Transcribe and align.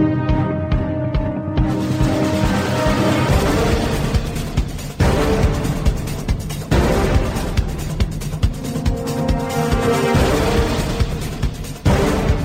Thank 0.00 0.18
you. 0.18 0.29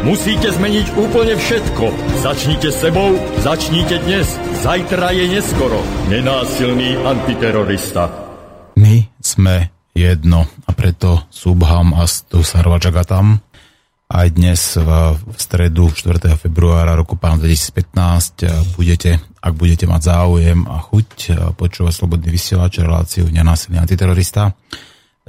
Musíte 0.00 0.48
zmeniť 0.48 0.86
úplne 0.96 1.36
všetko. 1.36 1.84
Začnite 2.24 2.72
sebou, 2.72 3.14
začnite 3.44 4.00
dnes. 4.08 4.26
Zajtra 4.64 5.12
je 5.12 5.24
neskoro. 5.28 5.80
Nenásilný 6.08 6.96
antiterorista 7.04 8.30
sme 9.20 9.70
jedno 9.92 10.48
a 10.66 10.70
preto 10.72 11.28
Subham 11.28 11.92
a 11.94 12.08
Sarvajagatam 12.08 13.38
aj 14.10 14.26
dnes 14.34 14.74
v, 14.74 14.90
stredu 15.38 15.94
4. 15.94 16.34
februára 16.34 16.98
roku 16.98 17.14
pána 17.14 17.46
2015 17.46 18.42
eh, 18.42 18.50
budete, 18.74 19.22
ak 19.38 19.52
budete 19.54 19.86
mať 19.86 20.02
záujem 20.02 20.66
a 20.66 20.82
chuť 20.82 21.08
počúvať 21.54 21.92
Slobodný 21.94 22.34
vysielač, 22.34 22.82
reláciu 22.82 23.30
Nenásilný 23.30 23.78
antiterorista. 23.78 24.50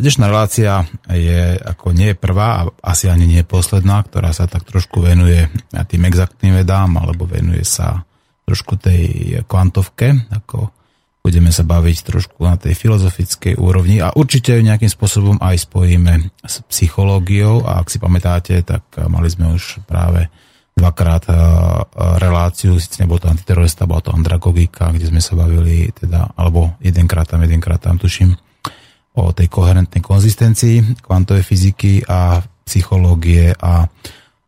Dnešná 0.01 0.33
relácia 0.33 0.81
je 1.13 1.61
ako 1.61 1.93
nie 1.93 2.17
prvá 2.17 2.65
a 2.65 2.89
asi 2.89 3.05
ani 3.05 3.29
nie 3.29 3.45
posledná, 3.45 4.01
ktorá 4.01 4.33
sa 4.33 4.49
tak 4.49 4.65
trošku 4.65 4.97
venuje 4.97 5.45
tým 5.69 6.09
exaktným 6.09 6.57
vedám 6.57 6.97
alebo 6.97 7.29
venuje 7.29 7.61
sa 7.61 8.01
trošku 8.49 8.81
tej 8.81 9.37
kvantovke, 9.45 10.25
ako 10.33 10.73
budeme 11.21 11.53
sa 11.53 11.61
baviť 11.61 11.97
trošku 12.01 12.41
na 12.41 12.57
tej 12.57 12.73
filozofickej 12.73 13.61
úrovni. 13.61 14.01
A 14.01 14.09
určite 14.17 14.57
ju 14.57 14.65
nejakým 14.65 14.89
spôsobom 14.89 15.37
aj 15.37 15.69
spojíme 15.69 16.33
s 16.49 16.65
psychológiou. 16.65 17.61
A 17.61 17.85
ak 17.85 17.93
si 17.93 18.01
pamätáte, 18.01 18.57
tak 18.65 18.81
mali 19.05 19.29
sme 19.29 19.53
už 19.53 19.85
práve 19.85 20.33
dvakrát 20.73 21.29
eh, 21.29 21.37
reláciu, 22.17 22.81
síce 22.81 23.05
nebol 23.05 23.21
to 23.21 23.29
antiterorista, 23.29 23.85
bola 23.85 24.01
to 24.01 24.17
andragogika, 24.17 24.89
kde 24.89 25.13
sme 25.13 25.21
sa 25.21 25.37
bavili, 25.37 25.93
teda, 25.93 26.33
alebo 26.33 26.73
jedenkrát 26.81 27.29
tam, 27.29 27.45
jedenkrát 27.45 27.77
tam, 27.77 28.01
tuším, 28.01 28.33
o 29.17 29.35
tej 29.35 29.51
koherentnej 29.51 29.99
konzistencii 29.99 31.03
kvantovej 31.03 31.43
fyziky 31.43 32.07
a 32.07 32.39
psychológie 32.63 33.51
a 33.59 33.83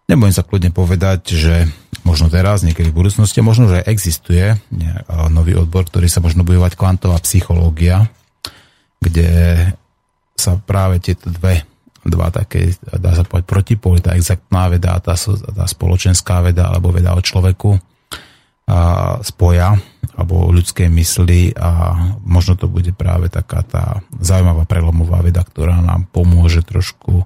nebudem 0.07 0.31
sa 0.31 0.47
kľudne 0.47 0.71
povedať, 0.71 1.19
že 1.35 1.55
možno 2.07 2.31
teraz, 2.31 2.63
niekedy 2.63 2.91
v 2.91 2.99
budúcnosti, 3.03 3.43
možno, 3.43 3.67
že 3.67 3.83
existuje 3.83 4.55
nový 5.31 5.59
odbor, 5.59 5.87
ktorý 5.87 6.07
sa 6.07 6.23
možno 6.23 6.47
bude 6.47 6.59
volať 6.59 6.79
kvantová 6.79 7.19
psychológia, 7.23 8.07
kde 9.03 9.31
sa 10.39 10.55
práve 10.59 11.03
tieto 11.03 11.27
dve 11.27 11.67
dva 12.03 12.27
také, 12.35 12.75
dá 12.99 13.15
sa 13.15 13.23
povedať, 13.23 13.47
protipóly, 13.47 14.03
tá 14.03 14.11
exaktná 14.19 14.67
veda 14.67 14.99
a 14.99 14.99
tá, 14.99 15.15
tá 15.15 15.63
spoločenská 15.63 16.43
veda 16.43 16.67
alebo 16.67 16.91
veda 16.91 17.15
o 17.15 17.23
človeku 17.23 17.79
a 18.67 18.79
spoja 19.23 19.79
alebo 20.13 20.51
ľudskej 20.51 20.91
mysli 20.93 21.55
a 21.55 21.95
možno 22.21 22.59
to 22.59 22.69
bude 22.69 22.91
práve 22.93 23.31
taká 23.31 23.63
tá 23.65 23.83
zaujímavá 24.21 24.67
prelomová 24.67 25.23
veda, 25.23 25.41
ktorá 25.41 25.79
nám 25.81 26.05
pomôže 26.11 26.61
trošku 26.61 27.25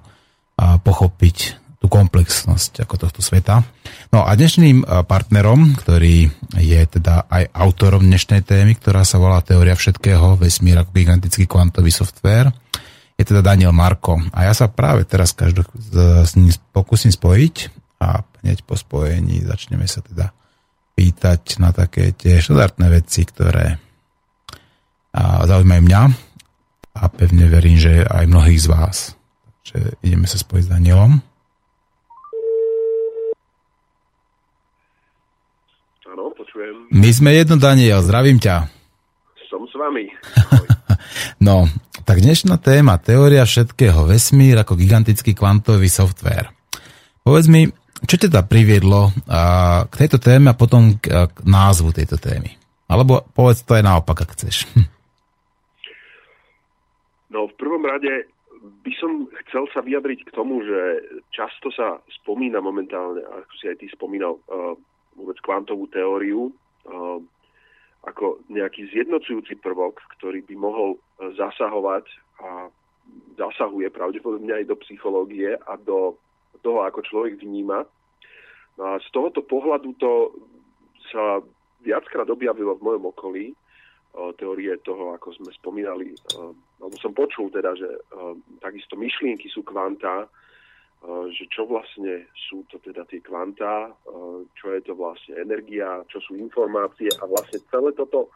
pochopiť 0.58 1.58
tú 1.78 1.86
komplexnosť 1.86 2.82
ako 2.82 2.94
tohto 3.06 3.20
sveta. 3.22 3.62
No 4.10 4.26
a 4.26 4.34
dnešným 4.34 4.82
partnerom, 5.06 5.78
ktorý 5.78 6.26
je 6.58 6.80
teda 6.90 7.30
aj 7.30 7.54
autorom 7.54 8.02
dnešnej 8.02 8.42
témy, 8.42 8.74
ktorá 8.74 9.06
sa 9.06 9.22
volá 9.22 9.38
Teória 9.46 9.78
všetkého, 9.78 10.34
vesmír 10.34 10.82
ako 10.82 10.90
gigantický 10.90 11.46
kvantový 11.46 11.94
software, 11.94 12.50
je 13.14 13.22
teda 13.22 13.46
Daniel 13.46 13.70
Marko. 13.70 14.18
A 14.34 14.50
ja 14.50 14.54
sa 14.58 14.66
práve 14.66 15.06
teraz 15.06 15.30
každý 15.34 15.62
s 16.26 16.34
ním 16.34 16.50
pokúsim 16.74 17.14
spojiť 17.14 17.70
a 18.02 18.26
hneď 18.42 18.66
po 18.66 18.74
spojení 18.74 19.46
začneme 19.46 19.86
sa 19.86 20.02
teda 20.02 20.34
pýtať 20.98 21.62
na 21.62 21.70
také 21.70 22.10
tie 22.10 22.42
štandardné 22.42 22.90
veci, 22.90 23.22
ktoré 23.22 23.78
zaujímajú 25.46 25.82
mňa 25.86 26.02
a 26.98 27.02
pevne 27.14 27.46
verím, 27.46 27.78
že 27.78 28.02
aj 28.02 28.26
mnohých 28.26 28.58
z 28.58 28.66
vás. 28.66 28.96
Takže 29.62 29.94
ideme 30.02 30.26
sa 30.26 30.42
spojiť 30.42 30.64
s 30.66 30.72
Danielom. 30.74 31.22
počujem. 36.58 36.74
My 36.90 37.10
sme 37.14 37.30
jedno, 37.36 37.56
Daniel, 37.60 38.02
zdravím 38.02 38.38
ťa. 38.42 38.66
Som 39.46 39.68
s 39.68 39.74
vami. 39.78 40.10
no, 41.46 41.70
tak 42.02 42.24
dnešná 42.24 42.58
téma, 42.58 42.98
teória 42.98 43.46
všetkého, 43.46 44.08
vesmír 44.08 44.58
ako 44.58 44.74
gigantický 44.74 45.36
kvantový 45.36 45.86
software. 45.86 46.50
Povedz 47.22 47.46
mi, 47.46 47.68
čo 48.04 48.16
ťa 48.20 48.46
priviedlo 48.46 49.10
k 49.88 49.94
tejto 49.94 50.22
téme 50.22 50.52
a 50.52 50.58
potom 50.58 50.94
k, 51.00 51.26
k 51.26 51.38
názvu 51.42 51.90
tejto 51.90 52.20
témy? 52.20 52.54
Alebo 52.88 53.26
povedz 53.34 53.66
to 53.66 53.74
aj 53.74 53.84
naopak, 53.84 54.24
ak 54.24 54.34
chceš. 54.36 54.64
No, 57.28 57.44
v 57.44 57.60
prvom 57.60 57.84
rade 57.84 58.24
by 58.56 58.92
som 58.96 59.28
chcel 59.44 59.68
sa 59.76 59.84
vyjadriť 59.84 60.24
k 60.24 60.32
tomu, 60.32 60.64
že 60.64 61.04
často 61.28 61.68
sa 61.68 62.00
spomína 62.08 62.64
momentálne, 62.64 63.20
ako 63.20 63.52
si 63.60 63.68
aj 63.68 63.84
ty 63.84 63.86
spomínal, 63.92 64.40
uh, 64.48 64.72
vôbec 65.18 65.36
kvantovú 65.42 65.90
teóriu 65.90 66.54
eh, 66.86 67.18
ako 68.06 68.38
nejaký 68.48 68.86
zjednocujúci 68.94 69.58
prvok, 69.58 69.98
ktorý 70.16 70.46
by 70.46 70.54
mohol 70.54 71.02
zasahovať 71.18 72.06
a 72.38 72.70
zasahuje 73.34 73.90
pravdepodobne 73.90 74.54
aj 74.54 74.70
do 74.70 74.78
psychológie 74.86 75.58
a 75.58 75.74
do 75.82 76.14
toho, 76.60 76.84
ako 76.84 77.02
človek 77.06 77.40
vníma. 77.40 77.86
No 78.78 78.82
a 78.94 79.02
z 79.02 79.08
tohoto 79.10 79.42
pohľadu 79.42 79.94
to 79.98 80.32
sa 81.10 81.42
viackrát 81.82 82.28
objavilo 82.28 82.74
v 82.78 82.84
mojom 82.84 83.04
okolí, 83.10 83.46
teórie 84.34 84.74
toho, 84.82 85.14
ako 85.14 85.30
sme 85.36 85.50
spomínali, 85.54 86.10
alebo 86.82 86.96
som 86.98 87.14
počul 87.14 87.54
teda, 87.54 87.76
že 87.78 87.86
takisto 88.58 88.98
myšlienky 88.98 89.46
sú 89.46 89.62
kvantá, 89.62 90.26
že 91.30 91.46
čo 91.46 91.70
vlastne 91.70 92.26
sú 92.34 92.66
to 92.66 92.82
teda 92.82 93.06
tie 93.06 93.22
kvantá, 93.22 93.94
čo 94.58 94.74
je 94.74 94.80
to 94.82 94.98
vlastne 94.98 95.38
energia, 95.38 96.02
čo 96.10 96.18
sú 96.18 96.34
informácie 96.34 97.06
a 97.22 97.30
vlastne 97.30 97.62
celé 97.70 97.94
toto 97.94 98.34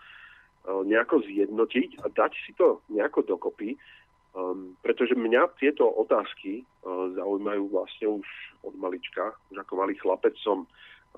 nejako 0.86 1.26
zjednotiť 1.26 2.06
a 2.06 2.14
dať 2.14 2.32
si 2.46 2.54
to 2.54 2.78
nejako 2.86 3.26
dokopy, 3.26 3.74
um, 4.37 4.75
pretože 4.81 5.16
mňa 5.16 5.56
tieto 5.60 5.88
otázky 5.88 6.65
zaujímajú 7.15 7.70
vlastne 7.70 8.20
už 8.20 8.26
od 8.66 8.75
malička, 8.75 9.34
už 9.54 9.62
ako 9.62 9.72
malý 9.78 9.94
chlapec 9.98 10.34
som 10.43 10.66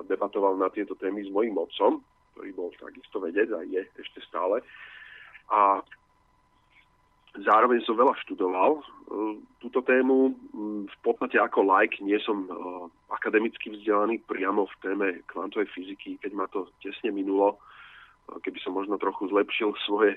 debatoval 0.05 0.61
na 0.61 0.69
tieto 0.69 0.93
témy 0.99 1.25
s 1.25 1.31
mojim 1.33 1.57
otcom, 1.57 2.05
ktorý 2.35 2.51
bol 2.53 2.69
takisto 2.77 3.23
vedec 3.23 3.49
a 3.55 3.65
je 3.65 3.81
ešte 3.97 4.21
stále. 4.29 4.61
A 5.49 5.81
Zároveň 7.35 7.83
som 7.83 7.99
veľa 7.99 8.15
študoval 8.23 8.79
uh, 8.79 9.35
túto 9.59 9.83
tému. 9.83 10.39
Mm, 10.55 10.87
v 10.87 10.99
podstate 11.03 11.35
ako 11.35 11.67
like 11.67 11.99
nie 11.99 12.15
som 12.23 12.47
uh, 12.47 12.87
akademicky 13.11 13.75
vzdelaný 13.75 14.23
priamo 14.23 14.71
v 14.71 14.75
téme 14.79 15.07
kvantovej 15.27 15.67
fyziky, 15.75 16.23
keď 16.23 16.31
ma 16.31 16.47
to 16.47 16.71
tesne 16.79 17.11
minulo. 17.11 17.59
Uh, 18.31 18.39
keby 18.39 18.63
som 18.63 18.79
možno 18.79 19.03
trochu 19.03 19.27
zlepšil 19.35 19.75
svoje 19.83 20.15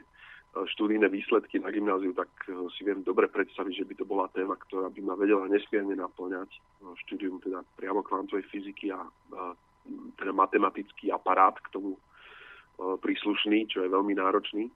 študijné 0.66 1.12
výsledky 1.12 1.62
na 1.62 1.70
gymnáziu, 1.70 2.16
tak 2.18 2.30
si 2.74 2.82
viem 2.82 3.06
dobre 3.06 3.30
predstaviť, 3.30 3.74
že 3.84 3.86
by 3.86 3.94
to 4.00 4.06
bola 4.08 4.26
téma, 4.34 4.58
ktorá 4.58 4.90
by 4.90 5.02
ma 5.06 5.14
vedela 5.14 5.46
nesmierne 5.46 5.94
naplňať. 5.94 6.50
Štúdium 7.06 7.38
teda 7.44 7.62
priamo 7.78 8.02
kvantovej 8.02 8.48
fyziky 8.50 8.90
a 8.90 9.06
teda 10.18 10.32
matematický 10.34 11.14
aparát 11.14 11.54
k 11.62 11.72
tomu 11.76 12.00
príslušný, 12.78 13.70
čo 13.70 13.86
je 13.86 13.94
veľmi 13.94 14.18
náročný. 14.18 14.70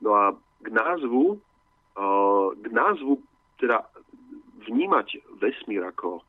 No 0.00 0.10
a 0.16 0.24
k 0.60 0.68
názvu, 0.68 1.36
uh, 1.36 2.48
k 2.56 2.66
názvu 2.72 3.20
teda 3.60 3.84
vnímať 4.68 5.40
vesmír 5.40 5.80
ako 5.86 6.20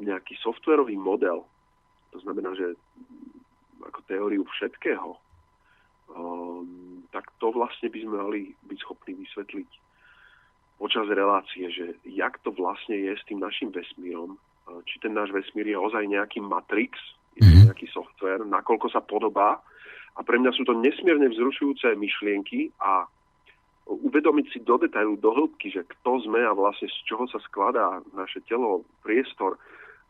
nejaký 0.00 0.32
softwarový 0.40 0.96
model, 0.96 1.44
to 2.10 2.18
znamená, 2.24 2.56
že 2.56 2.72
ako 3.84 4.00
teóriu 4.08 4.42
všetkého, 4.56 5.12
um, 6.18 7.06
tak 7.14 7.30
to 7.38 7.54
vlastne 7.54 7.86
by 7.88 7.98
sme 8.02 8.14
mali 8.18 8.40
byť 8.66 8.78
schopní 8.82 9.14
vysvetliť 9.14 9.70
počas 10.78 11.06
relácie, 11.10 11.70
že 11.70 11.98
jak 12.06 12.38
to 12.42 12.50
vlastne 12.54 12.94
je 12.94 13.14
s 13.14 13.22
tým 13.26 13.38
našim 13.38 13.70
vesmírom, 13.70 14.34
uh, 14.34 14.82
či 14.82 14.98
ten 14.98 15.14
náš 15.14 15.30
vesmír 15.30 15.70
je 15.70 15.78
ozaj 15.78 16.02
nejaký 16.10 16.42
matrix, 16.42 16.98
je 17.38 17.46
to 17.46 17.54
mhm. 17.54 17.64
nejaký 17.70 17.86
software, 17.94 18.42
nakoľko 18.42 18.90
sa 18.90 18.98
podobá 18.98 19.62
a 20.18 20.20
pre 20.26 20.34
mňa 20.42 20.50
sú 20.58 20.66
to 20.66 20.74
nesmierne 20.74 21.30
vzrušujúce 21.30 21.94
myšlienky 21.94 22.74
a 22.82 23.06
uvedomiť 23.88 24.46
si 24.52 24.58
do 24.60 24.76
detailu, 24.76 25.16
do 25.16 25.32
hĺbky, 25.32 25.72
že 25.72 25.86
kto 25.86 26.28
sme 26.28 26.44
a 26.44 26.52
vlastne 26.52 26.90
z 26.92 26.98
čoho 27.08 27.24
sa 27.30 27.40
skladá 27.40 28.04
naše 28.12 28.44
telo, 28.44 28.84
priestor 29.00 29.56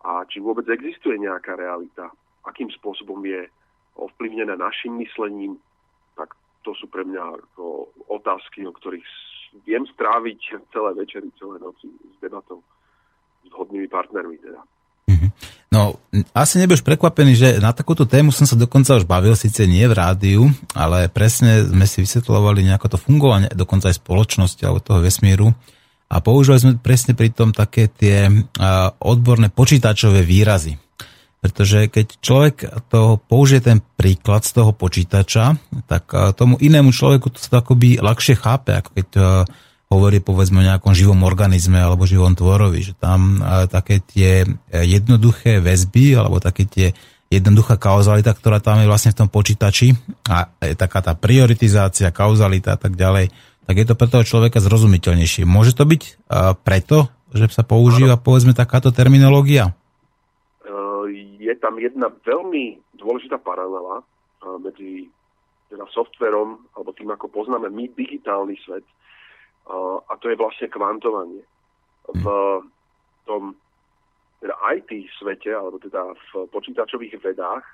a 0.02 0.26
či 0.26 0.42
vôbec 0.42 0.66
existuje 0.66 1.14
nejaká 1.20 1.54
realita, 1.54 2.10
akým 2.42 2.72
spôsobom 2.74 3.22
je 3.22 3.46
ovplyvnené 3.94 4.58
našim 4.58 4.98
myslením, 4.98 5.58
to 6.68 6.76
sú 6.76 6.84
pre 6.92 7.08
mňa 7.08 7.48
ako 7.48 7.88
otázky, 8.12 8.68
o 8.68 8.76
ktorých 8.76 9.08
viem 9.64 9.88
stráviť 9.88 10.60
celé 10.68 10.90
večery, 10.92 11.32
celé 11.40 11.56
noci 11.56 11.88
s 11.88 12.16
debatou 12.20 12.60
s 13.40 13.50
hodnými 13.56 13.88
partnermi 13.88 14.36
teda. 14.36 14.60
Mhm. 15.08 15.28
No, 15.72 15.96
asi 16.36 16.60
nebudeš 16.60 16.84
prekvapený, 16.84 17.32
že 17.32 17.48
na 17.64 17.72
takúto 17.72 18.04
tému 18.04 18.28
som 18.28 18.44
sa 18.44 18.56
dokonca 18.56 19.00
už 19.00 19.08
bavil, 19.08 19.32
síce 19.32 19.64
nie 19.64 19.84
v 19.88 19.96
rádiu, 19.96 20.42
ale 20.76 21.08
presne 21.08 21.64
sme 21.64 21.88
si 21.88 22.04
vysvetľovali 22.04 22.68
nejako 22.68 22.96
to 22.96 22.98
fungovanie 23.00 23.48
dokonca 23.52 23.88
aj 23.88 23.96
spoločnosti 23.96 24.60
alebo 24.64 24.84
toho 24.84 25.00
vesmíru 25.00 25.48
a 26.08 26.20
používali 26.20 26.60
sme 26.60 26.72
presne 26.80 27.12
pri 27.16 27.32
tom 27.32 27.52
také 27.52 27.88
tie 27.88 28.28
odborné 29.00 29.48
počítačové 29.52 30.24
výrazy. 30.24 30.76
Pretože 31.38 31.86
keď 31.86 32.06
človek 32.18 32.56
to 32.90 33.22
použije 33.30 33.70
ten 33.70 33.78
príklad 33.78 34.42
z 34.42 34.58
toho 34.58 34.74
počítača, 34.74 35.54
tak 35.86 36.10
tomu 36.34 36.58
inému 36.58 36.90
človeku 36.90 37.30
to 37.30 37.38
sa 37.38 37.62
akoby 37.62 38.02
ľahšie 38.02 38.34
chápe, 38.34 38.74
ako 38.74 38.90
keď 38.90 39.08
hovorí 39.88 40.18
povedzme 40.18 40.60
o 40.60 40.68
nejakom 40.68 40.92
živom 40.98 41.22
organizme 41.22 41.78
alebo 41.78 42.10
živom 42.10 42.34
tvorovi, 42.34 42.90
že 42.90 42.98
tam 42.98 43.38
také 43.70 44.02
tie 44.02 44.44
jednoduché 44.68 45.62
väzby 45.62 46.18
alebo 46.18 46.42
také 46.42 46.66
tie 46.66 46.90
jednoduchá 47.30 47.78
kauzalita, 47.78 48.34
ktorá 48.34 48.58
tam 48.58 48.82
je 48.82 48.90
vlastne 48.90 49.14
v 49.14 49.20
tom 49.22 49.28
počítači 49.30 49.94
a 50.26 50.50
je 50.58 50.74
taká 50.74 51.06
tá 51.06 51.14
prioritizácia, 51.14 52.10
kauzalita 52.10 52.74
a 52.74 52.78
tak 52.82 52.98
ďalej, 52.98 53.30
tak 53.62 53.74
je 53.78 53.86
to 53.86 53.94
pre 53.94 54.10
toho 54.10 54.26
človeka 54.26 54.58
zrozumiteľnejšie. 54.58 55.46
Môže 55.46 55.70
to 55.76 55.86
byť 55.86 56.02
preto, 56.66 57.06
že 57.30 57.46
sa 57.52 57.62
používa 57.62 58.18
povedzme 58.18 58.58
takáto 58.58 58.90
terminológia? 58.90 59.77
Je 61.48 61.56
tam 61.56 61.80
jedna 61.80 62.12
veľmi 62.12 62.76
dôležitá 63.00 63.40
paralela 63.40 64.04
medzi 64.60 65.08
teda 65.72 65.88
softverom, 65.88 66.68
alebo 66.76 66.92
tým, 66.92 67.08
ako 67.08 67.32
poznáme 67.32 67.72
my 67.72 67.88
digitálny 67.96 68.60
svet, 68.64 68.84
a 70.04 70.12
to 70.20 70.28
je 70.28 70.36
vlastne 70.36 70.68
kvantovanie. 70.68 71.44
V 72.08 72.24
tom 73.24 73.56
teda 74.40 74.54
IT 74.76 74.88
svete, 75.16 75.52
alebo 75.52 75.76
teda 75.80 76.14
v 76.32 76.48
počítačových 76.52 77.20
vedách, 77.20 77.64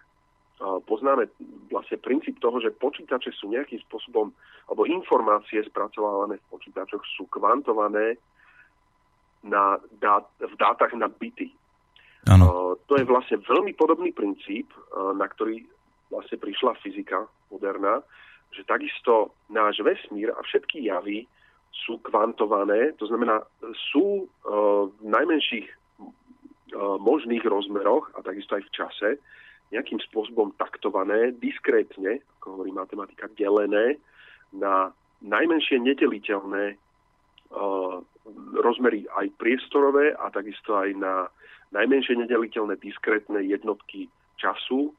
poznáme 0.86 1.30
vlastne 1.70 1.98
princíp 1.98 2.38
toho, 2.38 2.58
že 2.62 2.74
počítače 2.74 3.30
sú 3.34 3.50
nejakým 3.50 3.78
spôsobom, 3.90 4.30
alebo 4.70 4.90
informácie 4.90 5.62
spracovávané 5.66 6.38
v 6.38 6.50
počítačoch 6.50 7.02
sú 7.14 7.26
kvantované 7.30 8.18
na 9.44 9.76
dát, 10.00 10.24
v 10.40 10.54
dátach 10.56 10.94
na 10.96 11.06
byty. 11.06 11.52
Ano. 12.28 12.76
To 12.88 12.94
je 12.96 13.04
vlastne 13.04 13.40
veľmi 13.40 13.72
podobný 13.76 14.12
princíp, 14.12 14.72
na 14.94 15.24
ktorý 15.28 15.64
vlastne 16.12 16.36
prišla 16.40 16.76
fyzika 16.84 17.24
moderná, 17.48 18.00
že 18.52 18.64
takisto 18.64 19.34
náš 19.50 19.80
vesmír 19.82 20.30
a 20.30 20.40
všetky 20.44 20.86
javy 20.86 21.26
sú 21.74 21.98
kvantované, 22.06 22.94
to 22.96 23.10
znamená, 23.10 23.42
sú 23.90 24.30
v 24.46 25.04
najmenších 25.04 25.66
možných 27.02 27.44
rozmeroch 27.44 28.14
a 28.14 28.22
takisto 28.22 28.54
aj 28.54 28.62
v 28.62 28.74
čase 28.74 29.08
nejakým 29.74 29.98
spôsobom 30.06 30.54
taktované, 30.54 31.34
diskrétne, 31.34 32.22
ako 32.38 32.46
hovorí 32.58 32.70
matematika, 32.70 33.26
delené 33.34 33.98
na 34.54 34.94
najmenšie 35.24 35.82
nedeliteľné 35.82 36.78
rozmery 38.54 39.08
aj 39.18 39.34
priestorové 39.34 40.14
a 40.14 40.30
takisto 40.30 40.78
aj 40.78 40.94
na 40.94 41.26
najmenšie 41.74 42.14
nedeliteľné 42.22 42.78
diskrétne 42.78 43.42
jednotky 43.42 44.06
času 44.38 44.94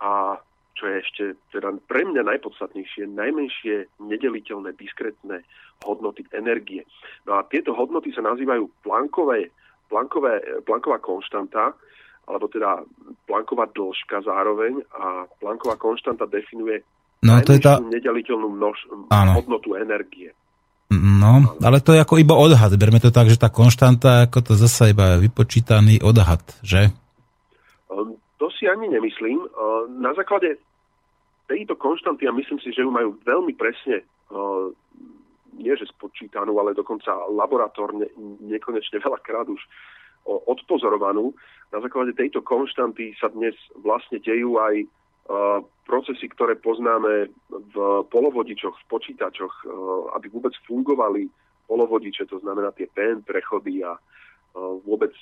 a 0.00 0.40
čo 0.74 0.90
je 0.90 0.96
ešte 1.06 1.24
teda 1.54 1.70
pre 1.86 2.02
mňa 2.02 2.26
najpodstatnejšie, 2.26 3.06
najmenšie 3.06 4.02
nedeliteľné 4.02 4.74
diskrétne 4.74 5.46
hodnoty 5.86 6.26
energie. 6.34 6.82
No 7.30 7.38
a 7.38 7.46
tieto 7.46 7.78
hodnoty 7.78 8.10
sa 8.10 8.26
nazývajú 8.26 8.82
plankové, 8.82 9.54
plankové, 9.86 10.42
planková 10.66 10.98
konštanta, 10.98 11.70
alebo 12.26 12.50
teda 12.50 12.82
planková 13.28 13.70
dĺžka 13.70 14.24
zároveň 14.26 14.82
a 14.96 15.28
planková 15.38 15.78
konštanta 15.78 16.26
definuje 16.26 16.82
no, 17.22 17.38
to 17.44 17.54
je 17.54 17.60
tá... 17.62 17.78
nedeliteľnú 17.78 18.48
množ... 18.48 18.76
hodnotu 19.12 19.76
energie. 19.78 20.32
No, 21.00 21.58
ale 21.62 21.82
to 21.82 21.92
je 21.92 22.02
ako 22.02 22.20
iba 22.22 22.34
odhad. 22.38 22.72
Berme 22.78 23.02
to 23.02 23.10
tak, 23.10 23.26
že 23.26 23.40
tá 23.40 23.50
konštanta, 23.50 24.30
ako 24.30 24.38
to 24.40 24.52
zase 24.54 24.94
iba 24.94 25.18
vypočítaný 25.18 26.00
odhad, 26.04 26.42
že? 26.62 26.94
Ehm, 27.90 28.18
to 28.38 28.46
si 28.54 28.70
ani 28.70 28.86
nemyslím. 28.88 29.42
Ehm, 29.42 29.98
na 29.98 30.14
základe 30.14 30.60
tejto 31.50 31.76
konštanty, 31.76 32.24
a 32.24 32.32
myslím 32.32 32.58
si, 32.62 32.72
že 32.72 32.82
ju 32.86 32.90
majú 32.90 33.18
veľmi 33.26 33.52
presne, 33.58 34.06
ehm, 34.30 34.72
nie 35.54 35.74
že 35.78 35.86
spočítanú, 35.90 36.58
ale 36.58 36.74
dokonca 36.74 37.14
laboratórne 37.30 38.10
nekonečne 38.42 38.98
veľakrát 38.98 39.46
už 39.46 39.62
odpozorovanú. 40.24 41.36
Na 41.70 41.84
základe 41.84 42.16
tejto 42.16 42.40
konštanty 42.40 43.12
sa 43.20 43.28
dnes 43.28 43.54
vlastne 43.76 44.18
dejú 44.18 44.56
aj 44.56 44.88
procesy, 45.84 46.28
ktoré 46.28 46.60
poznáme 46.60 47.32
v 47.48 47.76
polovodičoch, 48.12 48.76
v 48.76 48.88
počítačoch, 48.88 49.54
aby 50.16 50.26
vôbec 50.28 50.52
fungovali 50.68 51.28
polovodiče, 51.64 52.28
to 52.28 52.40
znamená 52.44 52.76
tie 52.76 52.88
PN 52.92 53.24
prechody 53.24 53.80
a 53.80 53.96
vôbec, 54.84 55.12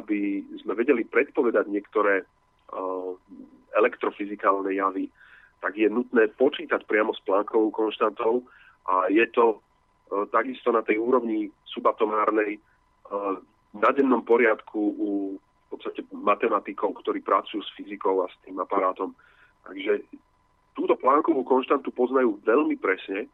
aby 0.00 0.40
sme 0.64 0.72
vedeli 0.72 1.04
predpovedať 1.04 1.68
niektoré 1.68 2.24
elektrofyzikálne 3.76 4.72
javy, 4.72 5.12
tak 5.60 5.76
je 5.76 5.86
nutné 5.86 6.32
počítať 6.34 6.88
priamo 6.88 7.12
s 7.12 7.20
plánkovou 7.22 7.70
konštantou 7.70 8.42
a 8.88 9.12
je 9.12 9.24
to 9.30 9.60
takisto 10.32 10.72
na 10.72 10.80
tej 10.80 10.96
úrovni 10.96 11.52
subatomárnej 11.68 12.56
na 13.72 13.90
dennom 13.92 14.24
poriadku 14.24 14.80
u 14.80 15.10
v 15.72 15.80
podstate 15.80 16.04
matematikov, 16.12 17.00
ktorí 17.00 17.24
pracujú 17.24 17.64
s 17.64 17.72
fyzikou 17.80 18.20
a 18.20 18.28
s 18.28 18.36
tým 18.44 18.60
aparátom 18.60 19.16
Takže 19.62 20.02
túto 20.74 20.94
plánkovú 20.98 21.44
konštantu 21.44 21.92
poznajú 21.92 22.40
veľmi 22.42 22.76
presne 22.80 23.28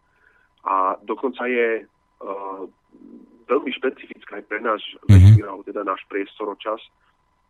a 0.66 0.98
dokonca 1.06 1.46
je 1.46 1.86
uh, 1.86 2.62
veľmi 3.48 3.70
špecifická 3.72 4.42
aj 4.42 4.44
pre 4.44 4.58
náš 4.60 4.82
mm-hmm. 4.84 5.08
vesmír, 5.08 5.46
alebo 5.48 5.64
teda 5.64 5.82
náš 5.86 6.02
priestor 6.10 6.52
čas 6.60 6.82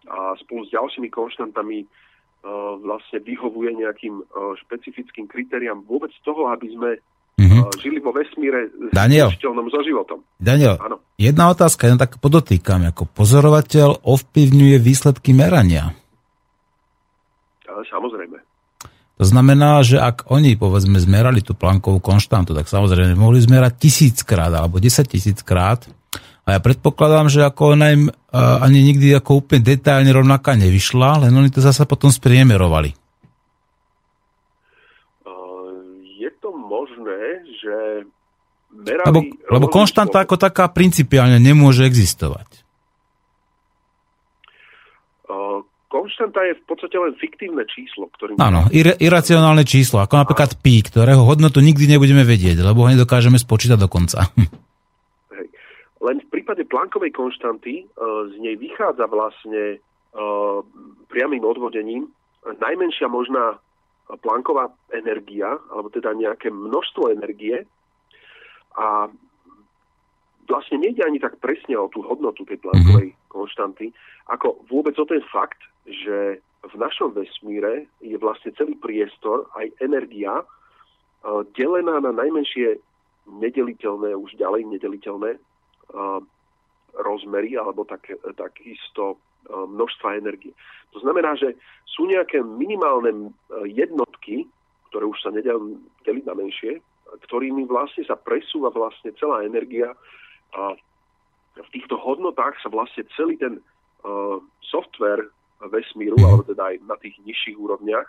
a 0.07 0.39
spolu 0.39 0.63
s 0.63 0.71
ďalšími 0.71 1.11
konštantami 1.11 1.83
uh, 1.83 2.79
vlastne 2.79 3.19
vyhovuje 3.19 3.83
nejakým 3.83 4.23
uh, 4.23 4.55
špecifickým 4.63 5.27
kritériám 5.27 5.83
vôbec 5.83 6.15
toho, 6.23 6.53
aby 6.55 6.71
sme 6.71 6.91
mm-hmm. 7.41 7.61
uh, 7.67 7.73
žili 7.83 7.99
vo 7.99 8.15
vesmíre 8.15 8.71
Daniel, 8.95 9.35
s 9.35 9.43
so 9.43 9.83
životom. 9.83 10.23
Daniel, 10.39 10.79
ano. 10.79 11.03
jedna 11.19 11.51
otázka, 11.51 11.91
jedna 11.91 12.07
tak 12.07 12.23
podotýkam, 12.23 12.87
ako 12.95 13.11
pozorovateľ 13.11 14.07
ovplyvňuje 14.07 14.77
výsledky 14.79 15.35
merania. 15.35 15.97
Samozrejme. 17.89 18.48
To 19.19 19.25
znamená, 19.27 19.83
že 19.83 19.99
ak 19.99 20.31
oni, 20.31 20.55
povedzme, 20.55 21.03
zmerali 21.03 21.43
tú 21.43 21.59
plankovú 21.59 21.99
konštantu, 21.99 22.55
tak 22.55 22.71
samozrejme 22.71 23.19
mohli 23.19 23.43
zmerať 23.43 23.75
tisíckrát 23.75 24.55
alebo 24.55 24.79
desať 24.79 25.19
tisíckrát. 25.19 25.83
A 26.47 26.57
ja 26.57 26.61
predpokladám, 26.63 27.27
že 27.29 27.43
ako 27.43 27.77
ona 27.77 27.87
im 27.93 28.09
uh, 28.09 28.63
ani 28.63 28.81
nikdy 28.81 29.13
ako 29.19 29.45
úplne 29.45 29.67
detailne 29.67 30.09
rovnaká 30.15 30.55
nevyšla, 30.55 31.29
len 31.29 31.35
oni 31.35 31.51
to 31.51 31.61
zase 31.61 31.83
potom 31.85 32.09
spriemerovali. 32.09 32.95
je 36.19 36.31
to 36.43 36.51
možné, 36.53 37.23
že 37.63 37.77
merali... 38.75 39.07
Lebo, 39.07 39.21
lebo 39.49 39.67
konštanta 39.71 40.27
ako 40.27 40.37
taká 40.37 40.69
principiálne 40.69 41.39
nemôže 41.39 41.87
existovať. 41.87 42.58
Konštanta 45.89 46.41
je 46.49 46.53
v 46.61 46.63
podstate 46.69 46.97
len 47.01 47.17
fiktívne 47.17 47.65
číslo. 47.65 48.13
Ktorým... 48.15 48.37
Áno, 48.37 48.69
ir- 48.71 48.97
iracionálne 49.01 49.65
číslo, 49.65 50.05
ako 50.05 50.21
napríklad 50.21 50.61
pi, 50.61 50.85
ktorého 50.85 51.25
hodnotu 51.25 51.65
nikdy 51.65 51.89
nebudeme 51.89 52.23
vedieť, 52.23 52.61
lebo 52.61 52.85
ho 52.85 52.93
nedokážeme 52.93 53.41
spočítať 53.41 53.81
do 53.81 53.89
konca. 53.89 54.29
Hej. 55.37 55.49
Len 56.05 56.17
v 56.23 56.29
prípade 56.29 56.63
plankovej 56.69 57.11
konštanty 57.17 57.89
uh, 57.89 58.29
z 58.31 58.35
nej 58.39 58.55
vychádza 58.61 59.09
vlastne 59.09 59.81
uh, 60.15 60.61
priamým 61.09 61.43
odvodením 61.43 62.13
najmenšia 62.47 63.11
možná 63.11 63.61
planková 64.25 64.73
energia, 64.89 65.61
alebo 65.69 65.93
teda 65.93 66.17
nejaké 66.17 66.49
množstvo 66.49 67.13
energie 67.13 67.69
a 68.73 69.13
vlastne 70.49 70.81
nejde 70.81 71.05
ani 71.05 71.21
tak 71.21 71.37
presne 71.45 71.77
o 71.77 71.93
tú 71.93 72.01
hodnotu 72.01 72.49
tej 72.49 72.57
plankovej 72.57 73.13
mm-hmm. 73.13 73.29
konštanty, 73.29 73.93
ako 74.33 74.65
vôbec 74.73 74.97
o 74.97 75.05
ten 75.05 75.21
fakt, 75.29 75.61
že 75.89 76.41
v 76.69 76.75
našom 76.77 77.17
vesmíre 77.17 77.89
je 78.05 78.19
vlastne 78.21 78.53
celý 78.59 78.77
priestor, 78.77 79.49
aj 79.57 79.73
energia, 79.81 80.45
delená 81.57 81.99
na 82.03 82.13
najmenšie 82.13 82.79
nedeliteľné, 83.29 84.17
už 84.17 84.37
ďalej 84.37 84.69
nedeliteľné 84.77 85.39
rozmery 86.99 87.57
alebo 87.57 87.85
tak, 87.85 88.11
takisto 88.37 89.17
množstva 89.49 90.19
energie. 90.19 90.53
To 90.93 91.01
znamená, 91.01 91.37
že 91.39 91.55
sú 91.87 92.09
nejaké 92.11 92.43
minimálne 92.43 93.33
jednotky, 93.65 94.49
ktoré 94.91 95.05
už 95.07 95.19
sa 95.21 95.31
nedajú 95.31 95.79
deliť 96.05 96.25
na 96.27 96.35
menšie, 96.35 96.81
ktorými 97.29 97.65
vlastne 97.69 98.05
sa 98.05 98.17
presúva 98.17 98.69
vlastne 98.69 99.15
celá 99.17 99.45
energia 99.45 99.95
a 100.57 100.77
v 101.59 101.69
týchto 101.75 101.99
hodnotách 101.99 102.57
sa 102.63 102.69
vlastne 102.71 103.05
celý 103.17 103.37
ten 103.37 103.61
software 104.65 105.29
vesmíru, 105.67 106.15
mm. 106.15 106.25
alebo 106.25 106.43
teda 106.47 106.63
aj 106.71 106.77
na 106.87 106.97
tých 107.01 107.19
nižších 107.27 107.57
úrovniach, 107.59 108.07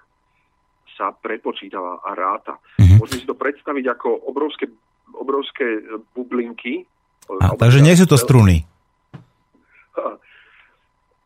sa 0.93 1.15
prepočítava 1.15 2.03
a 2.03 2.11
ráta. 2.11 2.59
Mm-hmm. 2.75 2.97
Môžeme 2.99 3.19
si 3.23 3.27
to 3.29 3.37
predstaviť 3.37 3.85
ako 3.95 4.09
obrovské, 4.27 4.67
obrovské 5.15 5.79
bublinky. 6.11 6.83
A, 7.29 7.55
takže 7.55 7.79
nie 7.79 7.95
sú 7.95 8.03
to 8.09 8.19
struny. 8.19 8.67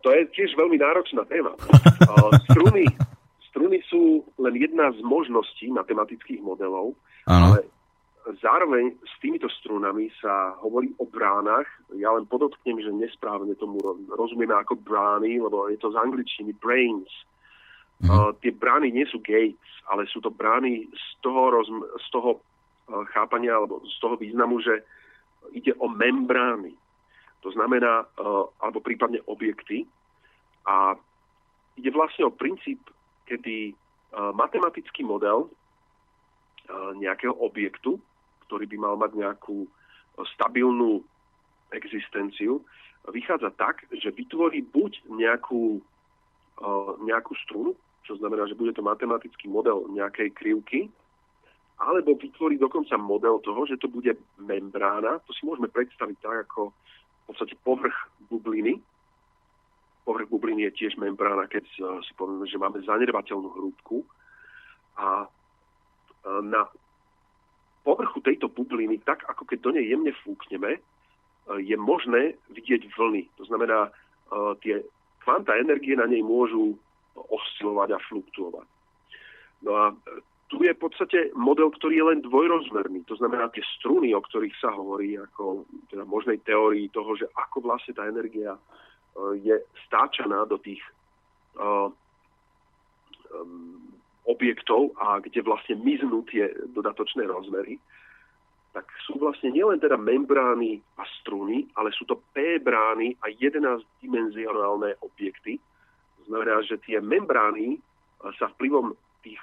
To 0.03 0.12
je 0.12 0.27
tiež 0.36 0.60
veľmi 0.60 0.75
náročná 0.75 1.24
téma. 1.32 1.56
struny, 2.51 2.84
struny 3.50 3.80
sú 3.88 4.27
len 4.36 4.60
jedna 4.60 4.92
z 4.92 5.00
možností 5.00 5.72
matematických 5.72 6.44
modelov, 6.44 6.92
ano. 7.24 7.56
ale 7.56 7.60
zároveň 8.39 8.96
s 9.03 9.13
týmito 9.20 9.51
strunami 9.51 10.08
sa 10.24 10.56
hovorí 10.63 10.96
o 11.00 11.06
bránach. 11.08 11.68
Ja 11.96 12.15
len 12.15 12.24
podotknem, 12.24 12.80
že 12.80 12.92
nesprávne 12.96 13.51
tomu 13.60 13.80
rozumieme 14.08 14.56
ako 14.56 14.80
brány, 14.80 15.44
lebo 15.44 15.68
je 15.68 15.75
to 15.75 15.92
z 15.92 16.00
angličtiny 16.00 16.56
brains. 16.56 17.12
Uh, 18.03 18.36
tie 18.44 18.51
brány 18.51 18.92
nie 18.92 19.08
sú 19.08 19.20
gates, 19.24 19.63
ale 19.88 20.08
sú 20.08 20.20
to 20.24 20.32
brány 20.32 20.88
z 20.92 21.06
toho, 21.24 21.51
rozm- 21.51 21.88
z 22.00 22.08
toho 22.12 22.39
uh, 22.39 23.03
chápania 23.12 23.56
alebo 23.56 23.84
z 23.84 23.96
toho 24.00 24.15
významu, 24.15 24.60
že 24.60 24.84
ide 25.51 25.75
o 25.80 25.88
membrány. 25.92 26.75
To 27.44 27.51
znamená, 27.51 28.08
uh, 28.20 28.48
alebo 28.63 28.80
prípadne 28.80 29.20
objekty. 29.27 29.84
A 30.63 30.96
ide 31.75 31.92
vlastne 31.92 32.27
o 32.27 32.32
princíp, 32.32 32.80
kedy 33.27 33.72
uh, 33.72 34.32
matematický 34.32 35.03
model 35.03 35.48
uh, 35.48 36.96
nejakého 36.96 37.36
objektu 37.36 38.00
ktorý 38.47 38.65
by 38.69 38.77
mal 38.79 38.95
mať 39.00 39.12
nejakú 39.17 39.65
e, 39.65 39.69
stabilnú 40.38 41.01
existenciu, 41.73 42.62
vychádza 43.09 43.51
tak, 43.57 43.83
že 43.91 44.13
vytvorí 44.13 44.63
buď 44.63 45.03
nejakú, 45.12 45.79
e, 46.59 46.69
nejakú 47.03 47.33
strunu, 47.43 47.75
čo 48.03 48.15
znamená, 48.19 48.47
že 48.47 48.55
bude 48.55 48.75
to 48.75 48.83
matematický 48.83 49.47
model 49.47 49.88
nejakej 49.91 50.31
krivky, 50.35 50.91
alebo 51.81 52.15
vytvorí 52.15 52.55
dokonca 52.55 52.95
model 52.95 53.41
toho, 53.41 53.65
že 53.67 53.81
to 53.81 53.89
bude 53.89 54.13
membrána. 54.38 55.19
To 55.25 55.31
si 55.33 55.43
môžeme 55.43 55.67
predstaviť 55.67 56.17
tak, 56.21 56.38
ako 56.47 56.71
v 56.71 57.21
podstate 57.27 57.55
povrch 57.65 57.95
bubliny. 58.29 58.79
Povrch 60.03 60.27
bubliny 60.29 60.67
je 60.69 60.85
tiež 60.85 61.00
membrána, 61.00 61.50
keď 61.50 61.65
e, 61.65 61.79
si 62.05 62.12
povieme, 62.15 62.45
že 62.47 62.62
máme 62.62 62.79
zanedbateľnú 62.83 63.50
hrúbku. 63.51 64.05
A 64.93 65.25
na 66.23 66.63
povrchu 67.84 68.24
tejto 68.24 68.48
bubliny, 68.48 69.04
tak 69.04 69.28
ako 69.28 69.44
keď 69.46 69.60
do 69.60 69.72
nej 69.75 69.86
jemne 69.86 70.16
fúkneme, 70.24 70.80
e, 70.80 70.82
je 71.60 71.75
možné 71.75 72.40
vidieť 72.56 72.88
vlny. 72.96 73.28
To 73.38 73.44
znamená, 73.46 73.88
e, 73.88 73.92
tie 74.63 74.75
kvanta 75.22 75.56
energie 75.60 75.96
na 76.00 76.08
nej 76.08 76.24
môžu 76.24 76.80
oscilovať 77.13 78.00
a 78.00 78.04
fluktuovať. 78.08 78.68
No 79.68 79.72
a 79.75 79.86
e, 79.92 79.96
tu 80.48 80.63
je 80.63 80.72
v 80.72 80.82
podstate 80.82 81.20
model, 81.36 81.70
ktorý 81.75 81.94
je 82.00 82.10
len 82.16 82.20
dvojrozmerný. 82.24 83.04
To 83.12 83.16
znamená, 83.20 83.52
tie 83.52 83.63
struny, 83.80 84.16
o 84.16 84.22
ktorých 84.24 84.56
sa 84.58 84.72
hovorí 84.72 85.20
ako 85.20 85.68
teda 85.92 86.08
možnej 86.08 86.40
teórii 86.46 86.88
toho, 86.94 87.18
že 87.20 87.28
ako 87.36 87.68
vlastne 87.68 87.94
tá 87.94 88.06
energia 88.08 88.58
je 89.38 89.62
stáčaná 89.86 90.42
do 90.50 90.58
tých 90.58 90.82
objektov 94.24 94.96
a 95.00 95.20
kde 95.20 95.44
vlastne 95.44 95.75
miznú 95.80 96.24
tie 96.27 96.48
dodatočné 96.72 97.27
rozmery, 97.27 97.75
tak 98.74 98.89
sú 99.06 99.22
vlastne 99.22 99.53
nielen 99.53 99.77
teda 99.77 100.00
membrány 100.00 100.82
a 100.98 101.06
struny, 101.22 101.70
ale 101.77 101.94
sú 101.94 102.10
to 102.10 102.18
P-brány 102.34 103.13
a 103.22 103.30
11-dimenzionálne 103.30 104.98
objekty. 105.06 105.62
To 106.18 106.22
znamená, 106.32 106.63
že 106.65 106.82
tie 106.82 106.98
membrány 106.98 107.77
sa 108.39 108.50
vplyvom 108.58 108.98
tých 109.22 109.38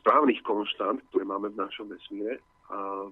správnych 0.00 0.42
konštant, 0.42 0.98
ktoré 1.12 1.22
máme 1.22 1.54
v 1.54 1.60
našom 1.62 1.86
vesmíre, 1.86 2.42
a 2.72 3.06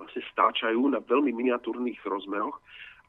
vlastne 0.00 0.22
stáčajú 0.34 0.90
na 0.90 0.98
veľmi 0.98 1.30
miniatúrnych 1.30 2.02
rozmeroch 2.02 2.58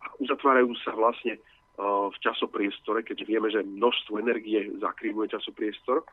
a 0.05 0.13
uzatvárajú 0.21 0.69
sa 0.85 0.93
vlastne 0.93 1.41
v 1.79 2.17
časopriestore, 2.21 3.01
keďže 3.07 3.25
vieme, 3.25 3.47
že 3.49 3.63
množstvo 3.65 4.19
energie 4.19 4.67
zakrývuje 4.77 5.31
časopriestor, 5.31 6.03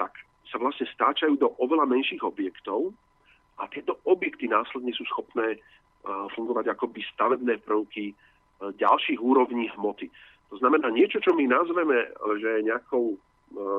tak 0.00 0.16
sa 0.50 0.56
vlastne 0.62 0.86
stáčajú 0.90 1.34
do 1.38 1.50
oveľa 1.58 1.86
menších 1.90 2.22
objektov 2.22 2.94
a 3.58 3.66
tieto 3.72 3.98
objekty 4.04 4.46
následne 4.46 4.92
sú 4.92 5.02
schopné 5.08 5.58
fungovať 6.06 6.76
ako 6.76 6.92
by 6.92 7.00
stavebné 7.14 7.54
prvky 7.66 8.14
ďalších 8.60 9.20
úrovní 9.20 9.68
hmoty. 9.74 10.08
To 10.54 10.56
znamená 10.62 10.88
niečo, 10.94 11.18
čo 11.18 11.34
my 11.34 11.44
nazveme, 11.50 12.14
že 12.38 12.62
nejakou, 12.62 13.18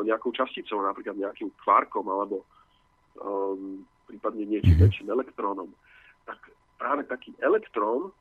nejakou 0.04 0.32
časticou, 0.36 0.84
napríklad 0.84 1.16
nejakým 1.16 1.50
kvárkom 1.64 2.04
alebo 2.12 2.44
um, 3.18 3.88
prípadne 4.06 4.44
niečím 4.44 4.76
mhm. 4.76 4.84
väčším 4.84 5.08
elektrónom, 5.08 5.72
tak 6.28 6.40
práve 6.76 7.08
taký 7.08 7.32
elektrón 7.40 8.12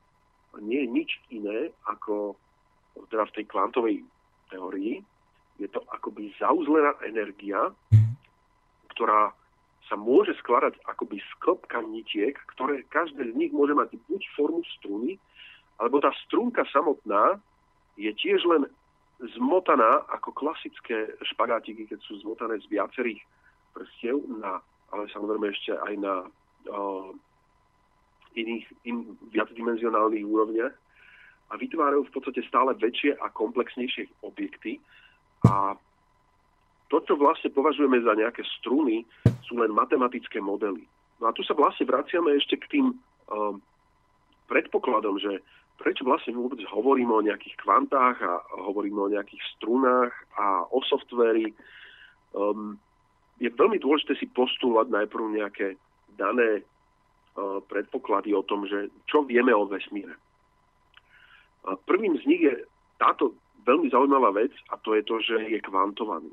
nie 0.63 0.87
je 0.87 0.89
nič 0.89 1.11
iné 1.35 1.75
ako 1.91 2.39
teda 3.13 3.29
v 3.29 3.35
tej 3.37 3.45
kvantovej 3.51 3.97
teórii. 4.49 5.05
Je 5.61 5.69
to 5.69 5.85
akoby 5.93 6.33
zauzlená 6.41 6.97
energia, 7.05 7.75
mhm 7.93 8.06
ktorá 8.97 9.37
sa 9.87 9.95
môže 9.95 10.35
skladať 10.43 10.81
akoby 10.89 11.23
z 11.23 11.31
klopka 11.39 11.79
nitiek, 11.85 12.35
ktoré 12.57 12.83
každé 12.91 13.31
z 13.31 13.35
nich 13.39 13.53
môže 13.55 13.77
mať 13.77 13.95
buď 14.11 14.23
formu 14.35 14.65
struny, 14.81 15.21
alebo 15.79 16.03
tá 16.03 16.11
strunka 16.27 16.67
samotná 16.73 17.39
je 17.95 18.11
tiež 18.17 18.43
len 18.49 18.67
zmotaná 19.37 20.05
ako 20.13 20.33
klasické 20.35 21.13
špagátiky, 21.25 21.87
keď 21.89 22.01
sú 22.05 22.21
zmotané 22.25 22.61
z 22.61 22.67
viacerých 22.69 23.21
prstiev, 23.73 24.21
na, 24.27 24.61
ale 24.93 25.09
samozrejme 25.13 25.53
ešte 25.53 25.73
aj 25.73 25.95
na 26.01 26.15
uh, 26.73 27.13
iných 28.37 28.67
in, 28.85 29.17
viacdimenzionálnych 29.33 30.25
úrovniach 30.25 30.75
a 31.47 31.55
vytvárajú 31.57 32.05
v 32.11 32.13
podstate 32.13 32.43
stále 32.45 32.75
väčšie 32.77 33.17
a 33.17 33.33
komplexnejšie 33.33 34.11
objekty 34.27 34.83
a 35.47 35.79
to, 36.87 37.03
čo 37.03 37.19
vlastne 37.19 37.51
považujeme 37.51 37.99
za 38.03 38.15
nejaké 38.15 38.47
struny, 38.63 39.03
sú 39.43 39.59
len 39.59 39.75
matematické 39.75 40.39
modely. 40.39 40.87
No 41.19 41.31
a 41.31 41.35
tu 41.35 41.43
sa 41.43 41.57
vlastne 41.57 41.89
vraciame 41.89 42.37
ešte 42.39 42.61
k 42.63 42.79
tým 42.79 42.87
um, 43.33 43.59
predpokladom, 44.47 45.19
že 45.19 45.43
prečo 45.83 46.07
vlastne 46.07 46.37
vôbec 46.39 46.63
hovoríme 46.63 47.11
o 47.11 47.27
nejakých 47.27 47.59
kvantách 47.61 48.17
a 48.23 48.33
hovoríme 48.71 49.01
o 49.01 49.13
nejakých 49.13 49.43
strunách 49.57 50.15
a 50.39 50.65
o 50.71 50.79
softveri. 50.87 51.51
Um, 52.37 52.79
je 53.43 53.51
veľmi 53.51 53.83
dôležité 53.83 54.17
si 54.17 54.31
postulovať 54.31 54.87
najprv 54.89 55.25
nejaké 55.37 55.67
dané 56.15 56.63
uh, 56.63 57.61
predpoklady 57.67 58.31
o 58.33 58.47
tom, 58.47 58.65
že 58.65 58.95
čo 59.11 59.27
vieme 59.27 59.51
o 59.51 59.67
vesmíre. 59.67 60.15
Uh, 61.67 61.75
prvým 61.83 62.15
z 62.23 62.25
nich 62.31 62.43
je 62.47 62.55
táto 62.97 63.35
veľmi 63.67 63.91
zaujímavá 63.91 64.31
vec 64.33 64.55
a 64.71 64.79
to 64.81 64.95
je 64.95 65.03
to, 65.03 65.19
že 65.19 65.37
je 65.51 65.59
kvantovaný 65.67 66.31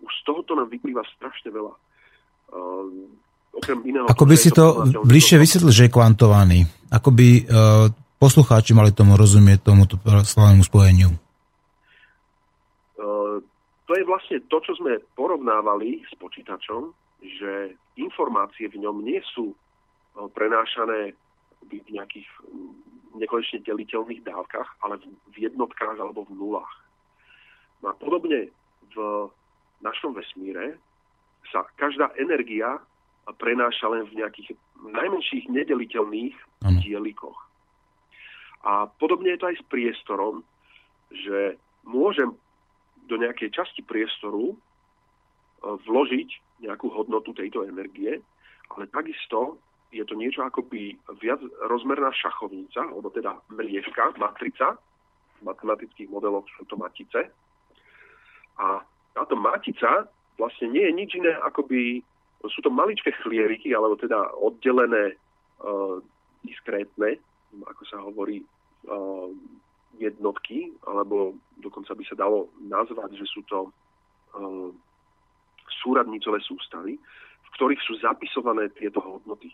už 0.00 0.12
z 0.12 0.22
tohoto 0.24 0.56
nám 0.56 0.68
vyplýva 0.72 1.04
strašne 1.16 1.52
veľa. 1.52 1.74
Uh, 2.50 3.06
okrem 3.54 3.78
iného... 3.86 4.08
Ako 4.08 4.24
by 4.26 4.36
si 4.36 4.50
to 4.50 4.88
bližšie 5.04 5.36
vysvetlil, 5.38 5.72
že 5.72 5.86
je 5.86 5.94
kvantovaný? 5.94 6.66
Ako 6.90 7.14
by 7.14 7.28
uh, 7.28 7.86
poslucháči 8.18 8.74
mali 8.74 8.90
tomu 8.90 9.14
rozumieť 9.14 9.64
tomuto 9.64 10.00
slavnému 10.02 10.64
spojeniu? 10.66 11.14
Uh, 12.98 13.38
to 13.86 13.92
je 13.94 14.04
vlastne 14.08 14.38
to, 14.48 14.56
čo 14.64 14.72
sme 14.80 14.98
porovnávali 15.14 16.02
s 16.08 16.12
počítačom, 16.18 16.90
že 17.20 17.76
informácie 18.00 18.66
v 18.72 18.80
ňom 18.80 19.04
nie 19.04 19.20
sú 19.36 19.52
prenášané 20.32 21.12
v 21.68 21.88
nejakých 21.92 22.26
nekonečne 23.14 23.60
deliteľných 23.62 24.24
dávkach, 24.24 24.68
ale 24.86 24.96
v 25.30 25.36
jednotkách 25.36 25.96
alebo 26.00 26.24
v 26.24 26.34
nulách. 26.34 26.74
No 27.84 27.92
a 27.92 27.94
podobne 27.96 28.48
v 28.90 28.96
našom 29.84 30.16
vesmíre 30.16 30.76
sa 31.50 31.66
každá 31.76 32.12
energia 32.20 32.78
prenáša 33.36 33.86
len 33.90 34.06
v 34.08 34.22
nejakých 34.22 34.58
najmenších 34.80 35.46
nedeliteľných 35.50 36.34
ano. 36.66 36.78
dielikoch. 36.82 37.38
A 38.66 38.90
podobne 39.00 39.32
je 39.36 39.40
to 39.40 39.48
aj 39.48 39.56
s 39.56 39.64
priestorom, 39.70 40.44
že 41.10 41.56
môžem 41.86 42.34
do 43.08 43.16
nejakej 43.16 43.50
časti 43.50 43.82
priestoru 43.82 44.52
e, 44.52 44.56
vložiť 45.62 46.28
nejakú 46.62 46.92
hodnotu 46.92 47.32
tejto 47.32 47.64
energie, 47.66 48.20
ale 48.70 48.84
takisto 48.92 49.58
je 49.90 50.04
to 50.06 50.14
niečo 50.14 50.46
akoby 50.46 50.94
viac 51.18 51.42
rozmerná 51.66 52.14
šachovnica, 52.14 52.94
alebo 52.94 53.10
teda 53.10 53.34
mriežka, 53.50 54.14
matrica. 54.22 54.78
V 55.40 55.42
matematických 55.42 56.06
modeloch 56.06 56.46
sú 56.54 56.62
to 56.70 56.78
matice. 56.78 57.26
A 58.60 58.84
táto 59.14 59.34
matica 59.34 60.06
vlastne 60.38 60.72
nie 60.72 60.84
je 60.86 60.92
nič 60.92 61.10
iné, 61.20 61.32
akoby 61.44 62.00
sú 62.48 62.64
to 62.64 62.72
maličké 62.72 63.12
chlieriky, 63.20 63.76
alebo 63.76 64.00
teda 64.00 64.32
oddelené 64.40 65.12
uh, 65.60 66.00
diskrétne, 66.40 67.20
ako 67.60 67.82
sa 67.84 68.00
hovorí, 68.00 68.40
uh, 68.88 69.28
jednotky, 70.00 70.72
alebo 70.88 71.36
dokonca 71.60 71.92
by 71.92 72.04
sa 72.08 72.16
dalo 72.16 72.48
nazvať, 72.64 73.20
že 73.20 73.26
sú 73.28 73.44
to 73.44 73.68
uh, 73.68 74.72
súradnicové 75.84 76.40
sústavy, 76.40 76.96
v 77.44 77.48
ktorých 77.60 77.82
sú 77.84 78.00
zapisované 78.00 78.72
tieto 78.72 79.04
hodnoty. 79.04 79.52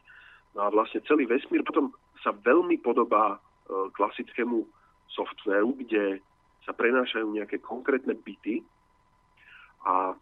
No 0.54 0.66
a 0.66 0.68
vlastne 0.70 1.02
celý 1.04 1.26
vesmír 1.26 1.66
potom 1.66 1.90
sa 2.22 2.30
veľmi 2.32 2.80
podobá 2.80 3.42
klasickému 3.66 4.62
softvéru, 5.10 5.74
kde 5.84 6.22
sa 6.62 6.72
prenášajú 6.74 7.26
nejaké 7.34 7.58
konkrétne 7.62 8.14
byty 8.14 8.62
a 9.86 10.18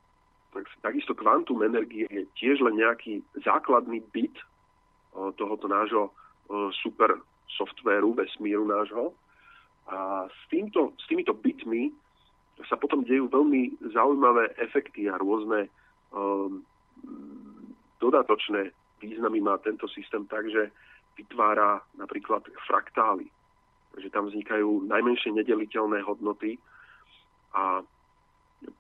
tak, 0.53 0.65
takisto 0.85 1.17
kvantum 1.17 1.65
energie 1.65 2.07
je 2.13 2.29
tiež 2.39 2.61
len 2.63 2.79
nejaký 2.79 3.25
základný 3.43 4.05
byt 4.13 4.37
tohoto 5.41 5.67
nášho 5.67 6.13
super 6.85 7.19
softvéru, 7.57 8.15
vesmíru 8.15 8.69
nášho. 8.69 9.17
A 9.89 10.29
s, 10.29 10.43
týmto, 10.49 10.93
s 10.97 11.05
týmito 11.09 11.35
bytmi 11.35 11.93
sa 12.71 12.79
potom 12.79 13.03
dejú 13.03 13.29
veľmi 13.29 13.93
zaujímavé 13.93 14.55
efekty 14.63 15.11
a 15.11 15.19
rôzne 15.19 15.69
um, 16.15 16.63
dodatočné 17.99 18.71
významy 19.03 19.43
má 19.45 19.59
tento 19.61 19.85
systém 19.91 20.25
tak, 20.25 20.49
že 20.49 20.71
vytvára 21.19 21.83
napríklad 21.99 22.47
fraktály. 22.65 23.29
Takže 23.95 24.09
tam 24.11 24.27
vznikajú 24.31 24.89
najmenšie 24.89 25.31
nedeliteľné 25.37 26.03
hodnoty 26.03 26.59
a 27.55 27.85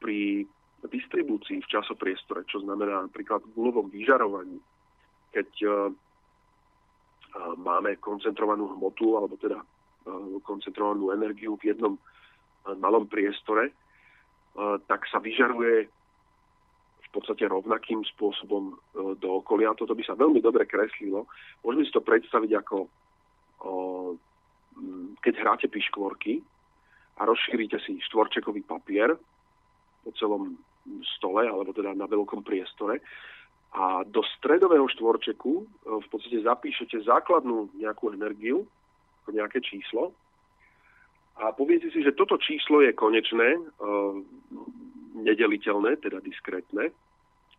pri 0.00 0.48
distribúcii 0.88 1.62
v 1.64 1.70
časopriestore, 1.70 2.44
čo 2.48 2.60
znamená 2.60 3.04
napríklad 3.08 3.44
v 3.44 3.54
gulovom 3.56 3.86
vyžarovaní, 3.88 4.58
keď 5.32 5.48
uh, 5.64 5.72
máme 7.58 7.98
koncentrovanú 7.98 8.70
hmotu 8.78 9.18
alebo 9.18 9.34
teda 9.40 9.58
uh, 9.58 10.38
koncentrovanú 10.44 11.10
energiu 11.10 11.56
v 11.58 11.74
jednom 11.74 11.94
malom 12.64 13.04
priestore, 13.04 13.76
tak 14.88 15.04
sa 15.12 15.20
vyžaruje 15.20 15.84
podstate 17.14 17.46
rovnakým 17.46 18.02
spôsobom 18.10 18.74
do 19.22 19.28
okolia. 19.38 19.78
Toto 19.78 19.94
by 19.94 20.02
sa 20.02 20.18
veľmi 20.18 20.42
dobre 20.42 20.66
kreslilo. 20.66 21.30
Môžeme 21.62 21.86
si 21.86 21.94
to 21.94 22.02
predstaviť 22.02 22.50
ako 22.58 22.90
keď 25.22 25.34
hráte 25.38 25.66
piškvorky 25.70 26.42
a 27.16 27.22
rozšírite 27.22 27.78
si 27.86 28.02
štvorčekový 28.10 28.66
papier 28.66 29.14
po 30.02 30.10
celom 30.18 30.58
stole, 31.16 31.48
alebo 31.48 31.72
teda 31.72 31.96
na 31.96 32.04
veľkom 32.04 32.44
priestore 32.44 33.00
a 33.74 34.06
do 34.06 34.22
stredového 34.38 34.86
štvorčeku 34.86 35.52
e, 35.58 35.64
v 35.98 36.06
podstate 36.06 36.38
zapíšete 36.46 37.02
základnú 37.02 37.74
nejakú 37.74 38.14
energiu, 38.14 38.62
nejaké 39.26 39.58
číslo 39.64 40.14
a 41.34 41.50
poviete 41.50 41.90
si, 41.90 42.04
že 42.06 42.14
toto 42.14 42.38
číslo 42.38 42.86
je 42.86 42.94
konečné, 42.94 43.58
e, 43.58 43.60
nedeliteľné, 45.26 45.98
teda 45.98 46.22
diskrétne, 46.22 46.94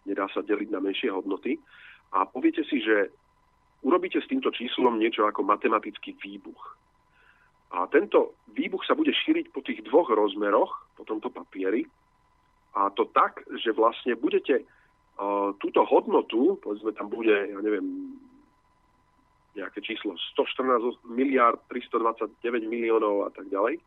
nedá 0.07 0.25
sa 0.31 0.39
deliť 0.39 0.71
na 0.71 0.79
menšie 0.79 1.11
hodnoty 1.11 1.59
a 2.15 2.23
poviete 2.23 2.63
si, 2.63 2.79
že 2.79 3.11
urobíte 3.83 4.23
s 4.23 4.29
týmto 4.31 4.55
číslom 4.55 4.95
niečo 4.95 5.27
ako 5.27 5.43
matematický 5.43 6.15
výbuch. 6.15 6.79
A 7.75 7.91
tento 7.91 8.39
výbuch 8.55 8.87
sa 8.87 8.95
bude 8.95 9.11
šíriť 9.11 9.51
po 9.51 9.59
tých 9.59 9.83
dvoch 9.83 10.07
rozmeroch, 10.07 10.71
po 10.95 11.03
tomto 11.03 11.27
papieri, 11.27 11.83
a 12.75 12.91
to 12.91 13.07
tak, 13.15 13.41
že 13.63 13.71
vlastne 13.71 14.19
budete 14.19 14.61
uh, 14.61 15.55
túto 15.63 15.87
hodnotu, 15.87 16.59
povedzme 16.59 16.91
tam 16.91 17.07
bude, 17.07 17.31
ja 17.31 17.59
neviem, 17.63 18.19
nejaké 19.55 19.79
číslo 19.79 20.19
114 20.35 21.07
miliard 21.07 21.63
329 21.71 22.67
miliónov 22.67 23.27
a 23.27 23.31
tak 23.31 23.47
ďalej, 23.47 23.79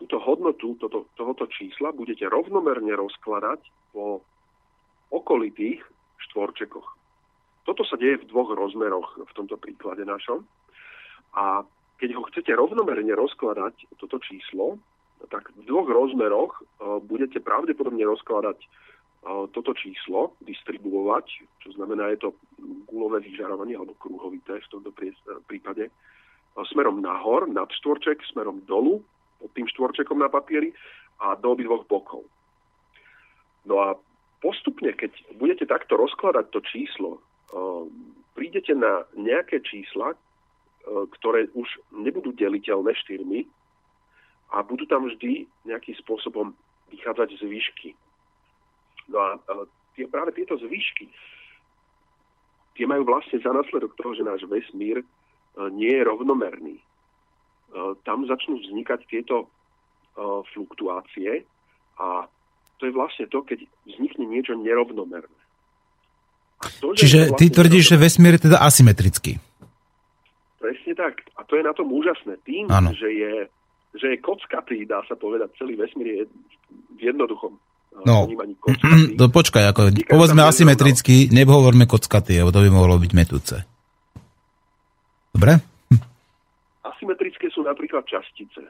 túto 0.00 0.16
hodnotu 0.20 0.76
toto, 0.76 1.08
tohoto 1.16 1.48
čísla 1.48 1.92
budete 1.92 2.28
rovnomerne 2.28 2.92
rozkladať 2.96 3.60
po 3.92 4.20
okolitých 5.12 5.80
štvorčekoch. 6.28 6.88
Toto 7.68 7.82
sa 7.84 8.00
deje 8.00 8.24
v 8.24 8.28
dvoch 8.28 8.52
rozmeroch 8.56 9.20
v 9.20 9.32
tomto 9.36 9.60
príklade 9.60 10.04
našom. 10.08 10.48
A 11.36 11.64
keď 12.00 12.16
ho 12.16 12.24
chcete 12.32 12.56
rovnomerne 12.56 13.12
rozkladať, 13.12 13.92
toto 14.00 14.16
číslo, 14.24 14.80
tak 15.28 15.52
v 15.52 15.68
dvoch 15.68 15.88
rozmeroch 15.90 16.52
uh, 16.56 16.98
budete 17.04 17.42
pravdepodobne 17.44 18.00
rozkladať 18.08 18.56
uh, 18.64 19.44
toto 19.52 19.76
číslo, 19.76 20.32
distribuovať, 20.40 21.26
čo 21.60 21.68
znamená, 21.76 22.08
je 22.16 22.24
to 22.24 22.30
gulové 22.88 23.20
vyžarovanie 23.20 23.76
alebo 23.76 23.98
kruhovité 24.00 24.56
v 24.64 24.70
tomto 24.72 24.90
prípade, 25.44 25.92
uh, 25.92 26.64
smerom 26.72 27.04
nahor, 27.04 27.44
nad 27.44 27.68
štvorček, 27.68 28.24
smerom 28.32 28.64
dolu, 28.64 29.04
pod 29.40 29.50
tým 29.52 29.68
štvorčekom 29.68 30.20
na 30.20 30.32
papieri 30.32 30.72
a 31.20 31.36
do 31.36 31.52
obidvoch 31.52 31.84
bokov. 31.88 32.24
No 33.68 33.76
a 33.80 33.88
postupne, 34.40 34.92
keď 34.96 35.12
budete 35.36 35.68
takto 35.68 36.00
rozkladať 36.00 36.48
to 36.52 36.60
číslo, 36.64 37.20
prídete 38.36 38.72
na 38.72 39.04
nejaké 39.16 39.60
čísla, 39.60 40.16
ktoré 40.88 41.48
už 41.52 41.68
nebudú 41.92 42.32
deliteľné 42.32 42.96
štyrmi 43.04 43.44
a 44.50 44.62
budú 44.66 44.86
tam 44.86 45.06
vždy 45.06 45.46
nejakým 45.66 45.96
spôsobom 46.02 46.54
vychádzať 46.90 47.38
z 47.38 47.42
výšky. 47.46 47.90
No 49.10 49.18
a 49.18 49.28
tie, 49.94 50.06
práve 50.10 50.34
tieto 50.34 50.58
zvyšky, 50.58 51.06
tie 52.74 52.84
majú 52.86 53.06
vlastne 53.06 53.38
za 53.38 53.50
následok 53.50 53.94
toho, 53.94 54.14
že 54.14 54.26
náš 54.26 54.42
vesmír 54.46 55.02
nie 55.74 55.92
je 55.94 56.02
rovnomerný. 56.06 56.78
Tam 58.02 58.26
začnú 58.26 58.58
vznikať 58.62 59.06
tieto 59.06 59.46
fluktuácie 60.54 61.46
a 61.98 62.26
to 62.78 62.88
je 62.88 62.92
vlastne 62.96 63.26
to, 63.28 63.44
keď 63.44 63.66
vznikne 63.86 64.26
niečo 64.26 64.56
nerovnomerné. 64.56 65.40
To, 66.80 66.92
Čiže 66.92 67.30
vlastne 67.30 67.38
ty 67.38 67.46
tvrdíš, 67.52 67.84
že 67.92 67.96
vesmír 68.00 68.36
je 68.36 68.50
teda 68.50 68.58
asymetrický. 68.60 69.36
Presne 70.60 70.92
tak. 70.92 71.24
A 71.36 71.44
to 71.44 71.56
je 71.56 71.64
na 71.64 71.72
tom 71.72 71.88
úžasné. 71.92 72.36
Tým, 72.44 72.68
ano. 72.68 72.92
že 72.92 73.08
je, 73.08 73.34
že 73.94 74.06
je 74.14 74.18
kockatý, 74.22 74.86
dá 74.86 75.02
sa 75.06 75.18
povedať, 75.18 75.50
celý 75.58 75.74
vesmír 75.74 76.06
je 76.06 76.22
v 76.98 77.00
jednoduchom 77.10 77.52
eh, 77.54 78.06
No, 78.06 78.30
to 79.18 79.26
počkaj, 79.28 79.74
ako, 79.74 79.90
povedzme 80.06 80.46
asymetricky, 80.46 81.28
nehovorme 81.34 81.90
kockatý, 81.90 82.40
lebo 82.40 82.54
to 82.54 82.62
by 82.62 82.70
mohlo 82.70 82.96
byť 82.96 83.12
metúce. 83.12 83.56
Dobre? 85.34 85.58
Asymetrické 86.86 87.50
sú 87.50 87.66
napríklad 87.66 88.06
častice. 88.06 88.62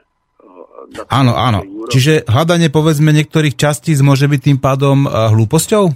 Áno, 1.09 1.37
áno. 1.37 1.61
Čiže 1.87 2.25
hľadanie 2.25 2.73
povedzme 2.73 3.13
niektorých 3.13 3.53
častíc 3.53 4.01
môže 4.01 4.25
byť 4.25 4.41
tým 4.41 4.57
pádom 4.57 5.05
uh, 5.05 5.29
hlúposťou? 5.29 5.93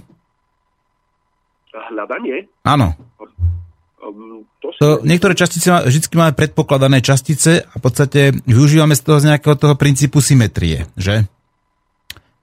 Hľadanie? 1.74 2.46
Áno. 2.62 2.94
To 4.66 4.74
to, 4.78 4.88
niektoré 5.06 5.38
častice, 5.38 5.70
vždy 5.70 6.06
máme 6.16 6.32
predpokladané 6.34 7.02
častice 7.02 7.62
a 7.62 7.74
v 7.78 7.82
podstate 7.82 8.34
využívame 8.44 8.94
z 8.98 9.02
toho 9.06 9.18
z 9.22 9.28
nejakého 9.34 9.56
toho 9.56 9.74
princípu 9.78 10.18
symetrie, 10.18 10.90
že? 10.98 11.26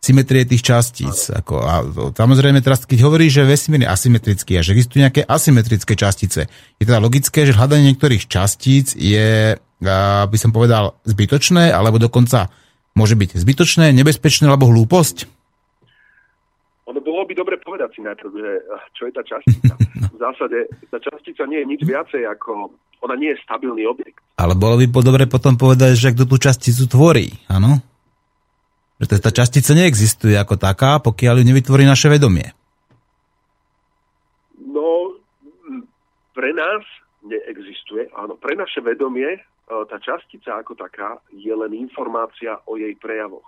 Symetrie 0.04 0.44
tých 0.44 0.64
častíc. 0.68 1.32
Ako, 1.32 1.64
a 1.64 1.80
samozrejme 2.12 2.60
teraz, 2.60 2.84
keď 2.84 3.08
hovorí, 3.08 3.32
že 3.32 3.48
vesmír 3.48 3.88
je 3.88 3.90
asymetrický 3.92 4.60
a 4.60 4.66
že 4.66 4.76
existujú 4.76 5.00
nejaké 5.00 5.24
asymetrické 5.24 5.96
častice, 5.96 6.52
je 6.80 6.84
teda 6.84 7.00
logické, 7.00 7.48
že 7.48 7.56
hľadanie 7.56 7.96
niektorých 7.96 8.28
častíc 8.28 8.96
je 9.00 9.56
by 9.84 10.38
som 10.40 10.56
povedal, 10.56 10.96
zbytočné, 11.04 11.76
alebo 11.76 12.00
dokonca 12.00 12.48
môže 12.96 13.20
byť 13.20 13.36
zbytočné, 13.36 13.92
nebezpečné 13.92 14.48
alebo 14.48 14.72
hlúposť? 14.72 15.28
Ono 16.94 17.02
bolo 17.02 17.26
by 17.26 17.34
dobre 17.34 17.58
povedať 17.58 17.98
si 17.98 18.02
najprv, 18.06 18.30
že 18.38 18.52
čo 18.94 19.10
je 19.10 19.14
tá 19.18 19.24
častica. 19.26 19.74
V 20.14 20.18
zásade 20.22 20.70
tá 20.94 21.02
častica 21.02 21.44
nie 21.50 21.66
je 21.66 21.68
nič 21.74 21.82
viacej 21.84 22.24
ako, 22.30 22.70
ona 23.02 23.18
nie 23.18 23.34
je 23.34 23.42
stabilný 23.42 23.90
objekt. 23.90 24.22
Ale 24.38 24.54
bolo 24.54 24.78
by 24.78 24.86
dobre 25.02 25.26
potom 25.26 25.58
povedať, 25.58 25.98
že 25.98 26.14
kto 26.14 26.30
tú 26.30 26.38
časticu 26.38 26.86
tvorí, 26.86 27.34
áno? 27.50 27.82
Že 29.02 29.20
tá 29.20 29.34
častica 29.34 29.74
neexistuje 29.74 30.38
ako 30.38 30.56
taká, 30.56 31.02
pokiaľ 31.02 31.42
ju 31.42 31.46
nevytvorí 31.50 31.84
naše 31.84 32.14
vedomie. 32.14 32.54
No, 34.62 35.18
pre 36.38 36.54
nás 36.54 36.86
neexistuje, 37.26 38.08
áno, 38.14 38.38
pre 38.38 38.54
naše 38.54 38.80
vedomie 38.80 39.42
E, 39.64 39.76
tá 39.88 39.98
častica 40.00 40.60
ako 40.60 40.76
taká 40.76 41.24
je 41.32 41.54
len 41.56 41.72
informácia 41.72 42.60
o 42.68 42.76
jej 42.76 42.92
prejavoch. 43.00 43.48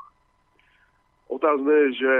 Otázne 1.27 1.73
je, 1.73 1.89
že 1.99 2.13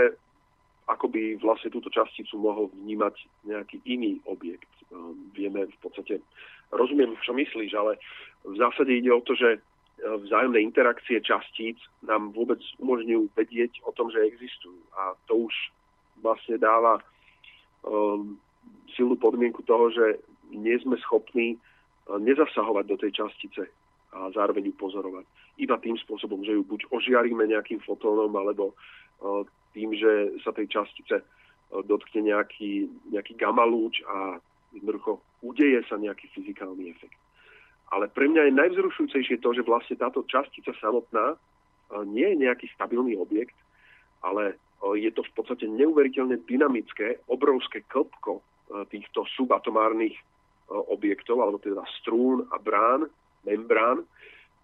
ako 0.85 1.09
by 1.09 1.41
vlastne 1.41 1.73
túto 1.73 1.89
časticu 1.89 2.37
mohol 2.37 2.69
vnímať 2.77 3.15
nejaký 3.49 3.81
iný 3.89 4.21
objekt. 4.29 4.69
E, 4.69 4.95
vieme 5.33 5.65
v 5.65 5.77
podstate 5.81 6.21
rozumiem, 6.69 7.17
čo 7.25 7.33
myslíš, 7.33 7.71
ale 7.73 7.97
v 8.45 8.55
zásade 8.57 8.93
ide 8.93 9.09
o 9.09 9.21
to, 9.25 9.33
že 9.33 9.61
vzájomné 10.03 10.59
interakcie 10.59 11.21
častíc 11.23 11.79
nám 12.03 12.35
vôbec 12.35 12.59
umožňujú 12.83 13.31
vedieť 13.31 13.79
o 13.87 13.91
tom, 13.95 14.11
že 14.11 14.27
existujú. 14.27 14.75
A 14.99 15.15
to 15.31 15.47
už 15.47 15.53
vlastne 16.19 16.59
dáva 16.59 16.99
um, 17.87 18.35
silnú 18.95 19.15
podmienku 19.15 19.63
toho, 19.63 19.91
že 19.91 20.19
nie 20.51 20.75
sme 20.83 20.99
schopní 20.99 21.55
uh, 21.55 22.19
nezasahovať 22.19 22.85
do 22.91 22.97
tej 22.99 23.11
častice 23.23 23.71
a 24.15 24.31
zároveň 24.31 24.71
ju 24.71 24.75
pozorovať. 24.79 25.25
Iba 25.59 25.79
tým 25.79 25.95
spôsobom, 25.99 26.43
že 26.43 26.55
ju 26.55 26.63
buď 26.63 26.91
ožiaríme 26.91 27.47
nejakým 27.47 27.79
fotónom, 27.83 28.31
alebo 28.35 28.75
uh, 29.23 29.43
tým, 29.75 29.91
že 29.91 30.39
sa 30.41 30.55
tej 30.55 30.71
častice 30.71 31.19
uh, 31.19 31.83
dotkne 31.83 32.31
nejaký, 32.31 32.87
nejaký 33.11 33.35
gamma 33.35 33.67
lúč 33.67 33.99
a 34.07 34.39
jednoducho 34.71 35.19
udeje 35.43 35.83
sa 35.91 35.99
nejaký 35.99 36.31
fyzikálny 36.31 36.95
efekt. 36.95 37.19
Ale 37.93 38.09
pre 38.09 38.31
mňa 38.31 38.49
je 38.49 38.59
najvzrušujúcejšie 38.59 39.43
to, 39.43 39.53
že 39.53 39.67
vlastne 39.67 39.99
táto 39.99 40.25
častica 40.25 40.73
samotná 40.81 41.37
nie 42.09 42.25
je 42.33 42.41
nejaký 42.49 42.65
stabilný 42.73 43.13
objekt, 43.13 43.53
ale 44.25 44.57
je 44.97 45.07
to 45.13 45.21
v 45.21 45.31
podstate 45.37 45.69
neuveriteľne 45.69 46.41
dynamické, 46.49 47.21
obrovské 47.29 47.85
klpko 47.85 48.41
týchto 48.89 49.29
subatomárnych 49.37 50.17
objektov, 50.67 51.45
alebo 51.45 51.61
teda 51.61 51.85
strún 52.01 52.49
a 52.49 52.57
brán, 52.57 53.05
membrán, 53.45 54.01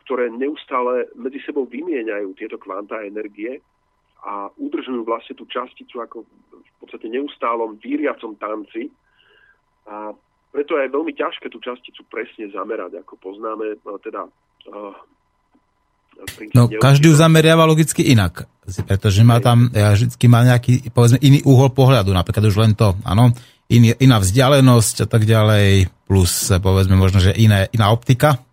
ktoré 0.02 0.34
neustále 0.34 1.06
medzi 1.14 1.38
sebou 1.46 1.70
vymieňajú 1.70 2.34
tieto 2.34 2.58
kvantá 2.58 3.06
energie 3.06 3.62
a 4.22 4.54
udržujú 4.54 5.02
vlastne 5.02 5.34
tú 5.34 5.50
časticu 5.50 6.02
ako 6.02 6.24
v 6.54 6.72
podstate 6.78 7.10
neustálom 7.10 7.78
víriacom 7.82 8.38
tanci. 8.38 8.94
A 9.90 10.14
preto 10.54 10.78
je 10.78 10.94
veľmi 10.94 11.14
ťažké 11.18 11.50
tú 11.50 11.58
časticu 11.58 12.06
presne 12.06 12.52
zamerať, 12.54 13.02
ako 13.02 13.18
poznáme, 13.18 13.82
teda 14.04 14.30
No, 16.54 16.70
každý 16.70 17.10
ju 17.10 17.16
zameriava 17.18 17.66
logicky 17.66 18.14
inak, 18.14 18.46
pretože 18.86 19.26
má 19.26 19.42
tam, 19.42 19.72
ja 19.74 19.96
vždy 19.96 20.12
má 20.30 20.46
nejaký, 20.46 20.92
povedzme, 20.94 21.18
iný 21.24 21.42
uhol 21.48 21.74
pohľadu, 21.74 22.14
napríklad 22.14 22.46
už 22.46 22.62
len 22.62 22.72
to, 22.78 22.94
áno, 23.08 23.34
iný, 23.72 23.96
iná 23.98 24.22
vzdialenosť 24.22 24.96
a 25.02 25.08
tak 25.10 25.26
ďalej, 25.26 25.90
plus 26.06 26.52
povedzme 26.62 26.94
možno, 27.00 27.24
že 27.24 27.34
iné, 27.34 27.72
iná 27.74 27.90
optika, 27.90 28.44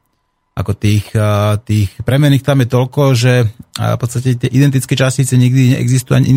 ako 0.58 0.74
tých, 0.74 1.14
tých 1.62 1.90
premených 2.02 2.42
tam 2.42 2.58
je 2.66 2.68
toľko, 2.68 3.02
že 3.14 3.46
v 3.78 3.98
podstate 4.02 4.34
tie 4.34 4.50
identické 4.50 4.98
častice 4.98 5.38
nikdy 5.38 5.78
neexistujú 5.78 6.18
ani 6.18 6.30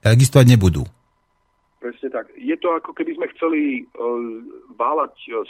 existovať 0.00 0.46
nebudú. 0.48 0.88
Presne 1.76 2.08
tak. 2.08 2.32
Je 2.40 2.56
to 2.56 2.72
ako 2.72 2.96
keby 2.96 3.20
sme 3.20 3.28
chceli 3.36 3.84
uh, 4.00 4.16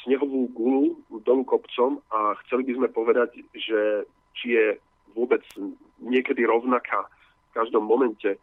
snehovú 0.05 0.51
gulu 0.53 0.99
dolu 1.23 1.43
kopcom 1.47 2.03
a 2.11 2.35
chceli 2.47 2.67
by 2.67 2.73
sme 2.83 2.89
povedať, 2.91 3.31
že 3.55 4.05
či 4.37 4.59
je 4.59 4.67
vôbec 5.17 5.41
niekedy 6.03 6.45
rovnaká 6.45 7.09
v 7.51 7.51
každom 7.57 7.89
momente, 7.89 8.37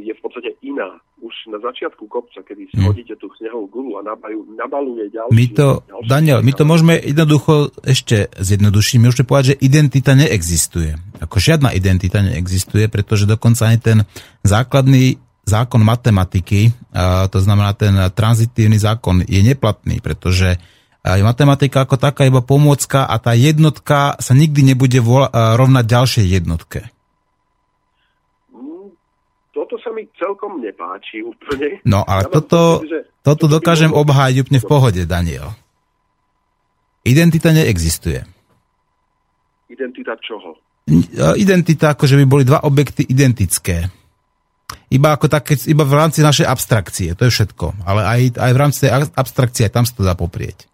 je 0.00 0.12
v 0.16 0.20
podstate 0.24 0.56
iná. 0.64 0.98
Už 1.20 1.32
na 1.52 1.60
začiatku 1.60 2.08
kopca, 2.08 2.40
kedy 2.40 2.72
si 2.72 2.80
hmm. 2.80 2.86
hodíte 2.90 3.14
tú 3.20 3.28
snehovú 3.36 3.68
gulu 3.68 4.00
a 4.00 4.02
nabajú, 4.02 4.56
nabaluje 4.56 5.12
ďalší... 5.12 5.36
My 5.36 5.46
to, 5.52 5.84
ďalší 5.84 6.08
Daniel, 6.08 6.38
my 6.40 6.52
to 6.56 6.64
môžeme 6.64 6.94
jednoducho 6.96 7.68
ešte 7.84 8.32
zjednodušiť. 8.40 8.96
My 8.98 9.12
môžeme 9.12 9.28
povedať, 9.28 9.46
že 9.52 9.60
identita 9.60 10.16
neexistuje. 10.16 10.96
Ako 11.20 11.36
žiadna 11.36 11.76
identita 11.76 12.24
neexistuje, 12.24 12.88
pretože 12.88 13.28
dokonca 13.28 13.68
ani 13.68 13.78
ten 13.78 13.98
základný 14.40 15.20
zákon 15.44 15.82
matematiky, 15.84 16.72
to 17.28 17.38
znamená 17.42 17.76
ten 17.76 17.92
tranzitívny 18.14 18.80
zákon, 18.80 19.26
je 19.26 19.40
neplatný, 19.44 19.98
pretože 20.00 20.56
matematika 21.04 21.88
ako 21.88 21.96
taká 22.00 22.28
iba 22.28 22.44
pomôcka 22.44 23.08
a 23.08 23.16
tá 23.20 23.36
jednotka 23.36 24.20
sa 24.20 24.32
nikdy 24.36 24.72
nebude 24.72 25.00
rovnať 25.32 25.84
ďalšej 25.84 26.26
jednotke. 26.28 26.92
Toto 29.50 29.74
sa 29.82 29.90
mi 29.90 30.06
celkom 30.14 30.62
nepáči 30.62 31.26
úplne. 31.26 31.82
No 31.82 32.06
ale 32.06 32.26
ja 32.26 32.30
toto, 32.30 32.86
povedať, 32.86 33.04
toto 33.26 33.44
dokážem 33.50 33.90
obhájiť 33.90 34.36
úplne 34.46 34.60
v 34.62 34.70
pohode, 34.70 35.02
Daniel. 35.10 35.50
Identita 37.02 37.50
neexistuje. 37.50 38.22
Identita 39.66 40.14
čoho? 40.22 40.54
Identita, 41.34 41.94
ako 41.94 42.06
že 42.06 42.18
by 42.18 42.24
boli 42.26 42.44
dva 42.46 42.62
objekty 42.62 43.06
identické 43.06 43.90
iba, 44.90 45.14
ako 45.14 45.26
také, 45.30 45.54
iba 45.70 45.86
v 45.86 45.94
rámci 45.94 46.20
našej 46.22 46.46
abstrakcie, 46.46 47.14
to 47.14 47.26
je 47.26 47.34
všetko. 47.34 47.86
Ale 47.86 48.02
aj, 48.02 48.20
aj 48.38 48.50
v 48.54 48.58
rámci 48.58 48.78
tej 48.86 48.90
abstrakcie, 49.14 49.70
tam 49.70 49.86
sa 49.86 49.94
to 49.94 50.02
dá 50.02 50.14
poprieť. 50.18 50.66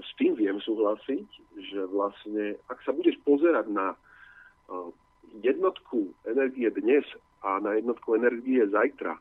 S 0.00 0.10
tým 0.16 0.32
viem 0.36 0.56
súhlasiť, 0.64 1.28
že 1.60 1.80
vlastne, 1.92 2.56
ak 2.68 2.78
sa 2.84 2.96
budeš 2.96 3.20
pozerať 3.24 3.68
na 3.68 3.92
uh, 3.92 4.88
jednotku 5.44 6.16
energie 6.24 6.72
dnes 6.72 7.04
a 7.44 7.60
na 7.60 7.76
jednotku 7.76 8.16
energie 8.16 8.64
zajtra, 8.64 9.20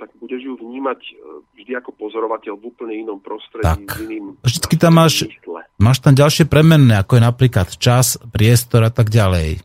tak 0.00 0.08
budeš 0.16 0.40
ju 0.40 0.54
vnímať 0.56 0.96
uh, 0.96 1.44
vždy 1.52 1.72
ako 1.76 1.90
pozorovateľ 2.00 2.56
v 2.56 2.64
úplne 2.64 2.94
inom 2.96 3.20
prostredí. 3.20 3.84
Tak. 3.84 4.00
Iným 4.08 4.40
Vždycky 4.40 4.74
tam 4.80 4.96
máš, 4.96 5.28
máš 5.76 6.00
tam 6.00 6.16
ďalšie 6.16 6.48
premenné, 6.48 6.96
ako 6.96 7.20
je 7.20 7.22
napríklad 7.22 7.68
čas, 7.76 8.16
priestor 8.32 8.88
a 8.88 8.92
tak 8.94 9.12
ďalej. 9.12 9.60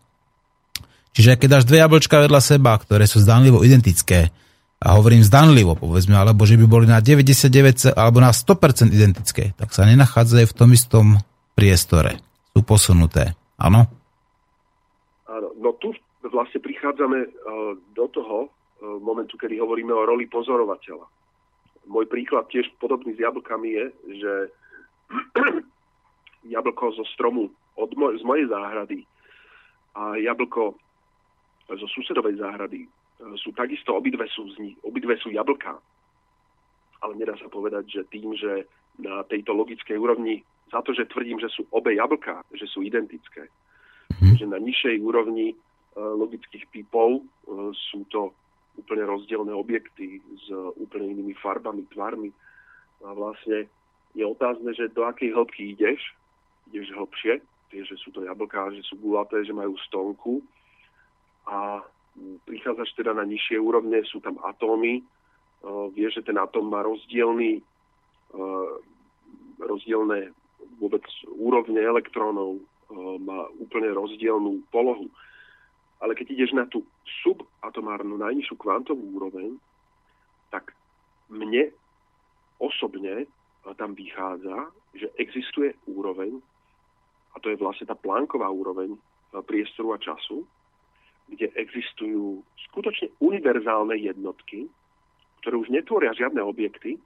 Čiže 1.12 1.40
keď 1.40 1.48
dáš 1.48 1.68
dve 1.68 1.80
jablčka 1.84 2.24
vedľa 2.24 2.42
seba, 2.44 2.76
ktoré 2.80 3.08
sú 3.08 3.24
zdanlivo 3.24 3.64
identické, 3.64 4.32
a 4.82 4.98
hovorím 4.98 5.22
zdanlivo, 5.22 5.78
povedzme, 5.78 6.18
alebo 6.18 6.42
že 6.42 6.58
by 6.58 6.66
boli 6.66 6.90
na 6.90 6.98
99% 6.98 7.94
alebo 7.94 8.18
na 8.18 8.34
100% 8.34 8.90
identické, 8.90 9.54
tak 9.54 9.70
sa 9.78 9.86
nenachádzajú 9.86 10.46
v 10.50 10.58
tom 10.58 10.70
istom 10.74 11.06
priestore. 11.54 12.18
Sú 12.50 12.66
posunuté. 12.66 13.38
Áno? 13.62 14.01
No 15.62 15.78
tu 15.78 15.94
vlastne 16.26 16.58
prichádzame 16.58 17.20
uh, 17.22 17.30
do 17.94 18.06
toho 18.10 18.50
uh, 18.50 18.98
momentu, 18.98 19.38
kedy 19.38 19.62
hovoríme 19.62 19.94
o 19.94 20.08
roli 20.10 20.26
pozorovateľa. 20.26 21.06
Môj 21.86 22.06
príklad 22.10 22.50
tiež 22.50 22.66
podobný 22.82 23.14
s 23.14 23.22
jablkami 23.22 23.70
je, 23.70 23.86
že 24.22 24.34
jablko 26.54 26.98
zo 26.98 27.06
stromu 27.14 27.50
od 27.78 27.92
moj, 27.98 28.18
z 28.18 28.24
mojej 28.26 28.46
záhrady 28.50 29.00
a 29.96 30.16
jablko 30.18 30.78
zo 31.68 31.88
susedovej 31.88 32.40
záhrady 32.40 32.86
e, 32.86 32.90
sú 33.40 33.52
takisto, 33.52 33.96
obidve 33.96 34.28
sú, 34.32 34.48
z 34.56 34.58
nich, 34.60 34.76
obidve 34.84 35.16
sú 35.20 35.32
jablká. 35.32 35.78
Ale 37.02 37.14
nedá 37.18 37.36
sa 37.40 37.50
povedať, 37.50 37.88
že 37.88 38.02
tým, 38.12 38.36
že 38.38 38.68
na 39.00 39.24
tejto 39.26 39.56
logickej 39.56 39.98
úrovni, 39.98 40.44
za 40.72 40.84
to, 40.86 40.94
že 40.94 41.10
tvrdím, 41.10 41.40
že 41.40 41.50
sú 41.52 41.68
obe 41.74 41.96
jablká, 41.96 42.44
že 42.54 42.68
sú 42.70 42.84
identické. 42.86 43.50
Mm. 44.22 44.38
Že 44.38 44.46
na 44.48 44.60
nižšej 44.62 44.96
úrovni 45.02 45.58
uh, 45.58 46.14
logických 46.16 46.70
typov 46.70 47.26
uh, 47.26 47.74
sú 47.92 48.06
to 48.14 48.32
úplne 48.80 49.04
rozdielne 49.04 49.52
objekty 49.52 50.24
s 50.40 50.48
úplne 50.80 51.12
inými 51.12 51.36
farbami, 51.36 51.84
tvarmi. 51.92 52.32
A 53.04 53.12
vlastne 53.12 53.68
je 54.16 54.24
otázne, 54.24 54.72
že 54.72 54.94
do 54.96 55.04
akej 55.04 55.36
hĺbky 55.36 55.76
ideš, 55.76 56.00
ideš 56.72 56.96
hĺbšie, 56.96 57.44
vieš, 57.68 57.92
že 57.92 57.98
sú 58.00 58.10
to 58.16 58.24
jablká, 58.24 58.72
že 58.72 58.80
sú 58.88 58.96
gulaté, 58.96 59.44
že 59.44 59.52
majú 59.52 59.76
stonku, 59.92 60.40
a 61.48 61.82
prichádzaš 62.46 62.94
teda 62.94 63.14
na 63.16 63.26
nižšie 63.26 63.58
úrovne, 63.58 64.04
sú 64.06 64.22
tam 64.22 64.38
atómy, 64.44 65.02
vieš, 65.96 66.22
že 66.22 66.32
ten 66.32 66.38
atóm 66.38 66.70
má 66.70 66.86
rozdielný, 66.86 67.64
rozdielne 69.58 70.36
vôbec 70.78 71.04
úrovne 71.28 71.82
elektrónov, 71.82 72.62
má 73.24 73.48
úplne 73.58 73.90
rozdielnú 73.96 74.64
polohu. 74.70 75.08
Ale 76.02 76.18
keď 76.18 76.34
ideš 76.34 76.52
na 76.58 76.66
tú 76.66 76.82
subatomárnu 77.22 78.18
najnižšiu 78.18 78.56
kvantovú 78.58 79.22
úroveň, 79.22 79.56
tak 80.50 80.74
mne 81.30 81.72
osobne 82.58 83.30
tam 83.78 83.94
vychádza, 83.94 84.74
že 84.98 85.08
existuje 85.22 85.78
úroveň, 85.86 86.42
a 87.32 87.40
to 87.40 87.54
je 87.54 87.62
vlastne 87.62 87.86
tá 87.88 87.96
plánková 87.96 88.50
úroveň 88.50 88.98
priestoru 89.46 89.96
a 89.96 90.02
času, 90.02 90.44
kde 91.32 91.48
existujú 91.56 92.44
skutočne 92.68 93.14
univerzálne 93.24 93.96
jednotky, 93.96 94.68
ktoré 95.40 95.56
už 95.56 95.72
netvoria 95.72 96.12
žiadne 96.12 96.44
objekty, 96.44 97.00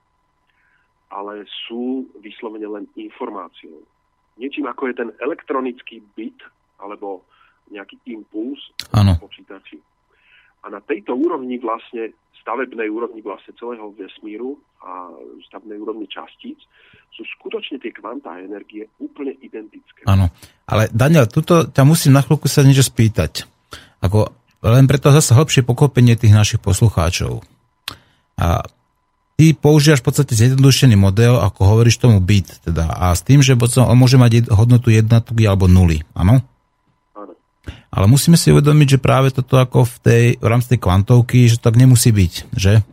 ale 1.12 1.46
sú 1.68 2.10
vyslovene 2.18 2.66
len 2.66 2.84
informáciou. 2.98 3.86
Niečím 4.36 4.68
ako 4.68 4.92
je 4.92 4.94
ten 5.00 5.10
elektronický 5.20 6.04
bit 6.12 6.36
alebo 6.76 7.24
nejaký 7.72 7.98
impuls 8.12 8.60
ano. 8.92 9.16
v 9.16 9.26
počítači. 9.26 9.80
A 10.66 10.70
na 10.70 10.80
tejto 10.82 11.14
úrovni 11.14 11.62
vlastne, 11.62 12.14
stavebnej 12.42 12.90
úrovni 12.90 13.22
vlastne 13.22 13.54
celého 13.54 13.90
vesmíru 13.94 14.58
a 14.82 15.10
stavebnej 15.50 15.78
úrovni 15.78 16.06
častíc 16.10 16.58
sú 17.14 17.22
skutočne 17.38 17.78
tie 17.78 17.94
kvantá 17.94 18.38
energie 18.42 18.86
úplne 18.98 19.34
identické. 19.40 20.04
Áno, 20.10 20.30
ale 20.66 20.90
Daniel, 20.90 21.30
tuto 21.30 21.70
ťa 21.70 21.82
musím 21.86 22.18
na 22.18 22.22
chvíľku 22.22 22.50
sa 22.50 22.66
niečo 22.66 22.86
spýtať. 22.86 23.46
Ako, 24.02 24.30
len 24.66 24.84
preto 24.90 25.14
zase 25.14 25.32
hlbšie 25.32 25.62
pokopenie 25.64 26.18
tých 26.18 26.34
našich 26.34 26.60
poslucháčov. 26.60 27.40
A 28.36 28.60
ty 29.36 29.52
používaš 29.52 30.00
v 30.00 30.06
podstate 30.08 30.32
zjednodušený 30.32 30.96
model, 30.96 31.36
ako 31.38 31.60
hovoríš 31.76 32.00
tomu 32.00 32.18
byt, 32.24 32.64
teda, 32.64 32.88
a 32.88 33.12
s 33.12 33.20
tým, 33.20 33.44
že 33.44 33.52
on 33.56 33.96
môže 33.96 34.16
mať 34.16 34.48
hodnotu 34.48 34.88
jednotky 34.88 35.44
alebo 35.44 35.68
nuly, 35.68 36.02
áno? 36.16 36.40
Ale 37.92 38.12
musíme 38.12 38.36
si 38.36 38.52
uvedomiť, 38.52 38.96
že 38.96 39.04
práve 39.04 39.32
toto 39.32 39.56
ako 39.56 39.88
v, 39.88 39.96
tej, 40.04 40.24
v 40.36 40.46
rámci 40.46 40.76
tej 40.76 40.80
kvantovky, 40.84 41.48
že 41.48 41.56
to 41.56 41.72
tak 41.72 41.80
nemusí 41.80 42.12
byť, 42.12 42.32
že? 42.52 42.84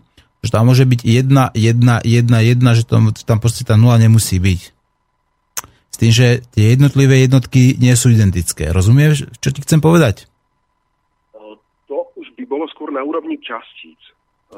Že 0.43 0.49
tam 0.51 0.67
môže 0.67 0.83
byť 0.83 1.01
jedna, 1.03 1.51
jedna, 1.55 2.03
jedna, 2.03 2.39
jedna, 2.43 2.69
že 2.75 2.83
tam, 2.87 3.11
tam 3.11 3.39
proste 3.39 3.63
tá 3.63 3.79
nula 3.79 3.99
nemusí 3.99 4.39
byť. 4.39 4.61
S 5.93 5.95
tým, 5.99 6.11
že 6.11 6.43
tie 6.51 6.75
jednotlivé 6.75 7.23
jednotky 7.23 7.79
nie 7.79 7.93
sú 7.95 8.11
identické. 8.11 8.71
Rozumieš, 8.71 9.29
čo 9.39 9.51
ti 9.51 9.63
chcem 9.63 9.79
povedať? 9.79 10.27
To 11.87 11.95
už 12.17 12.27
by 12.39 12.43
bolo 12.47 12.65
skôr 12.71 12.89
na 12.91 13.03
úrovni 13.03 13.39
častíc 13.39 13.99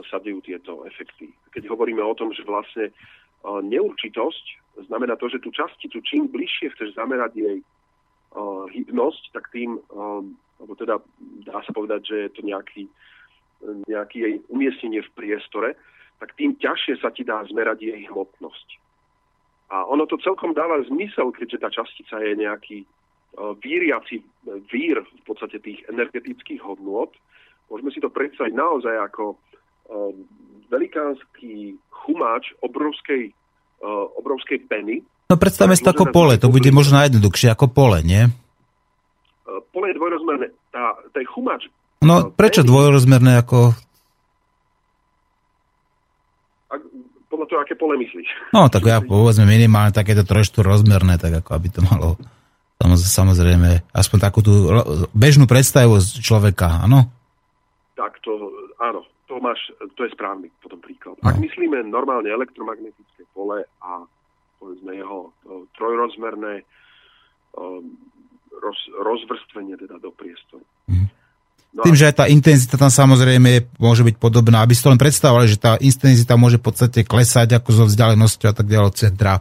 sa 0.09 0.19
dejú 0.19 0.43
tieto 0.43 0.83
efekty. 0.83 1.31
Keď 1.55 1.71
hovoríme 1.71 2.03
o 2.03 2.17
tom, 2.17 2.33
že 2.35 2.43
vlastne 2.43 2.91
neurčitosť 3.45 4.45
znamená 4.89 5.15
to, 5.15 5.29
že 5.29 5.39
tú 5.39 5.53
časticu 5.53 6.01
čím 6.03 6.27
bližšie 6.27 6.73
chceš 6.75 6.97
zamerať 6.97 7.37
jej 7.37 7.57
hybnosť, 8.75 9.31
tak 9.31 9.47
tým, 9.55 9.79
alebo 10.59 10.73
teda 10.75 10.99
dá 11.47 11.63
sa 11.63 11.71
povedať, 11.71 12.01
že 12.09 12.17
je 12.27 12.31
to 12.35 12.41
nejaký, 12.43 12.83
nejaký 13.87 14.17
jej 14.19 14.33
umiestnenie 14.51 14.99
v 15.05 15.13
priestore, 15.15 15.69
tak 16.19 16.35
tým 16.35 16.55
ťažšie 16.59 16.99
sa 16.99 17.11
ti 17.11 17.23
dá 17.23 17.43
zmerať 17.47 17.87
jej 17.87 18.01
hmotnosť. 18.11 18.67
A 19.71 19.87
ono 19.87 20.05
to 20.05 20.19
celkom 20.21 20.53
dáva 20.53 20.83
zmysel, 20.85 21.31
keďže 21.31 21.61
tá 21.63 21.69
častica 21.71 22.19
je 22.21 22.33
nejaký 22.37 22.77
víriaci 23.59 24.23
vír 24.71 25.03
v 25.03 25.23
podstate 25.27 25.59
tých 25.59 25.83
energetických 25.91 26.63
hodnôt. 26.63 27.11
Môžeme 27.67 27.91
si 27.91 27.99
to 27.99 28.07
predstaviť 28.07 28.53
naozaj 28.55 28.95
ako 29.11 29.35
velikánsky 30.71 31.77
chumáč 31.89 32.53
obrovskej, 32.61 33.29
obrovskej 34.17 34.65
peny, 34.65 35.05
No 35.25 35.41
predstavme 35.41 35.73
si 35.73 35.81
to 35.81 35.89
ako 35.89 36.13
pole, 36.13 36.37
to 36.37 36.53
bude 36.53 36.69
možno 36.69 37.01
najjednoduchšie 37.01 37.49
ako 37.49 37.65
pole, 37.73 38.05
nie? 38.05 38.29
Pole 39.73 39.89
je 39.89 39.97
dvojrozmerné. 39.97 40.53
Tá, 40.69 40.93
ten 41.17 41.25
chumač... 41.25 41.65
No 42.05 42.29
prečo 42.29 42.61
dvojrozmerné 42.61 43.41
ako... 43.41 43.73
podľa 47.25 47.45
toho, 47.49 47.59
aké 47.65 47.73
pole 47.73 47.97
myslíš. 47.97 48.53
No 48.53 48.69
tak 48.69 48.85
ja 48.85 49.01
povedzme 49.09 49.49
minimálne 49.49 49.97
takéto 49.97 50.21
trošku 50.21 50.61
rozmerné, 50.61 51.17
tak 51.17 51.41
ako 51.41 51.49
aby 51.57 51.67
to 51.73 51.81
malo 51.81 52.21
samozrejme 52.85 53.81
aspoň 53.97 54.19
takú 54.21 54.45
tú 54.45 54.69
bežnú 55.15 55.49
predstavu 55.49 55.97
z 55.97 56.21
človeka, 56.21 56.85
áno? 56.85 57.09
Tak 57.97 58.21
to, 58.21 58.29
áno, 58.77 59.01
to 59.25 59.41
máš, 59.41 59.59
to 59.97 60.05
je 60.05 60.13
správny 60.13 60.53
potom 60.61 60.77
príklad. 60.81 61.17
No. 61.21 61.29
Ak 61.29 61.41
myslíme 61.41 61.81
normálne 61.89 62.29
elektromagnetické 62.29 63.25
pole 63.33 63.65
a 63.81 64.05
povedzme 64.61 64.97
jeho 64.97 65.33
trojrozmerné 65.77 66.63
um, 67.57 67.97
roz, 68.53 68.79
rozvrstvenie 68.95 69.75
teda 69.77 69.99
do 69.99 70.09
priestoru. 70.13 70.65
Mm. 70.87 71.09
No 71.75 71.83
Tým, 71.83 71.95
a... 71.95 71.99
že 71.99 72.07
aj 72.07 72.15
tá 72.23 72.25
intenzita 72.31 72.79
tam 72.79 72.87
samozrejme 72.87 73.75
môže 73.75 74.07
byť 74.07 74.15
podobná, 74.15 74.63
aby 74.63 74.71
ste 74.71 74.87
len 74.87 75.01
predstavovali, 75.01 75.51
že 75.51 75.59
tá 75.59 75.75
intenzita 75.75 76.39
môže 76.39 76.55
v 76.55 76.71
podstate 76.71 77.03
klesať 77.03 77.59
ako 77.59 77.69
zo 77.75 77.83
vzdialenosti 77.91 78.45
a 78.47 78.55
tak 78.55 78.71
ďalej 78.71 78.87
od 78.87 78.95
centra. 78.95 79.33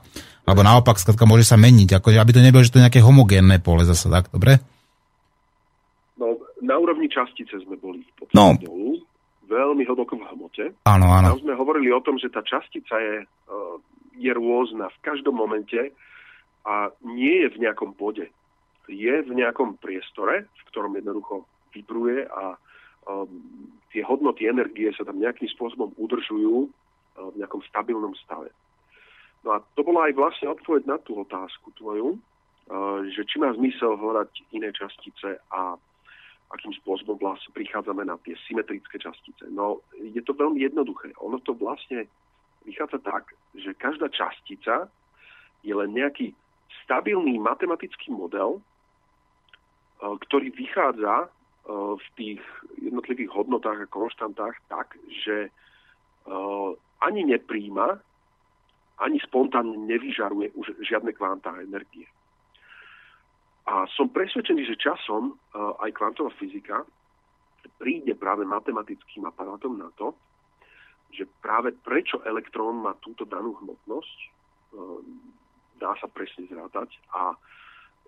Alebo 0.44 0.61
naopak, 0.61 1.01
skladka 1.01 1.25
môže 1.25 1.47
sa 1.47 1.57
meniť, 1.57 1.97
ako, 1.97 2.12
aby 2.20 2.33
to 2.35 2.42
nebolo, 2.42 2.61
že 2.61 2.75
to 2.75 2.83
je 2.83 2.85
nejaké 2.85 3.01
homogénne 3.01 3.62
pole 3.64 3.87
zase, 3.87 4.12
tak, 4.12 4.29
dobre? 4.29 4.61
No, 6.20 6.37
na 6.61 6.77
úrovni 6.77 7.09
častice 7.09 7.55
sme 7.64 7.81
boli 7.81 8.05
v 8.05 8.35
no. 8.37 8.59
dolu, 8.61 9.01
veľmi 9.55 9.87
hlboko 9.87 10.19
v 10.19 10.27
hmote. 10.27 10.64
Áno, 10.90 11.07
áno. 11.07 11.38
Tam 11.38 11.47
sme 11.47 11.55
hovorili 11.55 11.95
o 11.95 12.03
tom, 12.03 12.19
že 12.19 12.27
tá 12.35 12.43
častica 12.43 12.99
je 12.99 13.23
uh, 13.23 13.79
je 14.19 14.31
rôzna 14.31 14.90
v 14.90 14.99
každom 15.03 15.35
momente 15.35 15.90
a 16.64 16.90
nie 17.03 17.45
je 17.45 17.49
v 17.55 17.61
nejakom 17.67 17.95
bode. 17.99 18.31
Je 18.87 19.14
v 19.25 19.33
nejakom 19.33 19.81
priestore, 19.81 20.47
v 20.47 20.62
ktorom 20.71 20.95
jednoducho 20.95 21.45
vibruje 21.75 22.25
a 22.31 22.55
um, 23.09 23.29
tie 23.90 24.05
hodnoty 24.07 24.47
energie 24.47 24.93
sa 24.95 25.03
tam 25.03 25.19
nejakým 25.19 25.51
spôsobom 25.51 25.93
udržujú 25.99 26.69
uh, 26.69 27.29
v 27.33 27.35
nejakom 27.43 27.62
stabilnom 27.67 28.14
stave. 28.23 28.55
No 29.45 29.57
a 29.57 29.59
to 29.77 29.85
bola 29.85 30.09
aj 30.09 30.17
vlastne 30.17 30.49
odpoveď 30.53 30.88
na 30.88 30.97
tú 31.03 31.21
otázku 31.21 31.75
tvoju, 31.77 32.17
uh, 32.17 33.03
že 33.11 33.27
či 33.27 33.37
má 33.43 33.53
zmysel 33.57 33.99
hľadať 33.99 34.31
iné 34.55 34.71
častice 34.71 35.43
a 35.51 35.77
akým 36.55 36.71
spôsobom 36.79 37.19
vlastne 37.19 37.51
prichádzame 37.51 38.07
na 38.07 38.14
tie 38.23 38.38
symetrické 38.47 39.03
častice. 39.03 39.51
No, 39.51 39.83
je 39.99 40.23
to 40.23 40.38
veľmi 40.38 40.62
jednoduché. 40.62 41.11
Ono 41.19 41.43
to 41.43 41.59
vlastne 41.59 42.07
vychádza 42.62 43.03
tak, 43.03 43.35
že 43.59 43.75
každá 43.75 44.07
častica 44.09 44.87
je 45.67 45.75
len 45.75 45.90
nejaký 45.90 46.31
stabilný 46.87 47.43
matematický 47.43 48.14
model, 48.14 48.59
e, 48.59 48.62
ktorý 50.29 50.55
vychádza 50.55 51.27
e, 51.27 51.29
v 51.99 52.07
tých 52.14 52.40
jednotlivých 52.79 53.31
hodnotách 53.35 53.88
a 53.88 53.93
konštantách 53.93 54.55
tak, 54.71 54.95
že 55.27 55.49
e, 55.49 55.51
ani 57.03 57.23
nepríjma, 57.27 57.99
ani 59.03 59.19
spontánne 59.27 59.75
nevyžaruje 59.90 60.55
už 60.55 60.79
žiadne 60.87 61.11
kvantá 61.11 61.59
energie. 61.59 62.07
A 63.64 63.88
som 63.96 64.12
presvedčený, 64.12 64.68
že 64.68 64.77
časom 64.77 65.40
aj 65.57 65.90
kvantová 65.96 66.29
fyzika 66.37 66.85
príde 67.81 68.12
práve 68.12 68.44
matematickým 68.44 69.24
aparátom 69.24 69.81
na 69.81 69.88
to, 69.96 70.12
že 71.14 71.24
práve 71.40 71.72
prečo 71.72 72.20
elektrón 72.27 72.83
má 72.83 72.92
túto 73.00 73.24
danú 73.24 73.55
hmotnosť, 73.62 74.18
ehm, 74.74 75.07
dá 75.79 75.94
sa 76.03 76.11
presne 76.11 76.44
zrátať 76.50 76.90
a 77.14 77.38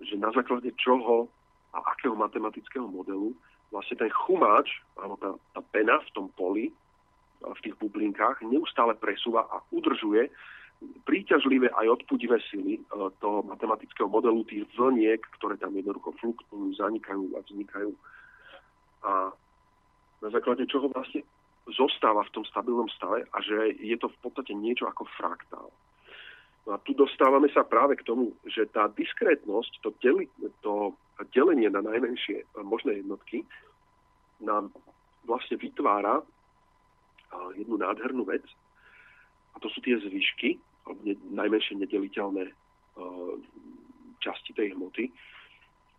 že 0.02 0.18
na 0.18 0.28
základe 0.34 0.68
čoho 0.76 1.30
a 1.72 1.78
akého 1.94 2.18
matematického 2.18 2.84
modelu 2.84 3.32
vlastne 3.70 3.96
ten 3.96 4.12
chumáč, 4.12 4.68
alebo 4.98 5.16
tá, 5.16 5.30
tá 5.56 5.60
pena 5.72 5.98
v 6.02 6.10
tom 6.12 6.26
poli, 6.36 6.70
v 7.40 7.60
tých 7.62 7.76
bublinkách, 7.78 8.42
neustále 8.44 8.96
presúva 8.96 9.44
a 9.48 9.60
udržuje 9.70 10.28
príťažlivé 11.08 11.72
aj 11.72 12.02
odpudivé 12.02 12.36
sily 12.52 12.78
e, 12.78 12.82
toho 13.22 13.40
matematického 13.46 14.08
modelu 14.08 14.44
tých 14.44 14.68
vlniek, 14.76 15.20
ktoré 15.40 15.56
tam 15.56 15.72
jednoducho 15.72 16.12
fluktujú, 16.20 16.76
zanikajú 16.76 17.32
a 17.36 17.40
vznikajú. 17.44 17.92
A 19.06 19.12
na 20.20 20.28
základe 20.28 20.68
čoho 20.68 20.92
vlastne 20.92 21.24
zostáva 21.72 22.22
v 22.28 22.34
tom 22.34 22.44
stabilnom 22.46 22.86
stave 22.92 23.26
a 23.26 23.36
že 23.42 23.74
je 23.80 23.96
to 23.98 24.06
v 24.06 24.18
podstate 24.22 24.54
niečo 24.54 24.86
ako 24.86 25.08
fraktál. 25.18 25.68
No 26.66 26.74
a 26.74 26.82
tu 26.82 26.94
dostávame 26.98 27.46
sa 27.54 27.62
práve 27.62 27.94
k 27.94 28.06
tomu, 28.06 28.34
že 28.42 28.66
tá 28.66 28.90
diskrétnosť, 28.90 29.86
to, 29.86 29.94
deli, 30.02 30.26
to 30.66 30.94
delenie 31.30 31.70
na 31.70 31.78
najmenšie 31.78 32.42
možné 32.66 33.02
jednotky 33.02 33.46
nám 34.42 34.74
vlastne 35.26 35.58
vytvára 35.58 36.22
jednu 37.54 37.78
nádhernú 37.78 38.26
vec 38.26 38.42
a 39.54 39.62
to 39.62 39.72
sú 39.72 39.80
tie 39.80 39.96
zvyšky, 39.96 40.60
ne, 41.06 41.14
najmenšie 41.32 41.80
nedeliteľné 41.80 42.50
časti 44.22 44.56
tej 44.56 44.72
hmoty, 44.72 45.12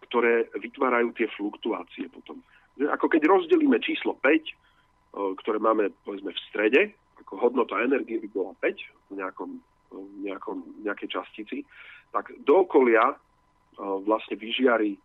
ktoré 0.10 0.50
vytvárajú 0.58 1.13
tie 1.13 1.30
fluktuácie 1.38 2.10
potom. 2.10 2.41
Ako 2.78 3.10
keď 3.10 3.30
rozdelíme 3.30 3.78
číslo 3.82 4.17
5 4.19 4.67
ktoré 5.13 5.58
máme 5.58 5.89
povedzme 6.06 6.30
v 6.34 6.43
strede, 6.50 6.82
ako 7.26 7.41
hodnota 7.41 7.82
energie 7.82 8.21
by 8.21 8.30
bola 8.30 8.54
5 8.62 9.10
v 9.10 9.13
nejakom, 9.17 9.52
v 9.89 10.17
nejakom, 10.28 10.58
nejakej 10.86 11.10
častici, 11.10 11.58
tak 12.13 12.30
do 12.45 12.67
okolia 12.67 13.17
vlastne 13.78 14.38
vyžiari 14.38 14.97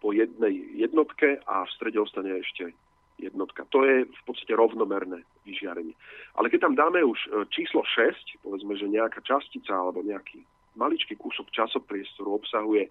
po 0.00 0.08
jednej 0.12 0.60
jednotke 0.76 1.40
a 1.48 1.64
v 1.64 1.74
strede 1.76 1.98
ostane 2.00 2.40
ešte 2.40 2.72
jednotka. 3.18 3.66
To 3.74 3.84
je 3.84 4.06
v 4.06 4.22
podstate 4.24 4.54
rovnomerné 4.54 5.26
vyžiarenie. 5.42 5.94
Ale 6.38 6.48
keď 6.48 6.70
tam 6.70 6.74
dáme 6.78 7.02
už 7.02 7.18
e, 7.18 7.28
číslo 7.50 7.82
6, 7.82 8.42
povedzme, 8.46 8.78
že 8.78 8.86
nejaká 8.88 9.20
častica 9.26 9.74
alebo 9.74 10.06
nejaký 10.06 10.40
maličký 10.78 11.18
kúsok 11.18 11.50
časopriestoru 11.50 12.38
obsahuje 12.38 12.86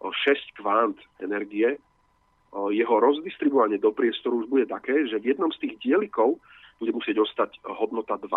6 0.00 0.56
kvant 0.56 0.96
energie, 1.20 1.76
jeho 2.56 2.94
rozdistribuovanie 3.00 3.76
do 3.76 3.92
priestoru 3.92 4.40
už 4.40 4.48
bude 4.48 4.64
také, 4.64 5.04
že 5.04 5.20
v 5.20 5.36
jednom 5.36 5.52
z 5.52 5.60
tých 5.66 5.74
dielikov 5.84 6.40
bude 6.80 6.92
musieť 6.96 7.20
ostať 7.20 7.60
hodnota 7.68 8.16
2. 8.16 8.32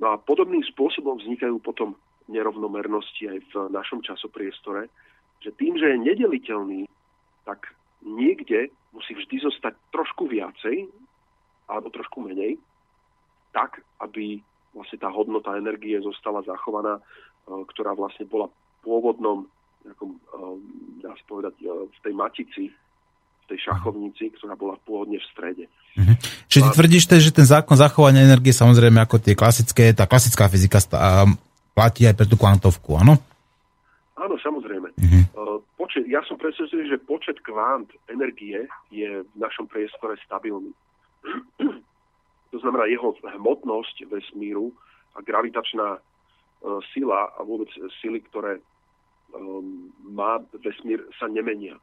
No 0.00 0.06
a 0.12 0.16
podobným 0.20 0.64
spôsobom 0.64 1.20
vznikajú 1.20 1.60
potom 1.60 1.96
nerovnomernosti 2.28 3.28
aj 3.28 3.38
v 3.52 3.54
našom 3.72 4.00
časopriestore, 4.04 4.88
že 5.40 5.52
tým, 5.56 5.76
že 5.76 5.94
je 5.94 6.04
nedeliteľný, 6.04 6.80
tak 7.44 7.76
niekde 8.04 8.72
musí 8.92 9.12
vždy 9.14 9.44
zostať 9.44 9.76
trošku 9.92 10.28
viacej 10.28 10.88
alebo 11.66 11.90
trošku 11.90 12.22
menej, 12.22 12.60
tak, 13.52 13.82
aby 14.04 14.40
vlastne 14.76 14.98
tá 15.00 15.08
hodnota 15.08 15.56
energie 15.56 15.96
zostala 16.04 16.44
zachovaná, 16.44 17.00
ktorá 17.48 17.96
vlastne 17.96 18.28
bola 18.28 18.46
v 18.48 18.56
pôvodnom 18.84 19.48
nejakom, 19.86 20.10
ehm, 20.18 20.58
dá 20.98 21.14
sa 21.14 21.24
povedať, 21.30 21.54
e, 21.62 21.70
v 21.70 21.98
tej 22.02 22.14
matici 22.14 22.64
tej 23.46 23.62
šachovnici, 23.62 24.34
ktorá 24.34 24.58
bola 24.58 24.74
pôvodne 24.82 25.22
v 25.22 25.26
strede. 25.30 25.64
Mhm. 25.94 26.14
Čiže 26.50 26.62
ty 26.66 26.70
tvrdíš, 26.74 27.02
že 27.22 27.30
ten 27.30 27.46
zákon 27.46 27.78
zachovania 27.78 28.26
energie, 28.26 28.50
samozrejme 28.50 28.98
ako 29.06 29.22
tie 29.22 29.38
klasické, 29.38 29.94
tá 29.94 30.10
klasická 30.10 30.50
fyzika 30.50 30.82
platí 31.70 32.10
aj 32.10 32.18
pre 32.18 32.26
tú 32.26 32.34
kvantovku? 32.34 32.98
Áno, 32.98 33.22
Uh-huh. 34.96 35.60
Počet, 35.76 36.08
ja 36.08 36.24
som 36.24 36.40
presvedčený, 36.40 36.88
že 36.88 37.04
počet 37.04 37.36
kvant 37.44 37.92
energie 38.08 38.64
je 38.88 39.20
v 39.20 39.34
našom 39.36 39.68
priestore 39.68 40.16
stabilný. 40.24 40.72
to 42.52 42.58
znamená 42.64 42.88
jeho 42.88 43.12
hmotnosť 43.20 44.08
vesmíru 44.08 44.72
a 45.12 45.20
gravitačná 45.20 46.00
uh, 46.00 46.00
sila 46.96 47.28
a 47.36 47.40
vôbec 47.44 47.68
sily, 48.00 48.24
ktoré 48.32 48.56
um, 49.36 49.92
má 50.00 50.40
vesmír, 50.64 51.04
sa 51.20 51.28
nemenia. 51.28 51.76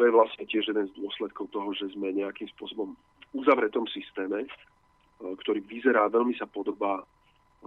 To 0.00 0.04
je 0.04 0.12
vlastne 0.12 0.44
tiež 0.48 0.72
jeden 0.72 0.88
z 0.88 0.96
dôsledkov 0.96 1.52
toho, 1.52 1.72
že 1.76 1.92
sme 1.92 2.16
nejakým 2.16 2.48
spôsobom 2.56 2.96
uzavretom 3.36 3.84
systéme, 3.92 4.48
uh, 4.48 5.34
ktorý 5.44 5.60
vyzerá, 5.68 6.08
veľmi 6.08 6.32
sa 6.40 6.48
podobá 6.48 7.04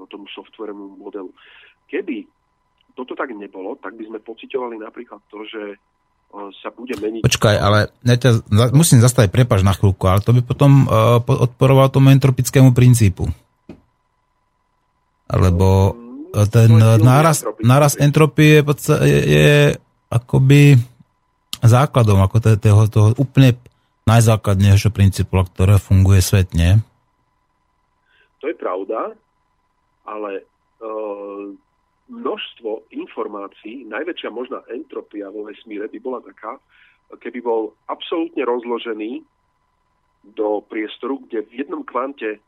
tomu 0.09 0.25
softwarému 0.31 0.97
modelu. 0.97 1.29
Keby 1.91 2.23
toto 2.93 3.13
tak 3.15 3.31
nebolo, 3.33 3.77
tak 3.79 3.95
by 3.95 4.03
sme 4.07 4.19
pocitovali 4.21 4.77
napríklad 4.79 5.21
to, 5.29 5.45
že 5.47 5.63
e, 5.73 5.77
sa 6.59 6.69
bude 6.73 6.95
meniť... 6.97 7.21
Počkaj, 7.23 7.55
ale 7.55 7.89
ja 8.03 8.15
ťa, 8.15 8.29
musím 8.75 8.99
zastaviť, 8.99 9.29
prepaž 9.31 9.65
na 9.65 9.73
chvíľku, 9.73 10.03
ale 10.05 10.23
to 10.23 10.35
by 10.35 10.41
potom 10.43 10.85
uh, 10.85 11.19
odporovalo 11.21 11.89
tomu 11.93 12.11
entropickému 12.11 12.75
princípu. 12.75 13.29
Lebo 15.29 15.93
mm, 15.93 16.49
ten 16.49 16.69
náraz, 17.01 17.45
náraz 17.61 17.93
entropie 18.01 18.61
je, 18.61 18.63
je, 19.05 19.19
je 19.25 19.51
akoby 20.09 20.77
základom 21.61 22.23
ako 22.25 22.37
toho, 22.57 22.81
toho 22.89 23.09
úplne 23.19 23.57
najzákladnejšieho 24.09 24.89
princípu, 24.89 25.33
ktoré 25.53 25.77
funguje 25.77 26.21
svet, 26.23 26.49
nie? 26.57 26.81
To 28.41 28.49
je 28.49 28.55
pravda, 28.57 29.13
ale 30.07 30.47
uh, 30.81 31.53
množstvo 32.09 32.89
informácií, 32.89 33.85
najväčšia 33.85 34.29
možná 34.33 34.65
entropia 34.73 35.29
vo 35.29 35.45
vesmíre 35.45 35.85
by 35.87 35.99
bola 36.01 36.19
taká, 36.25 36.57
keby 37.21 37.41
bol 37.41 37.73
absolútne 37.85 38.41
rozložený 38.45 39.21
do 40.35 40.61
priestoru, 40.65 41.21
kde 41.25 41.45
v 41.47 41.65
jednom 41.65 41.85
kvante 41.85 42.41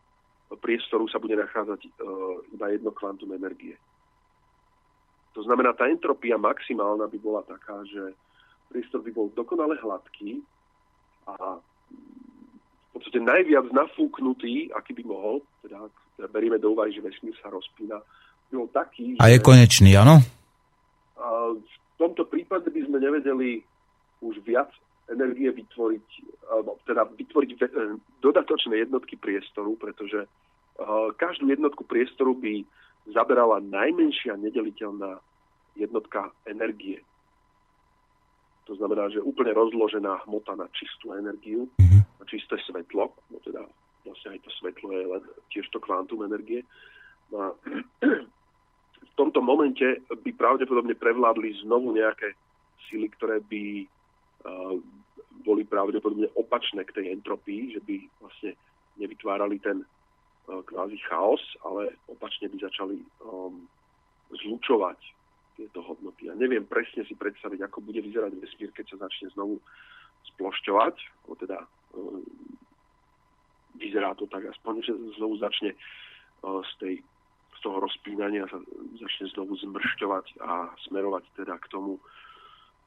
priestoru 0.59 1.07
sa 1.07 1.21
bude 1.21 1.39
nachádzať 1.39 1.87
uh, 1.87 1.89
iba 2.51 2.67
jedno 2.75 2.91
kvantum 2.91 3.31
energie. 3.31 3.79
To 5.31 5.41
znamená, 5.47 5.71
tá 5.71 5.87
entropia 5.87 6.35
maximálna 6.35 7.07
by 7.07 7.17
bola 7.23 7.41
taká, 7.47 7.79
že 7.87 8.11
priestor 8.67 8.99
by 8.99 9.15
bol 9.15 9.31
dokonale 9.31 9.79
hladký 9.79 10.43
a 11.23 11.55
v 11.55 12.89
podstate 12.91 13.23
najviac 13.23 13.71
nafúknutý, 13.71 14.75
aký 14.75 14.91
by 14.99 15.03
mohol, 15.07 15.39
teda 15.63 15.87
berieme 16.27 16.59
do 16.59 16.75
úvahy, 16.75 16.91
že 16.91 16.99
vesmír 16.99 17.31
sa 17.39 17.47
rozpína, 17.47 18.03
bol 18.51 18.67
taký, 18.69 19.15
A 19.17 19.31
je 19.31 19.39
konečný, 19.39 19.95
áno? 19.95 20.19
v 21.55 21.95
tomto 21.97 22.25
prípade 22.25 22.67
by 22.69 22.81
sme 22.85 22.97
nevedeli 22.97 23.61
už 24.25 24.41
viac 24.41 24.69
energie 25.09 25.51
vytvoriť, 25.51 26.07
alebo 26.49 26.79
teda 26.87 27.03
vytvoriť 27.09 27.49
e, 27.51 27.57
dodatočné 28.23 28.79
jednotky 28.79 29.19
priestoru, 29.19 29.75
pretože 29.75 30.25
e, 30.25 30.27
každú 31.19 31.51
jednotku 31.51 31.83
priestoru 31.83 32.33
by 32.37 32.63
zaberala 33.11 33.59
najmenšia 33.59 34.37
nedeliteľná 34.39 35.19
jednotka 35.75 36.31
energie. 36.45 37.01
To 38.69 38.77
znamená, 38.77 39.09
že 39.09 39.25
úplne 39.25 39.51
rozložená 39.57 40.25
hmota 40.29 40.53
na 40.55 40.69
čistú 40.71 41.11
energiu, 41.17 41.67
mm-hmm. 41.75 42.01
na 42.21 42.25
čisté 42.29 42.55
svetlo, 42.65 43.09
no 43.33 43.37
teda 43.41 43.65
vlastne 44.05 44.37
aj 44.37 44.39
to 44.47 44.51
svetlo 44.61 44.89
je 44.95 45.05
len 45.05 45.23
tiež 45.49 45.65
to 45.73 45.81
kvantum 45.81 46.23
energie. 46.23 46.61
No 47.33 47.37
a 47.41 47.47
v 49.11 49.13
tomto 49.19 49.43
momente 49.43 49.83
by 50.07 50.31
pravdepodobne 50.33 50.95
prevládli 50.95 51.59
znovu 51.67 51.91
nejaké 51.91 52.31
síly, 52.87 53.11
ktoré 53.11 53.43
by 53.43 53.83
uh, 53.83 54.75
boli 55.43 55.67
pravdepodobne 55.67 56.31
opačné 56.39 56.87
k 56.87 56.95
tej 56.95 57.05
entropii, 57.11 57.75
že 57.75 57.81
by 57.83 57.95
vlastne 58.23 58.51
nevytvárali 58.99 59.59
ten 59.59 59.83
uh, 59.83 60.61
kvázi 60.63 60.95
chaos, 61.07 61.43
ale 61.67 61.99
opačne 62.07 62.47
by 62.47 62.57
začali 62.63 63.03
um, 63.27 63.67
zlučovať 64.31 64.99
tieto 65.59 65.83
hodnoty. 65.83 66.31
Ja 66.31 66.35
neviem 66.35 66.63
presne 66.63 67.03
si 67.03 67.15
predstaviť, 67.15 67.67
ako 67.67 67.83
bude 67.83 67.99
vyzerať 67.99 68.31
vesmír, 68.39 68.71
keď 68.71 68.95
sa 68.95 69.07
začne 69.07 69.27
znovu 69.35 69.59
splošťovať, 70.35 70.95
alebo 71.27 71.35
teda 71.35 71.57
um, 71.99 72.23
vyzerá 73.75 74.15
to 74.15 74.23
tak 74.31 74.47
aspoň, 74.47 74.73
že 74.87 74.93
znovu 75.19 75.35
začne 75.35 75.75
uh, 75.75 76.63
z 76.63 76.73
tej 76.79 76.93
toho 77.61 77.77
rozpínania 77.79 78.49
sa 78.49 78.57
začne 78.97 79.29
znovu 79.31 79.55
zmršťovať 79.61 80.25
a 80.41 80.73
smerovať 80.89 81.23
teda 81.37 81.55
k 81.61 81.65
tomu 81.69 82.01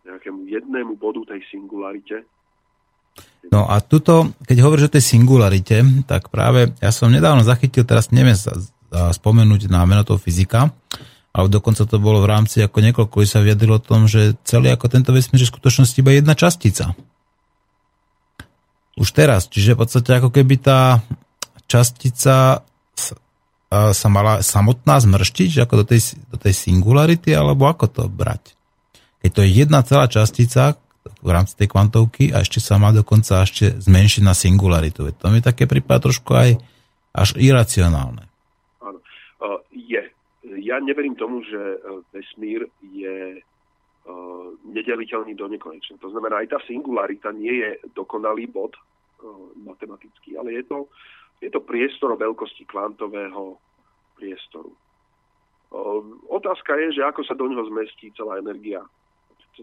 nejakému 0.05 0.45
jednému 0.51 1.01
bodu 1.01 1.25
tej 1.33 1.41
singularite. 1.49 2.29
No 3.49 3.71
a 3.71 3.79
tuto, 3.79 4.35
keď 4.43 4.57
hovoríš 4.61 4.91
o 4.91 4.95
tej 4.99 5.05
singularite, 5.07 5.81
tak 6.05 6.29
práve 6.29 6.75
ja 6.83 6.91
som 6.91 7.09
nedávno 7.09 7.47
zachytil, 7.47 7.87
teraz 7.87 8.11
neviem 8.11 8.35
sa 8.35 8.53
spomenúť 8.91 9.71
na 9.71 9.87
meno 9.87 10.03
toho 10.03 10.19
fyzika, 10.19 10.75
ale 11.35 11.47
dokonca 11.51 11.87
to 11.87 11.99
bolo 11.99 12.23
v 12.23 12.31
rámci 12.31 12.63
ako 12.63 12.79
niekoľko, 12.79 13.27
sa 13.27 13.43
vyjadrilo 13.43 13.79
o 13.79 13.83
tom, 13.83 14.07
že 14.07 14.39
celý 14.47 14.71
ako 14.71 14.87
tento 14.87 15.11
vesmír 15.11 15.43
je 15.43 15.51
v 15.51 15.55
skutočnosti 15.55 15.99
iba 15.99 16.15
jedna 16.15 16.35
častica. 16.39 16.95
Už 18.95 19.11
teraz, 19.11 19.51
čiže 19.51 19.75
v 19.75 19.81
podstate 19.83 20.11
ako 20.15 20.31
keby 20.31 20.55
tá 20.63 21.03
častica 21.67 22.63
sa 23.95 24.09
mala 24.13 24.45
samotná 24.45 25.03
zmrštiť, 25.03 25.67
ako 25.67 25.83
do 25.83 25.85
tej, 25.91 26.15
do 26.31 26.39
tej 26.39 26.55
singularity, 26.55 27.35
alebo 27.35 27.67
ako 27.67 27.91
to 27.91 28.03
brať? 28.07 28.55
Keď 29.25 29.31
to 29.33 29.41
je 29.41 29.51
jedna 29.51 29.81
celá 29.83 30.05
častica 30.07 30.77
v 31.25 31.31
rámci 31.33 31.57
tej 31.57 31.69
kvantovky 31.69 32.33
a 32.33 32.45
ešte 32.45 32.61
sa 32.61 32.77
má 32.81 32.93
dokonca 32.93 33.45
ešte 33.45 33.77
zmenšiť 33.77 34.23
na 34.25 34.33
singularitu. 34.33 35.09
To 35.21 35.27
mi 35.33 35.45
také 35.45 35.69
prípad 35.69 36.13
trošku 36.13 36.33
aj 36.33 36.57
až 37.13 37.29
iracionálne. 37.41 38.25
Áno. 38.81 39.01
Je. 39.73 40.01
Ja 40.61 40.81
neverím 40.81 41.17
tomu, 41.17 41.45
že 41.45 41.61
vesmír 42.13 42.69
je 42.81 43.41
nedeliteľný 44.65 45.33
do 45.33 45.49
nekonečna. 45.49 45.97
To 46.05 46.13
znamená, 46.13 46.45
aj 46.45 46.57
tá 46.57 46.59
singularita 46.69 47.33
nie 47.33 47.53
je 47.53 47.71
dokonalý 47.97 48.45
bod 48.53 48.77
matematický, 49.65 50.37
ale 50.37 50.61
je 50.61 50.65
to 50.69 50.85
to 51.55 51.63
priestor 51.63 52.19
veľkosti 52.19 52.67
kvantového 52.67 53.55
priestoru. 54.19 54.75
Otázka 56.27 56.75
je, 56.83 56.99
že 56.99 57.07
ako 57.07 57.23
sa 57.23 57.39
do 57.39 57.47
neho 57.47 57.63
zmestí 57.71 58.11
celá 58.19 58.43
energia 58.43 58.83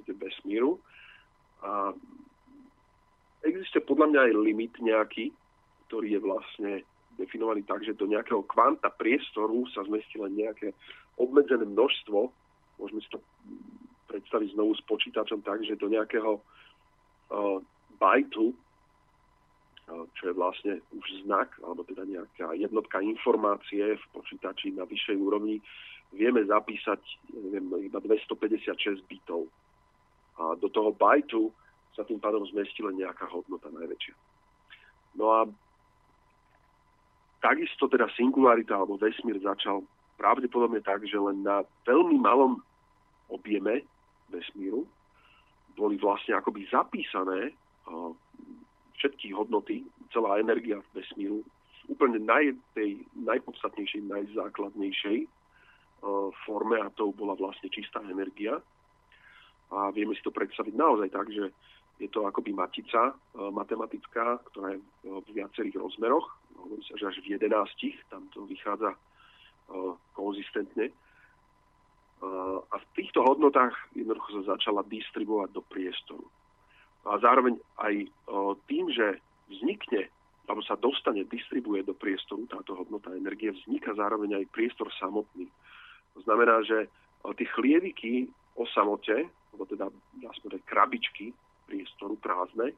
vesmíru. 0.07 0.79
A 1.59 1.91
existuje 3.43 3.83
podľa 3.83 4.07
mňa 4.07 4.19
aj 4.31 4.33
limit 4.39 4.73
nejaký, 4.79 5.35
ktorý 5.91 6.15
je 6.15 6.19
vlastne 6.23 6.71
definovaný 7.19 7.67
tak, 7.67 7.83
že 7.83 7.99
do 7.99 8.07
nejakého 8.07 8.47
kvanta 8.47 8.87
priestoru 8.87 9.67
sa 9.75 9.83
zmestí 9.83 10.15
len 10.15 10.39
nejaké 10.39 10.71
obmedzené 11.19 11.67
množstvo, 11.67 12.31
môžeme 12.79 13.03
si 13.03 13.09
to 13.11 13.19
predstaviť 14.07 14.55
znovu 14.55 14.71
s 14.79 14.83
počítačom 14.87 15.43
tak, 15.43 15.59
že 15.67 15.79
do 15.79 15.91
nejakého 15.91 16.39
uh, 16.39 17.59
bajtu 17.99 18.55
čo 20.15 20.31
je 20.31 20.33
vlastne 20.37 20.73
už 20.95 21.27
znak, 21.27 21.51
alebo 21.63 21.83
teda 21.83 22.07
nejaká 22.07 22.55
jednotka 22.55 23.03
informácie 23.03 23.97
v 23.97 24.05
počítači 24.15 24.71
na 24.71 24.87
vyššej 24.87 25.17
úrovni, 25.19 25.59
vieme 26.11 26.43
zapísať 26.43 26.99
neviem, 27.35 27.91
iba 27.91 27.99
256 27.99 29.03
bitov. 29.07 29.47
A 30.39 30.55
do 30.59 30.67
toho 30.71 30.91
bajtu 30.95 31.51
sa 31.95 32.07
tým 32.07 32.19
pádom 32.19 32.43
zmestí 32.47 32.83
nejaká 32.83 33.27
hodnota 33.27 33.67
najväčšia. 33.71 34.15
No 35.19 35.25
a 35.35 35.39
takisto 37.43 37.91
teda 37.91 38.07
singularita 38.15 38.79
alebo 38.79 38.95
vesmír 38.95 39.39
začal 39.43 39.83
pravdepodobne 40.15 40.79
tak, 40.85 41.03
že 41.03 41.19
len 41.19 41.43
na 41.43 41.65
veľmi 41.83 42.15
malom 42.21 42.61
objeme 43.27 43.83
vesmíru 44.31 44.87
boli 45.75 45.97
vlastne 45.99 46.37
akoby 46.37 46.67
zapísané 46.69 47.51
všetky 49.01 49.33
hodnoty, 49.33 49.81
celá 50.13 50.37
energia 50.37 50.77
v 50.77 51.01
vesmíru 51.01 51.41
úplne 51.89 52.21
naj, 52.21 52.53
tej 52.77 53.01
najpodstatnejšej, 53.17 54.05
najzákladnejšej 54.05 55.17
uh, 55.25 56.29
forme 56.45 56.77
a 56.77 56.93
to 56.93 57.09
bola 57.11 57.33
vlastne 57.33 57.67
čistá 57.73 57.99
energia. 58.05 58.61
A 59.73 59.89
vieme 59.89 60.13
si 60.13 60.21
to 60.21 60.29
predstaviť 60.29 60.77
naozaj 60.77 61.09
tak, 61.09 61.27
že 61.33 61.49
je 61.97 62.09
to 62.13 62.29
akoby 62.29 62.53
matica 62.53 63.11
uh, 63.11 63.49
matematická, 63.49 64.39
ktorá 64.53 64.77
je 64.77 64.79
uh, 64.79 65.19
v 65.25 65.29
viacerých 65.41 65.81
rozmeroch, 65.81 66.29
hovorí 66.61 66.83
sa, 66.85 66.93
že 66.95 67.09
až 67.09 67.17
v 67.25 67.35
jedenástich, 67.35 67.97
tam 68.13 68.29
to 68.29 68.45
vychádza 68.45 68.93
uh, 68.93 69.97
konzistentne. 70.13 70.93
Uh, 72.21 72.61
a 72.69 72.77
v 72.77 72.85
týchto 72.93 73.25
hodnotách 73.25 73.73
jednoducho 73.97 74.45
sa 74.45 74.53
začala 74.53 74.85
distribuovať 74.85 75.49
do 75.57 75.61
priestoru. 75.65 76.21
A 77.05 77.17
zároveň 77.17 77.57
aj 77.81 77.95
tým, 78.69 78.85
že 78.93 79.17
vznikne 79.49 80.09
alebo 80.49 80.67
sa 80.67 80.75
dostane, 80.75 81.23
distribuje 81.31 81.79
do 81.85 81.95
priestoru 81.95 82.43
táto 82.51 82.75
hodnota 82.75 83.15
energie, 83.15 83.55
vzniká 83.55 83.95
zároveň 83.95 84.43
aj 84.43 84.51
priestor 84.51 84.91
samotný. 84.99 85.47
To 86.17 86.19
znamená, 86.27 86.59
že 86.67 86.91
tie 87.39 87.47
chlieviky 87.55 88.27
o 88.59 88.67
samote, 88.67 89.31
alebo 89.53 89.63
teda 89.63 89.87
dá 90.19 90.31
krabičky 90.67 91.31
priestoru 91.71 92.19
prázdne, 92.19 92.75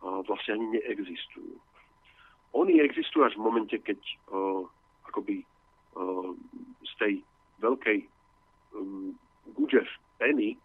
vlastne 0.00 0.56
ani 0.56 0.80
neexistujú. 0.80 1.60
Oni 2.56 2.80
existujú 2.80 3.28
až 3.28 3.36
v 3.36 3.44
momente, 3.52 3.76
keď 3.76 4.00
akoby 5.12 5.44
z 6.88 6.92
tej 6.96 7.14
veľkej 7.60 7.98
um, 8.80 9.12
guže 9.60 9.84
peny 10.16 10.56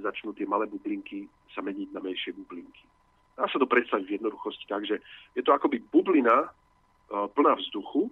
začnú 0.00 0.32
tie 0.34 0.46
malé 0.46 0.66
bublinky 0.70 1.26
sa 1.54 1.60
meniť 1.60 1.88
na 1.92 2.00
menšie 2.00 2.34
bublinky. 2.34 2.84
Dá 3.38 3.46
sa 3.46 3.58
to 3.58 3.70
predstaviť 3.70 4.06
v 4.06 4.16
jednoduchosti 4.18 4.66
tak, 4.66 4.82
že 4.82 4.98
je 5.38 5.42
to 5.46 5.54
akoby 5.54 5.78
bublina 5.78 6.50
uh, 6.50 7.26
plná 7.30 7.54
vzduchu, 7.54 8.10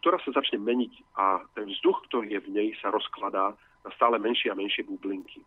ktorá 0.00 0.16
sa 0.24 0.32
začne 0.32 0.62
meniť 0.62 1.16
a 1.20 1.44
ten 1.52 1.68
vzduch, 1.68 2.08
ktorý 2.08 2.38
je 2.38 2.40
v 2.46 2.52
nej, 2.52 2.68
sa 2.80 2.88
rozkladá 2.88 3.52
na 3.84 3.90
stále 3.92 4.16
menšie 4.16 4.48
a 4.48 4.58
menšie 4.58 4.88
bublinky. 4.88 5.44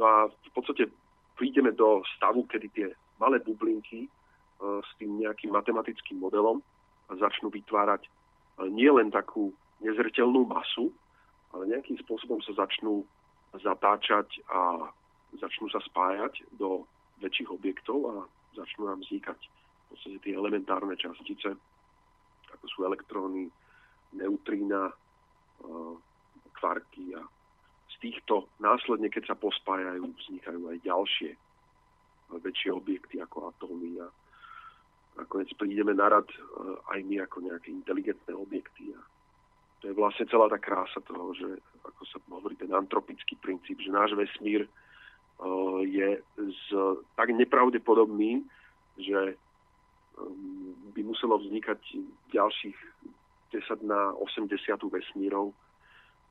No 0.00 0.04
a 0.08 0.16
v 0.28 0.50
podstate 0.56 0.88
prídeme 1.36 1.72
do 1.72 2.00
stavu, 2.16 2.48
kedy 2.48 2.66
tie 2.72 2.86
malé 3.20 3.40
bublinky 3.44 4.08
uh, 4.08 4.80
s 4.80 4.90
tým 4.96 5.20
nejakým 5.20 5.52
matematickým 5.52 6.16
modelom 6.16 6.64
začnú 7.12 7.52
vytvárať 7.52 8.08
uh, 8.08 8.68
nielen 8.72 9.12
takú 9.12 9.52
nezretelnú 9.84 10.48
masu, 10.48 10.88
ale 11.52 11.68
nejakým 11.72 12.00
spôsobom 12.04 12.40
sa 12.40 12.56
začnú 12.56 13.04
zatáčať 13.60 14.28
a 14.50 14.90
začnú 15.36 15.68
sa 15.68 15.80
spájať 15.84 16.44
do 16.56 16.84
väčších 17.20 17.50
objektov 17.52 17.98
a 18.12 18.14
začnú 18.56 18.88
nám 18.88 19.00
vznikať 19.04 19.40
v 19.40 19.84
podstate 19.92 20.18
tie 20.24 20.34
elementárne 20.34 20.98
častice, 20.98 21.54
ako 22.50 22.64
sú 22.66 22.78
elektróny, 22.84 23.46
neutrína, 24.16 24.90
kvarky 26.56 27.14
a 27.16 27.22
z 27.92 27.94
týchto 28.00 28.48
následne, 28.60 29.08
keď 29.08 29.32
sa 29.32 29.36
pospájajú, 29.36 30.04
vznikajú 30.04 30.60
aj 30.68 30.78
ďalšie 30.84 31.30
väčšie 32.26 32.70
objekty 32.74 33.22
ako 33.22 33.54
atómy 33.54 34.02
a 34.02 34.10
nakoniec 35.14 35.48
prídeme 35.54 35.94
na 35.94 36.10
rad 36.10 36.26
aj 36.90 37.00
my 37.06 37.22
ako 37.22 37.46
nejaké 37.46 37.70
inteligentné 37.70 38.34
objekty 38.34 38.92
a 38.92 39.00
to 39.80 39.92
je 39.92 39.94
vlastne 39.94 40.24
celá 40.26 40.48
tá 40.48 40.56
krása 40.56 41.00
toho, 41.04 41.36
že 41.36 41.46
ako 41.84 42.02
sa 42.08 42.18
hovorí 42.32 42.56
ten 42.56 42.72
antropický 42.72 43.36
princíp, 43.36 43.80
že 43.80 43.92
náš 43.92 44.16
vesmír 44.16 44.64
uh, 44.64 45.80
je 45.84 46.20
z, 46.36 46.66
tak 47.14 47.30
nepravdepodobný, 47.32 48.40
že 48.96 49.36
um, 50.16 50.72
by 50.96 51.00
muselo 51.04 51.36
vznikať 51.36 51.80
ďalších 52.32 52.78
10 53.52 53.84
na 53.84 54.16
80 54.16 54.48
vesmírov, 54.88 55.52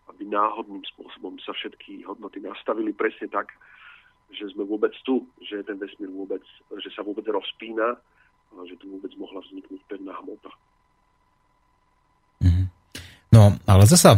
aby 0.09 0.25
náhodným 0.25 0.85
spôsobom 0.93 1.37
sa 1.41 1.53
všetky 1.53 2.05
hodnoty 2.05 2.41
nastavili 2.41 2.93
presne 2.93 3.29
tak, 3.29 3.53
že 4.33 4.49
sme 4.53 4.65
vôbec 4.65 4.93
tu, 5.05 5.25
že 5.41 5.65
ten 5.65 5.77
vesmír 5.77 6.09
vôbec, 6.09 6.41
že 6.81 6.89
sa 6.93 7.05
vôbec 7.05 7.25
rozpína, 7.25 7.97
že 8.65 8.77
tu 8.77 8.89
vôbec 8.89 9.13
mohla 9.17 9.41
vzniknúť 9.45 9.81
pevná 9.89 10.17
hmota. 10.21 10.49
No, 13.35 13.51
ale 13.67 13.83
zasa, 13.83 14.15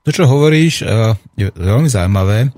to, 0.00 0.08
čo 0.08 0.24
hovoríš, 0.24 0.80
je 1.36 1.52
veľmi 1.52 1.92
zaujímavé. 1.92 2.48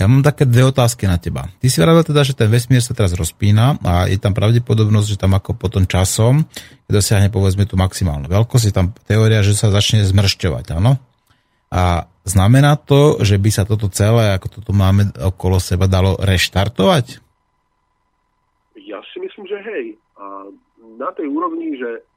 Ja 0.00 0.08
mám 0.08 0.24
také 0.24 0.48
dve 0.48 0.64
otázky 0.64 1.04
na 1.04 1.20
teba. 1.20 1.52
Ty 1.60 1.66
si 1.68 1.76
vravil 1.76 2.00
teda, 2.00 2.24
že 2.24 2.32
ten 2.32 2.48
vesmír 2.48 2.80
sa 2.80 2.96
teraz 2.96 3.12
rozpína 3.12 3.76
a 3.84 4.08
je 4.08 4.16
tam 4.16 4.32
pravdepodobnosť, 4.32 5.08
že 5.12 5.20
tam 5.20 5.36
ako 5.36 5.60
potom 5.60 5.84
časom, 5.84 6.48
dosiahne 6.88 7.28
povedzme 7.28 7.68
tú 7.68 7.76
maximálnu 7.76 8.24
veľkosť, 8.32 8.64
je 8.64 8.72
tam 8.72 8.96
teória, 9.04 9.44
že 9.44 9.52
sa 9.52 9.68
začne 9.68 10.00
zmršťovať, 10.08 10.72
áno? 10.72 10.96
A 11.68 12.08
znamená 12.24 12.80
to, 12.80 13.20
že 13.20 13.36
by 13.36 13.50
sa 13.52 13.68
toto 13.68 13.92
celé, 13.92 14.32
ako 14.32 14.48
toto 14.48 14.72
máme 14.72 15.12
okolo 15.20 15.60
seba, 15.60 15.84
dalo 15.84 16.16
reštartovať? 16.16 17.20
Ja 18.80 19.04
si 19.12 19.20
myslím, 19.20 19.44
že 19.44 19.58
hej. 19.68 19.84
A 20.16 20.48
na 20.96 21.12
tej 21.12 21.28
úrovni, 21.28 21.76
že 21.76 22.08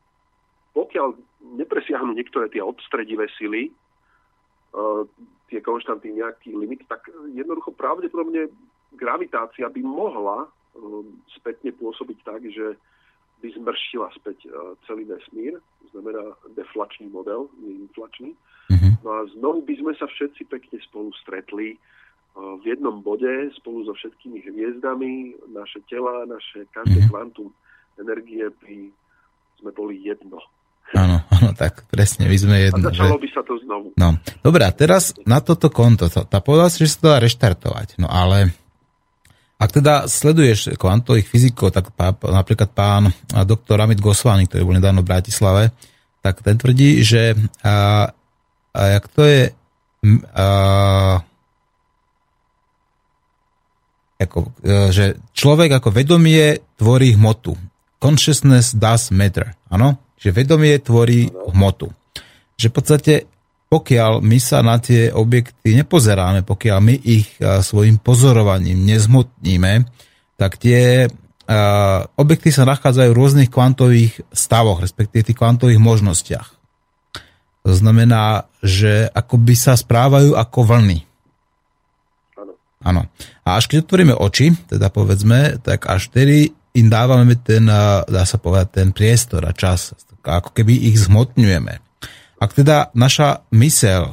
pokiaľ 0.72 1.20
nepresiahnu 1.54 2.18
niektoré 2.18 2.50
tie 2.50 2.66
odstredivé 2.66 3.30
sily, 3.38 3.70
uh, 4.74 5.06
tie 5.48 5.62
konštanty 5.62 6.12
nejaký 6.12 6.58
limit, 6.58 6.84
tak 6.90 7.06
jednoducho 7.32 7.72
pravdepodobne 7.78 8.50
gravitácia 8.98 9.70
by 9.70 9.82
mohla 9.86 10.46
uh, 10.46 11.06
spätne 11.38 11.72
pôsobiť 11.78 12.18
tak, 12.26 12.42
že 12.50 12.76
by 13.46 13.48
zmršila 13.54 14.10
späť 14.18 14.50
uh, 14.50 14.74
celý 14.90 15.06
vesmír, 15.06 15.62
znamená 15.94 16.34
deflačný 16.58 17.08
model, 17.14 17.48
nie 17.62 17.86
inflačný. 17.86 18.34
Mm-hmm. 18.72 18.94
No 19.06 19.10
a 19.14 19.20
znovu 19.36 19.62
by 19.68 19.76
sme 19.78 19.94
sa 20.00 20.10
všetci 20.10 20.48
pekne 20.48 20.80
spolu 20.82 21.12
stretli 21.22 21.78
v 22.34 22.64
jednom 22.66 23.06
bode 23.06 23.54
spolu 23.62 23.86
so 23.86 23.94
všetkými 23.94 24.42
hviezdami, 24.42 25.38
naše 25.54 25.86
tela, 25.86 26.26
naše 26.26 26.66
každé 26.74 27.06
mm-hmm. 27.06 27.14
kvantum 27.14 27.54
energie 28.02 28.50
by 28.58 28.90
sme 29.62 29.70
boli 29.70 30.02
jedno. 30.02 30.42
Áno, 30.94 31.26
áno, 31.36 31.50
tak 31.58 31.86
presne, 31.90 32.30
my 32.30 32.38
sme 32.38 32.70
jedno. 32.70 32.90
A 32.90 32.94
začalo 32.94 33.18
že... 33.18 33.24
by 33.26 33.30
sa 33.34 33.42
to 33.42 33.54
znovu. 33.66 33.88
No, 33.98 34.08
dobre, 34.46 34.64
a 34.66 34.72
teraz 34.72 35.18
na 35.26 35.42
toto 35.42 35.74
konto, 35.74 36.10
tá 36.10 36.40
povedal 36.40 36.70
si, 36.70 36.86
že 36.86 36.94
sa 36.94 37.00
to 37.02 37.08
dá 37.10 37.18
reštartovať, 37.22 37.88
no 37.98 38.08
ale 38.10 38.54
ak 39.64 39.70
teda 39.80 40.12
sleduješ 40.12 40.76
kvantových 40.76 41.30
fyzikov, 41.30 41.72
tak 41.72 41.96
pá, 41.96 42.12
napríklad 42.12 42.76
pán 42.76 43.16
doktor 43.48 43.80
Amit 43.80 44.04
Goswami, 44.04 44.44
ktorý 44.44 44.68
bol 44.68 44.76
nedávno 44.76 45.02
v 45.06 45.10
Bratislave, 45.14 45.64
tak 46.20 46.44
ten 46.44 46.60
tvrdí, 46.60 47.00
že 47.00 47.32
a, 47.64 48.12
a 48.76 48.82
jak 49.00 49.06
to 49.08 49.24
je 49.24 49.42
a, 50.36 50.48
ako, 54.20 54.52
e, 54.60 54.92
že 54.92 55.06
človek 55.32 55.80
ako 55.80 55.96
vedomie 55.96 56.60
tvorí 56.76 57.16
hmotu. 57.16 57.56
Consciousness 58.04 58.76
does 58.76 59.16
matter, 59.16 59.56
áno? 59.72 59.96
Že 60.24 60.32
vedomie 60.32 60.80
tvorí 60.80 61.28
hmotu. 61.52 61.92
Že 62.56 62.68
v 62.72 62.76
podstate 62.80 63.14
pokiaľ 63.68 64.22
my 64.22 64.38
sa 64.38 64.62
na 64.62 64.78
tie 64.78 65.10
objekty 65.10 65.74
nepozeráme, 65.74 66.46
pokiaľ 66.46 66.78
my 66.78 66.94
ich 66.94 67.26
svojim 67.42 67.98
pozorovaním 67.98 68.86
nezmotníme, 68.86 69.90
tak 70.38 70.62
tie 70.62 71.10
objekty 72.14 72.54
sa 72.54 72.70
nachádzajú 72.70 73.10
v 73.10 73.18
rôznych 73.18 73.50
kvantových 73.50 74.22
stavoch, 74.30 74.78
respektíve 74.78 75.26
tých 75.26 75.42
kvantových 75.42 75.82
možnostiach. 75.82 76.48
To 77.66 77.74
znamená, 77.74 78.46
že 78.62 79.10
akoby 79.10 79.58
sa 79.58 79.74
správajú 79.74 80.38
ako 80.38 80.60
vlny. 80.70 81.00
Áno. 82.86 83.10
A 83.42 83.58
až 83.58 83.74
keď 83.74 83.90
otvoríme 83.90 84.14
oči, 84.14 84.54
teda 84.70 84.94
povedzme, 84.94 85.58
tak 85.66 85.90
až 85.90 86.14
vtedy 86.14 86.54
im 86.78 86.94
dávame 86.94 87.42
ten, 87.42 87.66
dá 88.06 88.24
sa 88.30 88.38
povedať, 88.38 88.86
ten 88.86 88.94
priestor 88.94 89.50
a 89.50 89.56
čas 89.56 89.98
ako 90.24 90.56
keby 90.56 90.92
ich 90.92 90.98
zhmotňujeme. 91.00 91.84
Ak 92.40 92.52
teda 92.52 92.92
naša 92.92 93.48
mysel 93.56 94.12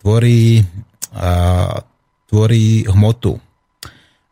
tvorí, 0.00 0.64
uh, 1.12 1.76
tvorí 2.30 2.88
hmotu 2.88 3.36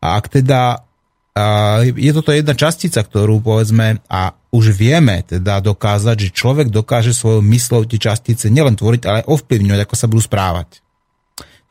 a 0.01 0.17
ak 0.17 0.33
teda 0.33 0.81
uh, 0.81 1.85
je 1.85 2.13
toto 2.13 2.33
jedna 2.33 2.57
častica, 2.57 3.05
ktorú 3.05 3.45
povedzme 3.45 4.01
a 4.09 4.33
už 4.55 4.73
vieme 4.73 5.21
teda 5.27 5.61
dokázať, 5.61 6.17
že 6.29 6.37
človek 6.37 6.71
dokáže 6.71 7.13
svojou 7.13 7.43
myslou 7.53 7.85
tie 7.85 7.99
častice 7.99 8.49
nielen 8.49 8.79
tvoriť, 8.79 9.03
ale 9.05 9.27
ovplyvňovať, 9.27 9.81
ako 9.83 9.95
sa 9.99 10.07
budú 10.07 10.23
správať. 10.23 10.81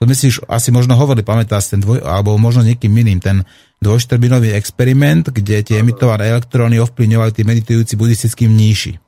To 0.02 0.10
sme 0.10 0.16
si 0.20 0.36
už 0.36 0.44
asi 0.52 0.70
možno 0.76 1.00
hovorili, 1.00 1.24
pamätáš 1.24 1.72
ten 1.72 1.80
dvoj, 1.80 2.04
alebo 2.04 2.36
možno 2.36 2.68
niekým 2.68 2.92
iným, 2.92 3.24
ten 3.24 3.48
dvojštrbinový 3.80 4.52
experiment, 4.52 5.32
kde 5.32 5.64
tie 5.64 5.80
emitované 5.80 6.28
elektróny 6.28 6.76
ovplyvňovali 6.84 7.32
tí 7.32 7.48
meditujúci 7.48 7.96
buddhistickým 7.96 8.52
mníši 8.52 9.03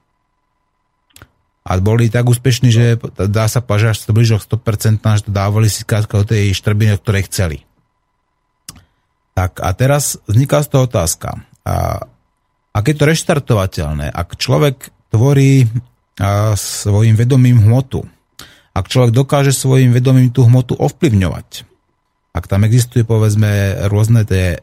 a 1.66 1.82
boli 1.82 2.14
tak 2.14 2.30
úspešní, 2.30 2.70
že 2.70 3.02
dá 3.26 3.50
sa 3.50 3.58
povedať, 3.58 3.98
že 3.98 4.06
to 4.06 4.14
blížilo 4.14 4.38
100%, 4.38 5.02
že 5.02 5.26
to 5.26 5.34
dávali 5.34 5.66
si 5.66 5.82
skrátka 5.82 6.22
o 6.22 6.28
tej 6.28 6.54
štrbine, 6.54 6.94
o 6.94 7.02
ktorej 7.02 7.26
chceli. 7.26 7.58
Tak 9.34 9.66
a 9.66 9.74
teraz 9.74 10.22
vzniká 10.30 10.62
z 10.62 10.70
toho 10.70 10.86
otázka. 10.86 11.42
A, 11.66 12.06
ak 12.70 12.86
je 12.86 12.96
to 12.96 13.10
reštartovateľné, 13.10 14.14
ak 14.14 14.38
človek 14.38 14.94
tvorí 15.10 15.66
a, 16.22 16.54
svojim 16.54 17.18
vedomím 17.18 17.58
hmotu, 17.58 18.06
ak 18.78 18.86
človek 18.86 19.12
dokáže 19.12 19.50
svojim 19.50 19.90
vedomím 19.90 20.30
tú 20.30 20.46
hmotu 20.46 20.78
ovplyvňovať, 20.78 21.66
ak 22.38 22.46
tam 22.46 22.62
existuje 22.70 23.02
povedzme 23.02 23.90
rôzne 23.90 24.22
tie 24.22 24.62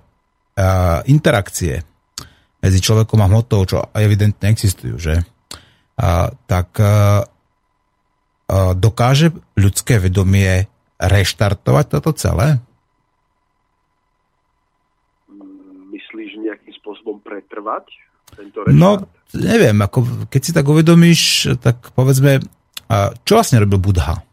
a, 0.54 1.02
interakcie 1.10 1.82
medzi 2.62 2.78
človekom 2.78 3.18
a 3.18 3.26
hmotou, 3.26 3.66
čo 3.66 3.90
evidentne 3.90 4.54
existujú, 4.54 5.02
že? 5.02 5.26
Tak 6.46 6.68
dokáže 8.76 9.32
ľudské 9.54 10.00
vedomie 10.02 10.66
reštartovať 10.98 11.86
toto 11.88 12.10
celé? 12.16 12.60
trvať 17.52 17.84
tento 18.32 18.58
restart? 18.64 18.80
No, 18.80 19.06
neviem, 19.36 19.76
ako, 19.78 20.28
keď 20.32 20.40
si 20.40 20.52
tak 20.56 20.66
uvedomíš, 20.66 21.52
tak 21.60 21.92
povedzme, 21.92 22.40
čo 23.22 23.32
vlastne 23.36 23.62
robil 23.62 23.78
Budha? 23.78 24.24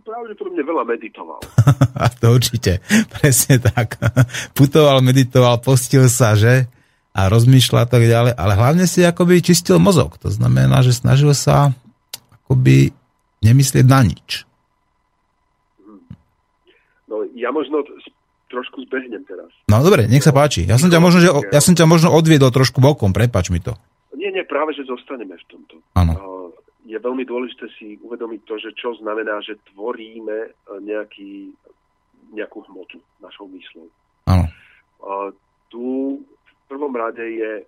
pravdepodobne 0.00 0.64
veľa 0.66 0.84
meditoval. 0.90 1.38
to 2.24 2.34
určite, 2.34 2.82
presne 3.14 3.62
tak. 3.62 3.94
Putoval, 4.58 5.06
meditoval, 5.06 5.62
postil 5.62 6.10
sa, 6.10 6.34
že? 6.34 6.66
A 7.10 7.26
rozmýšľa 7.26 7.90
tak 7.90 8.06
ďalej, 8.06 8.38
ale 8.38 8.52
hlavne 8.54 8.86
si 8.86 9.02
akoby 9.02 9.42
čistil 9.42 9.82
mozog. 9.82 10.14
To 10.22 10.30
znamená, 10.30 10.78
že 10.86 10.94
snažil 10.94 11.34
sa 11.34 11.74
akoby 12.46 12.94
nemyslieť 13.42 13.86
na 13.86 14.00
nič. 14.06 14.46
No 17.10 17.26
ja 17.34 17.50
možno 17.50 17.82
trošku 18.46 18.86
zbehnem 18.86 19.26
teraz. 19.26 19.50
No 19.66 19.82
dobre, 19.82 20.06
nech 20.06 20.22
sa 20.22 20.30
páči. 20.30 20.66
Ja 20.66 20.78
som 20.78 20.86
ťa 20.86 21.02
možno, 21.02 21.18
že, 21.18 21.30
ja 21.50 21.60
som 21.62 21.74
ťa 21.74 21.86
možno 21.90 22.14
odviedol 22.14 22.54
trošku 22.54 22.78
bokom, 22.78 23.10
prepač 23.10 23.50
mi 23.50 23.58
to. 23.58 23.74
Nie, 24.14 24.30
nie, 24.30 24.46
práve, 24.46 24.74
že 24.74 24.86
zostaneme 24.86 25.34
v 25.34 25.44
tomto. 25.50 25.82
Áno 25.98 26.30
je 26.90 26.98
veľmi 26.98 27.22
dôležité 27.22 27.70
si 27.78 27.94
uvedomiť 28.02 28.40
to, 28.50 28.58
že 28.58 28.74
čo 28.74 28.98
znamená, 28.98 29.38
že 29.46 29.54
tvoríme 29.70 30.38
e, 30.42 30.50
nejaký, 30.82 31.54
nejakú 32.34 32.66
hmotu 32.66 32.98
našou 33.22 33.46
myslou. 33.54 33.86
Áno. 34.26 34.46
tu 35.70 36.18
prvom 36.70 36.94
rade 36.94 37.26
je, 37.26 37.66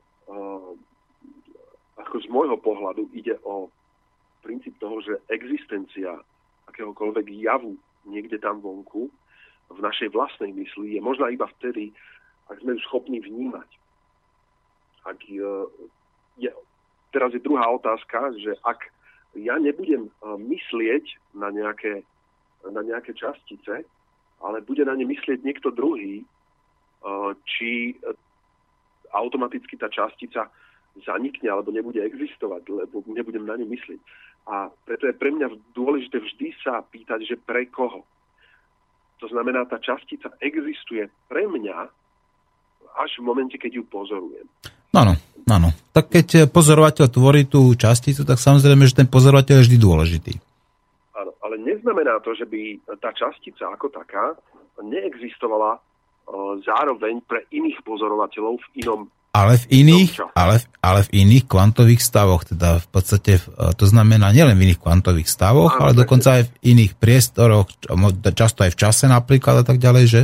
ako 1.99 2.17
z 2.23 2.27
môjho 2.31 2.55
pohľadu, 2.63 3.11
ide 3.11 3.35
o 3.43 3.67
princíp 4.47 4.79
toho, 4.79 5.03
že 5.03 5.19
existencia 5.27 6.15
akéhokoľvek 6.71 7.27
javu 7.43 7.75
niekde 8.07 8.39
tam 8.39 8.63
vonku 8.63 9.11
v 9.73 9.81
našej 9.81 10.13
vlastnej 10.13 10.53
mysli 10.53 10.97
je 10.97 11.01
možná 11.01 11.33
iba 11.33 11.49
vtedy, 11.59 11.91
ak 12.53 12.61
sme 12.61 12.77
ju 12.77 12.81
schopní 12.85 13.25
vnímať. 13.25 13.69
Ak 15.09 15.19
je, 15.27 15.53
je, 16.39 16.51
teraz 17.11 17.33
je 17.33 17.41
druhá 17.43 17.67
otázka, 17.73 18.37
že 18.39 18.55
ak 18.63 18.93
ja 19.39 19.57
nebudem 19.57 20.09
eh, 20.09 20.37
myslieť 20.37 21.05
na 21.33 21.49
nejaké, 21.49 22.05
na 22.69 22.85
nejaké 22.85 23.17
častice, 23.17 23.89
ale 24.43 24.59
bude 24.61 24.85
na 24.85 24.93
ne 24.99 25.07
myslieť 25.09 25.41
niekto 25.43 25.73
druhý, 25.73 26.23
eh, 26.23 27.31
či 27.49 27.97
eh, 27.97 28.15
automaticky 29.13 29.77
tá 29.77 29.93
častica 29.93 30.49
zanikne 31.05 31.49
alebo 31.49 31.73
nebude 31.73 32.01
existovať, 32.05 32.69
lebo 32.69 33.01
nebudem 33.09 33.49
na 33.49 33.57
ňu 33.57 33.69
myslieť. 33.69 34.01
A 34.49 34.69
preto 34.85 35.09
je 35.09 35.15
pre 35.17 35.31
mňa 35.33 35.49
dôležité 35.73 36.21
vždy 36.21 36.53
sa 36.61 36.83
pýtať, 36.83 37.25
že 37.25 37.37
pre 37.41 37.71
koho. 37.71 38.05
To 39.23 39.31
znamená, 39.31 39.65
tá 39.71 39.79
častica 39.79 40.35
existuje 40.43 41.07
pre 41.31 41.47
mňa 41.47 41.77
až 42.99 43.11
v 43.17 43.25
momente, 43.25 43.57
keď 43.57 43.81
ju 43.81 43.85
pozorujem. 43.87 44.45
Áno, 44.93 45.17
áno. 45.49 45.69
Tak 45.95 46.13
keď 46.13 46.29
pozorovateľ 46.53 47.07
tvorí 47.09 47.49
tú 47.49 47.73
časticu, 47.73 48.27
tak 48.27 48.37
samozrejme, 48.37 48.85
že 48.85 48.99
ten 48.99 49.09
pozorovateľ 49.09 49.63
je 49.63 49.65
vždy 49.65 49.79
dôležitý. 49.81 50.35
Áno, 51.17 51.33
ale 51.41 51.57
neznamená 51.63 52.21
to, 52.21 52.37
že 52.37 52.45
by 52.45 52.83
tá 53.01 53.15
častica 53.17 53.73
ako 53.73 53.89
taká 53.89 54.37
neexistovala 54.83 55.79
zároveň 56.65 57.21
pre 57.29 57.45
iných 57.53 57.85
pozorovateľov 57.85 58.59
v 58.59 58.69
inom 58.85 59.01
ale 59.33 59.57
v 59.57 59.81
iných, 59.81 60.29
ale, 60.37 60.61
ale 60.85 61.09
v 61.09 61.25
iných 61.25 61.49
kvantových 61.49 62.05
stavoch, 62.05 62.45
teda 62.45 62.85
v 62.85 62.89
podstate, 62.93 63.41
to 63.81 63.85
znamená 63.89 64.29
nielen 64.29 64.53
v 64.61 64.69
iných 64.69 64.81
kvantových 64.85 65.25
stavoch, 65.25 65.81
ale 65.81 65.97
dokonca 65.97 66.37
aj 66.37 66.53
v 66.53 66.77
iných 66.77 66.93
priestoroch, 67.01 67.65
často 68.37 68.69
aj 68.69 68.77
v 68.77 68.81
čase 68.85 69.09
napríklad 69.09 69.65
a 69.65 69.65
tak 69.65 69.81
ďalej, 69.81 70.05
že? 70.05 70.23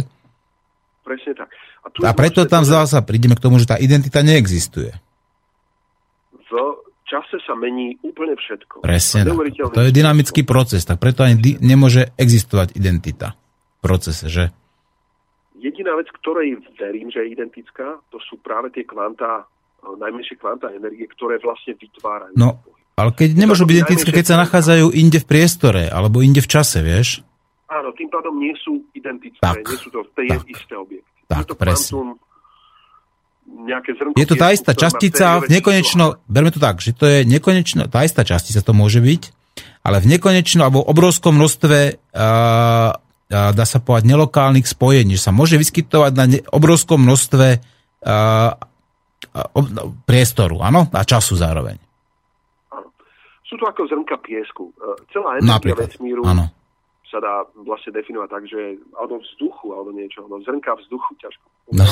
Presne 1.09 1.33
tak. 1.41 1.49
A, 1.89 1.89
a 2.05 2.13
preto 2.13 2.45
tam 2.45 2.69
zasa 2.69 3.01
prídeme 3.01 3.33
k 3.33 3.41
tomu, 3.41 3.57
že 3.57 3.73
tá 3.73 3.81
identita 3.81 4.21
neexistuje. 4.21 4.93
V 6.45 6.53
čase 7.09 7.41
sa 7.49 7.57
mení 7.57 7.97
úplne 8.05 8.37
všetko. 8.37 8.85
Presne. 8.85 9.25
To 9.73 9.89
je 9.89 9.89
dynamický 9.89 10.45
proces, 10.45 10.85
tak 10.85 11.01
preto 11.01 11.25
ani 11.25 11.41
di- 11.41 11.57
nemôže 11.65 12.13
existovať 12.21 12.77
identita 12.77 13.33
v 13.33 13.79
procese, 13.81 14.29
že? 14.29 14.53
Jediná 15.69 15.93
vec, 16.01 16.09
ktorej 16.25 16.57
verím, 16.81 17.13
že 17.13 17.29
je 17.29 17.37
identická, 17.37 18.01
to 18.09 18.17
sú 18.25 18.41
práve 18.41 18.73
tie 18.73 18.89
kvantá, 18.89 19.45
eh, 19.45 19.95
najmenšie 20.01 20.41
kvantá 20.41 20.73
energie, 20.73 21.05
ktoré 21.13 21.37
vlastne 21.45 21.77
vytvárajú. 21.77 22.33
No, 22.41 22.65
ale 22.99 23.15
keď 23.15 23.37
nemôžu 23.37 23.69
byť 23.69 23.77
identické, 23.77 24.11
keď 24.11 24.27
sa 24.27 24.37
nachádzajú 24.43 24.91
inde 24.97 25.23
v 25.23 25.27
priestore, 25.29 25.87
alebo 25.87 26.25
inde 26.25 26.43
v 26.43 26.51
čase, 26.51 26.83
vieš? 26.83 27.23
Áno, 27.69 27.93
tým 27.93 28.09
pádom 28.09 28.35
nie 28.41 28.57
sú 28.59 28.81
identické, 28.97 29.39
tak, 29.39 29.61
nie 29.61 29.79
sú 29.79 29.93
to 29.93 30.03
tie 30.17 30.35
isté 30.49 30.75
objekty. 30.75 31.19
Tak, 31.29 31.45
je 31.45 31.49
to 31.53 31.57
presne. 31.61 32.17
nejaké 33.45 33.93
zrnko 33.93 34.17
je 34.17 34.29
to 34.29 34.37
tá 34.41 34.49
istá 34.51 34.73
častica 34.73 35.45
v 35.45 35.53
nekonečno, 35.53 36.25
berme 36.27 36.49
to 36.49 36.59
tak, 36.59 36.81
že 36.81 36.97
to 36.97 37.05
je 37.05 37.29
nekonečno, 37.29 37.87
tá 37.93 38.03
istá 38.09 38.25
častica 38.25 38.65
to 38.65 38.73
môže 38.73 39.05
byť, 39.05 39.23
ale 39.85 40.01
v 40.01 40.17
nekonečno 40.17 40.65
alebo 40.65 40.81
obrovskom 40.81 41.37
množstve 41.37 41.79
uh, 41.97 42.97
dá 43.29 43.65
sa 43.69 43.79
povedať 43.79 44.09
nelokálnych 44.09 44.65
spojení, 44.65 45.21
že 45.21 45.29
sa 45.29 45.33
môže 45.37 45.61
vyskytovať 45.61 46.13
na 46.17 46.25
obrovskom 46.49 47.05
množstve 47.05 47.47
no, 49.53 49.85
priestoru, 50.09 50.65
áno, 50.65 50.89
a 50.89 51.03
času 51.05 51.37
zároveň. 51.37 51.77
Áno. 52.73 52.89
Sú 53.45 53.61
to 53.61 53.69
ako 53.69 53.85
zrnka 53.85 54.17
piesku. 54.25 54.73
Uh, 54.81 54.97
celá 55.13 55.37
energia 55.41 55.77
vesmíru 55.77 56.25
áno 56.25 56.49
sa 57.09 57.19
dá 57.25 57.35
vlastne 57.65 57.97
definovať 57.97 58.29
tak, 58.29 58.45
že 58.45 58.77
alebo 58.93 59.17
vzduchu, 59.25 59.73
alebo 59.73 59.91
niečo, 59.97 60.29
no 60.29 60.45
zrnka 60.45 60.77
vzduchu, 60.77 61.17
ťažko. 61.17 61.47
No, 61.73 61.85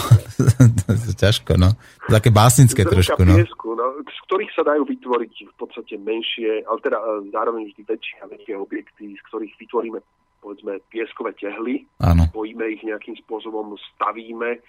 ťažko, 1.24 1.52
no. 1.56 1.72
Také 2.04 2.28
básnické 2.28 2.84
zrnka 2.84 2.92
trošku, 2.92 3.20
no. 3.24 3.34
Piesku, 3.40 3.68
no. 3.72 3.84
Z 4.04 4.18
ktorých 4.28 4.52
sa 4.52 4.62
dajú 4.68 4.84
vytvoriť 4.84 5.34
v 5.48 5.54
podstate 5.56 5.96
menšie, 5.96 6.68
ale 6.68 6.78
teda 6.84 7.00
e, 7.00 7.32
zároveň 7.32 7.72
vždy 7.72 7.82
väčšie 7.88 8.16
a 8.20 8.26
väčšie 8.28 8.54
objekty, 8.60 9.04
z 9.16 9.22
ktorých 9.32 9.54
vytvoríme 9.56 9.98
povedzme 10.46 10.78
pieskové 10.94 11.34
tehly, 11.34 11.90
Áno. 11.98 12.30
spojíme 12.30 12.70
ich 12.70 12.86
nejakým 12.86 13.18
spôsobom, 13.26 13.74
stavíme, 13.98 14.62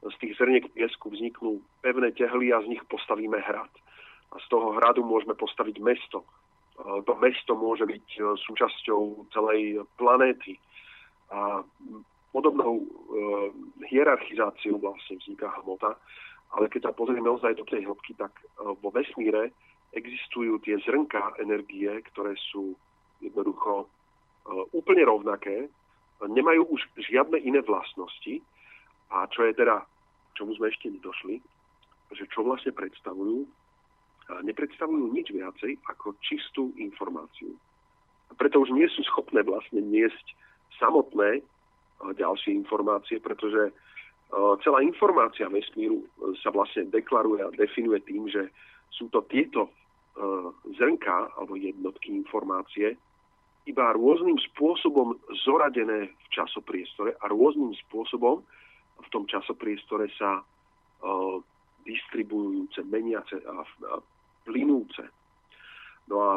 z 0.00 0.14
tých 0.18 0.34
zrniek 0.40 0.64
piesku 0.74 1.12
vzniknú 1.12 1.62
pevné 1.86 2.10
tehly 2.16 2.50
a 2.50 2.58
z 2.64 2.74
nich 2.74 2.82
postavíme 2.90 3.38
hrad. 3.38 3.70
A 4.34 4.36
z 4.42 4.46
toho 4.50 4.74
hradu 4.74 5.06
môžeme 5.06 5.38
postaviť 5.38 5.76
mesto 5.78 6.26
to 6.80 7.12
mesto 7.20 7.52
môže 7.56 7.84
byť 7.84 8.06
e, 8.16 8.20
súčasťou 8.40 9.30
celej 9.32 9.84
planéty. 10.00 10.56
A 11.30 11.62
podobnou 12.32 12.80
e, 12.80 12.86
hierarchizáciou 13.90 14.80
vlastne 14.80 15.20
vzniká 15.20 15.52
hmota, 15.60 15.94
ale 16.56 16.66
keď 16.66 16.90
sa 16.90 16.96
pozrieme 16.96 17.30
ozaj 17.30 17.54
do 17.54 17.66
tej 17.68 17.86
hĺbky, 17.86 18.16
tak 18.16 18.32
e, 18.40 18.44
vo 18.80 18.88
vesmíre 18.90 19.52
existujú 19.92 20.62
tie 20.62 20.78
zrnká 20.86 21.38
energie, 21.42 21.90
ktoré 22.14 22.34
sú 22.50 22.74
jednoducho 23.20 23.90
úplne 24.72 25.02
rovnaké, 25.04 25.68
nemajú 26.20 26.68
už 26.68 26.80
žiadne 27.00 27.40
iné 27.40 27.60
vlastnosti 27.64 28.40
a 29.10 29.24
čo 29.32 29.48
je 29.48 29.52
teda, 29.56 29.82
čomu 30.36 30.54
sme 30.56 30.68
ešte 30.68 30.92
nedošli, 30.92 31.40
že 32.12 32.24
čo 32.30 32.44
vlastne 32.44 32.74
predstavujú, 32.74 33.46
nepredstavujú 34.46 35.10
nič 35.10 35.32
viacej 35.34 35.78
ako 35.90 36.14
čistú 36.22 36.70
informáciu. 36.78 37.54
A 38.30 38.32
preto 38.38 38.62
už 38.62 38.70
nie 38.70 38.86
sú 38.90 39.02
schopné 39.10 39.42
vlastne 39.42 39.82
niesť 39.82 40.26
samotné 40.78 41.42
ďalšie 42.00 42.54
informácie, 42.54 43.18
pretože 43.18 43.74
celá 44.62 44.78
informácia 44.86 45.50
vesmíru 45.50 46.06
sa 46.38 46.54
vlastne 46.54 46.86
deklaruje 46.86 47.42
a 47.42 47.54
definuje 47.58 47.98
tým, 48.06 48.30
že 48.30 48.46
sú 48.94 49.10
to 49.10 49.26
tieto 49.26 49.68
zrnká 50.78 51.34
alebo 51.34 51.58
jednotky 51.58 52.14
informácie 52.14 52.94
iba 53.70 53.94
rôznym 53.94 54.36
spôsobom 54.50 55.14
zoradené 55.46 56.10
v 56.10 56.26
časopriestore 56.34 57.14
a 57.22 57.30
rôznym 57.30 57.70
spôsobom 57.86 58.42
v 59.00 59.08
tom 59.08 59.24
časopriestore 59.30 60.10
sa 60.18 60.38
e, 60.38 60.42
distribuujúce, 61.86 62.84
meniace 62.84 63.40
a, 63.46 63.62
a 63.62 63.94
plynúce. 64.44 65.06
No 66.10 66.16
a 66.20 66.32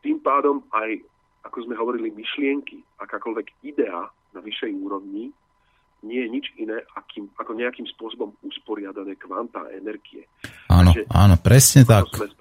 tým 0.00 0.18
pádom 0.24 0.64
aj, 0.72 1.04
ako 1.44 1.56
sme 1.68 1.76
hovorili, 1.76 2.08
myšlienky, 2.10 2.80
akákoľvek 2.98 3.62
idea 3.68 4.08
na 4.32 4.40
vyššej 4.40 4.72
úrovni, 4.80 5.28
nie 6.00 6.24
je 6.24 6.28
nič 6.32 6.46
iné 6.56 6.80
akým, 6.96 7.28
ako 7.36 7.52
nejakým 7.52 7.84
spôsobom 7.92 8.32
usporiadané 8.40 9.20
kvanta 9.20 9.68
energie. 9.76 10.24
Áno, 10.72 10.96
Takže, 10.96 11.04
áno, 11.12 11.34
presne 11.36 11.84
tak. 11.84 12.08
Sme. 12.08 12.32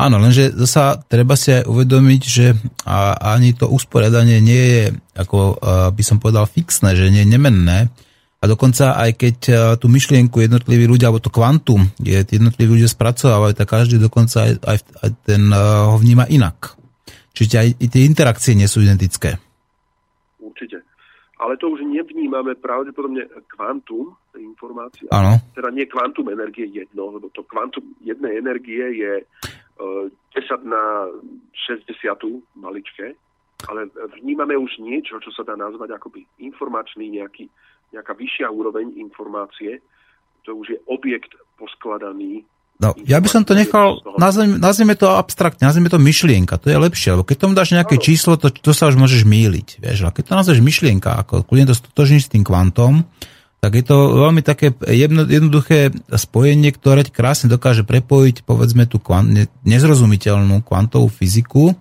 Áno, 0.00 0.16
lenže 0.16 0.48
zasa 0.56 0.96
treba 0.96 1.36
si 1.36 1.52
aj 1.52 1.68
uvedomiť, 1.68 2.22
že 2.24 2.56
ani 3.20 3.52
to 3.52 3.68
usporiadanie 3.68 4.40
nie 4.40 4.64
je, 4.64 4.84
ako 5.12 5.60
by 5.92 6.02
som 6.04 6.16
povedal, 6.16 6.48
fixné, 6.48 6.96
že 6.96 7.12
nie 7.12 7.28
je 7.28 7.32
nemenné, 7.36 7.92
a 8.40 8.48
dokonca 8.48 8.96
aj 8.96 9.20
keď 9.20 9.36
e, 9.52 9.54
tú 9.76 9.92
myšlienku 9.92 10.40
jednotliví 10.40 10.88
ľudia, 10.88 11.12
alebo 11.12 11.20
to 11.20 11.28
kvantum, 11.28 11.92
je, 12.00 12.24
jednotliví 12.24 12.80
ľudia 12.80 12.88
spracovávajú, 12.88 13.52
tak 13.52 13.68
každý 13.68 14.00
dokonca 14.00 14.48
aj, 14.48 14.52
aj, 14.64 14.78
aj 15.04 15.10
ten 15.28 15.44
uh, 15.52 15.92
ho 15.92 16.00
vníma 16.00 16.24
inak. 16.32 16.72
Čiže 17.36 17.60
aj, 17.60 17.68
tie 17.92 18.08
interakcie 18.08 18.56
nie 18.56 18.64
sú 18.64 18.80
identické. 18.80 19.36
Určite. 20.40 20.80
ale 21.36 21.60
to 21.60 21.68
už 21.68 21.84
nevnímame 21.84 22.56
pravdepodobne 22.56 23.28
kvantum 23.52 24.16
informácie. 24.40 25.04
Áno. 25.12 25.36
Teda 25.52 25.68
nie 25.68 25.84
kvantum 25.84 26.32
energie 26.32 26.64
jedno, 26.64 27.20
lebo 27.20 27.28
to 27.36 27.44
kvantum 27.44 27.92
jednej 28.00 28.40
energie 28.40 29.04
je 29.04 29.12
10 30.36 30.64
na 30.64 31.08
60 31.68 31.88
maličké, 32.56 33.16
ale 33.68 33.92
vnímame 34.20 34.56
už 34.56 34.80
niečo, 34.80 35.20
čo 35.20 35.30
sa 35.36 35.44
dá 35.44 35.56
nazvať 35.56 35.96
akoby 35.96 36.24
informačný 36.40 37.12
nejaký, 37.20 37.48
nejaká 37.92 38.16
vyššia 38.16 38.48
úroveň 38.48 38.96
informácie. 38.96 39.84
To 40.48 40.56
už 40.56 40.66
je 40.72 40.78
objekt 40.88 41.36
poskladaný 41.60 42.48
No, 42.80 42.96
ja 43.04 43.20
by 43.20 43.28
som 43.28 43.44
to 43.44 43.52
nechal, 43.52 44.00
nazvime, 44.16 44.56
nazvime 44.56 44.96
to 44.96 45.12
abstraktne, 45.12 45.68
nazvime 45.68 45.92
to 45.92 46.00
myšlienka, 46.00 46.56
to 46.56 46.72
je 46.72 46.80
lepšie, 46.80 47.12
lebo 47.12 47.28
keď 47.28 47.36
tomu 47.36 47.52
dáš 47.52 47.76
nejaké 47.76 48.00
číslo, 48.00 48.40
to, 48.40 48.48
to 48.48 48.72
sa 48.72 48.88
už 48.88 48.96
môžeš 48.96 49.28
míliť, 49.28 49.84
vieš, 49.84 50.08
a 50.08 50.14
keď 50.16 50.32
to 50.32 50.38
nazveš 50.40 50.60
myšlienka, 50.64 51.12
ako 51.20 51.44
kľudne 51.44 51.68
to 51.68 51.76
stotožníš 51.76 52.24
s 52.24 52.32
tým 52.32 52.40
kvantom, 52.40 53.04
tak 53.60 53.76
je 53.76 53.84
to 53.84 53.96
veľmi 54.16 54.40
také 54.40 54.72
jedno, 54.88 55.28
jednoduché 55.28 55.92
spojenie, 56.08 56.72
ktoré 56.72 57.04
krásne 57.04 57.52
dokáže 57.52 57.84
prepojiť, 57.84 58.48
povedzme, 58.48 58.88
tú 58.88 58.96
kvant, 59.00 59.28
nezrozumiteľnú 59.68 60.64
kvantovú 60.64 61.12
fyziku 61.12 61.76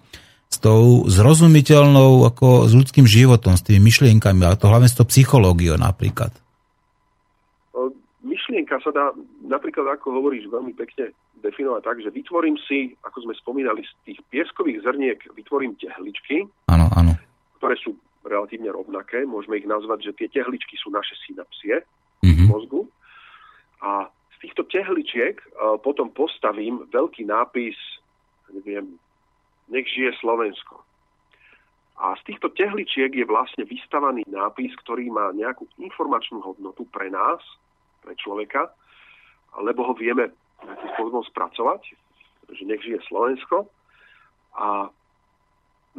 s 0.50 0.58
tou 0.60 1.08
zrozumiteľnou, 1.08 2.28
ako 2.28 2.68
s 2.68 2.76
ľudským 2.76 3.08
životom, 3.08 3.56
s 3.56 3.64
tými 3.64 3.88
myšlienkami, 3.88 4.44
a 4.44 4.60
to 4.60 4.68
hlavne 4.68 4.92
s 4.92 4.98
tou 4.98 5.08
psychológiou 5.08 5.80
napríklad 5.80 6.36
myšlienka 8.50 8.82
sa 8.82 8.90
dá 8.90 9.06
napríklad, 9.46 9.86
ako 9.94 10.18
hovoríš, 10.18 10.50
veľmi 10.50 10.74
pekne 10.74 11.14
definovať 11.46 11.82
tak, 11.86 11.98
že 12.02 12.10
vytvorím 12.10 12.58
si, 12.66 12.98
ako 13.06 13.30
sme 13.30 13.34
spomínali, 13.38 13.86
z 13.86 13.94
tých 14.10 14.20
pieskových 14.34 14.82
zrniek 14.82 15.20
vytvorím 15.38 15.78
tehličky, 15.78 16.50
áno, 16.68 16.90
áno. 16.98 17.14
ktoré 17.62 17.78
sú 17.78 17.94
relatívne 18.26 18.70
rovnaké. 18.72 19.24
Môžeme 19.24 19.60
ich 19.60 19.68
nazvať, 19.68 20.12
že 20.12 20.18
tie 20.18 20.28
tehličky 20.42 20.76
sú 20.76 20.92
naše 20.92 21.16
synapsie 21.28 21.84
mm-hmm. 22.24 22.36
v 22.36 22.50
mozgu. 22.50 22.82
A 23.80 24.12
z 24.36 24.48
týchto 24.48 24.68
tehličiek 24.68 25.40
uh, 25.40 25.80
potom 25.80 26.12
postavím 26.12 26.84
veľký 26.92 27.24
nápis, 27.28 27.76
neviem, 28.52 29.00
nech 29.72 29.88
žije 29.88 30.16
Slovensko. 30.20 30.84
A 32.00 32.16
z 32.16 32.32
týchto 32.32 32.48
tehličiek 32.56 33.12
je 33.12 33.28
vlastne 33.28 33.68
vystavaný 33.68 34.24
nápis, 34.32 34.72
ktorý 34.84 35.12
má 35.12 35.36
nejakú 35.36 35.68
informačnú 35.76 36.40
hodnotu 36.40 36.88
pre 36.88 37.12
nás, 37.12 37.44
pre 38.00 38.16
človeka, 38.16 38.72
lebo 39.60 39.84
ho 39.84 39.94
vieme 39.96 40.32
nejakým 40.64 40.90
spôsobom 40.96 41.24
spracovať, 41.28 41.82
že 42.56 42.64
nech 42.64 42.80
žije 42.84 43.04
Slovensko. 43.12 43.68
A 44.56 44.88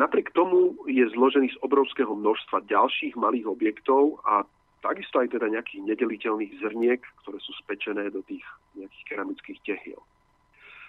napriek 0.00 0.32
tomu 0.32 0.80
je 0.88 1.04
zložený 1.12 1.52
z 1.52 1.60
obrovského 1.60 2.16
množstva 2.16 2.64
ďalších 2.64 3.20
malých 3.20 3.44
objektov 3.44 4.24
a 4.24 4.48
takisto 4.80 5.20
aj 5.20 5.36
teda 5.36 5.52
nejakých 5.52 5.84
nedeliteľných 5.84 6.56
zrniek, 6.64 7.00
ktoré 7.24 7.36
sú 7.44 7.52
spečené 7.60 8.08
do 8.08 8.24
tých 8.24 8.42
nejakých 8.80 9.04
keramických 9.12 9.60
tehiel. 9.60 10.00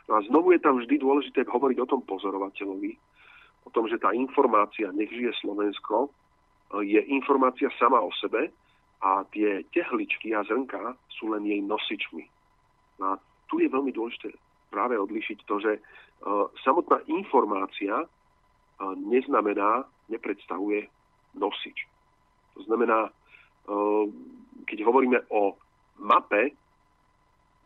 No 0.07 0.17
a 0.17 0.25
znovu 0.25 0.55
je 0.55 0.63
tam 0.63 0.79
vždy 0.79 0.95
dôležité 1.03 1.43
hovoriť 1.43 1.77
o 1.83 1.89
tom 1.91 2.01
pozorovateľovi, 2.07 2.91
o 3.67 3.69
tom, 3.69 3.91
že 3.91 3.99
tá 3.99 4.15
informácia 4.15 4.89
Nech 4.95 5.11
žije 5.11 5.35
Slovensko 5.43 6.09
je 6.79 7.03
informácia 7.11 7.67
sama 7.75 7.99
o 7.99 8.09
sebe 8.15 8.47
a 9.03 9.27
tie 9.35 9.67
tehličky 9.75 10.31
a 10.31 10.47
zrnka 10.47 10.95
sú 11.19 11.35
len 11.35 11.43
jej 11.43 11.59
nosičmi. 11.59 12.23
No 13.03 13.13
a 13.13 13.19
tu 13.51 13.59
je 13.59 13.67
veľmi 13.67 13.91
dôležité 13.91 14.31
práve 14.71 14.95
odlišiť 14.95 15.43
to, 15.43 15.59
že 15.59 15.71
uh, 15.75 16.47
samotná 16.63 17.03
informácia 17.11 18.07
neznamená, 18.97 19.85
nepredstavuje 20.09 20.87
nosič. 21.37 21.87
To 22.57 22.61
znamená, 22.67 23.07
uh, 23.07 24.05
keď 24.67 24.77
hovoríme 24.83 25.19
o 25.31 25.55
mape 26.01 26.51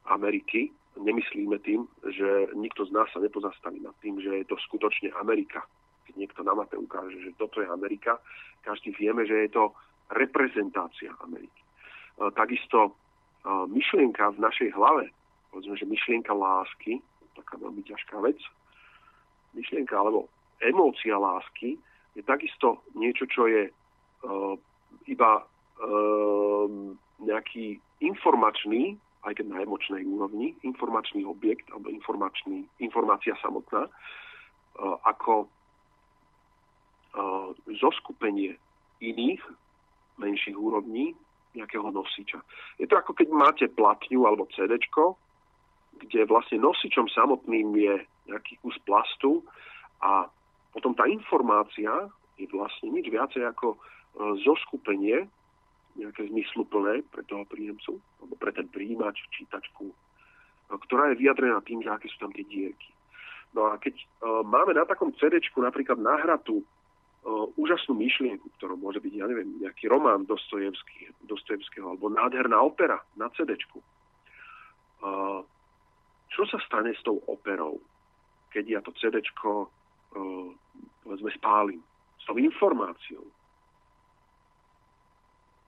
Ameriky, 0.05 0.69
nemyslíme 0.95 1.59
tým, 1.59 1.87
že 2.07 2.53
nikto 2.55 2.85
z 2.85 2.91
nás 2.91 3.09
sa 3.11 3.19
nepozastaví 3.19 3.81
nad 3.83 3.95
tým, 3.99 4.21
že 4.21 4.43
je 4.43 4.45
to 4.45 4.55
skutočne 4.69 5.11
Amerika. 5.19 5.65
Keď 6.05 6.15
niekto 6.15 6.41
na 6.45 6.53
mape 6.53 6.77
ukáže, 6.77 7.17
že 7.19 7.35
toto 7.35 7.59
je 7.59 7.67
Amerika, 7.67 8.21
každý 8.63 8.93
vieme, 8.95 9.25
že 9.25 9.47
je 9.47 9.49
to 9.51 9.73
reprezentácia 10.13 11.11
Ameriky. 11.25 11.61
E, 11.61 11.67
takisto 12.37 12.79
e, 12.85 12.91
myšlienka 13.67 14.37
v 14.37 14.39
našej 14.39 14.69
hlave, 14.77 15.09
povedzme, 15.51 15.75
že 15.75 15.89
myšlienka 15.89 16.31
lásky, 16.31 17.01
taká 17.35 17.59
veľmi 17.59 17.83
ťažká 17.83 18.21
vec, 18.23 18.37
myšlienka 19.57 19.97
alebo 19.97 20.31
emócia 20.67 21.17
lásky 21.17 21.77
je 22.15 22.23
takisto 22.23 22.81
niečo, 22.95 23.27
čo 23.27 23.47
je 23.47 23.69
uh, 23.69 24.55
iba 25.05 25.31
uh, 25.43 26.67
nejaký 27.19 27.79
informačný, 28.01 28.97
aj 29.25 29.41
keď 29.41 29.45
na 29.51 29.61
emočnej 29.63 30.03
úrovni, 30.05 30.55
informačný 30.63 31.25
objekt 31.25 31.67
alebo 31.71 31.89
informačný, 31.91 32.65
informácia 32.79 33.35
samotná, 33.43 33.87
uh, 33.87 34.95
ako 35.03 35.45
uh, 37.15 37.51
zoskupenie 37.79 38.55
iných 39.03 39.43
menších 40.15 40.55
úrovní 40.55 41.11
nejakého 41.55 41.87
nosiča. 41.91 42.39
Je 42.79 42.87
to 42.87 42.99
ako 42.99 43.15
keď 43.15 43.27
máte 43.31 43.65
platňu 43.71 44.27
alebo 44.27 44.47
CD, 44.51 44.75
kde 45.95 46.27
vlastne 46.27 46.59
nosičom 46.59 47.07
samotným 47.07 47.71
je 47.79 47.95
nejaký 48.27 48.59
kus 48.59 48.75
plastu 48.83 49.39
a 50.03 50.27
potom 50.75 50.91
tá 50.91 51.07
informácia 51.07 52.11
je 52.35 52.45
vlastne 52.51 52.91
nič 52.91 53.07
viacej 53.07 53.47
ako 53.47 53.73
e, 53.73 53.77
zoskupenie 54.43 55.23
nejaké 55.95 56.27
zmysluplné 56.27 57.07
pre 57.07 57.23
toho 57.23 57.47
príjemcu, 57.47 57.95
alebo 58.19 58.35
pre 58.35 58.51
ten 58.51 58.67
príjimač, 58.67 59.23
čítačku, 59.31 59.87
e, 59.87 59.95
ktorá 60.75 61.15
je 61.15 61.23
vyjadrená 61.23 61.63
tým, 61.63 61.79
že 61.79 61.87
aké 61.87 62.11
sú 62.11 62.27
tam 62.27 62.35
tie 62.35 62.43
dierky. 62.43 62.91
No 63.55 63.71
a 63.71 63.79
keď 63.79 63.95
uh, 63.95 64.43
máme 64.43 64.75
na 64.75 64.83
takom 64.83 65.15
CD 65.15 65.39
napríklad 65.55 65.95
nahratú 65.95 66.59
uh, 66.59 67.47
úžasnú 67.55 67.95
myšlienku, 67.95 68.51
ktorou 68.59 68.75
môže 68.75 68.99
byť, 68.99 69.13
ja 69.15 69.31
neviem, 69.31 69.63
nejaký 69.63 69.87
román 69.87 70.27
Dostojevského 70.27 71.87
alebo 71.87 72.11
nádherná 72.11 72.59
opera 72.59 72.99
na 73.15 73.31
CD. 73.31 73.55
Čo 76.35 76.43
sa 76.51 76.59
stane 76.67 76.91
s 76.91 76.99
tou 77.07 77.23
operou, 77.31 77.79
keď 78.51 78.63
ja 78.67 78.79
to 78.83 78.91
CD 78.99 79.23
povedzme 81.05 81.29
spálim 81.37 81.79
s 82.17 82.25
tou 82.25 82.35
informáciou? 82.41 83.29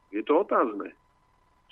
Je 0.10 0.26
to 0.26 0.42
otázne, 0.42 0.90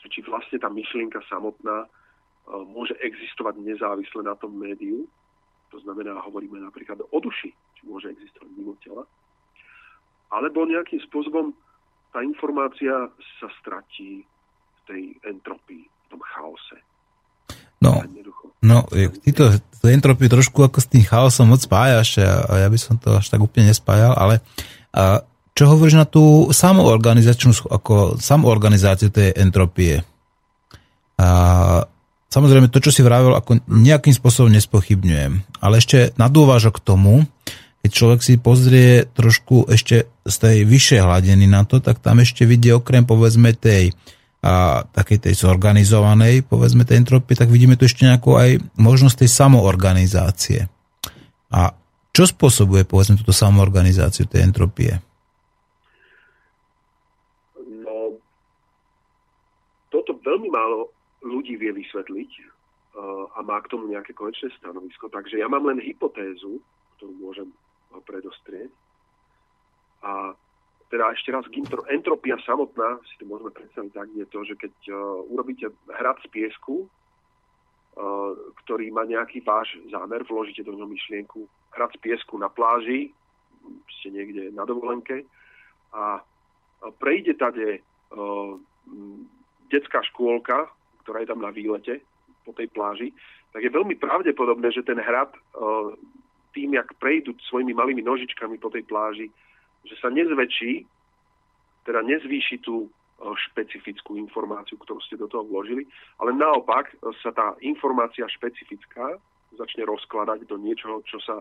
že 0.05 0.07
či 0.13 0.21
vlastne 0.21 0.61
tá 0.61 0.69
myšlienka 0.69 1.17
samotná 1.25 1.89
uh, 1.89 2.63
môže 2.69 2.93
existovať 3.01 3.57
nezávisle 3.57 4.21
na 4.21 4.37
tom 4.37 4.53
médiu, 4.53 5.09
to 5.73 5.81
znamená, 5.81 6.13
hovoríme 6.21 6.61
napríklad 6.61 7.01
o 7.01 7.17
duši, 7.17 7.49
či 7.49 7.81
môže 7.89 8.13
existovať 8.13 8.49
mimo 8.53 8.77
tela, 8.85 9.03
alebo 10.29 10.69
nejakým 10.69 11.01
spôsobom 11.09 11.51
tá 12.13 12.21
informácia 12.23 13.11
sa 13.41 13.47
stratí 13.59 14.23
v 14.23 14.79
tej 14.87 15.03
entropii, 15.25 15.83
v 15.83 16.05
tom 16.13 16.21
chaose. 16.21 16.79
No, 17.85 18.01
no 18.65 18.77
ty 19.21 19.29
to, 19.29 19.53
to 19.53 19.85
entropiu 19.93 20.25
trošku 20.25 20.65
ako 20.65 20.81
s 20.81 20.89
tým 20.89 21.05
chaosom 21.05 21.53
moc 21.53 21.61
spájaš 21.61 22.25
a 22.25 22.65
ja 22.65 22.67
by 22.67 22.77
som 22.81 22.97
to 22.97 23.21
až 23.21 23.29
tak 23.29 23.37
úplne 23.37 23.69
nespájal, 23.69 24.17
ale 24.17 24.41
a 24.95 25.21
čo 25.55 25.71
hovoríš 25.71 25.95
na 25.95 26.03
tú 26.03 26.51
samoorganizačnú, 26.51 27.71
ako 27.71 28.19
samoorganizáciu 28.19 29.07
tej 29.07 29.31
entropie? 29.39 30.03
A 31.15 31.29
samozrejme 32.27 32.67
to, 32.67 32.83
čo 32.83 32.91
si 32.91 32.99
vravel, 32.99 33.31
ako 33.39 33.63
nejakým 33.71 34.11
spôsobom 34.11 34.51
nespochybňujem, 34.51 35.63
ale 35.63 35.79
ešte 35.79 36.11
nadôvážok 36.19 36.83
k 36.83 36.85
tomu, 36.91 37.23
keď 37.85 37.91
človek 37.93 38.19
si 38.25 38.35
pozrie 38.35 39.07
trošku 39.07 39.71
ešte 39.71 40.11
z 40.27 40.35
tej 40.35 40.57
vyššej 40.67 40.99
hladiny 41.05 41.47
na 41.47 41.63
to, 41.63 41.79
tak 41.79 42.03
tam 42.03 42.19
ešte 42.19 42.43
vidie 42.43 42.75
okrem 42.75 43.07
povedzme 43.07 43.55
tej 43.55 43.95
a 44.45 44.85
takej 44.85 45.25
tej 45.25 45.33
zorganizovanej, 45.41 46.45
povedzme 46.45 46.85
tej 46.85 47.01
entropie, 47.01 47.33
tak 47.33 47.49
vidíme 47.49 47.73
tu 47.73 47.89
ešte 47.89 48.05
nejakú 48.05 48.37
aj 48.37 48.61
možnosť 48.77 49.25
tej 49.25 49.29
samoorganizácie. 49.33 50.69
A 51.49 51.73
čo 52.13 52.29
spôsobuje, 52.29 52.85
povedzme, 52.85 53.17
túto 53.17 53.33
samoorganizáciu 53.33 54.29
tej 54.29 54.45
entropie? 54.45 55.01
No, 57.57 58.21
toto 59.89 60.13
veľmi 60.21 60.53
málo 60.53 60.93
ľudí 61.25 61.57
vie 61.57 61.73
vysvetliť 61.73 62.31
uh, 62.37 63.25
a 63.33 63.41
má 63.41 63.57
k 63.65 63.73
tomu 63.73 63.89
nejaké 63.89 64.13
konečné 64.13 64.53
stanovisko, 64.61 65.09
takže 65.09 65.41
ja 65.41 65.49
mám 65.49 65.65
len 65.65 65.81
hypotézu, 65.81 66.61
ktorú 66.95 67.13
môžem 67.17 67.49
predostrieť. 68.05 68.69
A 70.05 70.37
teda 70.95 71.11
ešte 71.11 71.29
raz, 71.35 71.43
entropia 71.91 72.39
samotná, 72.47 73.03
si 73.03 73.19
to 73.19 73.27
môžeme 73.27 73.51
predstaviť 73.51 73.91
tak, 73.91 74.07
je 74.15 74.25
to, 74.31 74.39
že 74.47 74.55
keď 74.55 74.73
uh, 74.87 74.95
urobíte 75.27 75.67
hrad 75.91 76.15
z 76.23 76.27
piesku, 76.31 76.87
uh, 76.87 78.31
ktorý 78.63 78.95
má 78.95 79.03
nejaký 79.03 79.43
váš 79.43 79.75
zámer, 79.91 80.23
vložíte 80.23 80.63
do 80.63 80.71
ňom 80.71 80.87
myšlienku, 80.87 81.43
hrad 81.75 81.91
z 81.91 81.99
piesku 81.99 82.39
na 82.39 82.47
pláži, 82.47 83.11
ste 83.99 84.15
niekde 84.15 84.55
na 84.55 84.63
dovolenke 84.63 85.27
a 85.91 86.21
prejde 87.01 87.33
tade 87.33 87.81
detská 89.73 90.05
škôlka, 90.13 90.69
ktorá 91.01 91.25
je 91.25 91.29
tam 91.33 91.41
na 91.41 91.49
výlete 91.49 92.05
po 92.45 92.53
tej 92.53 92.69
pláži, 92.69 93.09
tak 93.49 93.65
je 93.65 93.73
veľmi 93.73 93.97
pravdepodobné, 93.97 94.69
že 94.69 94.85
ten 94.85 95.01
hrad 95.01 95.33
tým, 96.53 96.77
jak 96.77 96.93
prejdú 97.01 97.33
svojimi 97.49 97.73
malými 97.73 98.05
nožičkami 98.05 98.61
po 98.61 98.69
tej 98.69 98.85
pláži, 98.85 99.33
že 99.85 99.95
sa 100.01 100.09
nezväčší, 100.09 100.85
teda 101.85 102.01
nezvýši 102.01 102.61
tú 102.65 102.89
špecifickú 103.15 104.19
informáciu, 104.19 104.75
ktorú 104.75 104.99
ste 105.05 105.15
do 105.15 105.31
toho 105.31 105.47
vložili, 105.47 105.87
ale 106.19 106.35
naopak 106.35 106.91
sa 107.23 107.31
tá 107.31 107.55
informácia 107.63 108.27
špecifická 108.27 109.15
začne 109.55 109.87
rozkladať 109.87 110.43
do 110.51 110.59
niečoho, 110.59 110.99
čo 111.07 111.15
sa 111.23 111.39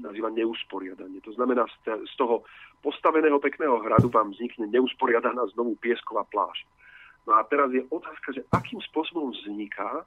nazýva 0.00 0.32
neusporiadanie. 0.32 1.20
To 1.28 1.36
znamená, 1.36 1.68
z 1.84 2.14
toho 2.16 2.48
postaveného 2.80 3.36
pekného 3.36 3.76
hradu 3.84 4.08
vám 4.08 4.32
vznikne 4.32 4.72
neusporiadaná 4.72 5.44
znovu 5.52 5.76
piesková 5.76 6.24
pláž. 6.32 6.64
No 7.28 7.36
a 7.36 7.44
teraz 7.46 7.68
je 7.70 7.84
otázka, 7.92 8.34
že 8.34 8.42
akým 8.50 8.80
spôsobom 8.88 9.30
vzniká 9.30 10.02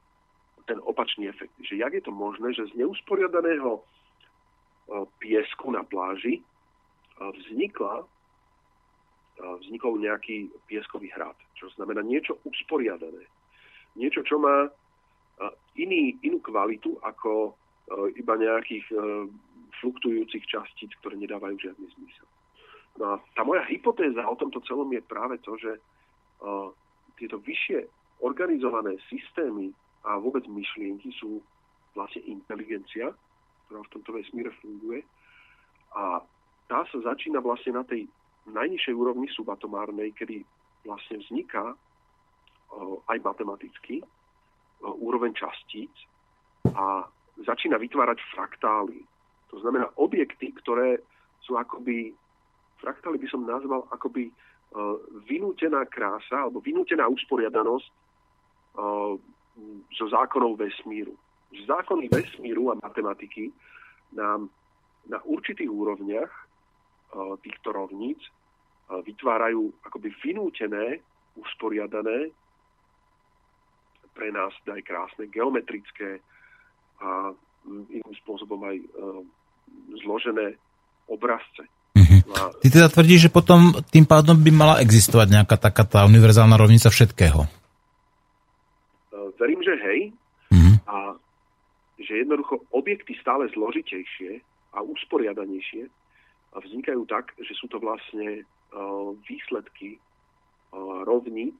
ten 0.65 0.81
opačný 0.81 1.29
efekt. 1.29 1.53
Že 1.61 1.79
jak 1.85 1.93
je 1.93 2.03
to 2.03 2.11
možné, 2.11 2.51
že 2.51 2.67
z 2.73 2.81
neusporiadaného 2.81 3.79
e, 3.79 3.81
piesku 5.21 5.71
na 5.71 5.85
pláži 5.85 6.41
e, 6.41 6.43
vznikla 7.19 8.03
vznikol 9.35 9.99
nejaký 9.99 10.47
pieskový 10.63 11.11
hrad, 11.11 11.35
čo 11.59 11.67
znamená 11.75 11.99
niečo 11.99 12.39
usporiadané. 12.47 13.27
Niečo, 13.99 14.23
čo 14.23 14.39
má 14.39 14.71
iný, 15.75 16.15
inú 16.23 16.39
kvalitu 16.39 16.95
ako 17.03 17.51
e, 17.51 18.19
iba 18.19 18.33
nejakých 18.39 18.85
e, 18.91 18.95
fluktujúcich 19.83 20.47
častíc, 20.47 20.95
ktoré 21.03 21.19
nedávajú 21.19 21.59
žiadny 21.59 21.87
zmysel. 21.99 22.27
No 22.95 23.03
a 23.11 23.13
tá 23.35 23.43
moja 23.43 23.67
hypotéza 23.67 24.23
o 24.23 24.39
tomto 24.39 24.63
celom 24.63 24.87
je 24.95 25.03
práve 25.03 25.35
to, 25.43 25.59
že 25.59 25.75
e, 25.75 25.81
tieto 27.19 27.39
vyššie 27.43 27.83
organizované 28.23 28.95
systémy 29.11 29.75
a 30.07 30.15
vôbec 30.15 30.47
myšlienky 30.47 31.11
sú 31.19 31.43
vlastne 31.91 32.23
inteligencia, 32.23 33.11
ktorá 33.67 33.83
v 33.83 33.91
tomto 33.99 34.11
vesmíre 34.15 34.51
funguje. 34.63 35.03
A 35.95 36.23
tá 36.65 36.85
sa 36.89 36.97
začína 37.13 37.41
vlastne 37.41 37.77
na 37.77 37.83
tej 37.85 38.09
najnižšej 38.45 38.93
úrovni 38.93 39.29
subatomárnej, 39.33 40.13
kedy 40.13 40.45
vlastne 40.85 41.21
vzniká 41.21 41.73
aj 43.09 43.17
matematicky 43.21 44.05
úroveň 44.81 45.33
častíc 45.33 45.89
a 46.77 47.05
začína 47.41 47.77
vytvárať 47.81 48.21
fraktály. 48.33 49.01
To 49.53 49.61
znamená 49.61 49.89
objekty, 49.97 50.53
ktoré 50.61 51.01
sú 51.41 51.57
akoby, 51.57 52.13
fraktály 52.81 53.17
by 53.17 53.27
som 53.29 53.45
nazval 53.45 53.85
akoby 53.89 54.29
vynútená 55.25 55.85
krása 55.87 56.45
alebo 56.45 56.59
vynútená 56.59 57.07
usporiadanosť 57.07 57.87
zo 59.95 60.05
zákonov 60.11 60.59
vesmíru. 60.59 61.15
Zákony 61.55 62.11
vesmíru 62.11 62.75
a 62.75 62.79
matematiky 62.83 63.55
nám 64.11 64.51
na 65.07 65.21
určitých 65.23 65.71
úrovniach 65.71 66.44
týchto 67.39 67.71
rovníc 67.71 68.19
uh, 68.19 68.99
vytvárajú 68.99 69.71
akoby 69.87 70.09
vynútené, 70.19 70.99
usporiadané 71.39 72.31
pre 74.15 74.31
nás 74.31 74.55
aj 74.63 74.79
krásne, 74.87 75.27
geometrické 75.27 76.23
a 77.03 77.35
iným 77.67 78.15
spôsobom 78.23 78.63
aj 78.63 78.77
uh, 78.79 79.19
zložené 80.03 80.55
obrazce. 81.11 81.67
A... 82.35 82.51
Ty 82.59 82.67
teda 82.67 82.87
tvrdíš, 82.91 83.29
že 83.29 83.33
potom 83.33 83.71
tým 83.93 84.03
pádom 84.03 84.35
by 84.35 84.51
mala 84.51 84.75
existovať 84.83 85.27
nejaká 85.31 85.55
taká 85.55 85.87
tá 85.87 86.03
univerzálna 86.03 86.57
rovnica 86.57 86.91
všetkého? 86.91 87.47
Verím, 89.35 89.61
že 89.63 89.73
hej. 89.77 89.99
Mm-hmm. 90.51 90.75
A 90.89 91.15
že 92.01 92.13
jednoducho 92.25 92.59
objekty 92.75 93.15
stále 93.21 93.47
zložitejšie 93.53 94.41
a 94.75 94.83
usporiadanejšie 94.83 95.87
vznikajú 96.59 97.03
tak, 97.07 97.35
že 97.39 97.53
sú 97.55 97.67
to 97.67 97.79
vlastne 97.79 98.43
uh, 98.43 99.11
výsledky 99.27 99.97
uh, 99.97 101.03
rovníc 101.03 101.57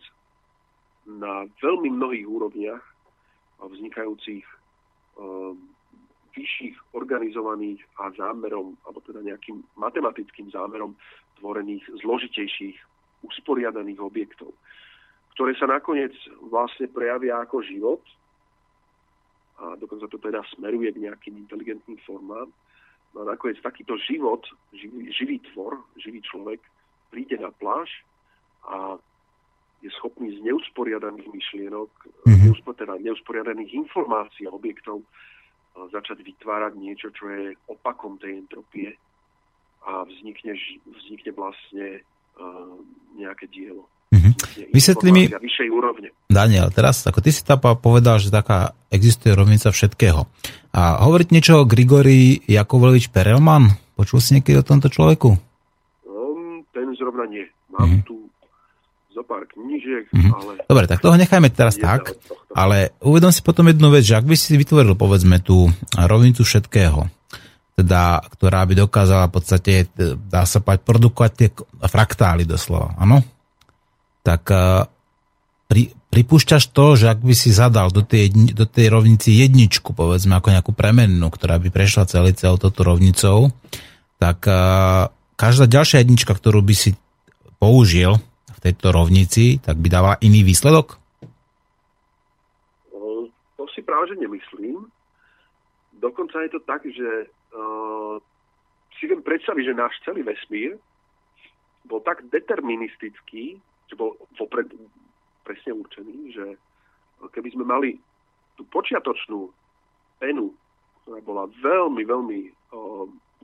na 1.06 1.46
veľmi 1.62 1.94
mnohých 1.94 2.26
úrovniach 2.26 2.84
vznikajúcich 3.62 4.46
um, 5.16 5.56
vyšších 6.36 6.76
organizovaných 6.92 7.80
a 8.04 8.12
zámerom, 8.12 8.76
alebo 8.84 9.00
teda 9.08 9.24
nejakým 9.24 9.64
matematickým 9.80 10.52
zámerom 10.52 10.98
tvorených 11.40 11.88
zložitejších 12.04 12.76
usporiadaných 13.24 14.00
objektov, 14.04 14.52
ktoré 15.34 15.56
sa 15.56 15.72
nakoniec 15.72 16.12
vlastne 16.44 16.92
prejavia 16.92 17.40
ako 17.40 17.64
život 17.64 18.04
a 19.56 19.80
dokonca 19.80 20.12
to 20.12 20.20
teda 20.20 20.44
smeruje 20.52 20.92
k 20.92 21.08
nejakým 21.08 21.40
inteligentným 21.48 22.00
formám. 22.04 22.52
A 23.16 23.24
nakoniec 23.24 23.64
takýto 23.64 23.96
život, 23.96 24.44
živý, 24.76 25.08
živý 25.16 25.38
tvor, 25.52 25.80
živý 25.96 26.20
človek 26.20 26.60
príde 27.10 27.40
na 27.40 27.52
pláž 27.56 27.88
a 28.68 29.00
je 29.80 29.90
schopný 30.02 30.36
z 30.36 30.44
neusporiadaných 30.44 31.30
myšlienok, 31.30 31.92
mm-hmm. 32.28 32.76
teda 32.76 33.00
neusporiadaných 33.00 33.72
informácií 33.88 34.50
a 34.50 34.56
objektov 34.56 35.06
začať 35.76 36.24
vytvárať 36.24 36.74
niečo, 36.80 37.12
čo 37.12 37.28
je 37.30 37.56
opakom 37.68 38.16
tej 38.16 38.40
entropie 38.40 38.96
a 39.86 40.08
vznikne, 40.08 40.56
vznikne 40.88 41.32
vlastne 41.36 41.88
uh, 42.40 42.80
nejaké 43.20 43.46
dielo. 43.52 43.86
Mm-hmm. 44.14 44.34
Vysvetli 44.72 45.10
mi. 45.12 45.24
Daniel, 46.26 46.68
teraz, 46.74 47.06
ako 47.06 47.22
ty 47.22 47.30
si 47.32 47.46
tam 47.46 47.62
povedal, 47.62 48.20
že 48.20 48.34
taká 48.34 48.76
existuje 48.92 49.32
rovnica 49.32 49.72
všetkého. 49.72 50.28
A 50.76 51.00
hovoriť 51.06 51.28
niečo 51.32 51.64
o 51.64 51.70
Grigori 51.70 52.44
Jakovovič 52.44 53.14
Perelman? 53.14 53.72
Počul 53.96 54.20
si 54.20 54.36
niekedy 54.36 54.60
o 54.60 54.68
tomto 54.68 54.92
človeku? 54.92 55.30
Um, 56.04 56.60
ten 56.76 56.92
zrovna 57.00 57.24
nie. 57.32 57.48
Mám 57.72 58.04
mm-hmm. 58.04 58.04
tu 58.04 58.28
zo 59.16 59.24
pár 59.24 59.48
knížiek, 59.48 60.12
mm-hmm. 60.12 60.34
ale... 60.36 60.52
Dobre, 60.68 60.86
tak 60.92 61.00
toho 61.00 61.16
nechajme 61.16 61.48
teraz 61.56 61.80
tak, 61.80 62.20
ale 62.52 62.92
uvedom 63.00 63.32
si 63.32 63.40
potom 63.40 63.72
jednu 63.72 63.88
vec, 63.88 64.04
že 64.04 64.20
ak 64.20 64.28
by 64.28 64.36
si 64.36 64.60
vytvoril, 64.60 65.00
povedzme, 65.00 65.40
tú 65.40 65.72
rovnicu 65.96 66.44
všetkého, 66.44 67.08
teda, 67.80 68.24
ktorá 68.36 68.68
by 68.68 68.74
dokázala 68.76 69.32
v 69.32 69.34
podstate, 69.40 69.88
dá 70.28 70.44
sa 70.44 70.60
povedať, 70.60 70.84
produkovať 70.84 71.32
tie 71.32 71.48
fraktály 71.88 72.44
doslova, 72.44 72.96
áno? 73.00 73.24
Tak 74.26 74.44
uh, 74.50 74.90
pri, 75.70 75.94
pripúšťaš 76.10 76.74
to, 76.74 76.98
že 76.98 77.14
ak 77.14 77.22
by 77.22 77.36
si 77.38 77.54
zadal 77.54 77.94
do 77.94 78.02
tej, 78.02 78.34
do 78.58 78.66
tej 78.66 78.90
rovnici 78.90 79.38
jedničku, 79.38 79.94
povedzme, 79.94 80.34
ako 80.34 80.50
nejakú 80.50 80.72
premennú, 80.74 81.30
ktorá 81.30 81.62
by 81.62 81.70
prešla 81.70 82.10
celý 82.10 82.34
celou 82.34 82.58
toto 82.58 82.82
rovnicou, 82.82 83.54
tak 84.18 84.50
uh, 84.50 85.14
každá 85.38 85.70
ďalšia 85.70 86.02
jednička, 86.02 86.34
ktorú 86.34 86.66
by 86.66 86.74
si 86.74 86.98
použil, 87.62 88.18
tejto 88.66 88.90
rovnici, 88.90 89.62
tak 89.62 89.78
by 89.78 89.88
dávala 89.94 90.18
iný 90.26 90.42
výsledok? 90.42 90.98
To 93.62 93.64
si 93.78 93.86
práve, 93.86 94.10
že 94.10 94.18
nemyslím. 94.18 94.90
Dokonca 96.02 96.42
je 96.42 96.50
to 96.50 96.62
tak, 96.66 96.82
že 96.82 97.30
uh, 97.30 98.18
si 98.98 99.06
viem 99.06 99.22
predstaviť, 99.22 99.64
že 99.70 99.78
náš 99.78 99.94
celý 100.02 100.26
vesmír 100.26 100.82
bol 101.86 102.02
tak 102.02 102.26
deterministický, 102.34 103.62
že 103.90 103.96
bol 103.98 104.18
vopred 104.38 104.70
presne 105.46 105.78
určený, 105.78 106.16
že 106.34 106.46
keby 107.32 107.54
sme 107.54 107.66
mali 107.66 107.98
tú 108.58 108.66
počiatočnú 108.70 109.52
penu, 110.18 110.56
ktorá 111.04 111.20
bola 111.22 111.46
veľmi, 111.62 112.02
veľmi 112.02 112.40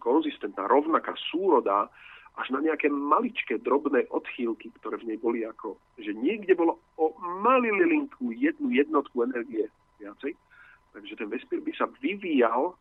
konzistentná, 0.01 0.65
rovnaká, 0.65 1.13
súroda, 1.29 1.91
až 2.39 2.47
na 2.55 2.63
nejaké 2.63 2.87
maličké, 2.87 3.59
drobné 3.59 4.07
odchýlky, 4.09 4.71
ktoré 4.79 4.97
v 5.03 5.13
nej 5.13 5.19
boli 5.19 5.43
ako, 5.43 5.75
že 5.99 6.15
niekde 6.15 6.55
bolo 6.55 6.79
o 6.95 7.11
malilinku 7.43 8.31
jednu 8.33 8.71
jednotku 8.71 9.27
energie 9.27 9.67
viacej. 9.99 10.33
Takže 10.95 11.13
ten 11.19 11.27
vesmír 11.27 11.59
by 11.59 11.73
sa 11.75 11.91
vyvíjal, 11.99 12.73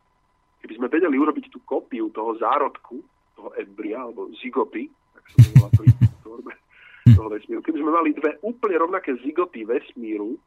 keby 0.63 0.73
sme 0.79 0.87
vedeli 0.87 1.19
urobiť 1.19 1.51
tú 1.51 1.59
kopiu 1.67 2.09
toho 2.15 2.39
zárodku, 2.39 3.03
toho 3.35 3.51
embria, 3.59 4.01
alebo 4.07 4.31
zigoty, 4.39 4.87
tak 5.13 5.23
sa 5.29 5.35
to 5.35 5.49
volá 5.59 5.69
pri 5.75 5.87
tvorbe 6.23 6.53
toho 7.05 7.29
vesmíru. 7.29 7.61
Keby 7.65 7.79
sme 7.81 7.91
mali 7.91 8.09
dve 8.13 8.37
úplne 8.45 8.77
rovnaké 8.77 9.17
zigoty 9.25 9.65
vesmíru, 9.65 10.37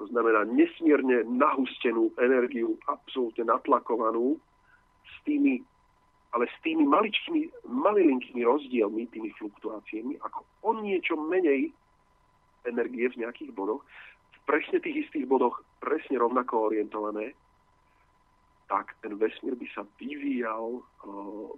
to 0.00 0.04
znamená 0.10 0.42
nesmierne 0.50 1.22
nahustenú 1.30 2.10
energiu, 2.18 2.74
absolútne 2.90 3.46
natlakovanú, 3.46 4.34
s 5.06 5.14
tými 5.22 5.62
ale 6.32 6.48
s 6.48 6.56
tými 6.64 6.88
maličkými, 6.88 7.68
malilinkými 7.68 8.40
rozdielmi, 8.40 9.04
tými 9.12 9.36
fluktuáciami, 9.36 10.16
ako 10.24 10.40
o 10.64 10.70
niečo 10.80 11.12
menej 11.12 11.68
energie 12.64 13.04
v 13.12 13.20
nejakých 13.20 13.52
bodoch, 13.52 13.84
v 14.32 14.38
presne 14.48 14.80
tých 14.80 15.04
istých 15.06 15.28
bodoch 15.28 15.60
presne 15.76 16.16
rovnako 16.16 16.72
orientované, 16.72 17.36
tak 18.64 18.96
ten 19.04 19.12
vesmír 19.20 19.60
by 19.60 19.68
sa 19.76 19.84
vyvíjal 20.00 20.80
uh, 20.80 21.52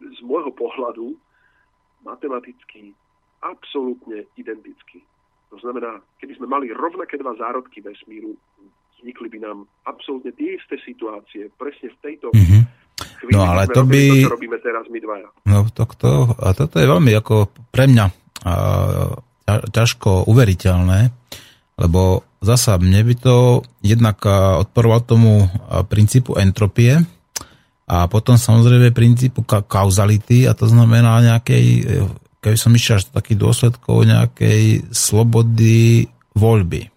z 0.00 0.18
môjho 0.24 0.48
pohľadu 0.56 1.12
matematicky 2.08 2.96
absolútne 3.42 4.24
identický. 4.38 5.02
To 5.52 5.60
znamená, 5.60 6.00
keby 6.16 6.38
sme 6.40 6.48
mali 6.48 6.72
rovnaké 6.72 7.20
dva 7.20 7.36
zárodky 7.36 7.84
vesmíru, 7.84 8.32
vznikli 8.96 9.28
by 9.28 9.38
nám 9.42 9.58
absolútne 9.84 10.32
tie 10.32 10.56
isté 10.56 10.80
situácie, 10.80 11.52
presne 11.58 11.92
v 11.92 11.98
tejto 12.00 12.30
mm-hmm. 12.32 12.62
chvíli, 13.20 13.36
no, 13.36 13.44
ale 13.44 13.68
to 13.68 13.82
by... 13.84 14.00
to, 14.00 14.30
čo 14.30 14.34
robíme 14.38 14.58
teraz 14.62 14.86
my 14.88 14.98
dvaja. 15.02 15.28
No, 15.44 15.66
to, 15.68 15.82
to, 15.98 16.32
a 16.38 16.54
toto 16.56 16.80
je 16.80 16.86
veľmi 16.86 17.12
ako 17.18 17.50
pre 17.68 17.90
mňa 17.90 18.06
a, 18.06 18.54
ťažko 19.74 20.30
uveriteľné, 20.30 21.10
lebo 21.82 22.22
zasa 22.38 22.78
mne 22.78 23.02
by 23.02 23.14
to 23.18 23.36
jednak 23.82 24.22
odporoval 24.64 25.02
tomu 25.02 25.50
princípu 25.90 26.38
entropie 26.38 26.96
a 27.90 28.06
potom 28.06 28.38
samozrejme 28.38 28.94
princípu 28.94 29.42
ka- 29.42 29.66
kauzality 29.66 30.46
a 30.46 30.54
to 30.54 30.70
znamená 30.70 31.20
nejakej 31.20 31.64
keby 32.42 32.58
som 32.58 32.74
išiel 32.74 32.98
až 32.98 33.08
takých 33.14 33.38
dôsledkov 33.38 34.02
nejakej 34.02 34.90
slobody 34.90 36.10
voľby. 36.34 36.90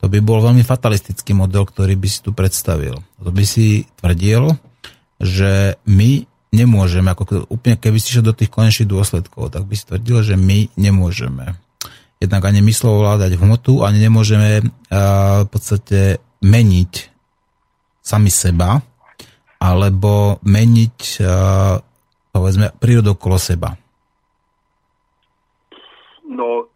To 0.00 0.06
by 0.06 0.18
bol 0.22 0.40
veľmi 0.40 0.62
fatalistický 0.62 1.34
model, 1.34 1.66
ktorý 1.66 1.98
by 1.98 2.08
si 2.08 2.24
tu 2.24 2.30
predstavil. 2.32 3.02
To 3.20 3.30
by 3.30 3.44
si 3.44 3.84
tvrdil, 3.98 4.54
že 5.18 5.76
my 5.84 6.22
nemôžeme, 6.54 7.10
ako 7.10 7.50
úplne 7.50 7.76
keby 7.76 7.98
si 7.98 8.16
šiel 8.16 8.30
do 8.30 8.32
tých 8.32 8.48
konečných 8.48 8.88
dôsledkov, 8.88 9.52
tak 9.52 9.66
by 9.66 9.74
si 9.74 9.84
tvrdil, 9.84 10.18
že 10.24 10.34
my 10.38 10.70
nemôžeme. 10.78 11.58
Jednak 12.22 12.46
ani 12.46 12.62
myslov 12.64 13.04
vládať 13.04 13.38
hmotu, 13.38 13.82
ani 13.82 13.98
nemôžeme 14.02 14.62
uh, 14.62 15.44
v 15.44 15.48
podstate 15.50 16.22
meniť 16.40 16.92
sami 18.00 18.30
seba, 18.30 18.80
alebo 19.58 20.38
meniť 20.46 20.98
uh, 21.20 21.82
povedzme 22.30 22.70
prírodu 22.78 23.18
okolo 23.18 23.36
seba. 23.36 23.74
No, 26.28 26.68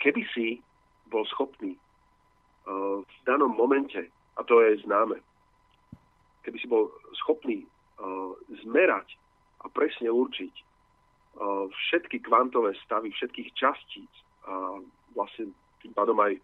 keby 0.00 0.24
si 0.32 0.64
bol 1.12 1.28
schopný 1.28 1.76
uh, 1.76 3.04
v 3.04 3.16
danom 3.28 3.52
momente, 3.52 4.00
a 4.34 4.40
to 4.42 4.64
je 4.64 4.80
známe, 4.82 5.20
keby 6.42 6.56
si 6.56 6.66
bol 6.66 6.88
schopný 7.20 7.68
uh, 8.00 8.32
zmerať 8.64 9.14
a 9.62 9.68
presne 9.68 10.08
určiť 10.08 10.54
uh, 11.36 11.68
všetky 11.68 12.24
kvantové 12.24 12.72
stavy 12.88 13.12
všetkých 13.12 13.48
častíc 13.52 14.10
a 14.44 14.80
vlastne 15.12 15.52
tým 15.80 15.92
pádom 15.92 16.16
aj 16.20 16.36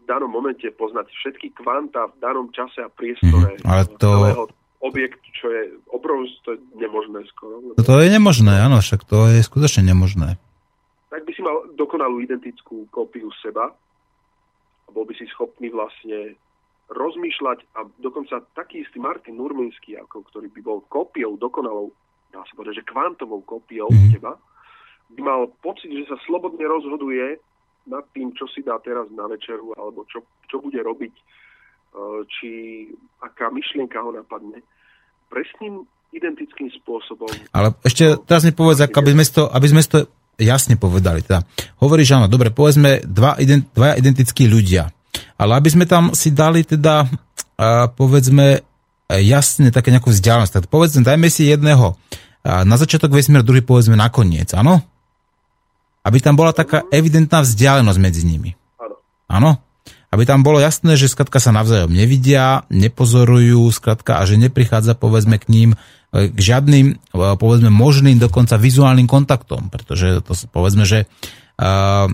v 0.00 0.02
danom 0.08 0.30
momente 0.30 0.66
poznať 0.74 1.10
všetky 1.10 1.54
kvanta 1.58 2.10
v 2.10 2.16
danom 2.18 2.48
čase 2.50 2.82
a 2.82 2.90
priestore 2.90 3.58
mm, 3.60 3.66
ale 3.66 3.82
to... 3.98 4.10
celého 4.10 4.44
objektu, 4.80 5.28
čo 5.36 5.46
je 5.52 5.62
obrovské, 5.92 6.40
to 6.40 6.50
je 6.56 6.60
nemožné 6.80 7.20
skoro. 7.28 7.60
To 7.76 7.94
je 8.00 8.08
nemožné, 8.08 8.64
áno, 8.64 8.80
však 8.80 9.04
to 9.04 9.28
je 9.28 9.44
skutočne 9.44 9.92
nemožné 9.92 10.40
tak 11.10 11.26
by 11.26 11.30
si 11.34 11.42
mal 11.42 11.66
dokonalú 11.74 12.22
identickú 12.22 12.86
kópiu 12.94 13.28
seba 13.42 13.74
a 14.86 14.88
bol 14.94 15.02
by 15.02 15.14
si 15.18 15.26
schopný 15.34 15.68
vlastne 15.74 16.38
rozmýšľať 16.90 17.58
a 17.78 17.86
dokonca 18.02 18.42
taký 18.54 18.82
istý 18.82 18.98
Martin 18.98 19.38
Nurminský, 19.38 19.98
ako 19.98 20.26
ktorý 20.30 20.50
by 20.50 20.60
bol 20.62 20.78
kópiou 20.90 21.38
dokonalou, 21.38 21.90
dá 22.34 22.42
sa 22.46 22.54
povedať, 22.54 22.82
že 22.82 22.88
kvantovou 22.90 23.42
kópiou 23.46 23.90
mm-hmm. 23.90 24.14
teba, 24.14 24.34
by 25.10 25.20
mal 25.22 25.50
pocit, 25.62 25.90
že 25.90 26.06
sa 26.06 26.18
slobodne 26.26 26.62
rozhoduje 26.66 27.38
nad 27.90 28.06
tým, 28.14 28.30
čo 28.34 28.46
si 28.50 28.62
dá 28.62 28.78
teraz 28.82 29.10
na 29.10 29.26
večeru, 29.26 29.74
alebo 29.74 30.06
čo, 30.06 30.22
čo 30.46 30.62
bude 30.62 30.78
robiť, 30.78 31.14
e, 31.14 31.22
či 32.30 32.50
aká 33.18 33.50
myšlienka 33.50 33.98
ho 33.98 34.14
napadne. 34.14 34.62
Presným 35.26 35.86
identickým 36.10 36.70
spôsobom. 36.82 37.30
Ale 37.54 37.74
ešte 37.86 38.18
teraz 38.26 38.42
mi 38.42 38.54
povedz, 38.54 38.82
aby 38.82 39.10
sme 39.14 39.24
to, 39.26 39.42
aby 39.50 39.66
sme 39.70 39.82
to 39.86 39.98
jasne 40.40 40.80
povedali. 40.80 41.20
Teda, 41.20 41.44
hovoríš, 41.78 42.16
áno, 42.16 42.26
dobre, 42.26 42.48
povedzme 42.48 43.04
dva, 43.04 43.36
ident, 43.36 43.68
dvaja 43.76 44.00
identickí 44.00 44.48
ľudia. 44.48 44.88
Ale 45.36 45.60
aby 45.60 45.68
sme 45.68 45.84
tam 45.84 46.16
si 46.16 46.32
dali 46.32 46.64
teda, 46.64 47.04
povedzme, 47.94 48.64
jasne 49.10 49.68
také 49.68 49.92
nejakú 49.92 50.08
vzdialenosť. 50.08 50.52
Tak 50.52 50.64
povedzme, 50.72 51.04
dajme 51.04 51.28
si 51.28 51.48
jedného 51.48 51.94
na 52.44 52.76
začiatok 52.80 53.12
vesmíru, 53.12 53.44
druhý 53.44 53.60
povedzme 53.60 54.00
na 54.00 54.08
koniec, 54.08 54.56
áno? 54.56 54.80
Aby 56.00 56.24
tam 56.24 56.32
bola 56.40 56.56
taká 56.56 56.88
evidentná 56.88 57.44
vzdialenosť 57.44 57.98
medzi 58.00 58.24
nimi. 58.24 58.56
Áno? 59.28 59.60
Aby 60.08 60.26
tam 60.26 60.40
bolo 60.40 60.58
jasné, 60.58 60.96
že 60.96 61.06
skratka 61.12 61.36
sa 61.38 61.52
navzájom 61.52 61.92
nevidia, 61.92 62.64
nepozorujú, 62.72 63.68
skratka, 63.70 64.18
a 64.18 64.26
že 64.26 64.40
neprichádza 64.40 64.96
povedzme 64.96 65.36
k 65.36 65.46
ním 65.52 65.70
k 66.10 66.38
žiadnym, 66.38 66.86
e, 66.90 67.24
povedzme, 67.38 67.70
možným 67.70 68.18
dokonca 68.18 68.58
vizuálnym 68.58 69.06
kontaktom, 69.06 69.70
pretože 69.70 70.18
to 70.26 70.34
povedzme, 70.50 70.82
že, 70.82 71.06
uh, 71.62 72.10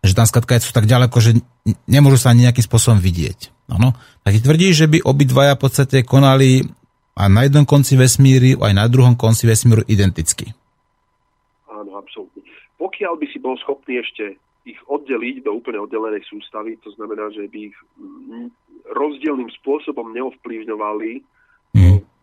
že 0.00 0.12
tam 0.16 0.24
skratka 0.24 0.56
sú 0.64 0.72
tak 0.72 0.88
ďaleko, 0.88 1.16
že 1.20 1.36
nemôžu 1.84 2.16
sa 2.16 2.32
ani 2.32 2.48
nejakým 2.48 2.64
spôsobom 2.64 2.96
vidieť. 2.96 3.68
Ano? 3.68 3.92
Tak 4.24 4.40
tvrdí, 4.40 4.72
že 4.72 4.88
by 4.88 5.04
obidvaja 5.04 5.60
v 5.60 5.62
podstate 5.68 6.08
konali 6.08 6.64
aj 7.16 7.28
na 7.28 7.44
jednom 7.44 7.68
konci 7.68 8.00
vesmíru, 8.00 8.64
aj 8.64 8.72
na 8.72 8.88
druhom 8.88 9.12
konci 9.12 9.44
vesmíru 9.44 9.84
identicky. 9.84 10.56
Áno, 11.68 12.00
absolútne. 12.00 12.44
Pokiaľ 12.80 13.12
by 13.20 13.26
si 13.28 13.38
bol 13.40 13.60
schopný 13.60 14.00
ešte 14.00 14.40
ich 14.64 14.80
oddeliť 14.88 15.44
do 15.44 15.52
úplne 15.52 15.84
oddelenej 15.84 16.24
sústavy, 16.26 16.80
to 16.80 16.90
znamená, 16.96 17.28
že 17.30 17.44
by 17.48 17.58
ich 17.70 17.76
rozdielným 18.88 19.52
spôsobom 19.60 20.16
neovplyvňovali 20.16 21.12
mm 21.76 22.15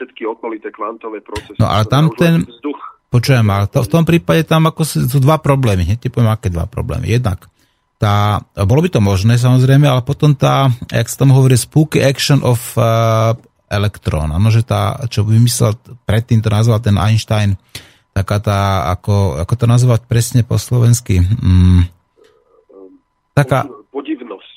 všetky 0.00 0.24
okolité 0.24 0.72
kvantové 0.72 1.20
procesy. 1.20 1.60
No 1.60 1.68
ale 1.68 1.84
tam 1.84 2.08
ten... 2.16 2.48
Vzduch. 2.48 2.80
Počujem, 3.10 3.42
ale 3.42 3.66
to, 3.68 3.82
v 3.84 3.90
tom 3.90 4.06
prípade 4.06 4.46
tam 4.46 4.70
ako 4.70 4.86
sú 4.86 5.18
dva 5.18 5.42
problémy. 5.42 5.82
Hneď 5.82 5.98
ti 5.98 6.08
poviem, 6.08 6.30
aké 6.30 6.46
dva 6.46 6.70
problémy. 6.70 7.10
Jednak 7.10 7.50
tá, 8.00 8.40
bolo 8.64 8.80
by 8.86 8.88
to 8.96 9.02
možné 9.04 9.36
samozrejme, 9.36 9.84
ale 9.84 10.00
potom 10.00 10.32
tá, 10.32 10.72
jak 10.88 11.04
sa 11.04 11.26
tam 11.26 11.36
hovorí, 11.36 11.58
spooky 11.58 12.00
action 12.00 12.40
of 12.40 12.72
uh, 12.80 13.36
electron. 13.68 14.32
Ano, 14.32 14.48
že 14.48 14.64
tá, 14.64 14.96
čo 15.10 15.26
vymyslel, 15.26 15.76
predtým 16.08 16.40
to 16.40 16.48
nazval 16.48 16.80
ten 16.80 16.96
Einstein, 16.96 17.60
taká 18.16 18.40
tá, 18.40 18.88
ako, 18.94 19.42
ako 19.42 19.54
to 19.58 19.66
nazvať 19.68 20.00
presne 20.08 20.40
po 20.46 20.56
slovensky, 20.56 21.20
mm, 21.20 21.92
taká, 23.36 23.68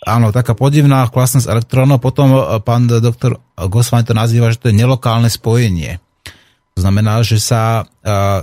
Áno, 0.03 0.35
taká 0.35 0.51
podivná 0.51 1.07
vlastnosť 1.07 1.47
elektrónov. 1.47 2.03
Potom 2.03 2.35
e, 2.35 2.41
pán 2.59 2.87
doktor 2.87 3.39
Gosvani 3.55 4.03
to 4.03 4.15
nazýva, 4.15 4.51
že 4.51 4.59
to 4.59 4.69
je 4.69 4.79
nelokálne 4.79 5.31
spojenie. 5.31 6.03
To 6.73 6.79
znamená, 6.81 7.21
že 7.21 7.37
sa 7.37 7.85
uh, 7.85 8.41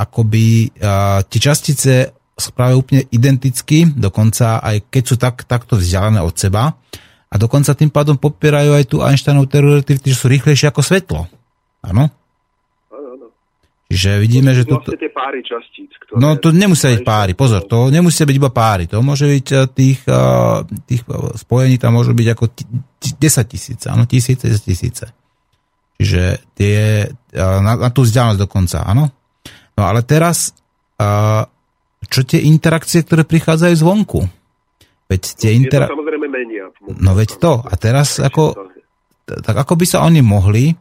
akoby 0.00 0.72
uh, 0.80 1.20
tie 1.28 1.40
častice 1.44 2.08
správajú 2.40 2.76
úplne 2.80 3.02
identicky, 3.12 3.84
dokonca 3.84 4.64
aj 4.64 4.88
keď 4.88 5.02
sú 5.04 5.20
tak, 5.20 5.44
takto 5.44 5.76
vzdialené 5.76 6.24
od 6.24 6.32
seba. 6.32 6.72
A 7.30 7.34
dokonca 7.36 7.76
tým 7.76 7.92
pádom 7.92 8.16
popierajú 8.16 8.74
aj 8.74 8.84
tú 8.88 9.04
Einsteinovú 9.04 9.46
teóriu 9.46 9.84
že 9.84 10.16
sú 10.16 10.26
rýchlejšie 10.32 10.72
ako 10.72 10.80
svetlo. 10.80 11.20
Áno? 11.84 12.08
Čiže 13.90 14.22
vidíme, 14.22 14.54
že 14.54 14.70
to... 14.70 14.78
Vlastne 14.78 15.02
tie 15.02 15.10
páry 15.10 15.42
častíc. 15.42 15.90
Ktoré... 15.98 16.22
No 16.22 16.38
to 16.38 16.54
nemusia 16.54 16.94
byť 16.94 17.02
páry, 17.02 17.32
pozor, 17.34 17.66
to 17.66 17.90
nemusia 17.90 18.22
byť 18.22 18.36
iba 18.38 18.50
páry, 18.54 18.86
to 18.86 19.02
môže 19.02 19.26
byť 19.26 19.46
eh, 19.50 19.66
tých, 19.66 19.98
eh, 20.06 20.58
tých 20.86 21.02
spojení 21.42 21.74
tam 21.74 21.98
môžu 21.98 22.14
byť 22.14 22.28
ako 22.30 22.44
10 22.54 23.18
tisíce, 23.50 23.86
áno, 23.90 24.06
tisíce, 24.06 24.46
tisíce. 24.46 25.10
Čiže 26.00 26.22
tie, 26.56 27.10
na, 27.36 27.76
na 27.76 27.90
tú 27.92 28.08
vzdialenosť 28.08 28.40
dokonca, 28.40 28.88
áno. 28.88 29.12
No 29.76 29.82
ale 29.84 30.00
teraz, 30.00 30.56
čo 32.08 32.20
tie 32.24 32.40
interakcie, 32.40 33.04
ktoré 33.04 33.28
prichádzajú 33.28 33.74
zvonku? 33.76 34.24
Veď 35.12 35.22
tie 35.36 35.52
intera... 35.52 35.92
samozrejme 35.92 36.24
menia. 36.24 36.72
No 37.04 37.12
veď 37.12 37.36
to. 37.36 37.52
A 37.60 37.76
teraz 37.76 38.16
ako, 38.16 38.72
tak 39.28 39.56
ako 39.60 39.76
by 39.76 39.84
sa 39.84 40.06
oni 40.08 40.24
mohli 40.24 40.72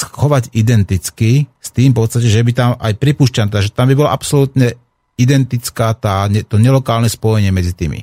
schovať 0.00 0.56
identicky 0.56 1.44
s 1.60 1.68
tým 1.68 1.92
v 1.92 2.00
podstate, 2.00 2.24
že 2.24 2.40
by 2.40 2.52
tam 2.56 2.70
aj 2.80 2.96
pripúšťam, 2.96 3.52
že 3.60 3.76
tam 3.76 3.92
by 3.92 3.94
bola 4.00 4.16
absolútne 4.16 4.72
identická 5.20 5.92
tá, 6.00 6.24
to 6.48 6.56
nelokálne 6.56 7.12
spojenie 7.12 7.52
medzi 7.52 7.76
tými. 7.76 8.00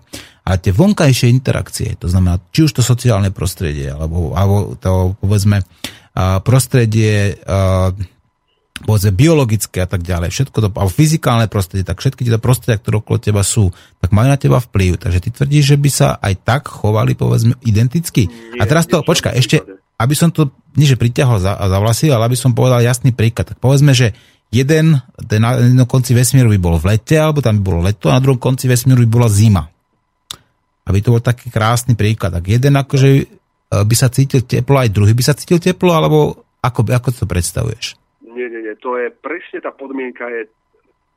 A 0.47 0.55
tie 0.61 0.71
vonkajšie 0.71 1.27
interakcie, 1.33 1.97
to 1.97 2.07
znamená, 2.07 2.39
či 2.53 2.69
už 2.69 2.77
to 2.77 2.83
sociálne 2.85 3.33
prostredie, 3.33 3.91
alebo, 3.91 4.37
alebo 4.37 4.77
to, 4.79 5.17
povedzme, 5.19 5.65
prostredie, 6.45 7.35
povedzme, 8.77 9.11
biologické 9.11 9.83
a 9.83 9.89
tak 9.89 10.05
ďalej, 10.05 10.29
všetko 10.31 10.57
to, 10.61 10.69
alebo 10.71 10.93
fyzikálne 10.93 11.51
prostredie, 11.51 11.83
tak 11.83 11.99
všetky 11.99 12.23
tieto 12.23 12.39
prostredia, 12.39 12.79
ktoré 12.79 13.01
okolo 13.01 13.17
teba 13.19 13.41
sú, 13.43 13.73
tak 13.99 14.13
majú 14.13 14.29
na 14.31 14.39
teba 14.39 14.61
vplyv. 14.61 15.01
Takže 15.01 15.19
ty 15.19 15.29
tvrdíš, 15.33 15.73
že 15.73 15.77
by 15.81 15.89
sa 15.91 16.15
aj 16.21 16.33
tak 16.45 16.69
chovali, 16.69 17.17
povedzme, 17.17 17.57
identicky? 17.65 18.29
Nie, 18.29 18.61
a 18.61 18.69
teraz 18.69 18.87
to, 18.87 19.03
počkaj, 19.03 19.35
ešte, 19.35 19.65
aby 19.97 20.13
som 20.13 20.29
to 20.29 20.53
nie 20.77 20.85
že 20.85 20.97
priťahol 20.97 21.41
za, 21.41 21.57
za 21.57 21.77
vlasy, 21.81 22.13
ale 22.13 22.29
aby 22.29 22.37
som 22.37 22.53
povedal 22.53 22.85
jasný 22.85 23.09
príklad. 23.09 23.49
Tak 23.49 23.57
povedzme, 23.57 23.97
že 23.97 24.13
jeden, 24.53 25.01
ten 25.25 25.41
na 25.41 25.57
jednom 25.57 25.89
konci 25.89 26.13
vesmíru 26.13 26.53
by 26.53 26.59
bol 26.61 26.77
v 26.77 26.95
lete, 26.95 27.17
alebo 27.17 27.41
tam 27.41 27.59
by 27.59 27.63
bolo 27.65 27.81
leto, 27.81 28.07
a 28.13 28.17
na 28.17 28.23
druhom 28.23 28.37
konci 28.37 28.69
vesmíru 28.69 29.01
by 29.03 29.09
bola 29.09 29.27
zima. 29.27 29.65
Aby 30.87 31.01
to 31.03 31.17
bol 31.17 31.23
taký 31.23 31.49
krásny 31.49 31.97
príklad. 31.97 32.31
Tak 32.37 32.45
jeden 32.45 32.77
akože 32.77 33.09
e, 33.19 33.25
by 33.73 33.95
sa 33.97 34.07
cítil 34.13 34.45
teplo, 34.45 34.79
aj 34.79 34.93
druhý 34.93 35.11
by 35.17 35.23
sa 35.25 35.35
cítil 35.35 35.59
teplo, 35.59 35.91
alebo 35.91 36.45
ako, 36.61 36.87
ako 36.93 37.09
to 37.11 37.25
predstavuješ? 37.25 37.97
Nie, 38.21 38.47
nie, 38.47 38.61
nie. 38.63 38.75
To 38.85 38.95
je 39.01 39.09
presne 39.09 39.59
tá 39.59 39.73
podmienka 39.73 40.29
je 40.29 40.47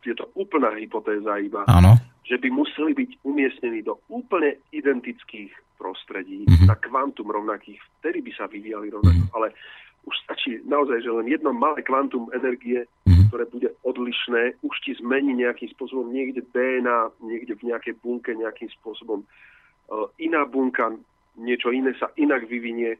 je 0.04 0.14
to 0.16 0.28
úplná 0.36 0.72
hypotéza 0.76 1.36
iba, 1.40 1.64
Áno. 1.68 1.96
že 2.24 2.40
by 2.40 2.48
museli 2.48 2.92
byť 2.96 3.10
umiestnení 3.24 3.84
do 3.84 4.00
úplne 4.08 4.56
identických 4.72 5.52
prostredí, 5.80 6.44
mm-hmm. 6.44 6.68
na 6.68 6.76
kvantum 6.76 7.32
rovnakých, 7.32 7.80
vtedy 8.00 8.20
by 8.20 8.32
sa 8.36 8.44
vyvíjali 8.48 8.92
rovnako, 8.92 9.16
mm-hmm. 9.16 9.36
ale 9.36 9.56
už 10.04 10.14
stačí 10.24 10.60
naozaj, 10.64 11.04
že 11.04 11.12
len 11.12 11.28
jedno 11.28 11.52
malé 11.52 11.84
kvantum 11.84 12.32
energie, 12.32 12.84
mm-hmm. 12.84 13.28
ktoré 13.28 13.44
bude 13.48 13.68
odlišné, 13.84 14.60
už 14.64 14.74
ti 14.84 14.96
zmení 14.96 15.36
nejakým 15.40 15.68
spôsobom 15.76 16.08
niekde 16.12 16.44
DNA, 16.52 17.12
niekde 17.24 17.56
v 17.56 17.72
nejakej 17.72 17.94
bunke 18.00 18.32
nejakým 18.32 18.68
spôsobom 18.80 19.24
uh, 19.24 20.08
iná 20.16 20.48
bunka, 20.48 20.92
niečo 21.36 21.72
iné 21.72 21.92
sa 22.00 22.08
inak 22.16 22.48
vyvinie. 22.48 22.96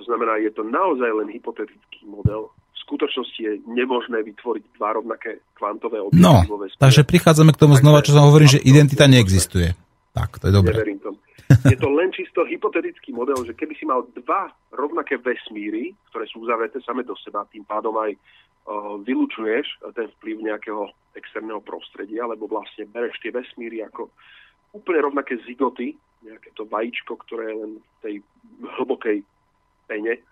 To 0.00 0.08
znamená, 0.08 0.40
je 0.40 0.48
to 0.48 0.64
naozaj 0.64 1.12
len 1.12 1.28
hypotetický 1.28 2.08
model. 2.08 2.48
V 2.72 2.78
skutočnosti 2.88 3.36
je 3.36 3.60
nemožné 3.68 4.24
vytvoriť 4.24 4.80
dva 4.80 4.96
rovnaké 4.96 5.44
kvantové 5.52 6.00
objekty 6.00 6.24
No, 6.24 6.40
takže 6.80 7.04
prichádzame 7.04 7.52
k 7.52 7.60
tomu 7.60 7.76
znova, 7.76 8.00
čo 8.00 8.16
som 8.16 8.24
hovoril, 8.24 8.48
že 8.48 8.64
identita 8.64 9.04
neexistuje. 9.04 9.76
Tak, 10.16 10.40
to 10.40 10.48
je 10.48 10.56
dobré. 10.56 10.72
Neverím 10.72 10.98
tomu. 11.04 11.20
Je 11.68 11.76
to 11.76 11.92
len 11.92 12.08
čisto 12.16 12.48
hypotetický 12.48 13.12
model, 13.12 13.44
že 13.44 13.52
keby 13.52 13.74
si 13.76 13.84
mal 13.84 14.08
dva 14.16 14.48
rovnaké 14.72 15.20
vesmíry, 15.20 15.92
ktoré 16.08 16.24
sú 16.30 16.46
uzavreté 16.46 16.80
same 16.80 17.04
do 17.04 17.12
seba, 17.20 17.44
tým 17.50 17.66
pádom 17.68 17.92
aj 18.00 18.16
uh, 18.16 18.96
vylučuješ 19.02 19.84
ten 19.92 20.08
vplyv 20.18 20.46
nejakého 20.48 20.88
externého 21.18 21.60
prostredia, 21.60 22.24
lebo 22.24 22.46
vlastne 22.46 22.86
bereš 22.86 23.18
tie 23.20 23.34
vesmíry 23.34 23.82
ako 23.84 24.08
úplne 24.70 25.10
rovnaké 25.10 25.42
zigoty, 25.42 25.98
nejaké 26.22 26.54
to 26.54 26.64
vajíčko, 26.70 27.18
ktoré 27.26 27.50
je 27.50 27.56
len 27.58 27.72
v 27.82 27.98
tej 28.00 28.14
hlbokej 28.78 29.18
pene. 29.90 30.22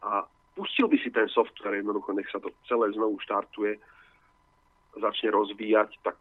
A 0.00 0.24
pustil 0.56 0.88
by 0.88 0.96
si 1.04 1.12
ten 1.12 1.28
software, 1.28 1.76
jednoducho 1.84 2.16
nech 2.16 2.28
sa 2.32 2.40
to 2.40 2.48
celé 2.64 2.88
znovu 2.96 3.20
štartuje, 3.20 3.76
začne 4.92 5.32
rozvíjať, 5.32 6.04
tak 6.04 6.16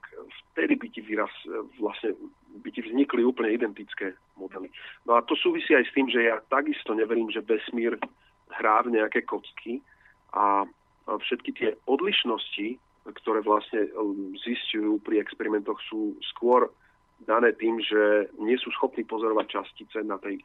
vtedy 0.51 0.79
by 0.79 0.87
ti 0.91 1.01
výraz, 1.03 1.31
vlastne 1.75 2.15
by 2.63 2.69
ti 2.71 2.83
vznikli 2.83 3.19
úplne 3.23 3.51
identické 3.51 4.15
modely. 4.39 4.71
No 5.03 5.19
a 5.19 5.23
to 5.27 5.35
súvisí 5.35 5.75
aj 5.75 5.87
s 5.87 5.95
tým, 5.95 6.07
že 6.07 6.23
ja 6.27 6.39
takisto 6.47 6.95
neverím, 6.95 7.27
že 7.27 7.43
vesmír 7.43 7.99
hrá 8.55 8.83
v 8.87 8.95
nejaké 8.95 9.27
kocky 9.27 9.83
a 10.31 10.63
všetky 11.03 11.51
tie 11.51 11.69
odlišnosti, 11.83 12.79
ktoré 13.01 13.43
vlastne 13.43 13.91
um, 13.97 14.31
zistujú 14.39 15.03
pri 15.03 15.19
experimentoch, 15.19 15.81
sú 15.89 16.15
skôr 16.31 16.71
dané 17.27 17.51
tým, 17.57 17.81
že 17.81 18.31
nie 18.39 18.55
sú 18.55 18.71
schopní 18.71 19.03
pozorovať 19.03 19.45
častice 19.51 19.99
na 20.05 20.15
tej 20.21 20.39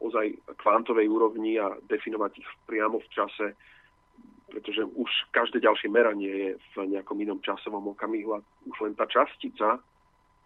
ozaj 0.00 0.56
kvantovej 0.56 1.06
úrovni 1.06 1.60
a 1.60 1.76
definovať 1.86 2.32
ich 2.40 2.50
priamo 2.66 2.98
v 2.98 3.08
čase 3.12 3.46
pretože 4.50 4.82
už 4.82 5.10
každé 5.30 5.62
ďalšie 5.62 5.88
meranie 5.88 6.26
je 6.28 6.50
v 6.74 6.98
nejakom 6.98 7.14
inom 7.22 7.38
časovom 7.38 7.94
okamihu 7.94 8.34
a 8.34 8.42
už 8.66 8.76
len 8.82 8.92
tá 8.98 9.06
častica 9.06 9.78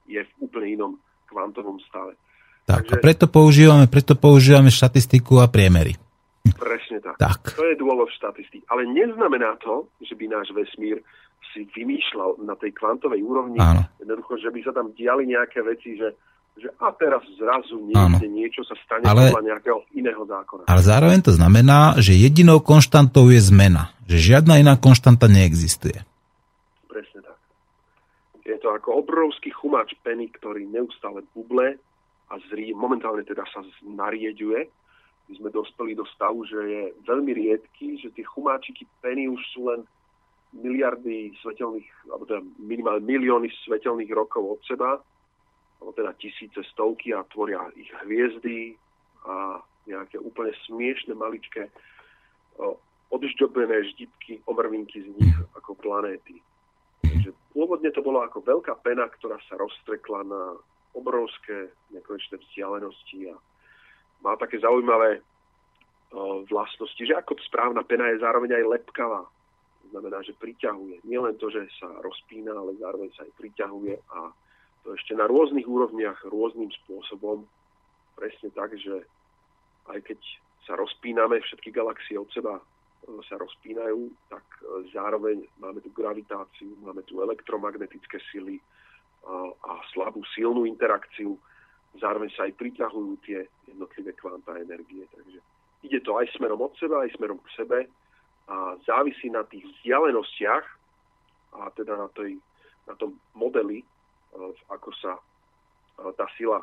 je 0.05 0.20
v 0.20 0.32
úplne 0.44 0.68
inom 0.68 0.92
kvantovom 1.24 1.80
stave. 1.88 2.20
Tak, 2.68 2.84
Takže, 2.84 2.92
a 2.92 3.00
preto 3.00 3.26
používame, 3.28 3.88
preto 3.88 4.14
používame 4.16 4.68
štatistiku 4.68 5.40
a 5.40 5.48
priemery. 5.48 5.96
Presne 6.44 7.00
tak. 7.00 7.16
tak. 7.16 7.40
To 7.57 7.64
je 7.64 7.76
dôvod 7.80 8.12
štatistik. 8.12 8.68
Ale 8.68 8.84
neznamená 8.84 9.57
to, 9.64 9.88
že 10.05 10.12
by 10.12 10.28
náš 10.28 10.52
vesmír 10.52 11.00
si 11.52 11.64
vymýšľal 11.72 12.44
na 12.44 12.52
tej 12.61 12.76
kvantovej 12.76 13.24
úrovni, 13.24 13.57
Áno. 13.57 13.88
jednoducho, 13.96 14.36
že 14.40 14.52
by 14.52 14.61
sa 14.64 14.72
tam 14.76 14.92
diali 14.92 15.24
nejaké 15.28 15.64
veci, 15.64 15.96
že 15.96 16.12
že 16.55 16.70
a 16.78 16.94
teraz 16.94 17.22
zrazu 17.34 17.82
niekde 17.82 18.26
Áno. 18.30 18.36
niečo 18.38 18.62
sa 18.62 18.78
stane 18.86 19.02
ale, 19.11 19.34
podľa 19.34 19.55
nejakého 19.55 19.78
iného 19.98 20.22
zákona. 20.22 20.70
Ale 20.70 20.82
zároveň 20.86 21.20
to 21.26 21.32
znamená, 21.34 21.98
že 21.98 22.14
jedinou 22.14 22.62
konštantou 22.62 23.26
je 23.34 23.42
zmena. 23.42 23.90
Že 24.07 24.18
žiadna 24.38 24.62
iná 24.62 24.74
konštanta 24.78 25.26
neexistuje. 25.26 26.07
Presne 26.86 27.20
tak. 27.26 27.38
Je 28.46 28.55
to 28.62 28.70
ako 28.70 29.02
obrovský 29.02 29.50
chumáč 29.50 29.98
peny, 30.07 30.30
ktorý 30.30 30.70
neustále 30.70 31.26
buble 31.34 31.74
a 32.30 32.34
zrí, 32.52 32.70
momentálne 32.70 33.26
teda 33.26 33.42
sa 33.50 33.66
narieďuje. 33.82 34.61
My 35.24 35.32
sme 35.40 35.48
dospeli 35.50 35.96
do 35.98 36.05
stavu, 36.14 36.46
že 36.46 36.61
je 36.61 36.82
veľmi 37.02 37.32
riedky, 37.34 37.98
že 37.98 38.12
tie 38.14 38.22
chumáčiky 38.22 38.86
peny 39.02 39.26
už 39.26 39.40
sú 39.57 39.72
len 39.72 39.82
miliardy 40.55 41.34
svetelných, 41.42 41.88
alebo 42.07 42.24
teda 42.30 42.42
minimálne 42.62 43.02
milióny 43.02 43.50
svetelných 43.66 44.12
rokov 44.14 44.55
od 44.55 44.61
seba 44.68 45.02
alebo 45.85 45.93
teda 45.93 46.16
tisíce, 46.16 46.64
stovky 46.72 47.12
a 47.12 47.28
tvoria 47.28 47.61
ich 47.76 47.93
hviezdy 48.09 48.72
a 49.28 49.61
nejaké 49.85 50.16
úplne 50.16 50.57
smiešne 50.64 51.12
maličké 51.12 51.68
odžďobené 53.12 53.93
ždibky, 53.93 54.41
omrvinky 54.49 55.05
z 55.05 55.12
nich 55.20 55.37
ako 55.53 55.76
planéty. 55.76 56.41
Takže 57.05 57.37
pôvodne 57.53 57.93
to 57.93 58.01
bolo 58.01 58.24
ako 58.24 58.41
veľká 58.41 58.80
pena, 58.80 59.12
ktorá 59.12 59.37
sa 59.45 59.61
rozstrekla 59.61 60.24
na 60.24 60.57
obrovské 60.97 61.68
nekonečné 61.93 62.41
vzdialenosti 62.41 63.28
a 63.28 63.37
má 64.24 64.41
také 64.41 64.64
zaujímavé 64.64 65.20
vlastnosti, 66.49 67.05
že 67.05 67.12
ako 67.12 67.37
správna 67.45 67.85
pena 67.85 68.09
je 68.09 68.24
zároveň 68.24 68.57
aj 68.57 68.80
lepkavá. 68.80 69.28
To 69.85 69.87
znamená, 69.93 70.24
že 70.24 70.32
priťahuje. 70.41 71.05
Nielen 71.05 71.37
to, 71.37 71.53
že 71.53 71.68
sa 71.76 71.93
rozpína, 72.01 72.57
ale 72.57 72.72
zároveň 72.80 73.12
sa 73.12 73.28
aj 73.28 73.37
priťahuje 73.37 74.01
a 74.16 74.32
ešte 74.93 75.16
na 75.16 75.24
rôznych 75.24 75.64
úrovniach, 75.64 76.20
rôznym 76.28 76.68
spôsobom. 76.85 77.49
Presne 78.14 78.53
tak, 78.53 78.76
že 78.76 79.09
aj 79.89 80.01
keď 80.05 80.20
sa 80.68 80.76
rozpíname, 80.76 81.41
všetky 81.41 81.72
galaxie 81.72 82.16
od 82.16 82.28
seba 82.32 82.57
e, 82.57 82.62
sa 83.28 83.41
rozpínajú, 83.41 84.12
tak 84.28 84.45
e, 84.61 84.93
zároveň 84.93 85.45
máme 85.61 85.80
tu 85.80 85.93
gravitáciu, 85.93 86.76
máme 86.85 87.05
tu 87.05 87.20
elektromagnetické 87.20 88.20
sily 88.32 88.61
a, 89.24 89.53
a 89.53 89.72
slabú 89.93 90.20
silnú 90.32 90.64
interakciu. 90.68 91.37
Zároveň 92.01 92.32
sa 92.37 92.49
aj 92.49 92.59
priťahujú 92.59 93.12
tie 93.24 93.45
jednotlivé 93.68 94.12
kvanta 94.16 94.57
energie. 94.61 95.05
Takže 95.12 95.39
ide 95.85 95.99
to 96.01 96.16
aj 96.16 96.32
smerom 96.37 96.64
od 96.64 96.74
seba, 96.80 97.05
aj 97.05 97.12
smerom 97.16 97.41
k 97.41 97.55
sebe 97.57 97.78
a 98.45 98.76
závisí 98.85 99.32
na 99.32 99.45
tých 99.49 99.64
vzdialenostiach 99.64 100.64
a 101.55 101.70
teda 101.72 101.97
na, 101.97 102.09
tej, 102.12 102.37
na 102.85 102.95
tom 102.99 103.16
modeli, 103.32 103.80
ako 104.68 104.91
sa 104.99 105.18
tá 106.18 106.26
sila 106.35 106.61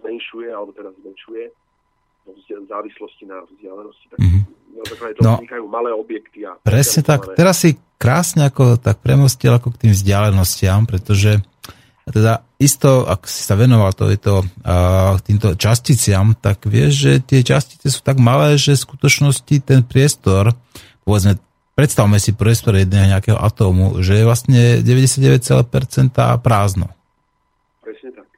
zmenšuje, 0.00 0.48
alebo 0.50 0.74
teda 0.74 0.90
zmenšuje 1.00 1.44
v 2.30 2.66
závislosti 2.68 3.24
na 3.26 3.42
vzdialenosti. 3.48 4.06
Tak 4.12 4.18
mm-hmm. 4.20 4.42
no, 5.24 5.32
vznikajú 5.40 5.64
malé 5.66 5.90
objekty. 5.90 6.44
A 6.44 6.58
presne 6.60 7.00
tak. 7.02 7.32
Teraz 7.32 7.64
si 7.64 7.80
krásne 7.96 8.46
ako 8.46 8.76
tak 8.76 9.00
premostil 9.00 9.56
ako 9.56 9.72
k 9.74 9.86
tým 9.86 9.92
vzdialenostiam, 9.96 10.84
pretože 10.84 11.40
teda 12.10 12.42
isto, 12.58 13.06
ak 13.06 13.30
si 13.30 13.46
sa 13.46 13.54
venoval 13.54 13.94
to, 13.94 14.10
to, 14.18 14.42
uh, 14.42 15.14
týmto 15.22 15.54
časticiam, 15.54 16.34
tak 16.34 16.66
vieš, 16.66 16.92
že 17.06 17.12
tie 17.22 17.40
častice 17.46 17.86
sú 17.86 18.02
tak 18.02 18.18
malé, 18.18 18.58
že 18.58 18.74
v 18.74 18.84
skutočnosti 18.84 19.56
ten 19.62 19.80
priestor, 19.86 20.52
povedzme 21.06 21.38
predstavme 21.80 22.20
si 22.20 22.36
priestor 22.36 22.76
jedného 22.76 23.16
nejakého 23.16 23.40
atómu, 23.40 24.04
že 24.04 24.20
je 24.20 24.28
vlastne 24.28 24.60
99,% 24.84 25.40
prázdno. 26.44 26.92
Presne 27.80 28.12
tak. 28.12 28.28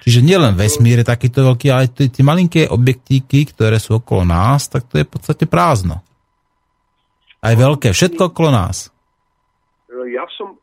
Čiže 0.00 0.24
nielen 0.24 0.56
vesmír 0.56 1.04
je 1.04 1.12
takýto 1.12 1.44
veľký, 1.44 1.68
ale 1.68 1.92
tie, 1.92 2.08
tie 2.08 2.24
malinké 2.24 2.72
objektíky, 2.72 3.52
ktoré 3.52 3.76
sú 3.76 4.00
okolo 4.00 4.24
nás, 4.24 4.72
tak 4.72 4.88
to 4.88 4.96
je 4.96 5.04
v 5.04 5.12
podstate 5.12 5.44
prázdno. 5.44 6.00
Aj 7.44 7.52
veľké, 7.52 7.92
všetko 7.92 8.32
okolo 8.32 8.48
nás. 8.48 8.88
Ja 10.08 10.24
som 10.32 10.56
e, 10.56 10.58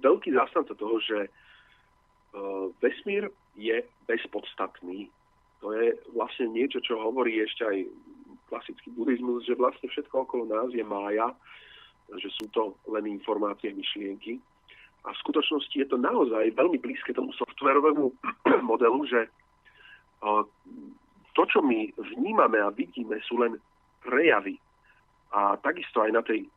veľký 0.00 0.32
zastanca 0.32 0.72
toho, 0.72 0.96
že 1.04 1.28
e, 1.28 1.30
vesmír 2.80 3.28
je 3.60 3.84
bezpodstatný. 4.08 5.12
To 5.60 5.76
je 5.76 6.00
vlastne 6.16 6.48
niečo, 6.48 6.80
čo 6.80 6.96
hovorí 6.96 7.44
ešte 7.44 7.60
aj 7.60 7.76
klasický 8.48 8.90
buddhizmus, 8.96 9.44
že 9.44 9.54
vlastne 9.54 9.86
všetko 9.88 10.24
okolo 10.24 10.48
nás 10.48 10.72
je 10.72 10.82
mája, 10.82 11.30
že 12.16 12.28
sú 12.40 12.48
to 12.50 12.74
len 12.88 13.04
informácie, 13.06 13.70
myšlienky. 13.76 14.40
A 15.04 15.12
v 15.12 15.20
skutočnosti 15.22 15.76
je 15.76 15.88
to 15.88 16.00
naozaj 16.00 16.56
veľmi 16.56 16.80
blízke 16.80 17.12
tomu 17.12 17.30
softwarovému 17.36 18.04
modelu, 18.70 19.00
že 19.06 19.28
to, 21.38 21.42
čo 21.46 21.62
my 21.62 21.94
vnímame 21.94 22.58
a 22.58 22.74
vidíme, 22.74 23.22
sú 23.22 23.38
len 23.38 23.54
prejavy. 24.02 24.58
A 25.30 25.54
takisto 25.60 26.02
aj 26.02 26.10
na 26.10 26.22
tej 26.24 26.48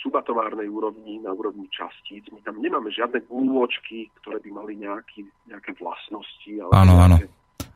subatomárnej 0.00 0.70
úrovni, 0.70 1.20
na 1.20 1.34
úrovni 1.34 1.68
častíc. 1.68 2.24
My 2.32 2.40
tam 2.40 2.62
nemáme 2.62 2.88
žiadne 2.88 3.26
gúľočky, 3.26 4.08
ktoré 4.22 4.40
by 4.40 4.50
mali 4.54 4.72
nejaký, 4.80 5.28
nejaké 5.50 5.76
vlastnosti. 5.76 6.48
Áno, 6.72 6.94
áno. 6.96 7.16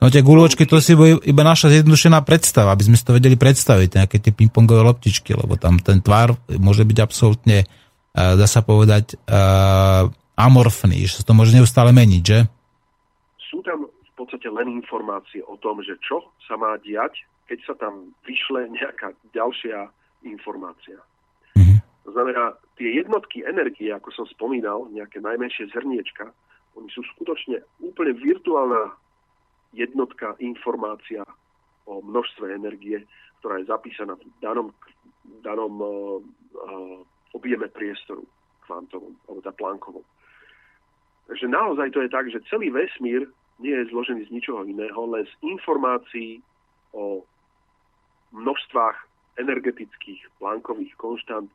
No 0.05 0.13
tie 0.13 0.21
guľočky, 0.21 0.69
to 0.69 0.85
si 0.85 0.93
iba 1.01 1.41
naša 1.41 1.73
zjednodušená 1.73 2.21
predstava, 2.29 2.77
aby 2.77 2.85
sme 2.85 3.01
si 3.01 3.09
to 3.09 3.17
vedeli 3.17 3.41
predstaviť, 3.41 4.05
nejaké 4.05 4.21
tie 4.21 4.37
pingpongové 4.37 4.85
loptičky, 4.85 5.33
lebo 5.33 5.57
tam 5.57 5.81
ten 5.81 6.05
tvar 6.05 6.37
môže 6.61 6.85
byť 6.85 6.99
absolútne, 7.01 7.65
uh, 7.65 8.37
dá 8.37 8.45
sa 8.45 8.61
povedať, 8.61 9.17
uh, 9.25 10.13
amorfný, 10.37 11.09
že 11.09 11.25
sa 11.25 11.25
to 11.25 11.33
môže 11.33 11.57
neustále 11.57 11.89
meniť, 11.97 12.21
že? 12.21 12.39
Sú 13.49 13.65
tam 13.65 13.89
v 13.89 14.13
podstate 14.13 14.45
len 14.53 14.77
informácie 14.77 15.41
o 15.41 15.57
tom, 15.57 15.81
že 15.81 15.97
čo 16.05 16.21
sa 16.45 16.61
má 16.61 16.77
diať, 16.85 17.25
keď 17.49 17.59
sa 17.65 17.75
tam 17.81 18.13
vyšle 18.29 18.77
nejaká 18.77 19.17
ďalšia 19.33 19.89
informácia. 20.29 21.01
Mm-hmm. 21.57 21.81
To 21.81 22.11
znamená, 22.13 22.53
tie 22.77 23.01
jednotky 23.01 23.41
energie, 23.41 23.89
ako 23.89 24.13
som 24.13 24.29
spomínal, 24.29 24.85
nejaké 24.93 25.25
najmenšie 25.25 25.73
zrniečka, 25.73 26.29
oni 26.77 26.93
sú 26.93 27.01
skutočne 27.17 27.65
úplne 27.81 28.13
virtuálna 28.21 29.01
jednotka 29.75 30.39
informácia 30.39 31.27
o 31.85 32.01
množstve 32.01 32.55
energie, 32.55 33.05
ktorá 33.43 33.61
je 33.61 33.69
zapísaná 33.69 34.17
v 34.17 34.25
danom, 34.41 34.73
danom 35.45 35.75
uh, 35.77 35.91
uh, 36.57 36.99
objeme 37.37 37.69
priestoru 37.69 38.25
kvantovom, 38.65 39.13
alebo 39.29 39.41
tá 39.45 39.53
plánkovom. 39.53 40.07
Takže 41.29 41.47
naozaj 41.49 41.93
to 41.93 42.01
je 42.01 42.09
tak, 42.09 42.27
že 42.33 42.41
celý 42.49 42.73
vesmír 42.73 43.29
nie 43.61 43.75
je 43.75 43.91
zložený 43.93 44.29
z 44.29 44.33
ničoho 44.33 44.65
iného, 44.65 45.01
len 45.13 45.25
z 45.29 45.35
informácií 45.45 46.41
o 46.97 47.23
množstvách 48.33 48.97
energetických 49.41 50.21
plánkových 50.41 50.95
konštant, 50.97 51.49
e, 51.49 51.55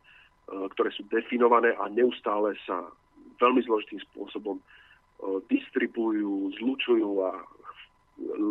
ktoré 0.74 0.90
sú 0.96 1.04
definované 1.12 1.76
a 1.76 1.92
neustále 1.92 2.56
sa 2.64 2.88
veľmi 3.40 3.62
zložitým 3.68 4.00
spôsobom 4.12 4.58
distribujú, 5.52 6.56
zlučujú 6.56 7.28
a 7.28 7.44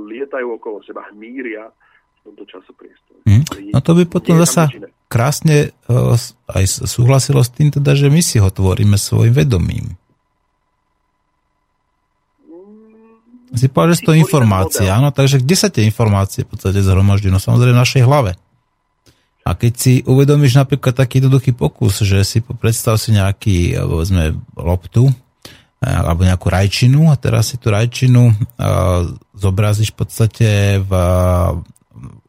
lietajú 0.08 0.56
okolo 0.56 0.82
seba, 0.84 1.06
hmíria 1.12 1.68
v 1.68 2.18
tomto 2.28 2.44
časopriestore. 2.48 3.20
Hmm. 3.24 3.44
No 3.72 3.78
to 3.80 3.92
by 3.96 4.04
potom 4.08 4.40
zasa 4.40 4.68
krásne 5.08 5.72
uh, 5.88 6.16
aj 6.52 6.64
súhlasilo 6.84 7.40
s 7.40 7.50
tým, 7.52 7.72
teda, 7.72 7.96
že 7.96 8.12
my 8.12 8.20
si 8.20 8.36
ho 8.40 8.48
tvoríme 8.52 8.96
svojim 9.00 9.32
vedomím. 9.32 9.96
Si 13.48 13.64
povedal, 13.72 13.96
že 13.96 14.04
to 14.04 14.12
informácia, 14.12 14.92
áno, 14.92 15.08
takže 15.08 15.40
kde 15.40 15.56
sa 15.56 15.72
tie 15.72 15.88
informácie 15.88 16.44
v 16.44 16.52
podstate 16.52 16.84
zhromažďujú? 16.84 17.32
No 17.32 17.40
samozrejme 17.40 17.80
v 17.80 17.82
našej 17.84 18.02
hlave. 18.04 18.36
A 19.48 19.56
keď 19.56 19.72
si 19.72 19.92
uvedomíš 20.04 20.60
napríklad 20.60 20.92
taký 20.92 21.24
jednoduchý 21.24 21.56
pokus, 21.56 22.04
že 22.04 22.20
si 22.28 22.44
predstav 22.44 23.00
si 23.00 23.16
nejaký, 23.16 23.80
povedzme, 23.80 24.36
loptu, 24.52 25.08
eh, 25.08 25.27
alebo 25.78 26.26
nejakú 26.26 26.50
rajčinu 26.50 27.10
a 27.10 27.14
teraz 27.14 27.54
si 27.54 27.56
tú 27.56 27.70
rajčinu 27.70 28.34
uh, 28.34 28.34
zobrazíš 29.30 29.94
v 29.94 29.98
podstate 29.98 30.48
v, 30.82 30.92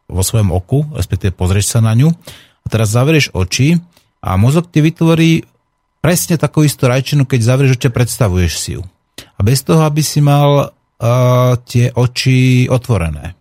vo 0.06 0.22
svojom 0.22 0.54
oku, 0.54 0.86
respektíve 0.94 1.34
pozrieš 1.34 1.74
sa 1.74 1.80
na 1.82 1.98
ňu 1.98 2.14
a 2.62 2.68
teraz 2.70 2.94
zavrieš 2.94 3.34
oči 3.34 3.82
a 4.22 4.38
mozog 4.38 4.70
ti 4.70 4.86
vytvorí 4.86 5.50
presne 5.98 6.38
takú 6.38 6.62
istú 6.62 6.86
rajčinu, 6.86 7.26
keď 7.26 7.40
zavrieš 7.42 7.82
oči 7.82 7.90
predstavuješ 7.90 8.54
si 8.54 8.72
ju. 8.78 8.86
A 9.36 9.40
bez 9.42 9.66
toho, 9.66 9.82
aby 9.82 10.06
si 10.06 10.22
mal 10.22 10.70
uh, 10.70 11.58
tie 11.66 11.90
oči 11.90 12.70
otvorené. 12.70 13.34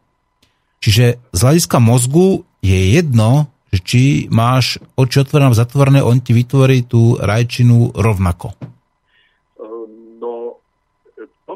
Čiže 0.78 1.34
z 1.34 1.40
hľadiska 1.42 1.78
mozgu 1.82 2.48
je 2.64 2.96
jedno, 2.96 3.50
či 3.68 4.26
máš 4.32 4.80
oči 4.96 5.20
otvorené 5.20 5.52
alebo 5.52 5.60
zatvorené, 5.60 6.00
on 6.00 6.24
ti 6.24 6.32
vytvorí 6.32 6.88
tú 6.88 7.20
rajčinu 7.20 7.92
rovnako. 7.92 8.77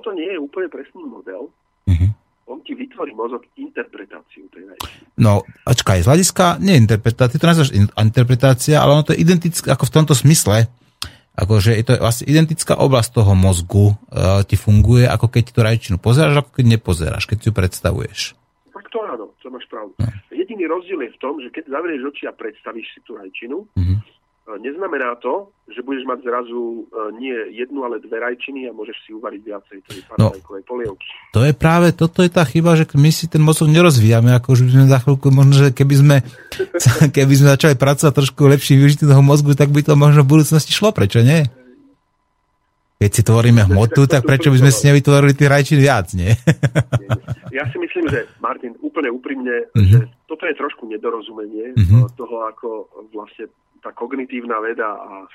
Toto 0.03 0.19
nie 0.19 0.27
je 0.35 0.39
úplne 0.43 0.67
presný 0.67 1.07
model. 1.07 1.47
Uh-huh. 1.87 2.11
On 2.51 2.59
ti 2.67 2.75
vytvorí 2.75 3.15
mozog 3.15 3.47
interpretáciu 3.55 4.51
tej 4.51 4.67
rajčiny. 4.67 5.15
No, 5.15 5.47
ačkaj, 5.63 6.03
z 6.03 6.11
hľadiska, 6.11 6.59
nie 6.59 6.75
interpretácia, 6.75 7.39
to 7.39 7.47
nazvaš 7.47 7.71
interpretácia, 7.95 8.83
ale 8.83 8.99
ono 8.99 9.07
to 9.07 9.15
je 9.15 9.23
identické 9.23 9.71
ako 9.71 9.87
v 9.87 9.95
tomto 9.95 10.19
smysle, 10.19 10.67
akože 11.39 11.79
je 11.79 11.85
to 11.87 11.93
vlastne 12.03 12.27
identická 12.27 12.75
oblasť 12.83 13.15
toho 13.15 13.33
mozgu 13.39 13.95
uh, 13.95 14.43
ti 14.43 14.59
funguje, 14.59 15.07
ako 15.07 15.31
keď 15.31 15.45
tú 15.55 15.61
rajčinu 15.63 15.97
pozeráš, 16.03 16.43
ako 16.43 16.51
keď 16.51 16.65
nepozeráš, 16.67 17.31
keď 17.31 17.37
si 17.39 17.47
ju 17.47 17.55
predstavuješ. 17.55 18.21
Tak 18.75 18.91
to 18.91 18.99
áno, 19.07 19.31
to 19.39 19.47
máš 19.47 19.71
pravdu. 19.71 19.95
No. 20.03 20.11
Jediný 20.35 20.67
rozdiel 20.67 20.99
je 21.07 21.15
v 21.15 21.19
tom, 21.23 21.39
že 21.39 21.55
keď 21.55 21.71
zavrieš 21.71 22.11
oči 22.11 22.27
a 22.27 22.35
predstavíš 22.35 22.91
si 22.91 23.01
tú 23.07 23.15
rajčinu, 23.15 23.71
uh-huh. 23.71 23.97
Neznamená 24.43 25.15
to, 25.23 25.55
že 25.71 25.87
budeš 25.87 26.03
mať 26.03 26.27
zrazu 26.27 26.59
e, 26.59 27.15
nie 27.23 27.37
jednu, 27.55 27.87
ale 27.87 28.03
dve 28.03 28.19
rajčiny 28.19 28.67
a 28.67 28.75
môžeš 28.75 28.99
si 29.07 29.15
uvariť 29.15 29.39
viacej 29.39 29.79
tej 29.87 29.99
no, 30.19 30.35
polievky. 30.67 31.07
To 31.31 31.47
je 31.47 31.55
práve, 31.55 31.95
toto 31.95 32.27
je 32.27 32.31
tá 32.31 32.43
chyba, 32.43 32.75
že 32.75 32.91
my 32.99 33.15
si 33.15 33.31
ten 33.31 33.39
mozog 33.39 33.71
nerozvíjame, 33.71 34.35
ako 34.35 34.59
už 34.59 34.67
by 34.67 34.71
sme 34.75 34.87
za 34.91 34.99
chvíľku, 34.99 35.27
možno, 35.31 35.55
že 35.63 35.69
keby 35.71 35.95
sme, 35.95 36.17
keby 37.17 37.33
sme 37.39 37.55
začali 37.55 37.79
pracovať 37.79 38.13
trošku 38.19 38.43
lepším 38.51 38.83
využitím 38.83 39.15
toho 39.15 39.23
mozgu, 39.23 39.55
tak 39.55 39.71
by 39.71 39.79
to 39.87 39.95
možno 39.95 40.27
v 40.27 40.33
budúcnosti 40.35 40.75
šlo, 40.75 40.91
prečo 40.91 41.23
nie? 41.23 41.47
Keď 42.99 43.11
si 43.15 43.23
tvoríme 43.23 43.63
hmotu, 43.71 44.11
tak 44.11 44.27
prečo 44.27 44.51
by 44.51 44.59
sme 44.59 44.71
si 44.75 44.91
nevytvorili 44.91 45.39
tých 45.39 45.51
rajčín 45.55 45.79
viac, 45.79 46.11
nie? 46.19 46.35
Ja 47.53 47.69
si 47.69 47.77
myslím, 47.77 48.09
že 48.09 48.25
Martin, 48.41 48.73
úplne 48.81 49.13
úprimne, 49.13 49.69
uh-huh. 49.77 49.85
že 49.85 49.99
toto 50.25 50.49
je 50.49 50.57
trošku 50.57 50.89
nedorozumenie 50.89 51.77
uh-huh. 51.77 52.09
toho, 52.17 52.49
ako 52.49 52.89
vlastne 53.13 53.53
tá 53.83 53.91
kognitívna 53.91 54.63
veda 54.63 54.87
a 54.95 55.27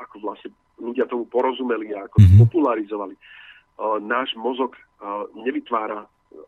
ako 0.00 0.16
vlastne 0.20 0.52
ľudia 0.76 1.08
tomu 1.08 1.24
porozumeli 1.24 1.92
a 1.96 2.04
ako 2.04 2.20
mm-hmm. 2.20 2.40
popularizovali. 2.44 3.14
Náš 4.04 4.36
mozog 4.36 4.76
nevytvára 5.32 6.04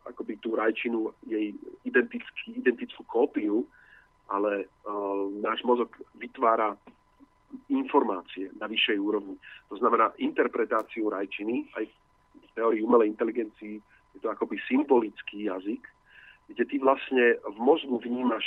akoby 0.07 0.39
tú 0.39 0.55
rajčinu, 0.55 1.11
jej 1.27 1.57
identický, 1.83 2.61
identickú 2.61 3.03
kópiu, 3.09 3.65
ale 4.31 4.69
náš 5.41 5.65
mozog 5.65 5.91
vytvára 6.17 6.77
informácie 7.69 8.49
na 8.57 8.65
vyššej 8.69 8.99
úrovni. 9.01 9.37
To 9.69 9.77
znamená 9.77 10.13
interpretáciu 10.17 11.13
rajčiny, 11.13 11.69
aj 11.77 11.85
v 11.89 12.51
teórii 12.57 12.81
umelej 12.85 13.13
inteligencii 13.13 13.81
je 14.13 14.21
to 14.21 14.29
akoby 14.29 14.61
symbolický 14.69 15.49
jazyk, 15.49 15.85
kde 16.53 16.65
ty 16.69 16.77
vlastne 16.81 17.41
v 17.41 17.59
mozgu 17.61 17.97
vnímaš 17.97 18.45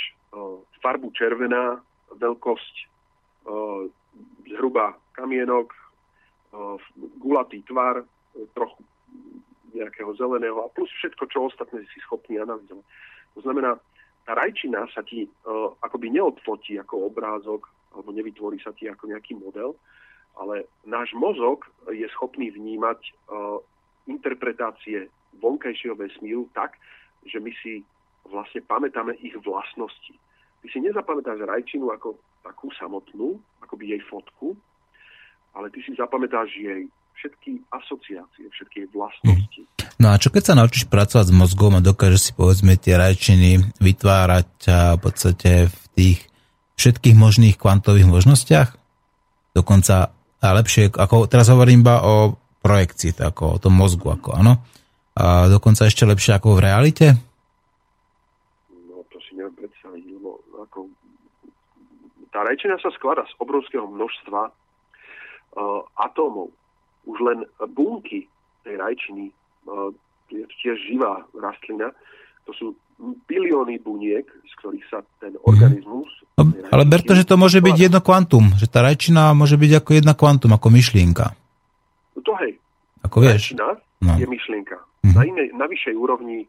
farbu 0.78 1.10
červená, 1.10 1.82
veľkosť 2.16 2.74
e, 2.76 2.86
zhruba 4.50 4.96
kamienok, 5.14 5.72
e, 5.72 5.78
gulatý 7.20 7.62
tvar, 7.68 8.02
e, 8.02 8.06
trochu 8.56 8.80
nejakého 9.76 10.12
zeleného 10.16 10.64
a 10.64 10.72
plus 10.72 10.88
všetko, 10.88 11.28
čo 11.28 11.52
ostatné 11.52 11.84
si 11.92 11.98
schopný 12.00 12.40
analyzovať. 12.40 12.84
To 13.36 13.40
znamená, 13.44 13.76
tá 14.24 14.32
rajčina 14.34 14.88
sa 14.90 15.06
ti 15.06 15.22
uh, 15.22 15.70
akoby 15.86 16.10
neodfotí 16.10 16.80
ako 16.82 17.12
obrázok, 17.12 17.68
alebo 17.94 18.10
nevytvorí 18.10 18.58
sa 18.58 18.74
ti 18.74 18.90
ako 18.90 19.12
nejaký 19.12 19.38
model, 19.38 19.78
ale 20.34 20.66
náš 20.82 21.14
mozog 21.14 21.62
je 21.86 22.08
schopný 22.10 22.50
vnímať 22.50 23.00
uh, 23.30 23.60
interpretácie 24.10 25.06
vonkajšieho 25.38 25.94
vesmíru 25.94 26.50
tak, 26.56 26.74
že 27.22 27.38
my 27.38 27.54
si 27.62 27.86
vlastne 28.26 28.66
pamätáme 28.66 29.14
ich 29.22 29.36
vlastnosti 29.46 30.16
ty 30.66 30.74
si 30.74 30.82
nezapamätáš 30.82 31.46
rajčinu 31.46 31.94
ako 31.94 32.18
takú 32.42 32.74
samotnú, 32.74 33.38
by 33.76 33.84
jej 33.92 34.02
fotku, 34.08 34.56
ale 35.52 35.68
ty 35.70 35.84
si 35.84 35.92
zapamätáš 35.94 36.48
jej 36.56 36.88
všetky 37.16 37.60
asociácie, 37.72 38.48
všetky 38.50 38.76
jej 38.84 38.88
vlastnosti. 38.90 39.62
No 39.96 40.12
a 40.12 40.20
čo 40.20 40.28
keď 40.28 40.42
sa 40.52 40.58
naučíš 40.58 40.88
pracovať 40.88 41.32
s 41.32 41.36
mozgom 41.36 41.76
a 41.76 41.84
dokážeš 41.84 42.20
si 42.20 42.32
povedzme 42.36 42.76
tie 42.76 42.96
rajčiny 42.96 43.80
vytvárať 43.80 44.50
a 44.68 44.78
v 44.96 45.00
podstate 45.00 45.50
v 45.68 45.84
tých 45.96 46.18
všetkých 46.76 47.16
možných 47.16 47.56
kvantových 47.56 48.08
možnostiach? 48.08 48.76
Dokonca 49.56 50.12
a 50.36 50.48
lepšie, 50.52 50.92
ako 50.92 51.24
teraz 51.24 51.48
hovorím 51.48 51.80
iba 51.80 52.04
o 52.04 52.36
projekcii, 52.60 53.16
ako 53.16 53.56
o 53.56 53.60
tom 53.62 53.72
mozgu, 53.80 54.12
ako 54.12 54.36
áno. 54.36 54.60
A 55.16 55.48
dokonca 55.48 55.88
ešte 55.88 56.04
lepšie 56.04 56.36
ako 56.36 56.60
v 56.60 56.64
realite? 56.68 57.06
Tá 62.36 62.44
rajčina 62.44 62.76
sa 62.84 62.92
skladá 62.92 63.24
z 63.24 63.32
obrovského 63.40 63.88
množstva 63.88 64.40
uh, 64.44 65.80
atómov. 65.96 66.52
Už 67.08 67.16
len 67.24 67.48
bunky 67.72 68.28
tej 68.60 68.76
rajčiny, 68.76 69.32
uh, 69.64 69.88
je 70.28 70.44
to 70.44 70.54
tiež 70.60 70.76
živá 70.84 71.24
rastlina, 71.32 71.96
to 72.44 72.52
sú 72.52 72.66
bilióny 73.24 73.80
buniek, 73.80 74.28
z 74.28 74.52
ktorých 74.60 74.84
sa 74.92 75.00
ten 75.16 75.32
mhm. 75.32 75.48
organizmus... 75.48 76.12
No, 76.36 76.52
ale 76.68 76.84
ber 76.84 77.00
to, 77.00 77.16
že 77.16 77.24
to 77.24 77.40
môže 77.40 77.64
byť 77.64 77.88
jedno 77.88 78.04
kvantum, 78.04 78.52
že 78.60 78.68
tá 78.68 78.84
rajčina 78.84 79.32
môže 79.32 79.56
byť 79.56 79.80
ako 79.80 79.90
jedna 79.96 80.12
kvantum, 80.12 80.52
ako 80.52 80.68
myšlienka. 80.68 81.32
No 82.12 82.20
to 82.20 82.36
hej. 82.44 82.60
Ako 83.00 83.24
vieš. 83.24 83.56
Rajčina 83.56 83.80
no. 84.04 84.12
je 84.20 84.28
myšlienka. 84.28 84.76
Mm-hmm. 84.76 85.16
Na, 85.16 85.22
inej, 85.24 85.48
na 85.56 85.64
vyššej 85.64 85.96
úrovni 85.96 86.44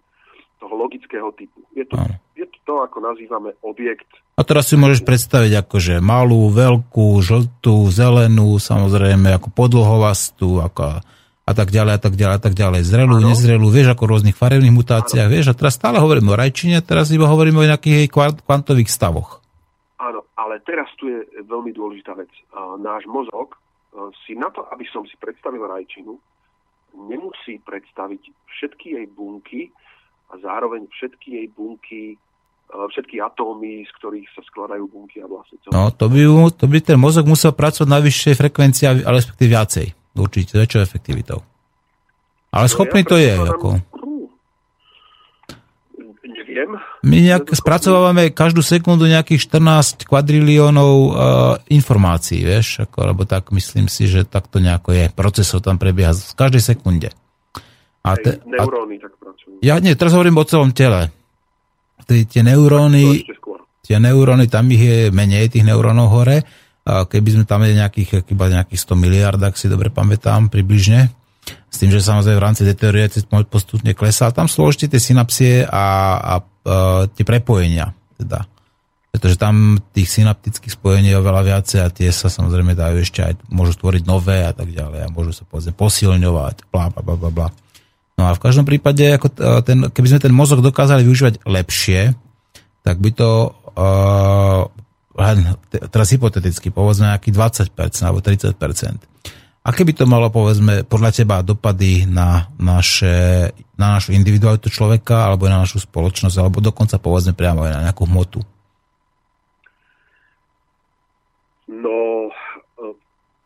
toho 0.60 0.76
logického 0.76 1.32
typu. 1.40 1.64
Je 1.72 1.88
to, 1.88 1.96
je 2.36 2.44
to 2.44 2.57
to, 2.68 2.84
ako 2.84 3.00
nazývame 3.00 3.56
objekt. 3.64 4.12
A 4.36 4.44
teraz 4.44 4.68
si 4.68 4.76
môžeš 4.76 5.08
predstaviť 5.08 5.64
akože 5.64 6.04
malú, 6.04 6.52
veľkú, 6.52 7.16
žltú, 7.24 7.88
zelenú, 7.88 8.60
samozrejme 8.60 9.40
ako 9.40 9.56
podlhovastú, 9.56 10.60
ako 10.60 11.00
a 11.48 11.52
tak 11.56 11.72
ďalej, 11.72 11.94
a 11.96 12.02
tak 12.04 12.20
ďalej, 12.20 12.36
a 12.36 12.44
tak 12.44 12.56
ďalej. 12.60 12.82
Zrelú, 12.84 13.24
ano. 13.24 13.32
nezrelú, 13.32 13.72
vieš, 13.72 13.96
ako 13.96 14.04
v 14.04 14.12
rôznych 14.12 14.36
farebných 14.36 14.76
mutáciách, 14.76 15.32
ano. 15.32 15.34
vieš, 15.40 15.56
a 15.56 15.56
teraz 15.56 15.80
stále 15.80 15.96
hovoríme 16.04 16.28
o 16.28 16.36
rajčine, 16.36 16.84
teraz 16.84 17.08
iba 17.16 17.24
hovoríme 17.32 17.64
o 17.64 17.70
nejakých 17.72 18.04
jej 18.04 18.10
kvantových 18.44 18.92
stavoch. 18.92 19.40
Áno, 20.04 20.28
ale 20.36 20.60
teraz 20.68 20.92
tu 21.00 21.08
je 21.08 21.24
veľmi 21.48 21.72
dôležitá 21.72 22.20
vec. 22.20 22.30
Náš 22.84 23.08
mozog 23.08 23.56
si 24.28 24.36
na 24.36 24.52
to, 24.52 24.68
aby 24.76 24.84
som 24.92 25.08
si 25.08 25.16
predstavil 25.16 25.64
rajčinu, 25.64 26.20
nemusí 27.08 27.64
predstaviť 27.64 28.22
všetky 28.52 29.00
jej 29.00 29.08
bunky, 29.08 29.72
a 30.28 30.34
zároveň 30.44 30.92
všetky 30.92 31.40
jej 31.40 31.48
bunky 31.56 32.20
všetky 32.68 33.24
atómy, 33.24 33.88
z 33.88 33.92
ktorých 34.00 34.28
sa 34.36 34.42
skladajú 34.44 34.84
bunky 34.92 35.24
a 35.24 35.28
vlastne 35.28 35.56
celé. 35.64 35.72
No, 35.72 35.88
to 35.90 36.12
by, 36.12 36.20
to 36.52 36.66
by 36.68 36.78
ten 36.84 37.00
mozog 37.00 37.26
musel 37.26 37.56
pracovať 37.56 37.88
na 37.88 38.00
vyššej 38.04 38.36
frekvencii, 38.36 38.86
ale 39.08 39.16
respektíve 39.24 39.56
viacej. 39.56 39.88
Určite, 40.18 40.58
väčšou 40.58 40.82
efektivitou. 40.82 41.40
Ale 42.52 42.66
no, 42.68 42.72
schopný 42.72 43.02
ja 43.06 43.10
to 43.10 43.18
je. 43.22 43.34
Ako... 43.38 43.68
Neviem. 46.28 46.72
My 47.06 47.18
nejak 47.22 47.54
spracovávame 47.54 48.34
každú 48.34 48.66
sekundu 48.66 49.06
nejakých 49.06 49.46
14 49.46 50.10
kvadriliónov 50.10 50.94
uh, 51.08 51.12
informácií, 51.70 52.42
vieš, 52.42 52.88
ako, 52.90 53.14
lebo 53.14 53.22
tak 53.30 53.54
myslím 53.54 53.86
si, 53.86 54.10
že 54.10 54.26
takto 54.26 54.58
nejako 54.58 54.96
je. 54.96 55.06
Procesor 55.14 55.62
tam 55.62 55.78
prebieha 55.78 56.18
v 56.18 56.34
každej 56.34 56.64
sekunde. 56.64 57.14
A 58.02 58.18
te, 58.18 58.42
neuróny 58.48 58.98
tak 58.98 59.14
pracujú. 59.22 59.60
Ja 59.62 59.78
nie, 59.78 59.94
teraz 59.94 60.18
hovorím 60.18 60.42
o 60.42 60.48
celom 60.48 60.74
tele 60.74 61.14
tie, 62.08 62.24
tie 62.24 62.42
neuróny, 62.42 63.28
tie 63.84 63.98
neuróny, 64.00 64.48
tam 64.48 64.72
ich 64.72 64.82
je 64.82 65.00
menej, 65.12 65.52
tých 65.52 65.68
neurónov 65.68 66.10
hore. 66.10 66.42
A 66.88 67.04
keby 67.04 67.36
sme 67.36 67.44
tam 67.44 67.68
je 67.68 67.76
nejakých, 67.76 68.32
iba 68.32 68.48
nejakých 68.48 68.80
100 68.80 68.96
miliard, 68.96 69.40
ak 69.44 69.60
si 69.60 69.68
dobre 69.68 69.92
pamätám, 69.92 70.48
približne. 70.48 71.12
S 71.68 71.84
tým, 71.84 71.92
že 71.92 72.00
samozrejme 72.00 72.40
v 72.40 72.46
rámci 72.48 72.64
deterioriácie 72.64 73.28
postupne 73.28 73.92
klesá. 73.92 74.32
Tam 74.32 74.48
sú 74.48 74.68
tie 74.72 74.88
synapsie 75.00 75.68
a, 75.68 75.68
a, 75.68 75.84
a 75.84 76.36
tie 77.12 77.24
prepojenia. 77.28 77.92
Teda. 78.16 78.48
Pretože 79.12 79.36
tam 79.40 79.82
tých 79.92 80.14
synaptických 80.14 80.78
spojení 80.78 81.12
je 81.12 81.20
oveľa 81.20 81.42
viacej 81.44 81.80
a 81.84 81.90
tie 81.92 82.10
sa 82.12 82.30
samozrejme 82.30 82.76
dajú 82.76 82.98
ešte 83.02 83.24
aj, 83.24 83.34
môžu 83.52 83.74
stvoriť 83.76 84.04
nové 84.06 84.44
a 84.44 84.52
tak 84.52 84.72
ďalej 84.72 85.08
a 85.08 85.12
môžu 85.12 85.32
sa 85.32 85.44
povedzme 85.48 85.74
posilňovať, 85.74 86.70
bla, 86.72 86.92
bla, 86.92 87.02
bla, 87.02 87.16
bla, 87.16 87.32
bla. 87.32 87.48
No 88.18 88.26
a 88.26 88.34
v 88.34 88.42
každom 88.42 88.66
prípade, 88.66 89.06
ako 89.14 89.30
ten, 89.62 89.94
keby 89.94 90.08
sme 90.10 90.24
ten 90.26 90.34
mozog 90.34 90.66
dokázali 90.66 91.06
využívať 91.06 91.46
lepšie, 91.46 92.18
tak 92.82 92.98
by 92.98 93.14
to 93.14 93.54
uh, 93.78 94.66
teraz 95.94 96.10
hypoteticky, 96.14 96.74
povedzme 96.74 97.14
nejaký 97.14 97.30
20% 97.30 97.78
alebo 98.02 98.26
30%. 98.26 98.58
Aké 99.68 99.84
by 99.84 99.94
to 99.94 100.08
malo, 100.08 100.32
povedzme, 100.32 100.88
podľa 100.88 101.12
teba 101.12 101.44
dopady 101.44 102.08
na, 102.08 102.48
naše, 102.56 103.52
na 103.76 104.00
našu 104.00 104.16
individualitu 104.16 104.72
človeka, 104.72 105.28
alebo 105.28 105.52
na 105.52 105.60
našu 105.60 105.84
spoločnosť, 105.84 106.40
alebo 106.40 106.64
dokonca, 106.64 106.96
povedzme, 107.04 107.36
priamo 107.36 107.68
aj 107.68 107.74
na 107.76 107.84
nejakú 107.92 108.08
hmotu? 108.08 108.40
No, 111.68 112.32
v 112.80 112.96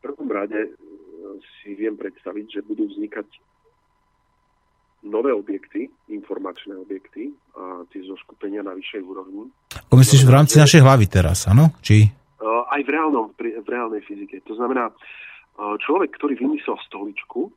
prvom 0.05 0.29
rade 0.29 0.77
si 1.57 1.73
viem 1.73 1.97
predstaviť, 1.97 2.61
že 2.61 2.69
budú 2.69 2.85
vznikať 2.85 3.25
nové 5.01 5.33
objekty, 5.33 5.89
informačné 6.09 6.77
objekty 6.77 7.33
a 7.57 7.85
tie 7.89 8.01
zoskupenia 8.05 8.61
na 8.61 8.77
vyššej 8.77 9.01
úrovni. 9.01 9.49
Ako 9.89 9.95
myslíš 9.97 10.21
v 10.25 10.33
rámci 10.33 10.55
našej 10.61 10.81
hlavy 10.81 11.05
teraz, 11.09 11.49
áno? 11.49 11.73
Či? 11.81 12.05
Aj 12.41 12.81
v, 12.81 12.89
reálnom, 12.89 13.33
v 13.37 13.67
reálnej 13.67 14.01
fyzike. 14.05 14.41
To 14.47 14.55
znamená, 14.55 14.93
človek, 15.57 16.15
ktorý 16.15 16.39
vymyslel 16.39 16.77
stoličku, 16.87 17.51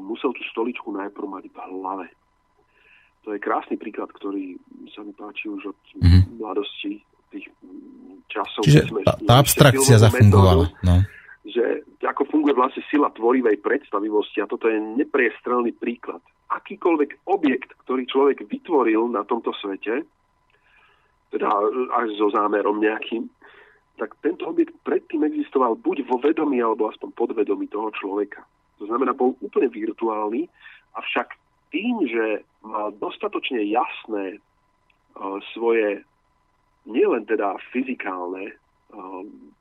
musel 0.00 0.32
tú 0.32 0.42
stoličku 0.52 0.88
najprv 0.92 1.26
mať 1.26 1.44
v 1.52 1.56
hlave. 1.56 2.06
To 3.26 3.34
je 3.34 3.42
krásny 3.42 3.74
príklad, 3.76 4.08
ktorý 4.14 4.54
sa 4.94 5.02
mi 5.02 5.10
páči 5.10 5.50
už 5.50 5.74
od 5.74 5.80
mm-hmm. 5.98 6.38
mladosti, 6.38 7.02
tých 7.34 7.50
časov. 8.30 8.62
Čiže 8.62 8.86
tá, 9.02 9.18
tá 9.18 9.34
abstrakcia 9.42 9.98
zafungovala. 9.98 10.70
No 10.86 11.02
že 11.46 11.86
ako 12.06 12.28
funguje 12.30 12.54
vlastne 12.54 12.82
sila 12.88 13.10
tvorivej 13.10 13.58
predstavivosti 13.60 14.42
a 14.42 14.50
toto 14.50 14.70
je 14.70 14.78
nepriestrelný 14.78 15.74
príklad. 15.74 16.22
Akýkoľvek 16.52 17.26
objekt, 17.26 17.74
ktorý 17.86 18.06
človek 18.06 18.46
vytvoril 18.46 19.10
na 19.10 19.26
tomto 19.26 19.50
svete, 19.58 20.06
teda 21.34 21.48
až 21.98 22.08
so 22.14 22.30
zámerom 22.30 22.78
nejakým, 22.78 23.26
tak 23.96 24.14
tento 24.20 24.46
objekt 24.46 24.76
predtým 24.84 25.24
existoval 25.24 25.74
buď 25.80 26.04
vo 26.06 26.20
vedomí 26.20 26.60
alebo 26.60 26.92
aspoň 26.92 27.10
podvedomí 27.16 27.66
toho 27.72 27.88
človeka. 27.96 28.44
To 28.78 28.84
znamená, 28.84 29.16
bol 29.16 29.34
úplne 29.40 29.72
virtuálny, 29.72 30.46
avšak 30.94 31.32
tým, 31.72 32.04
že 32.04 32.44
mal 32.60 32.92
dostatočne 33.00 33.64
jasné 33.64 34.36
uh, 34.36 35.40
svoje 35.56 36.04
nielen 36.86 37.24
teda 37.26 37.56
fyzikálne 37.72 38.54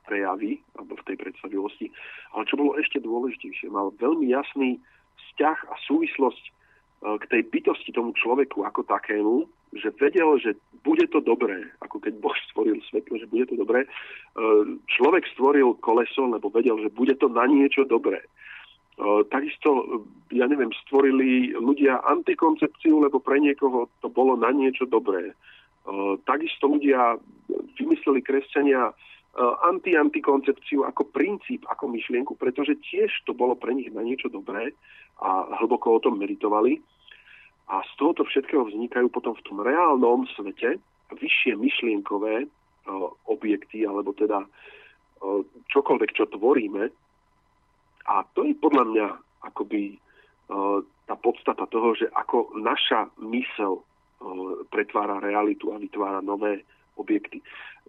prejavy 0.06 0.62
alebo 0.78 0.96
v 0.96 1.06
tej 1.12 1.18
predstavivosti. 1.20 1.88
Ale 2.38 2.46
čo 2.46 2.56
bolo 2.56 2.78
ešte 2.78 3.02
dôležitejšie, 3.02 3.74
mal 3.74 3.92
veľmi 3.98 4.30
jasný 4.30 4.78
vzťah 5.18 5.58
a 5.68 5.76
súvislosť 5.90 6.44
uh, 6.46 7.18
k 7.20 7.26
tej 7.34 7.42
bytosti 7.50 7.92
tomu 7.92 8.14
človeku 8.14 8.64
ako 8.64 8.86
takému, 8.86 9.50
že 9.76 9.92
vedel, 10.00 10.40
že 10.40 10.56
bude 10.86 11.04
to 11.12 11.20
dobré, 11.20 11.68
ako 11.84 12.00
keď 12.00 12.14
Boh 12.22 12.38
stvoril 12.48 12.80
svetlo, 12.88 13.20
že 13.20 13.28
bude 13.28 13.50
to 13.50 13.60
dobré. 13.60 13.84
Uh, 14.38 14.80
človek 14.88 15.26
stvoril 15.36 15.76
koleso, 15.82 16.30
lebo 16.30 16.48
vedel, 16.54 16.80
že 16.80 16.94
bude 16.94 17.18
to 17.18 17.28
na 17.28 17.50
niečo 17.50 17.84
dobré. 17.84 18.22
Takisto, 19.28 20.08
ja 20.32 20.48
neviem, 20.48 20.72
stvorili 20.88 21.52
ľudia 21.52 22.00
antikoncepciu, 22.08 23.04
lebo 23.04 23.20
pre 23.20 23.44
niekoho 23.44 23.92
to 24.00 24.08
bolo 24.08 24.40
na 24.40 24.56
niečo 24.56 24.88
dobré. 24.88 25.36
Takisto 26.24 26.72
ľudia 26.72 27.20
vymysleli 27.76 28.24
kresťania 28.24 28.96
Eh, 28.96 29.15
anti-antikoncepciu 29.44 30.88
ako 30.88 31.12
princíp, 31.12 31.68
ako 31.68 31.92
myšlienku, 31.92 32.40
pretože 32.40 32.80
tiež 32.80 33.12
to 33.28 33.36
bolo 33.36 33.56
pre 33.60 33.76
nich 33.76 33.92
na 33.92 34.00
niečo 34.00 34.32
dobré 34.32 34.72
a 35.20 35.60
hlboko 35.60 36.00
o 36.00 36.04
tom 36.04 36.16
meditovali. 36.16 36.80
A 37.68 37.84
z 37.84 37.92
tohoto 38.00 38.24
všetkého 38.24 38.64
vznikajú 38.64 39.12
potom 39.12 39.36
v 39.36 39.46
tom 39.46 39.60
reálnom 39.60 40.24
svete 40.38 40.80
vyššie 41.12 41.58
myšlienkové 41.58 42.46
uh, 42.46 42.50
objekty, 43.28 43.84
alebo 43.84 44.14
teda 44.16 44.46
uh, 44.46 45.42
čokoľvek, 45.74 46.12
čo 46.16 46.30
tvoríme. 46.32 46.88
A 48.06 48.22
to 48.38 48.46
je 48.46 48.54
podľa 48.56 48.84
mňa 48.86 49.08
akoby 49.50 49.98
tá 51.06 51.16
podstata 51.18 51.66
toho, 51.70 51.98
že 51.98 52.06
ako 52.14 52.54
naša 52.62 53.10
mysel 53.26 53.82
pretvára 54.70 55.18
realitu 55.18 55.74
a 55.74 55.82
vytvára 55.82 56.22
nové 56.22 56.62
objekty 56.96 57.42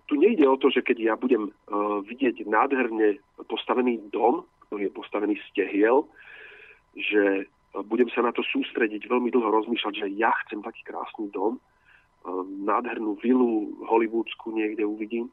tu 0.07 0.15
nejde 0.15 0.47
o 0.49 0.57
to, 0.57 0.71
že 0.71 0.87
keď 0.87 0.99
ja 0.99 1.15
budem 1.19 1.51
uh, 1.51 1.99
vidieť 2.07 2.47
nádherne 2.47 3.19
postavený 3.51 3.99
dom, 4.15 4.47
ktorý 4.67 4.91
je 4.91 4.97
postavený 4.97 5.35
z 5.35 5.47
tehiel, 5.59 6.07
že 6.95 7.47
uh, 7.47 7.83
budem 7.83 8.07
sa 8.15 8.23
na 8.23 8.31
to 8.31 8.47
sústrediť, 8.47 9.11
veľmi 9.11 9.35
dlho 9.35 9.51
rozmýšľať, 9.51 10.07
že 10.07 10.15
ja 10.15 10.31
chcem 10.47 10.63
taký 10.63 10.87
krásny 10.87 11.27
dom, 11.35 11.59
uh, 11.59 12.43
nádhernú 12.47 13.19
vilu 13.19 13.75
hollywoodsku 13.87 14.55
niekde 14.55 14.87
uvidím. 14.87 15.29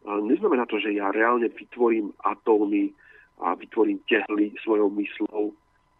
Neznamená 0.00 0.64
to, 0.64 0.80
že 0.80 0.96
ja 0.96 1.12
reálne 1.12 1.52
vytvorím 1.52 2.16
atómy 2.24 2.88
a 3.36 3.52
vytvorím 3.52 4.00
tehly 4.08 4.56
svojou 4.64 4.88
myslou. 4.96 5.52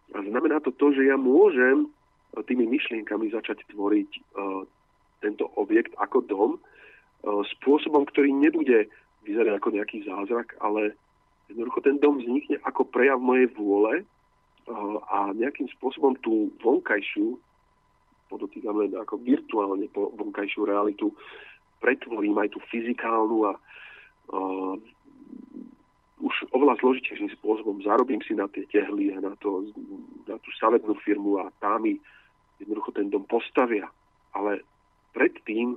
Znamená 0.09 0.57
to 0.65 0.73
to, 0.73 0.89
že 0.89 1.05
ja 1.05 1.21
môžem 1.21 1.85
tými 2.49 2.65
myšlienkami 2.65 3.29
začať 3.29 3.61
tvoriť 3.69 4.09
tento 5.21 5.45
objekt 5.53 5.93
ako 6.01 6.25
dom, 6.25 6.51
E, 6.57 6.70
spôsobom, 7.57 8.05
ktorý 8.09 8.33
nebude 8.33 8.89
vyzerať 9.21 9.61
ako 9.61 9.69
nejaký 9.77 10.01
zázrak, 10.05 10.57
ale 10.57 10.97
jednoducho 11.51 11.79
ten 11.85 12.01
dom 12.01 12.17
vznikne 12.17 12.57
ako 12.65 12.89
prejav 12.89 13.21
mojej 13.21 13.45
vôle 13.53 14.01
e, 14.01 14.03
a 15.11 15.29
nejakým 15.37 15.69
spôsobom 15.77 16.17
tú 16.25 16.49
vonkajšiu, 16.65 17.37
podotýkam 18.31 18.81
len 18.81 18.91
ako 18.97 19.21
virtuálne 19.21 19.85
vonkajšiu 19.93 20.65
realitu, 20.65 21.13
pretvorím 21.83 22.39
aj 22.39 22.55
tú 22.55 22.59
fyzikálnu 22.69 23.37
a 23.49 23.53
uh, 23.57 24.77
už 26.21 26.35
oveľa 26.53 26.77
zložitejším 26.79 27.33
spôsobom 27.41 27.81
zarobím 27.81 28.21
si 28.21 28.37
na 28.37 28.45
tie 28.47 28.63
tehly 28.69 29.09
a 29.11 29.17
na, 29.19 29.33
to, 29.41 29.65
na 30.29 30.37
tú 30.37 30.49
stavebnú 30.53 30.93
firmu 31.01 31.41
a 31.41 31.49
tá 31.57 31.81
mi 31.81 31.97
jednoducho 32.61 32.93
ten 32.93 33.09
dom 33.09 33.25
postavia. 33.25 33.89
Ale 34.37 34.61
predtým 35.17 35.75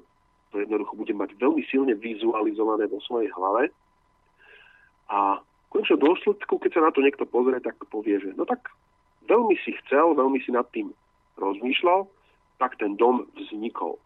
to 0.54 0.62
jednoducho 0.62 0.94
bude 0.94 1.10
mať 1.10 1.34
veľmi 1.34 1.66
silne 1.66 1.98
vizualizované 1.98 2.86
vo 2.86 3.02
svojej 3.02 3.26
hlave 3.34 3.74
a 5.10 5.42
v 5.42 5.66
končnom 5.68 5.98
dôsledku, 5.98 6.62
keď 6.62 6.70
sa 6.78 6.86
na 6.86 6.94
to 6.94 7.02
niekto 7.02 7.26
pozrie, 7.26 7.58
tak 7.58 7.74
povie, 7.90 8.22
že 8.22 8.30
no 8.38 8.46
tak 8.46 8.70
veľmi 9.26 9.58
si 9.66 9.74
chcel, 9.84 10.14
veľmi 10.14 10.38
si 10.46 10.54
nad 10.54 10.64
tým 10.70 10.94
rozmýšľal, 11.34 12.06
tak 12.62 12.78
ten 12.78 12.94
dom 12.94 13.26
vznikol. 13.34 13.98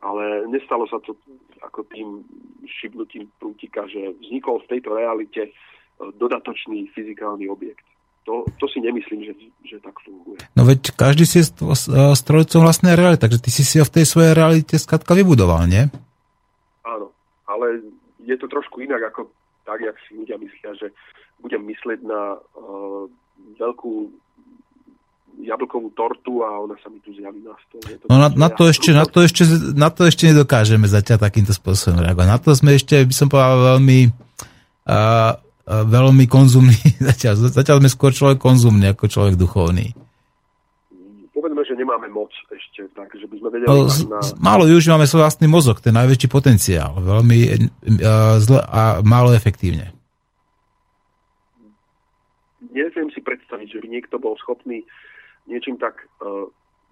Ale 0.00 0.48
nestalo 0.48 0.88
sa 0.88 0.96
to 1.04 1.12
ako 1.60 1.84
tým 1.92 2.24
šibnutím 2.64 3.28
prútika, 3.36 3.84
že 3.88 4.16
vznikol 4.24 4.64
v 4.64 4.70
tejto 4.76 4.96
realite 4.96 5.42
e, 5.48 5.50
dodatočný 6.16 6.88
fyzikálny 6.92 7.48
objekt. 7.48 7.84
To, 8.26 8.42
to 8.58 8.66
si 8.66 8.82
nemyslím, 8.82 9.22
že, 9.22 9.32
že 9.62 9.78
tak 9.78 9.94
funguje. 10.02 10.42
No 10.58 10.66
veď 10.66 10.98
každý 10.98 11.22
si 11.22 11.46
je 11.46 11.54
strojcom 12.18 12.60
vlastnej 12.66 12.98
reality, 12.98 13.22
takže 13.22 13.38
ty 13.38 13.50
si 13.54 13.62
si 13.62 13.78
ho 13.78 13.86
v 13.86 13.94
tej 13.94 14.04
svojej 14.04 14.34
realite 14.34 14.74
skladka 14.82 15.14
vybudoval, 15.14 15.70
nie? 15.70 15.86
Áno, 16.82 17.14
ale 17.46 17.86
je 18.26 18.34
to 18.34 18.50
trošku 18.50 18.82
inak 18.82 19.14
ako 19.14 19.30
tak, 19.62 19.78
jak 19.78 19.94
si 20.06 20.18
ľudia 20.18 20.42
myslia, 20.42 20.74
že 20.74 20.90
budem 21.38 21.62
myslieť 21.70 22.02
na 22.02 22.34
uh, 22.34 23.06
veľkú 23.62 24.10
jablkovú 25.36 25.92
tortu 25.92 26.40
a 26.42 26.64
ona 26.64 26.74
sa 26.80 26.88
mi 26.88 26.98
tu 27.04 27.12
zjaví 27.12 27.44
na 27.44 27.52
stole. 27.68 28.00
No 28.08 28.16
na, 28.16 28.32
na, 28.32 28.48
to 28.48 28.66
ešte, 28.72 28.90
na, 28.90 29.04
to 29.04 29.20
ešte, 29.20 29.44
na 29.76 29.92
to 29.92 30.08
ešte 30.08 30.32
nedokážeme 30.32 30.88
zatiaľ 30.88 31.28
takýmto 31.28 31.52
spôsobom 31.52 32.00
reagovať. 32.02 32.26
Na 32.26 32.38
to 32.40 32.56
sme 32.56 32.74
ešte, 32.74 33.04
by 33.04 33.14
som 33.14 33.28
povedal, 33.28 33.76
veľmi, 33.76 34.10
uh, 34.88 35.36
veľmi 35.66 36.24
konzumní. 36.30 36.78
Zatiaľ, 37.10 37.50
zatiaľ 37.50 37.82
sme 37.82 37.90
skôr 37.90 38.12
človek 38.14 38.38
konzumný 38.38 38.94
ako 38.94 39.10
človek 39.10 39.34
duchovný. 39.34 39.92
Povedzme, 41.36 41.62
že 41.68 41.76
nemáme 41.76 42.08
moc 42.08 42.32
ešte, 42.48 42.88
tak, 42.96 43.12
že 43.12 43.28
by 43.28 43.36
sme 43.36 43.48
vedeli... 43.52 43.68
No, 43.68 43.84
na... 44.08 44.18
Málo 44.40 44.64
využívame 44.64 45.04
svoj 45.04 45.28
vlastný 45.28 45.46
mozog, 45.50 45.84
ten 45.84 45.92
najväčší 45.92 46.32
potenciál. 46.32 46.96
Veľmi 46.96 47.38
uh, 47.52 48.40
zle 48.40 48.64
a 48.64 49.04
málo 49.04 49.36
efektívne 49.36 49.96
neviem 52.76 53.08
si 53.14 53.20
predstaviť, 53.24 53.68
že 53.72 53.80
by 53.80 53.88
niekto 53.88 54.16
bol 54.20 54.36
schopný 54.36 54.84
niečím 55.48 55.80
tak, 55.80 56.04
uh, 56.20 56.44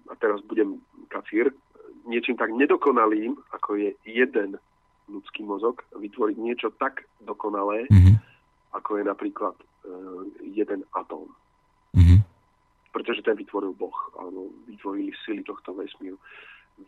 a 0.09 0.13
teraz 0.17 0.41
budem 0.47 0.81
kacír, 1.11 1.53
niečím 2.09 2.37
tak 2.37 2.49
nedokonalým, 2.49 3.37
ako 3.51 3.77
je 3.77 3.89
jeden 4.07 4.57
ľudský 5.05 5.45
mozog, 5.45 5.85
vytvoriť 5.93 6.37
niečo 6.41 6.73
tak 6.81 7.05
dokonalé, 7.21 7.85
mm-hmm. 7.91 8.15
Ako 8.75 8.99
je 8.99 9.03
napríklad 9.07 9.55
uh, 9.55 10.27
jeden 10.43 10.83
atóm. 10.91 11.31
Mm-hmm. 11.95 12.19
Pretože 12.91 13.23
ten 13.23 13.39
vytvoril 13.39 13.71
Boh, 13.75 13.95
alebo 14.19 14.51
vytvorili 14.67 15.15
sily 15.23 15.43
tohto 15.47 15.71
vesmíru. 15.75 16.19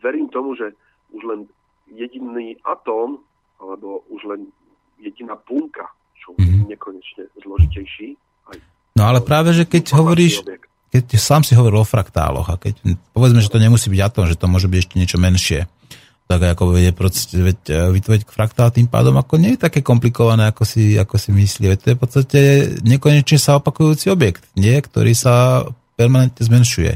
Verím 0.04 0.28
tomu, 0.28 0.52
že 0.52 0.76
už 1.16 1.24
len 1.24 1.40
jediný 1.88 2.60
atóm, 2.68 3.24
alebo 3.56 4.04
už 4.12 4.20
len 4.28 4.52
jediná 5.00 5.34
bunka, 5.48 5.88
čo 6.20 6.36
mm-hmm. 6.36 6.68
nekonečne 6.68 7.24
zložitejší, 7.40 8.16
No 8.98 9.06
ale 9.06 9.22
práve, 9.22 9.54
že 9.54 9.62
keď 9.62 9.94
hovoríš, 9.94 10.42
keď 10.90 11.04
sám 11.14 11.46
si 11.46 11.54
hovoril 11.54 11.86
o 11.86 11.86
fraktáloch 11.86 12.50
a 12.50 12.58
keď 12.58 12.82
povedzme, 13.14 13.38
že 13.38 13.46
to 13.46 13.62
nemusí 13.62 13.86
byť 13.86 14.00
atom, 14.02 14.26
že 14.26 14.34
to 14.34 14.50
môže 14.50 14.66
byť 14.66 14.78
ešte 14.82 14.94
niečo 14.98 15.18
menšie, 15.22 15.70
tak 16.28 16.44
ako 16.44 16.76
vedie 16.76 16.92
veď, 16.92 17.58
e, 17.72 17.80
vytvoriť 17.96 18.22
fraktál 18.28 18.68
tým 18.68 18.84
pádom 18.84 19.16
ako 19.16 19.40
nie 19.40 19.56
je 19.56 19.64
také 19.64 19.80
komplikované, 19.80 20.52
ako 20.52 20.68
si, 20.68 21.00
ako 21.00 21.16
si 21.16 21.32
myslí. 21.32 21.72
Veď 21.72 21.78
to 21.80 21.88
je 21.88 21.96
v 21.96 22.02
podstate 22.04 22.40
nekonečne 22.84 23.40
sa 23.40 23.56
opakujúci 23.56 24.12
objekt, 24.12 24.44
nie? 24.52 24.76
ktorý 24.76 25.16
sa 25.16 25.64
permanentne 25.96 26.44
zmenšuje. 26.44 26.92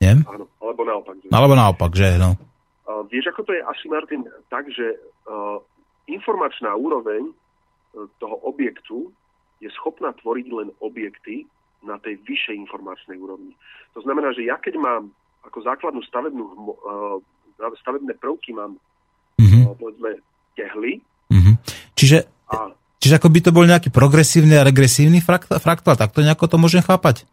Nie? 0.00 0.16
Áno, 0.24 0.48
alebo 0.64 0.82
naopak. 0.88 1.14
Že? 1.20 1.28
Alebo 1.28 1.54
naopak, 1.54 1.92
že? 1.92 2.08
No. 2.16 2.40
Uh, 2.88 3.04
vieš, 3.12 3.36
ako 3.36 3.44
to 3.44 3.52
je 3.52 3.62
asi, 3.68 3.84
Martin, 3.92 4.24
tak, 4.48 4.64
že 4.72 4.96
uh, 5.28 5.60
informačná 6.08 6.72
úroveň 6.72 7.20
uh, 7.28 8.08
toho 8.16 8.40
objektu 8.48 9.12
je 9.60 9.68
schopná 9.76 10.16
tvoriť 10.24 10.46
len 10.48 10.68
objekty 10.80 11.44
na 11.84 12.00
tej 12.00 12.16
vyššej 12.24 12.56
informačnej 12.64 13.20
úrovni. 13.20 13.52
To 13.92 14.00
znamená, 14.00 14.32
že 14.32 14.48
ja 14.48 14.56
keď 14.56 14.80
mám 14.80 15.12
ako 15.44 15.60
základnú 15.68 16.00
stavebnú, 16.08 16.44
uh, 16.48 17.20
stavebné 17.58 18.14
prvky 18.18 18.54
mám 18.54 18.76
mm-hmm. 19.40 19.78
povedzme 19.78 20.10
tehly. 20.54 21.00
Mm-hmm. 21.30 21.54
Čiže, 21.94 22.18
a, 22.50 22.74
čiže 22.98 23.16
ako 23.18 23.28
by 23.30 23.40
to 23.42 23.50
bol 23.50 23.64
nejaký 23.66 23.88
progresívny 23.90 24.58
a 24.58 24.66
regresívny 24.66 25.22
fraktál, 25.22 25.94
tak 25.94 26.14
to 26.14 26.22
nejako 26.22 26.46
to 26.50 26.56
môžem 26.58 26.82
chápať? 26.82 27.26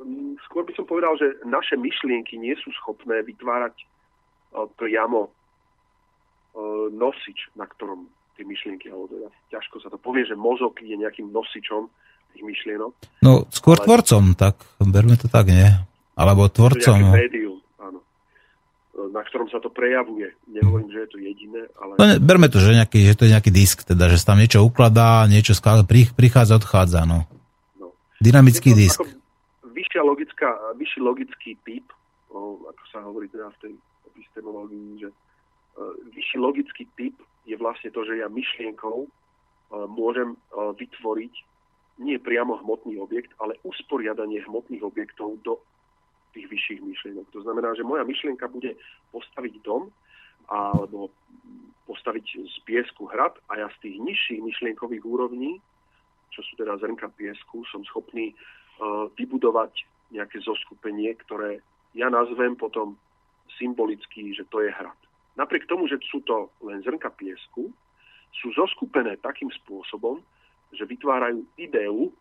Mm, 0.00 0.40
skôr 0.48 0.64
by 0.64 0.72
som 0.76 0.86
povedal, 0.88 1.16
že 1.20 1.40
naše 1.44 1.76
myšlienky 1.76 2.36
nie 2.40 2.56
sú 2.60 2.72
schopné 2.80 3.24
vytvárať 3.24 3.76
priamo 4.76 5.30
nosič, 6.90 7.54
na 7.54 7.66
ktorom 7.66 8.10
tie 8.34 8.42
myšlienky, 8.42 8.90
alebo 8.90 9.06
teda 9.10 9.28
ťažko 9.54 9.76
sa 9.84 9.88
to 9.92 9.98
povie, 10.00 10.26
že 10.26 10.34
mozog 10.34 10.74
je 10.82 10.96
nejakým 10.96 11.30
nosičom 11.30 11.86
tých 12.34 12.44
myšlienok. 12.46 12.92
No, 13.22 13.46
skôr 13.50 13.78
ale... 13.78 13.86
tvorcom, 13.86 14.34
tak 14.34 14.58
berme 14.82 15.14
to 15.14 15.30
tak, 15.30 15.50
nie? 15.50 15.66
Alebo 16.18 16.50
tvorcom. 16.50 16.98
No. 16.98 17.14
médium. 17.14 17.49
Na 19.08 19.24
ktorom 19.24 19.48
sa 19.48 19.56
to 19.62 19.72
prejavuje. 19.72 20.36
Nehovorím, 20.52 20.92
že 20.92 21.08
je 21.08 21.08
to 21.08 21.18
jediné, 21.18 21.64
ale... 21.80 21.96
No, 21.96 22.04
ne, 22.04 22.16
berme 22.20 22.52
to, 22.52 22.60
že, 22.60 22.76
nejaký, 22.76 23.08
že 23.08 23.16
to 23.16 23.24
je 23.24 23.32
nejaký 23.32 23.48
disk, 23.48 23.88
teda, 23.88 24.12
že 24.12 24.20
sa 24.20 24.34
tam 24.34 24.44
niečo 24.44 24.60
ukladá, 24.60 25.24
niečo 25.24 25.56
skále, 25.56 25.88
prichádza, 25.88 26.60
odchádza, 26.60 27.08
no. 27.08 27.24
no. 27.80 27.96
Dynamický 28.20 28.76
disk. 28.76 29.00
vyššia 29.64 30.02
logická, 30.04 30.50
vyšší 30.76 31.00
logický 31.00 31.56
typ, 31.64 31.86
o, 32.28 32.60
ako 32.68 32.84
sa 32.92 32.98
hovorí 33.00 33.32
teda 33.32 33.48
v 33.56 33.58
tej 33.64 33.74
epistemológii, 34.12 35.00
že 35.00 35.08
uh, 35.08 35.94
vyšší 36.12 36.36
logický 36.36 36.84
typ 36.98 37.16
je 37.48 37.56
vlastne 37.56 37.90
to, 37.90 38.04
že 38.04 38.20
ja 38.20 38.28
myšlienkou 38.28 39.06
e, 39.06 39.08
môžem 39.88 40.36
e, 40.36 40.38
vytvoriť 40.76 41.34
nie 42.00 42.16
priamo 42.16 42.56
hmotný 42.64 42.96
objekt, 42.96 43.34
ale 43.42 43.60
usporiadanie 43.66 44.40
hmotných 44.48 44.80
objektov 44.80 45.36
do 45.44 45.60
tých 46.34 46.46
vyšších 46.50 46.80
myšlienok. 46.82 47.26
To 47.32 47.40
znamená, 47.42 47.74
že 47.74 47.86
moja 47.86 48.04
myšlienka 48.06 48.46
bude 48.48 48.76
postaviť 49.10 49.54
dom 49.62 49.90
alebo 50.50 51.10
postaviť 51.86 52.26
z 52.46 52.56
piesku 52.66 53.10
hrad 53.10 53.34
a 53.50 53.58
ja 53.58 53.66
z 53.78 53.90
tých 53.90 53.96
nižších 53.98 54.40
myšlienkových 54.42 55.02
úrovní, 55.02 55.58
čo 56.30 56.42
sú 56.46 56.54
teda 56.54 56.78
zrnka 56.78 57.10
piesku, 57.18 57.66
som 57.66 57.82
schopný 57.82 58.30
uh, 58.30 59.10
vybudovať 59.18 59.86
nejaké 60.14 60.38
zoskupenie, 60.42 61.14
ktoré 61.26 61.62
ja 61.94 62.06
nazvem 62.06 62.54
potom 62.54 62.94
symbolicky, 63.58 64.30
že 64.34 64.46
to 64.50 64.62
je 64.62 64.70
hrad. 64.70 64.94
Napriek 65.34 65.66
tomu, 65.66 65.90
že 65.90 65.98
sú 66.06 66.22
to 66.22 66.50
len 66.62 66.82
zrnka 66.82 67.10
piesku, 67.14 67.70
sú 68.30 68.46
zoskupené 68.54 69.18
takým 69.18 69.50
spôsobom, 69.62 70.22
že 70.70 70.86
vytvárajú 70.86 71.42
ideu, 71.58 72.14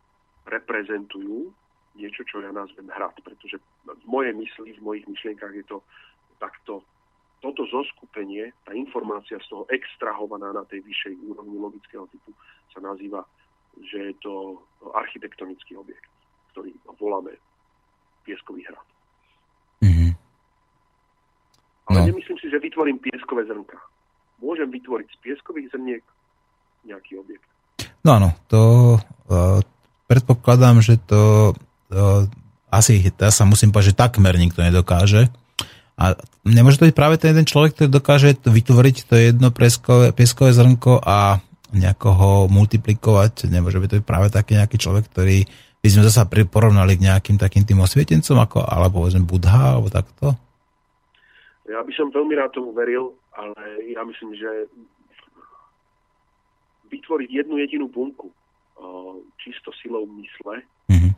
reprezentujú 0.50 1.54
niečo, 2.00 2.24
čo 2.24 2.40
ja 2.40 2.56
nazvem 2.56 2.88
hrad, 2.88 3.14
pretože 3.22 3.60
v 3.84 4.06
mojej 4.08 4.32
mysli, 4.34 4.80
v 4.80 4.82
mojich 4.82 5.06
myšlienkach 5.06 5.52
je 5.52 5.66
to 5.68 5.78
takto 6.40 6.82
toto 7.40 7.64
zoskupenie, 7.72 8.52
tá 8.68 8.76
informácia 8.76 9.40
z 9.40 9.48
toho 9.48 9.64
extrahovaná 9.72 10.52
na 10.52 10.68
tej 10.68 10.84
vyššej 10.84 11.16
úrovni 11.24 11.56
logického 11.56 12.04
typu 12.12 12.36
sa 12.72 12.84
nazýva, 12.84 13.24
že 13.80 14.12
je 14.12 14.16
to 14.20 14.60
architektonický 14.92 15.80
objekt, 15.80 16.12
ktorý 16.52 16.76
voláme 17.00 17.40
pieskový 18.28 18.68
hrad. 18.68 18.84
Ale 21.90 22.06
no. 22.06 22.08
nemyslím 22.14 22.38
si, 22.38 22.48
že 22.54 22.62
vytvorím 22.62 23.02
pieskové 23.02 23.50
zrnka. 23.50 23.82
Môžem 24.38 24.70
vytvoriť 24.70 25.10
z 25.10 25.18
pieskových 25.26 25.74
zrniek 25.74 26.06
nejaký 26.86 27.18
objekt. 27.18 27.50
No 28.06 28.22
áno, 28.22 28.30
to 28.46 28.62
uh, 28.96 29.60
predpokladám, 30.06 30.86
že 30.86 31.02
to 31.10 31.52
asi, 32.70 33.02
ja 33.02 33.32
sa 33.34 33.44
musím 33.50 33.74
povedať, 33.74 33.94
že 33.94 34.02
takmer 34.02 34.38
nikto 34.38 34.62
nedokáže. 34.62 35.28
A 36.00 36.16
nemôže 36.48 36.80
to 36.80 36.88
byť 36.88 36.96
práve 36.96 37.20
ten 37.20 37.36
jeden 37.36 37.44
človek, 37.44 37.76
ktorý 37.76 37.90
dokáže 37.92 38.40
vytvoriť 38.40 38.96
to 39.10 39.16
jedno 39.20 39.52
pieskové, 39.52 40.16
pieskové 40.16 40.56
zrnko 40.56 41.04
a 41.04 41.44
nejako 41.76 42.10
ho 42.16 42.32
multiplikovať. 42.48 43.52
Nemôže 43.52 43.84
byť 43.84 43.90
to 43.90 43.98
byť 44.00 44.06
práve 44.08 44.28
taký 44.32 44.56
nejaký 44.56 44.78
človek, 44.80 45.12
ktorý 45.12 45.44
by 45.80 45.88
sme 45.92 46.08
zase 46.08 46.24
porovnali 46.48 46.96
k 46.96 47.06
nejakým 47.08 47.36
takým 47.40 47.68
tým 47.68 47.84
osvietencom, 47.84 48.38
ako, 48.40 48.64
alebo 48.64 49.04
povedzme 49.04 49.28
Budha, 49.28 49.76
alebo 49.76 49.88
takto? 49.92 50.36
Ja 51.68 51.84
by 51.84 51.92
som 51.96 52.16
veľmi 52.16 52.34
rád 52.36 52.52
tomu 52.56 52.72
veril, 52.72 53.16
ale 53.36 53.88
ja 53.92 54.02
myslím, 54.04 54.36
že 54.40 54.72
vytvoriť 56.90 57.30
jednu 57.44 57.62
jedinú 57.62 57.86
bunku 57.92 58.34
čisto 59.40 59.72
silou 59.80 60.08
mysle, 60.20 60.64
mm-hmm. 60.88 61.12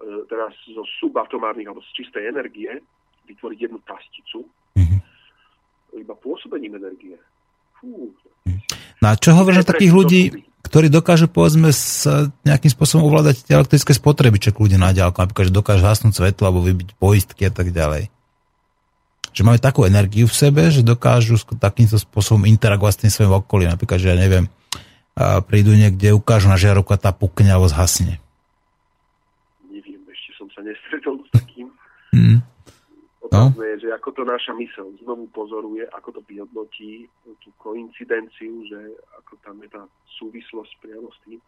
Teda 0.00 0.46
zo 0.74 0.84
subatomárnych 1.00 1.70
alebo 1.70 1.80
z 1.86 1.90
čistej 2.02 2.28
energie, 2.28 2.70
vytvoriť 3.24 3.58
jednu 3.58 3.78
tasticu, 3.88 4.44
mm-hmm. 4.76 5.00
iba 6.02 6.14
pôsobením 6.18 6.76
energie. 6.76 7.16
Fú. 7.80 8.12
No 9.00 9.06
a 9.12 9.16
čo 9.16 9.32
hovoríš 9.32 9.64
na 9.64 9.70
takých 9.70 9.92
ľudí, 9.94 10.22
ktorí 10.64 10.88
dokážu 10.88 11.28
povedzme 11.28 11.72
s 11.72 12.08
nejakým 12.44 12.72
spôsobom 12.72 13.08
ovládať 13.08 13.44
tie 13.44 13.56
elektrické 13.56 13.92
spotreby, 13.92 14.40
čo 14.40 14.56
ľudia 14.56 14.80
na 14.80 14.92
ďalku, 14.92 15.20
napríklad, 15.20 15.48
že 15.48 15.54
dokážu 15.54 15.84
hasnúť 15.84 16.12
svetlo 16.16 16.44
alebo 16.48 16.64
vybiť 16.64 16.96
poistky 16.96 17.48
a 17.48 17.52
tak 17.52 17.72
ďalej 17.72 18.12
že 19.34 19.42
majú 19.42 19.58
takú 19.58 19.82
energiu 19.82 20.30
v 20.30 20.38
sebe, 20.38 20.70
že 20.70 20.86
dokážu 20.86 21.34
takýmto 21.58 21.98
spôsobom 21.98 22.46
interagovať 22.46 22.92
s 22.94 23.00
tým 23.02 23.10
svojim 23.10 23.34
okolím. 23.34 23.74
Napríklad, 23.74 23.98
že 23.98 24.14
ja 24.14 24.16
neviem, 24.16 24.46
prídu 25.50 25.74
niekde, 25.74 26.14
ukážu 26.14 26.46
na 26.46 26.54
žiarovku 26.54 26.94
a 26.94 27.02
tá 27.02 27.10
pukne 27.10 27.50
alebo 27.50 27.66
zhasne. 27.66 28.22
Neviem, 29.66 30.06
ešte 30.06 30.38
som 30.38 30.46
sa 30.54 30.62
nestretol 30.62 31.18
s 31.26 31.30
takým. 31.34 31.66
Mm. 32.14 32.38
Otázne 33.26 33.58
no? 33.58 33.68
je, 33.74 33.76
že 33.82 33.88
ako 33.90 34.08
to 34.14 34.22
naša 34.22 34.52
mysel 34.54 34.94
znovu 35.02 35.26
pozoruje, 35.34 35.82
ako 35.90 36.14
to 36.14 36.20
vyhodnotí 36.28 37.10
tú 37.42 37.50
koincidenciu, 37.58 38.62
že 38.70 38.78
ako 39.18 39.34
tam 39.42 39.58
je 39.64 39.68
tá 39.74 39.82
súvislosť 40.22 40.72
priamo 40.78 41.10
s 41.10 41.18
tým 41.26 41.40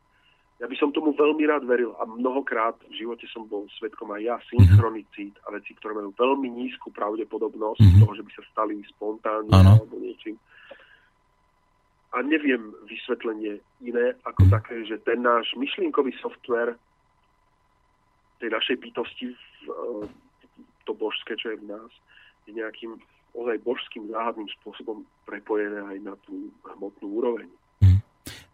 ja 0.57 0.65
by 0.65 0.77
som 0.81 0.89
tomu 0.89 1.13
veľmi 1.13 1.45
rád 1.45 1.69
veril 1.69 1.93
a 2.01 2.09
mnohokrát 2.09 2.81
v 2.89 3.05
živote 3.05 3.29
som 3.29 3.45
bol 3.45 3.69
svetkom 3.77 4.09
aj 4.17 4.23
ja 4.25 4.37
synchronicít 4.49 5.37
a 5.45 5.53
veci, 5.53 5.77
ktoré 5.77 5.93
majú 5.93 6.17
veľmi 6.17 6.49
nízku 6.49 6.89
pravdepodobnosť 6.97 7.81
mm-hmm. 7.85 8.01
toho, 8.01 8.13
že 8.17 8.25
by 8.25 8.33
sa 8.33 8.43
stali 8.57 8.81
spontánne 8.97 9.53
ano. 9.53 9.77
alebo 9.77 10.01
niečím. 10.01 10.41
A 12.17 12.25
neviem 12.25 12.73
vysvetlenie 12.89 13.61
iné 13.85 14.17
ako 14.25 14.49
mm. 14.49 14.51
také, 14.57 14.81
že 14.89 14.97
ten 15.05 15.21
náš 15.21 15.53
myšlienkový 15.61 16.17
software 16.25 16.81
tej 18.41 18.49
našej 18.49 18.81
bytosti, 18.81 19.37
v, 19.37 19.37
to 20.87 20.95
božské, 20.95 21.35
čo 21.35 21.53
je 21.53 21.61
v 21.61 21.69
nás, 21.69 21.91
je 22.47 22.55
nejakým 22.55 22.95
ozaj 23.37 23.61
božským 23.67 24.09
záhadným 24.09 24.49
spôsobom 24.63 25.05
prepojené 25.29 25.83
aj 25.83 25.97
na 26.01 26.15
tú 26.25 26.49
hmotnú 26.63 27.07
úroveň. 27.21 27.49
Mhm. 27.83 27.99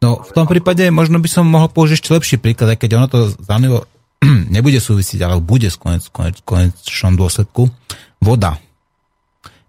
No 0.02 0.18
v 0.24 0.32
tom 0.34 0.50
prípade 0.50 0.82
možno 0.90 1.22
by 1.22 1.28
som 1.30 1.46
mohol 1.46 1.70
použiť 1.70 2.00
ešte 2.00 2.10
lepší 2.10 2.36
príklad, 2.42 2.74
aj 2.74 2.78
keď 2.80 2.90
ono 2.98 3.06
to 3.06 3.30
zanilo 3.44 3.86
nebude 4.54 4.78
súvisiť, 4.78 5.18
ale 5.22 5.42
bude 5.42 5.70
v 5.70 5.78
konec, 5.78 6.08
konec, 6.10 6.36
konečnom 6.42 7.14
dôsledku. 7.14 7.70
Voda. 8.22 8.58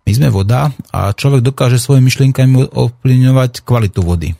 My 0.03 0.11
sme 0.11 0.27
voda 0.27 0.67
a 0.91 1.15
človek 1.15 1.39
dokáže 1.39 1.79
svojimi 1.79 2.11
myšlienkami 2.11 2.75
ovplyvňovať 2.75 3.63
kvalitu 3.63 4.03
vody. 4.03 4.35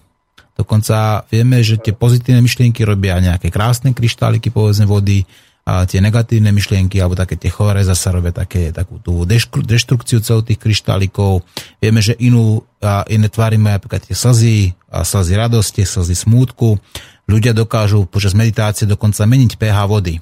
Dokonca 0.54 1.26
vieme, 1.34 1.64
že 1.66 1.82
tie 1.82 1.96
pozitívne 1.98 2.44
myšlienky 2.46 2.86
robia 2.86 3.18
nejaké 3.18 3.50
krásne 3.50 3.96
kryštáliky, 3.96 4.54
povedzme 4.54 4.86
vody, 4.86 5.26
a 5.64 5.88
tie 5.88 6.04
negatívne 6.04 6.52
myšlienky 6.52 7.00
alebo 7.00 7.16
také 7.16 7.40
tie 7.40 7.48
chore 7.48 7.80
zase 7.88 8.12
robia 8.12 8.36
také, 8.36 8.76
takú 8.76 9.00
tú 9.00 9.24
deštrukciu 9.24 10.20
celých 10.20 10.52
tých 10.52 10.60
kryštálikov. 10.60 11.48
Vieme, 11.80 12.04
že 12.04 12.20
inú, 12.20 12.68
a 12.84 13.08
iné 13.08 13.32
tvary 13.32 13.56
majú 13.56 13.80
napríklad 13.80 14.04
tie 14.04 14.12
slzy, 14.12 14.76
a 14.92 15.08
slzy 15.08 15.40
radosti, 15.40 15.88
slzy 15.88 16.20
smútku. 16.20 16.84
Ľudia 17.32 17.56
dokážu 17.56 18.04
počas 18.04 18.36
meditácie 18.36 18.84
dokonca 18.84 19.24
meniť 19.24 19.56
pH 19.56 19.78
vody. 19.88 20.20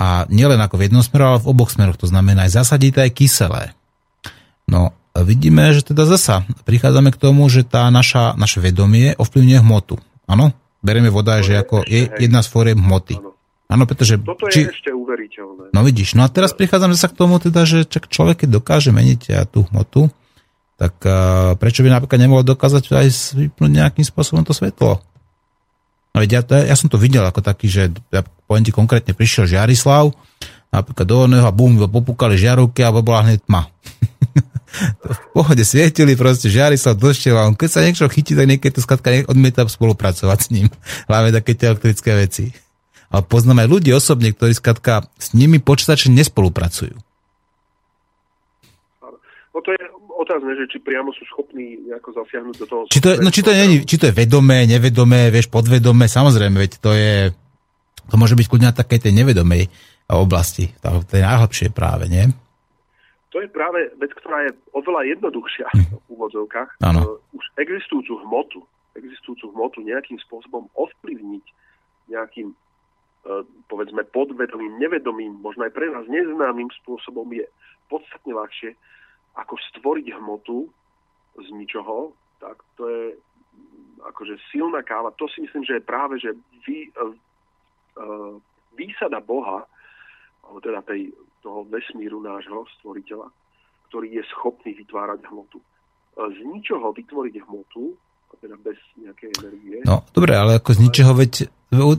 A 0.00 0.24
nielen 0.32 0.56
ako 0.56 0.80
v 0.80 0.84
jednom 0.88 1.04
smeru, 1.04 1.36
ale 1.36 1.44
v 1.44 1.50
oboch 1.52 1.68
smeroch. 1.68 2.00
To 2.00 2.08
znamená 2.08 2.48
aj 2.48 2.56
zasadiť 2.64 3.04
aj 3.04 3.10
kyselé. 3.12 3.62
No, 4.64 4.96
vidíme, 5.12 5.68
že 5.76 5.84
teda 5.84 6.08
zasa 6.08 6.48
prichádzame 6.64 7.12
k 7.12 7.20
tomu, 7.20 7.44
že 7.52 7.60
tá 7.60 7.92
naša, 7.92 8.40
naše 8.40 8.64
vedomie 8.64 9.12
ovplyvňuje 9.20 9.60
hmotu. 9.60 10.00
Áno? 10.24 10.56
Bereme 10.80 11.12
voda, 11.12 11.42
že 11.44 11.60
ako 11.60 11.84
je 11.84 12.08
jedna 12.22 12.40
z 12.40 12.48
fóriem 12.48 12.80
hmoty. 12.80 13.18
Áno, 13.68 13.84
pretože... 13.84 14.16
Toto 14.16 14.48
je 14.48 14.52
či... 14.56 14.60
ešte 14.64 14.88
uveriteľné. 14.88 15.76
No 15.76 15.80
vidíš, 15.84 16.16
no 16.16 16.24
a 16.24 16.32
teraz 16.32 16.56
prichádzame 16.56 16.96
sa 16.96 17.12
k 17.12 17.20
tomu 17.20 17.36
teda, 17.36 17.68
že 17.68 17.84
človek 17.84 18.44
keď 18.44 18.64
dokáže 18.64 18.96
meniť 18.96 19.52
tú 19.52 19.68
hmotu, 19.68 20.08
tak 20.80 20.96
uh, 21.04 21.52
prečo 21.60 21.84
by 21.84 21.92
napríklad 21.92 22.16
nemohol 22.16 22.48
dokázať 22.48 22.88
aj 22.88 23.08
vypnúť 23.36 23.70
nejakým 23.70 24.06
spôsobom 24.08 24.40
to 24.40 24.56
svetlo? 24.56 25.04
No 26.14 26.16
veď 26.16 26.40
ja, 26.40 26.42
ja 26.72 26.76
som 26.80 26.88
to 26.88 26.96
videl 26.96 27.20
ako 27.28 27.44
taký, 27.44 27.68
že 27.68 27.92
ja 28.08 28.24
poviem 28.48 28.64
ti 28.64 28.72
konkrétne, 28.72 29.12
prišiel 29.12 29.44
Žiarislav, 29.44 30.16
napríklad 30.72 31.04
do 31.04 31.16
oného 31.28 31.44
a 31.44 31.52
bum, 31.52 31.76
popúkali 31.76 32.40
žiarovky 32.40 32.80
a 32.80 32.94
bola 32.94 33.28
hneď 33.28 33.44
tma. 33.44 33.68
v 35.12 35.20
pohode 35.36 35.60
svietili, 35.60 36.16
proste 36.16 36.48
Žiarislav 36.48 36.96
došiel 36.96 37.36
a 37.36 37.44
on 37.44 37.52
keď 37.52 37.68
sa 37.68 37.84
niečo 37.84 38.08
chytí, 38.08 38.32
tak 38.32 38.48
niekedy 38.48 38.72
to 38.72 38.80
skladka 38.80 39.28
odmieta 39.28 39.68
spolupracovať 39.68 40.38
s 40.40 40.48
ním. 40.56 40.72
Hlavne 41.10 41.36
také 41.36 41.52
tie 41.52 41.68
elektrické 41.68 42.16
veci 42.16 42.67
ale 43.08 43.22
poznám 43.24 43.64
aj 43.64 43.68
ľudí 43.68 43.90
osobne, 43.96 44.32
ktorí 44.32 44.52
skratka 44.52 45.08
s 45.16 45.32
nimi 45.32 45.58
počítače 45.60 46.12
nespolupracujú. 46.12 46.96
No 49.58 49.58
to 49.64 49.70
je 49.74 49.84
otázne, 50.18 50.52
že 50.54 50.70
či 50.70 50.78
priamo 50.78 51.10
sú 51.16 51.24
schopní 51.32 51.80
nejako 51.88 52.14
zasiahnuť 52.20 52.54
do 52.62 52.66
toho. 52.68 52.82
Či 52.92 53.00
to, 53.00 53.08
je, 53.10 53.16
no, 53.24 53.32
či 53.32 53.40
to, 53.40 53.50
je, 53.50 53.64
či 53.88 53.96
to 53.96 54.12
je 54.12 54.14
vedomé, 54.14 54.68
nevedomé, 54.68 55.32
vieš, 55.32 55.48
podvedomé, 55.48 56.06
samozrejme, 56.06 56.56
veď 56.60 56.72
to 56.78 56.92
je, 56.92 57.32
to 58.12 58.14
môže 58.20 58.36
byť 58.36 58.46
kľudne 58.46 58.68
na 58.70 58.76
takej 58.76 59.08
tej 59.08 59.12
nevedomej 59.16 59.72
oblasti, 60.08 60.72
to 60.80 61.16
je 61.16 61.24
najhlbšie 61.24 61.68
práve, 61.72 62.08
nie? 62.12 62.28
To 63.28 63.44
je 63.44 63.48
práve 63.52 63.92
vec, 64.00 64.08
ktorá 64.16 64.48
je 64.48 64.56
oveľa 64.72 65.04
jednoduchšia 65.16 65.68
hm. 65.68 65.84
v 65.96 66.08
úvodzovkách. 66.16 66.80
Ano. 66.80 67.00
Uh, 67.04 67.36
už 67.36 67.44
existujúcu 67.60 68.20
hmotu, 68.24 68.60
existujúcu 68.96 69.52
hmotu 69.52 69.84
nejakým 69.84 70.16
spôsobom 70.24 70.68
ovplyvniť 70.76 71.44
nejakým 72.08 72.56
E, 72.56 72.67
povedzme 73.68 74.06
podvedomým, 74.08 74.78
nevedomým, 74.80 75.42
možno 75.42 75.66
aj 75.68 75.72
pre 75.74 75.90
nás 75.90 76.06
neznámym 76.08 76.70
spôsobom 76.82 77.28
je 77.34 77.44
podstatne 77.90 78.32
ľahšie 78.32 78.72
ako 79.36 79.54
stvoriť 79.74 80.06
hmotu 80.18 80.66
z 81.38 81.48
ničoho, 81.54 82.14
tak 82.42 82.58
to 82.74 82.88
je 82.88 83.04
akože 84.02 84.38
silná 84.50 84.82
káva. 84.82 85.14
To 85.18 85.26
si 85.30 85.42
myslím, 85.46 85.62
že 85.66 85.78
je 85.78 85.88
práve, 85.88 86.18
že 86.18 86.34
vy, 86.66 86.90
uh, 86.94 87.14
výsada 88.74 89.22
Boha, 89.22 89.66
alebo 90.42 90.58
teda 90.62 90.82
tej, 90.82 91.14
toho 91.42 91.66
vesmíru 91.66 92.18
nášho 92.22 92.66
stvoriteľa, 92.78 93.30
ktorý 93.90 94.18
je 94.18 94.22
schopný 94.34 94.74
vytvárať 94.74 95.26
hmotu. 95.28 95.58
Z 96.18 96.38
ničoho 96.42 96.90
vytvoriť 96.90 97.34
hmotu 97.46 97.94
teda 98.38 98.54
bez 98.60 98.78
nejakej 98.94 99.30
energie. 99.42 99.76
No, 99.82 100.06
dobre, 100.14 100.38
ale 100.38 100.62
ako 100.62 100.70
z 100.76 100.80
ničoho, 100.86 101.12
veď 101.16 101.50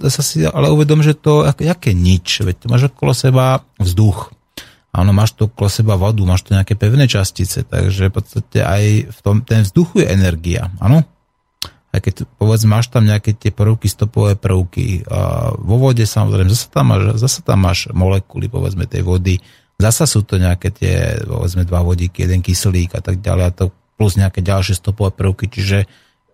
sa 0.09 0.23
si 0.25 0.41
ale 0.41 0.73
uvedom, 0.73 1.05
že 1.05 1.13
to, 1.13 1.45
aké 1.45 1.93
nič, 1.93 2.41
veď 2.41 2.65
máš 2.65 2.89
okolo 2.89 3.13
seba 3.13 3.61
vzduch, 3.77 4.33
áno, 4.89 5.13
máš 5.13 5.37
to 5.37 5.45
okolo 5.45 5.69
seba 5.69 5.93
vodu, 5.93 6.25
máš 6.25 6.49
to 6.49 6.57
nejaké 6.57 6.73
pevné 6.73 7.05
častice, 7.05 7.61
takže 7.61 8.09
v 8.09 8.13
podstate 8.13 8.59
aj 8.65 8.83
v 9.13 9.19
tom, 9.21 9.45
ten 9.45 9.61
vzduch 9.61 10.01
je 10.01 10.05
energia, 10.09 10.73
áno? 10.81 11.05
Aj 11.89 11.97
keď 12.01 12.25
povedz, 12.37 12.69
máš 12.69 12.89
tam 12.93 13.05
nejaké 13.05 13.33
tie 13.33 13.49
prvky, 13.49 13.89
stopové 13.89 14.37
prvky, 14.37 15.05
a 15.09 15.53
vo 15.57 15.77
vode 15.81 16.05
samozrejme, 16.05 16.49
zase 16.49 16.69
tam 16.69 16.93
máš, 16.93 17.17
zase 17.17 17.41
tam 17.41 17.65
máš 17.65 17.89
molekuly, 17.93 18.49
povedzme, 18.49 18.89
tej 18.89 19.05
vody, 19.05 19.37
zasa 19.77 20.09
sú 20.09 20.25
to 20.25 20.41
nejaké 20.41 20.73
tie, 20.73 21.21
povedzme, 21.25 21.65
dva 21.65 21.81
vodíky, 21.85 22.25
jeden 22.25 22.41
kyslík 22.41 22.97
a 22.97 23.01
tak 23.01 23.21
ďalej, 23.21 23.45
a 23.45 23.53
to 23.53 23.65
plus 23.97 24.17
nejaké 24.17 24.41
ďalšie 24.41 24.77
stopové 24.77 25.13
prvky, 25.13 25.49
čiže 25.49 25.85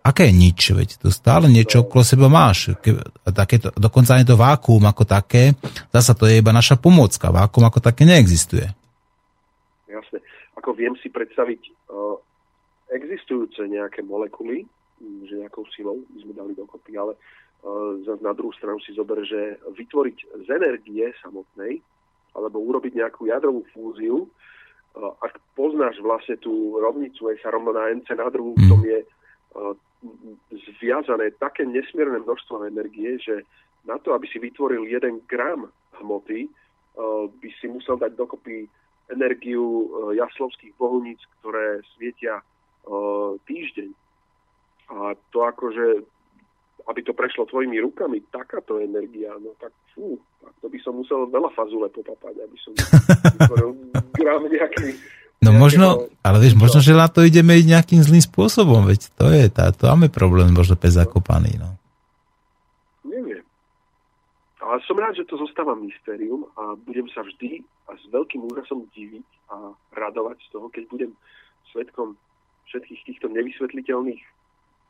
aké 0.05 0.29
nič, 0.29 0.69
veď 0.69 1.01
tu 1.01 1.09
stále 1.09 1.49
niečo 1.49 1.81
okolo 1.81 2.05
seba 2.05 2.29
máš. 2.29 2.77
Takéto, 3.25 3.73
dokonca 3.73 4.13
ani 4.13 4.29
to 4.29 4.37
vákuum 4.37 4.85
ako 4.85 5.01
také, 5.01 5.57
zasa 5.89 6.13
to 6.13 6.29
je 6.29 6.37
iba 6.37 6.53
naša 6.53 6.77
pomocka. 6.77 7.33
Vákuum 7.33 7.65
ako 7.65 7.81
také 7.81 8.05
neexistuje. 8.05 8.69
Jasne. 9.89 10.21
Ako 10.61 10.77
viem 10.77 10.93
si 11.01 11.09
predstaviť 11.09 11.89
uh, 11.89 12.21
existujúce 12.93 13.65
nejaké 13.65 14.05
molekuly, 14.05 14.69
že 15.25 15.41
nejakou 15.41 15.65
silou 15.73 16.05
by 16.13 16.19
sme 16.21 16.33
dali 16.37 16.53
dokopy, 16.53 16.93
ale 16.93 17.17
uh, 17.17 17.97
zase 18.05 18.21
na 18.21 18.37
druhú 18.37 18.53
stranu 18.53 18.77
si 18.85 18.93
zober, 18.93 19.25
že 19.25 19.57
vytvoriť 19.73 20.17
z 20.45 20.47
energie 20.53 21.09
samotnej, 21.25 21.81
alebo 22.37 22.61
urobiť 22.61 22.93
nejakú 22.93 23.25
jadrovú 23.25 23.65
fúziu, 23.73 24.29
uh, 24.29 25.11
ak 25.25 25.41
poznáš 25.57 25.97
vlastne 25.97 26.37
tú 26.37 26.77
rovnicu 26.77 27.33
S 27.33 27.41
a 27.41 27.49
rovno 27.49 27.73
na 27.73 27.89
NC 27.89 28.13
na 28.13 28.29
druhú, 28.29 28.53
v 28.53 28.69
tom 28.69 28.85
je 28.85 29.01
zviazané 30.79 31.31
také 31.37 31.65
nesmierne 31.65 32.21
množstvo 32.23 32.65
energie, 32.67 33.17
že 33.19 33.45
na 33.85 34.01
to, 34.01 34.13
aby 34.13 34.25
si 34.27 34.41
vytvoril 34.41 34.85
1 34.89 35.29
gram 35.29 35.69
hmoty, 36.01 36.49
uh, 36.49 37.29
by 37.29 37.49
si 37.61 37.69
musel 37.69 37.97
dať 38.01 38.17
dokopy 38.17 38.65
energiu 39.13 39.65
uh, 39.65 39.85
jaslovských 40.17 40.73
bohuníc, 40.77 41.21
ktoré 41.39 41.85
svietia 41.93 42.41
uh, 42.41 43.37
týždeň. 43.45 43.89
A 44.85 45.13
to 45.33 45.45
akože, 45.45 46.05
aby 46.89 47.01
to 47.01 47.13
prešlo 47.13 47.45
tvojimi 47.49 47.81
rukami, 47.81 48.21
takáto 48.29 48.81
energia, 48.81 49.33
no 49.37 49.53
tak 49.57 49.73
fú, 49.93 50.17
tak 50.41 50.53
to 50.61 50.67
by 50.69 50.77
som 50.81 50.97
musel 50.97 51.25
veľa 51.29 51.49
fazule 51.53 51.89
popapať, 51.89 52.41
aby 52.41 52.57
som 52.61 52.73
vytvoril 53.37 53.69
gram 54.17 54.45
nejaký 54.49 54.97
No 55.43 55.51
možno, 55.51 56.07
ale 56.23 56.37
vieš, 56.39 56.55
možno, 56.55 56.79
že 56.79 56.95
na 56.95 57.11
to 57.11 57.21
ideme 57.21 57.59
ísť 57.59 57.69
nejakým 57.69 58.01
zlým 58.01 58.23
spôsobom, 58.23 58.87
veď 58.87 59.11
to 59.13 59.29
je, 59.29 59.45
tá, 59.51 59.69
to 59.75 59.85
máme 59.91 60.07
problém 60.07 60.49
možno 60.49 60.79
pes 60.79 60.95
zakopaný, 60.95 61.59
no. 61.59 61.75
Neviem. 63.05 63.43
Ale 64.63 64.79
som 64.87 64.97
rád, 64.97 65.19
že 65.19 65.27
to 65.27 65.37
zostáva 65.37 65.75
mystérium 65.75 66.47
a 66.55 66.73
budem 66.79 67.05
sa 67.11 67.21
vždy 67.21 67.61
a 67.91 67.99
s 67.99 68.03
veľkým 68.09 68.41
úrasom 68.47 68.87
diviť 68.95 69.27
a 69.51 69.75
radovať 69.93 70.37
z 70.39 70.47
toho, 70.55 70.67
keď 70.71 70.83
budem 70.89 71.11
svetkom 71.69 72.17
všetkých 72.71 73.01
týchto 73.05 73.27
nevysvetliteľných 73.29 74.23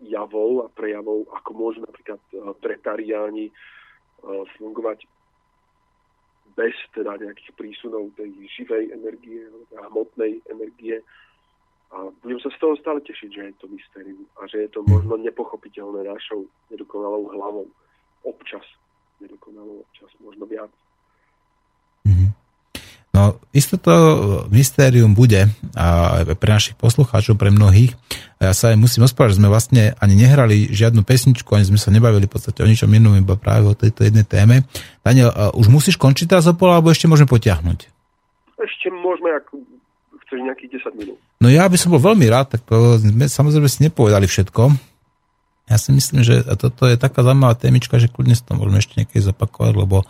javov 0.07 0.65
a 0.65 0.67
prejavov, 0.71 1.27
ako 1.35 1.49
môžu 1.51 1.79
napríklad 1.83 2.21
pretariáni 2.61 3.49
eh, 3.49 3.53
fungovať 4.55 5.03
bez 6.55 6.75
teda 6.95 7.19
nejakých 7.19 7.51
prísunov 7.59 8.15
tej 8.15 8.31
živej 8.55 8.95
energie, 8.95 9.43
teda 9.69 9.91
hmotnej 9.91 10.39
energie. 10.47 11.03
A 11.91 12.09
budem 12.23 12.39
sa 12.39 12.49
z 12.51 12.57
toho 12.59 12.73
stále 12.79 12.99
tešiť, 13.03 13.29
že 13.29 13.41
je 13.51 13.55
to 13.59 13.67
mystérium 13.67 14.23
a 14.39 14.47
že 14.47 14.67
je 14.67 14.69
to 14.71 14.81
možno 14.87 15.19
nepochopiteľné 15.19 16.07
našou 16.07 16.47
nedokonalou 16.71 17.29
hlavou. 17.35 17.67
Občas 18.23 18.65
nedokonalou, 19.21 19.85
občas 19.85 20.11
možno 20.19 20.47
viac. 20.47 20.71
Isto 23.55 23.79
to 23.79 23.93
mystérium 24.51 25.15
bude 25.15 25.49
a 25.73 26.19
pre 26.25 26.49
našich 26.51 26.75
poslucháčov, 26.75 27.39
pre 27.39 27.49
mnohých. 27.49 27.95
Ja 28.37 28.51
sa 28.51 28.73
aj 28.73 28.77
musím 28.77 29.07
ospravedlniť, 29.07 29.35
že 29.35 29.41
sme 29.41 29.49
vlastne 29.49 29.83
ani 29.97 30.13
nehrali 30.19 30.67
žiadnu 30.69 31.07
pesničku, 31.07 31.47
ani 31.55 31.65
sme 31.65 31.79
sa 31.79 31.89
nebavili 31.89 32.27
v 32.27 32.33
podstate 32.35 32.61
o 32.61 32.67
ničom 32.67 32.91
inom, 32.91 33.15
iba 33.15 33.39
práve 33.39 33.71
o 33.71 33.75
tejto 33.75 34.03
jednej 34.05 34.27
téme. 34.27 34.67
Daniel, 35.01 35.31
už 35.55 35.71
musíš 35.71 35.95
končiť 35.95 36.29
teraz 36.35 36.45
o 36.45 36.53
pol, 36.53 36.75
alebo 36.75 36.91
ešte 36.91 37.07
môžeme 37.07 37.31
potiahnuť? 37.31 37.79
Ešte 38.59 38.87
môžeme, 38.91 39.33
ak 39.35 39.49
chceš 40.25 40.39
nejakých 40.41 40.81
10 40.83 40.99
minút. 40.99 41.17
No 41.39 41.47
ja 41.47 41.69
by 41.69 41.77
som 41.77 41.93
bol 41.93 42.01
veľmi 42.01 42.25
rád, 42.27 42.57
tak 42.57 42.65
sme 42.99 43.29
samozrejme 43.29 43.69
si 43.69 43.79
nepovedali 43.85 44.25
všetko. 44.25 44.73
Ja 45.65 45.81
si 45.81 45.89
myslím, 45.93 46.21
že 46.21 46.45
toto 46.61 46.85
je 46.85 46.93
taká 46.93 47.25
zaujímavá 47.25 47.57
témička, 47.57 47.97
že 47.97 48.05
kľudne 48.05 48.37
si 48.37 48.45
to 48.45 48.53
môžeme 48.53 48.77
ešte 48.77 49.01
niekedy 49.01 49.17
zopakovať, 49.17 49.73
lebo 49.73 50.05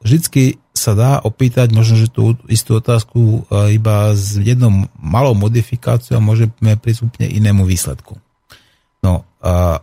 vždycky 0.00 0.56
sa 0.72 0.96
dá 0.96 1.20
opýtať 1.20 1.70
možno, 1.76 2.00
že 2.00 2.08
tú 2.08 2.34
istú 2.48 2.80
otázku 2.80 3.44
iba 3.70 4.16
s 4.16 4.40
jednou 4.40 4.88
malou 4.96 5.36
modifikáciou 5.36 6.16
a 6.16 6.24
môžeme 6.24 6.80
prísť 6.80 7.12
inému 7.20 7.68
výsledku. 7.68 8.16
No, 9.04 9.28
a, 9.44 9.78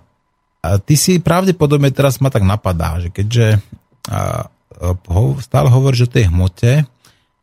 ty 0.83 0.95
si 0.97 1.21
pravdepodobne 1.21 1.93
teraz 1.93 2.17
ma 2.19 2.33
tak 2.33 2.43
napadá, 2.43 2.97
že 2.99 3.13
keďže 3.13 3.61
stále 5.45 5.67
hovoríš 5.69 6.09
o 6.09 6.13
tej 6.13 6.31
hmote, 6.31 6.89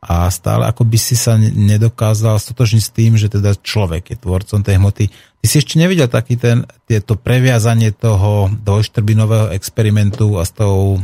a 0.07 0.31
stále 0.31 0.71
ako 0.71 0.87
by 0.87 0.99
si 1.03 1.19
sa 1.19 1.35
nedokázal 1.37 2.39
stotožniť 2.39 2.83
s 2.83 2.95
tým, 2.95 3.13
že 3.19 3.27
teda 3.27 3.59
človek 3.59 4.15
je 4.15 4.17
tvorcom 4.23 4.63
tej 4.63 4.79
hmoty. 4.79 5.11
Ty 5.11 5.47
si 5.51 5.59
ešte 5.59 5.83
nevidel 5.83 6.07
taký 6.07 6.39
ten, 6.39 6.63
tieto 6.87 7.19
previazanie 7.19 7.91
toho 7.91 8.47
dvojštrbinového 8.63 9.51
experimentu 9.51 10.39
a 10.39 10.47
s 10.47 10.55
tou 10.55 11.03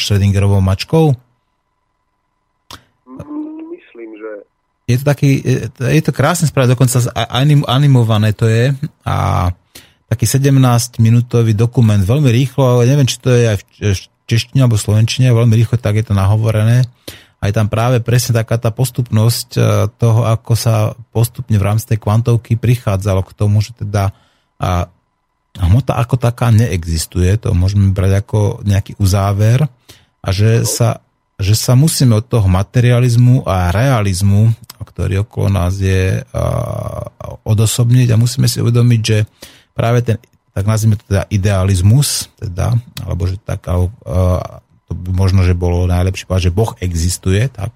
Schrödingerovou 0.00 0.64
mačkou? 0.64 1.12
Myslím, 3.68 4.10
že... 4.16 4.30
Je 4.88 4.96
to 4.96 5.04
taký, 5.04 5.30
je 5.76 6.02
to 6.02 6.12
krásne 6.16 6.48
spraviť, 6.48 6.72
dokonca 6.72 6.96
anim, 7.12 7.60
animované 7.68 8.32
to 8.32 8.48
je 8.48 8.72
a 9.04 9.52
taký 10.08 10.24
17-minútový 10.24 11.52
dokument, 11.52 12.00
veľmi 12.00 12.32
rýchlo, 12.32 12.80
ale 12.80 12.88
neviem, 12.88 13.06
či 13.06 13.20
to 13.20 13.30
je 13.30 13.52
aj 13.52 13.56
v 13.60 13.64
češtine 14.26 14.64
alebo 14.64 14.80
slovenčine, 14.80 15.28
veľmi 15.28 15.54
rýchlo 15.60 15.76
tak 15.76 16.00
je 16.00 16.08
to 16.08 16.16
nahovorené 16.16 16.88
aj 17.40 17.50
tam 17.56 17.66
práve 17.72 18.04
presne 18.04 18.36
taká 18.36 18.60
tá 18.60 18.68
postupnosť 18.68 19.48
e, 19.56 19.60
toho, 19.96 20.28
ako 20.28 20.52
sa 20.52 20.92
postupne 21.08 21.56
v 21.56 21.64
rámci 21.64 21.88
tej 21.88 21.98
kvantovky 21.98 22.60
prichádzalo 22.60 23.24
k 23.24 23.32
tomu, 23.32 23.64
že 23.64 23.72
teda 23.72 24.12
a 24.60 24.92
hmota 25.56 25.96
ako 25.96 26.20
taká 26.20 26.52
neexistuje, 26.52 27.32
to 27.40 27.56
môžeme 27.56 27.96
brať 27.96 28.22
ako 28.22 28.60
nejaký 28.62 28.92
uzáver 29.00 29.64
a 30.20 30.28
že 30.28 30.68
sa, 30.68 31.00
že 31.40 31.56
sa 31.56 31.72
musíme 31.72 32.20
od 32.20 32.28
toho 32.28 32.44
materializmu 32.44 33.48
a 33.48 33.72
realizmu, 33.72 34.52
ktorý 34.84 35.24
okolo 35.24 35.48
nás 35.48 35.80
je, 35.80 36.20
odosobniť 37.48 38.08
a 38.12 38.20
musíme 38.20 38.46
si 38.52 38.60
uvedomiť, 38.60 39.00
že 39.00 39.18
práve 39.72 40.04
ten, 40.04 40.20
tak 40.52 40.68
nazvime 40.68 41.00
to 41.00 41.08
teda 41.08 41.24
idealizmus, 41.32 42.28
teda, 42.36 42.76
alebo 43.00 43.24
že 43.24 43.40
tak, 43.40 43.64
alebo, 43.64 43.96
to 44.90 44.98
by 44.98 45.14
možno, 45.14 45.46
že 45.46 45.54
bolo 45.54 45.86
najlepšie 45.86 46.26
povedať, 46.26 46.50
že 46.50 46.56
Boh 46.58 46.74
existuje, 46.82 47.46
tak. 47.46 47.70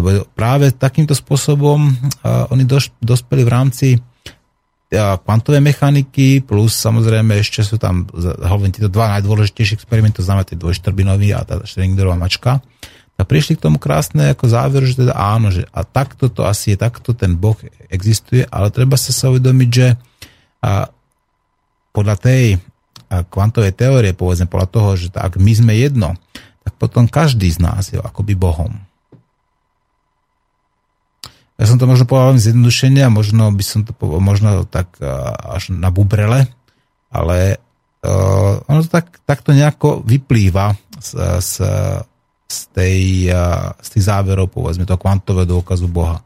Lebo 0.00 0.24
práve 0.32 0.72
takýmto 0.72 1.12
spôsobom 1.12 1.92
uh, 1.92 2.48
oni 2.48 2.64
doš, 2.64 2.88
dospeli 3.04 3.44
v 3.44 3.52
rámci 3.52 3.88
uh, 4.00 5.20
kvantovej 5.20 5.60
mechaniky, 5.60 6.40
plus 6.40 6.72
samozrejme 6.80 7.36
ešte 7.44 7.60
sú 7.60 7.76
tam 7.76 8.08
hovorím 8.40 8.72
tieto 8.72 8.88
dva 8.88 9.20
najdôležitejšie 9.20 9.76
experimenty, 9.76 10.24
to 10.24 10.24
znamená 10.24 10.48
tie 10.48 10.56
dvojštrbinový 10.56 11.36
a 11.36 11.44
tá 11.44 11.60
Schrödingerová 11.60 12.16
mačka, 12.16 12.64
tak 13.20 13.28
prišli 13.28 13.60
k 13.60 13.68
tomu 13.68 13.76
krásne 13.76 14.32
ako 14.32 14.48
záver, 14.48 14.80
že 14.88 15.04
teda 15.04 15.12
áno, 15.12 15.52
že 15.52 15.68
a 15.76 15.84
takto 15.84 16.32
to 16.32 16.48
asi 16.48 16.72
je, 16.72 16.80
takto 16.80 17.12
ten 17.12 17.36
Boh 17.36 17.60
existuje, 17.92 18.48
ale 18.48 18.72
treba 18.72 18.96
sa 18.96 19.12
sa 19.12 19.28
uvedomiť, 19.28 19.68
že 19.68 20.00
a 20.64 20.88
podľa 21.92 22.16
tej 22.16 22.42
kvantovej 23.10 23.74
teórie, 23.74 24.14
povedzme 24.14 24.46
podľa 24.46 24.68
toho, 24.70 24.90
že 24.94 25.06
ak 25.10 25.34
my 25.36 25.52
sme 25.52 25.74
jedno, 25.74 26.14
tak 26.62 26.78
potom 26.78 27.10
každý 27.10 27.50
z 27.50 27.58
nás 27.58 27.90
je 27.90 27.98
akoby 27.98 28.38
Bohom. 28.38 28.78
Ja 31.60 31.68
som 31.68 31.76
to 31.76 31.84
možno 31.84 32.08
povedal 32.08 32.40
zjednodušenie 32.40 33.04
a 33.04 33.12
možno 33.12 33.52
by 33.52 33.60
som 33.60 33.84
to 33.84 33.92
povedal, 33.92 34.24
možno 34.24 34.64
tak 34.64 34.96
až 35.44 35.76
na 35.76 35.92
bubrele, 35.92 36.48
ale 37.12 37.60
uh, 38.00 38.64
ono 38.64 38.80
to 38.80 38.88
tak, 38.88 39.20
takto 39.28 39.52
nejako 39.52 40.00
vyplýva 40.00 40.72
z, 40.96 41.10
z, 41.42 41.52
z, 42.48 42.58
tej, 42.72 43.28
uh, 43.28 43.76
z 43.76 43.88
tých 43.92 44.04
záverov, 44.08 44.48
povedzme, 44.48 44.88
toho 44.88 44.96
kvantového 44.96 45.44
dôkazu 45.44 45.84
Boha. 45.90 46.24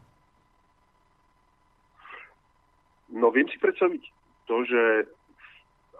No 3.11 3.27
viem 3.35 3.49
si 3.51 3.59
predstaviť 3.59 4.03
to, 4.47 4.55
že 4.63 4.81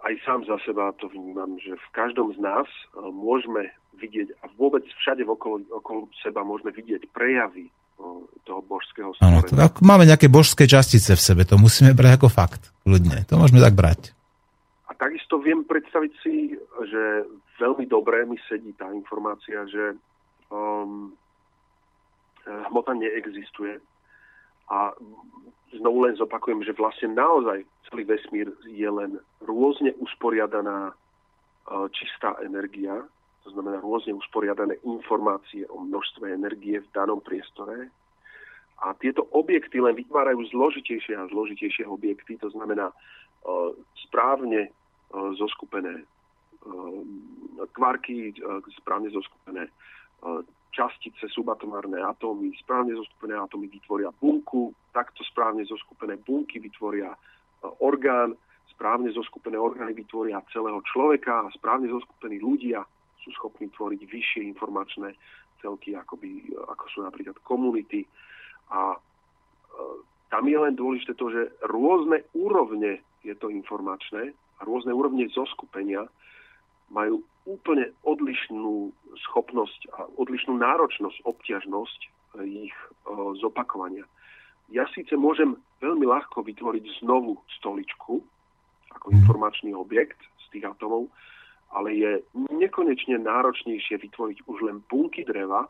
aj 0.06 0.14
sám 0.22 0.40
za 0.46 0.56
seba 0.62 0.94
to 1.02 1.10
vnímam, 1.10 1.58
že 1.58 1.74
v 1.74 1.88
každom 1.90 2.30
z 2.34 2.38
nás 2.38 2.66
e, 2.94 3.02
môžeme 3.10 3.74
vidieť 3.98 4.38
a 4.44 4.52
vôbec 4.54 4.86
všade 5.02 5.26
okolo, 5.26 5.66
okolo 5.74 6.06
seba 6.22 6.46
môžeme 6.46 6.70
vidieť 6.70 7.10
prejavy 7.10 7.66
e, 7.66 7.72
toho 8.46 8.62
božského 8.62 9.10
stvorenia. 9.18 9.42
Áno, 9.42 9.70
to, 9.70 9.82
máme 9.82 10.06
nejaké 10.06 10.30
božské 10.30 10.70
častice 10.70 11.18
v 11.18 11.22
sebe, 11.22 11.42
to 11.42 11.58
musíme 11.58 11.90
brať 11.90 12.22
ako 12.22 12.28
fakt, 12.30 12.70
ľudne. 12.86 13.26
To 13.26 13.34
môžeme 13.40 13.58
tak 13.58 13.74
brať. 13.74 14.14
A 14.86 14.94
takisto 14.94 15.42
viem 15.42 15.66
predstaviť 15.66 16.12
si, 16.22 16.54
že 16.86 17.02
veľmi 17.58 17.90
dobre 17.90 18.22
mi 18.30 18.38
sedí 18.46 18.70
tá 18.78 18.86
informácia, 18.94 19.66
že 19.66 19.98
um, 20.54 21.10
hmota 22.70 22.94
neexistuje. 22.94 23.82
A 24.70 24.94
znovu 25.74 26.06
len 26.06 26.14
zopakujem, 26.14 26.62
že 26.62 26.76
vlastne 26.78 27.10
naozaj 27.14 27.66
celý 27.90 28.06
vesmír 28.06 28.48
je 28.66 28.86
len 28.86 29.18
rôzne 29.42 29.94
usporiadaná 29.98 30.90
e, 30.90 30.94
čistá 31.90 32.38
energia, 32.42 33.02
to 33.42 33.54
znamená 33.54 33.82
rôzne 33.82 34.14
usporiadané 34.14 34.78
informácie 34.82 35.66
o 35.70 35.82
množstve 35.82 36.34
energie 36.34 36.82
v 36.82 36.92
danom 36.94 37.22
priestore. 37.22 37.90
A 38.82 38.92
tieto 38.98 39.24
objekty 39.32 39.80
len 39.80 39.96
vytvárajú 39.96 40.42
zložitejšie 40.52 41.16
a 41.16 41.30
zložitejšie 41.30 41.88
objekty, 41.88 42.36
to 42.36 42.50
znamená 42.52 42.92
uh, 42.92 43.72
správne 44.04 44.68
uh, 44.68 45.32
zoskupené 45.38 46.04
kvarky, 47.72 48.34
správne 48.82 49.06
zoskupené 49.14 49.70
častice, 50.76 51.24
subatomárne 51.32 51.96
atómy, 52.04 52.52
správne 52.60 52.92
zoskupené 52.92 53.40
atómy 53.40 53.72
vytvoria 53.72 54.12
bunku, 54.12 54.76
takto 54.92 55.24
správne 55.24 55.64
zoskupené 55.64 56.20
bunky 56.20 56.60
vytvoria 56.60 57.16
e, 57.16 57.18
orgán, 57.80 58.36
správne 58.76 59.08
zoskupené 59.16 59.56
orgány 59.56 59.96
vytvoria 59.96 60.44
celého 60.52 60.84
človeka 60.84 61.48
a 61.48 61.52
správne 61.56 61.88
zoskupení 61.88 62.36
ľudia 62.36 62.84
sú 63.24 63.32
schopní 63.40 63.72
tvoriť 63.72 64.04
vyššie 64.04 64.42
informačné 64.52 65.16
celky, 65.64 65.96
akoby, 65.96 66.52
ako 66.52 66.84
sú 66.92 66.98
napríklad 67.00 67.40
komunity. 67.40 68.04
A 68.68 68.92
e, 68.92 68.98
tam 70.28 70.44
je 70.44 70.58
len 70.60 70.76
dôležité 70.76 71.16
to, 71.16 71.32
že 71.32 71.56
rôzne 71.64 72.20
úrovne 72.36 73.00
je 73.24 73.32
to 73.32 73.48
informačné 73.48 74.36
a 74.56 74.60
rôzne 74.68 74.92
úrovne 74.92 75.24
zoskupenia 75.32 76.04
majú 76.92 77.24
úplne 77.46 77.94
odlišnú 78.02 78.90
schopnosť 79.30 79.80
a 79.94 80.10
odlišnú 80.18 80.58
náročnosť, 80.58 81.22
obťažnosť 81.22 82.00
ich 82.42 82.74
e, 82.74 82.86
zopakovania. 83.40 84.04
Ja 84.68 84.84
síce 84.90 85.14
môžem 85.14 85.54
veľmi 85.78 86.04
ľahko 86.04 86.42
vytvoriť 86.42 87.00
znovu 87.00 87.38
stoličku 87.62 88.18
ako 88.98 89.06
mhm. 89.12 89.16
informačný 89.22 89.70
objekt 89.78 90.18
z 90.46 90.58
tých 90.58 90.64
atomov, 90.66 91.08
ale 91.70 91.94
je 91.94 92.12
nekonečne 92.34 93.22
náročnejšie 93.22 94.00
vytvoriť 94.00 94.38
už 94.50 94.58
len 94.66 94.82
bunky 94.90 95.22
dreva 95.22 95.68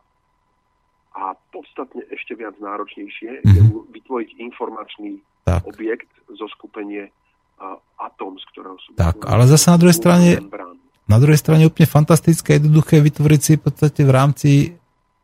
a 1.17 1.33
podstatne 1.49 2.05
ešte 2.13 2.37
viac 2.37 2.57
náročnejšie 2.61 3.45
je 3.45 3.61
mhm. 3.61 3.93
vytvoriť 3.93 4.29
informačný 4.41 5.21
tak. 5.45 5.65
objekt 5.65 6.09
zo 6.29 6.45
skupenie 6.51 7.09
uh, 7.09 7.77
atom, 7.97 8.37
z 8.37 8.45
ktorého 8.53 8.77
sú... 8.81 8.93
Tak, 8.95 9.25
ale 9.25 9.49
zase 9.49 9.73
na 9.73 9.77
druhej 9.81 9.97
strane 9.97 10.29
membrán. 10.37 10.86
Na 11.07 11.17
druhej 11.23 11.39
strane 11.39 11.67
úplne 11.67 11.87
fantastické, 11.87 12.59
jednoduché 12.59 12.99
vytvoriť 12.99 13.41
si 13.41 13.53
v 13.55 13.63
podstate 13.63 14.03
v 14.03 14.11
rámci 14.11 14.49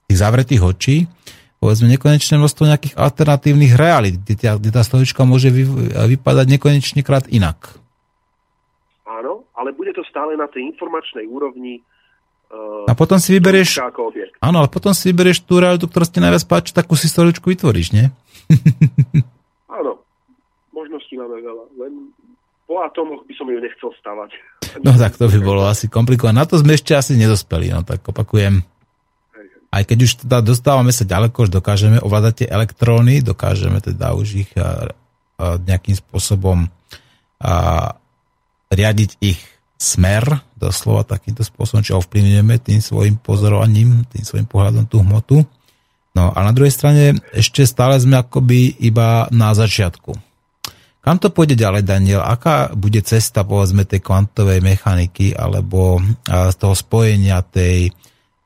tých 0.07 0.17
zavretých 0.19 0.63
očí 0.63 0.97
povedzme 1.63 1.87
nekonečné 1.95 2.35
množstvo 2.35 2.67
nejakých 2.67 2.99
alternatívnych 2.99 3.79
realít, 3.79 4.19
kde 4.19 4.35
tá, 4.35 4.59
kde 4.59 4.75
tá 4.75 4.83
stolička 4.83 5.23
môže 5.23 5.47
vy, 5.47 5.63
vypadať 6.19 6.45
nekonečne 6.59 6.99
krát 7.07 7.23
inak. 7.31 7.79
Áno, 9.07 9.47
ale 9.55 9.71
bude 9.71 9.95
to 9.95 10.03
stále 10.11 10.35
na 10.35 10.51
tej 10.51 10.67
informačnej 10.75 11.23
úrovni 11.23 11.79
uh, 12.51 12.83
a 12.83 12.91
potom 12.91 13.15
si 13.15 13.31
vyberieš... 13.39 13.79
Áno, 14.43 14.59
ale 14.59 14.67
potom 14.67 14.91
si 14.91 15.15
vyberieš 15.15 15.47
tú 15.47 15.63
realitu, 15.63 15.87
ktorá 15.87 16.03
ti 16.03 16.19
najviac 16.19 16.43
páči, 16.43 16.75
takú 16.75 16.99
si 16.99 17.07
stoličku 17.07 17.47
vytvoríš, 17.47 17.95
nie? 17.95 18.11
áno, 19.79 20.03
možností 20.75 21.15
máme 21.15 21.39
veľa, 21.39 21.65
len 21.79 22.11
po 22.67 22.83
atomoch 22.83 23.23
by 23.23 23.33
som 23.39 23.47
ju 23.47 23.63
nechcel 23.63 23.87
stavať. 24.03 24.35
No 24.81 24.97
tak 24.97 25.19
to 25.19 25.29
by 25.29 25.39
bolo 25.43 25.69
asi 25.69 25.85
komplikované. 25.85 26.41
Na 26.41 26.49
to 26.49 26.57
sme 26.57 26.73
ešte 26.73 26.97
asi 26.97 27.13
nedospeli, 27.13 27.69
no 27.69 27.85
tak 27.85 28.01
opakujem. 28.01 28.65
Aj 29.73 29.83
keď 29.85 29.97
už 30.05 30.11
teda 30.25 30.41
dostávame 30.41 30.93
sa 30.93 31.05
ďaleko, 31.05 31.49
už 31.49 31.51
dokážeme 31.53 31.97
ovládať 32.01 32.45
tie 32.45 32.47
elektróny, 32.49 33.25
dokážeme 33.25 33.81
teda 33.81 34.13
už 34.13 34.45
ich 34.45 34.51
a, 34.57 34.93
a 35.41 35.57
nejakým 35.57 35.97
spôsobom 35.97 36.69
a, 37.41 37.53
riadiť 38.69 39.17
ich 39.21 39.41
smer, 39.77 40.45
doslova 40.57 41.03
takýmto 41.03 41.41
spôsobom, 41.41 41.81
čo 41.81 41.99
ovplyvňujeme 41.99 42.55
tým 42.61 42.79
svojim 42.79 43.17
pozorovaním, 43.17 44.05
tým 44.13 44.23
svojim 44.23 44.47
pohľadom 44.47 44.85
tú 44.85 45.01
hmotu. 45.01 45.41
No 46.13 46.29
a 46.29 46.39
na 46.45 46.53
druhej 46.53 46.71
strane 46.71 47.17
ešte 47.33 47.65
stále 47.65 47.97
sme 47.97 48.21
akoby 48.21 48.77
iba 48.77 49.25
na 49.33 49.57
začiatku 49.57 50.32
kam 51.03 51.19
to 51.19 51.27
pôjde 51.27 51.59
ďalej, 51.59 51.83
Daniel? 51.83 52.23
Aká 52.23 52.71
bude 52.71 53.03
cesta, 53.03 53.43
povedzme, 53.43 53.83
tej 53.83 53.99
kvantovej 53.99 54.63
mechaniky 54.63 55.35
alebo 55.35 55.99
z 56.23 56.55
toho 56.55 56.71
spojenia 56.71 57.43
tej 57.43 57.91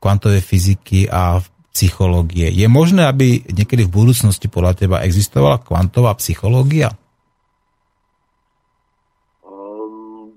kvantovej 0.02 0.42
fyziky 0.42 1.06
a 1.06 1.38
psychológie. 1.78 2.50
Je 2.50 2.66
možné, 2.66 3.06
aby 3.06 3.46
niekedy 3.54 3.86
v 3.86 3.94
budúcnosti 3.94 4.50
podľa 4.50 4.74
teba 4.74 5.06
existovala 5.06 5.62
kvantová 5.62 6.18
psychológia? 6.18 6.90
Um, 9.46 10.34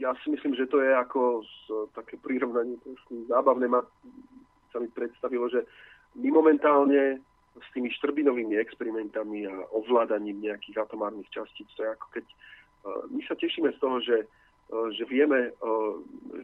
ja 0.00 0.16
si 0.24 0.32
myslím, 0.32 0.56
že 0.56 0.64
to 0.72 0.80
je 0.80 0.96
ako 0.96 1.44
také 1.92 2.16
prirovnanie 2.16 2.80
trošku 2.80 3.28
zábavné. 3.28 3.68
Ma, 3.68 3.84
sa 4.72 4.80
mi 4.80 4.88
predstavilo, 4.88 5.52
že 5.52 5.68
my 6.16 6.32
momentálne 6.32 7.20
s 7.64 7.68
tými 7.72 7.88
štrbinovými 7.96 8.60
experimentami 8.60 9.48
a 9.48 9.54
ovládaním 9.72 10.44
nejakých 10.44 10.84
atomárnych 10.84 11.28
častíc, 11.32 11.68
to 11.74 11.82
je 11.82 11.90
ako 11.90 12.06
keď 12.12 12.24
uh, 12.28 13.02
my 13.08 13.20
sa 13.24 13.34
tešíme 13.34 13.72
z 13.72 13.78
toho, 13.80 13.96
že, 14.04 14.16
uh, 14.28 14.88
že 14.92 15.04
vieme 15.08 15.50
uh, 15.50 15.96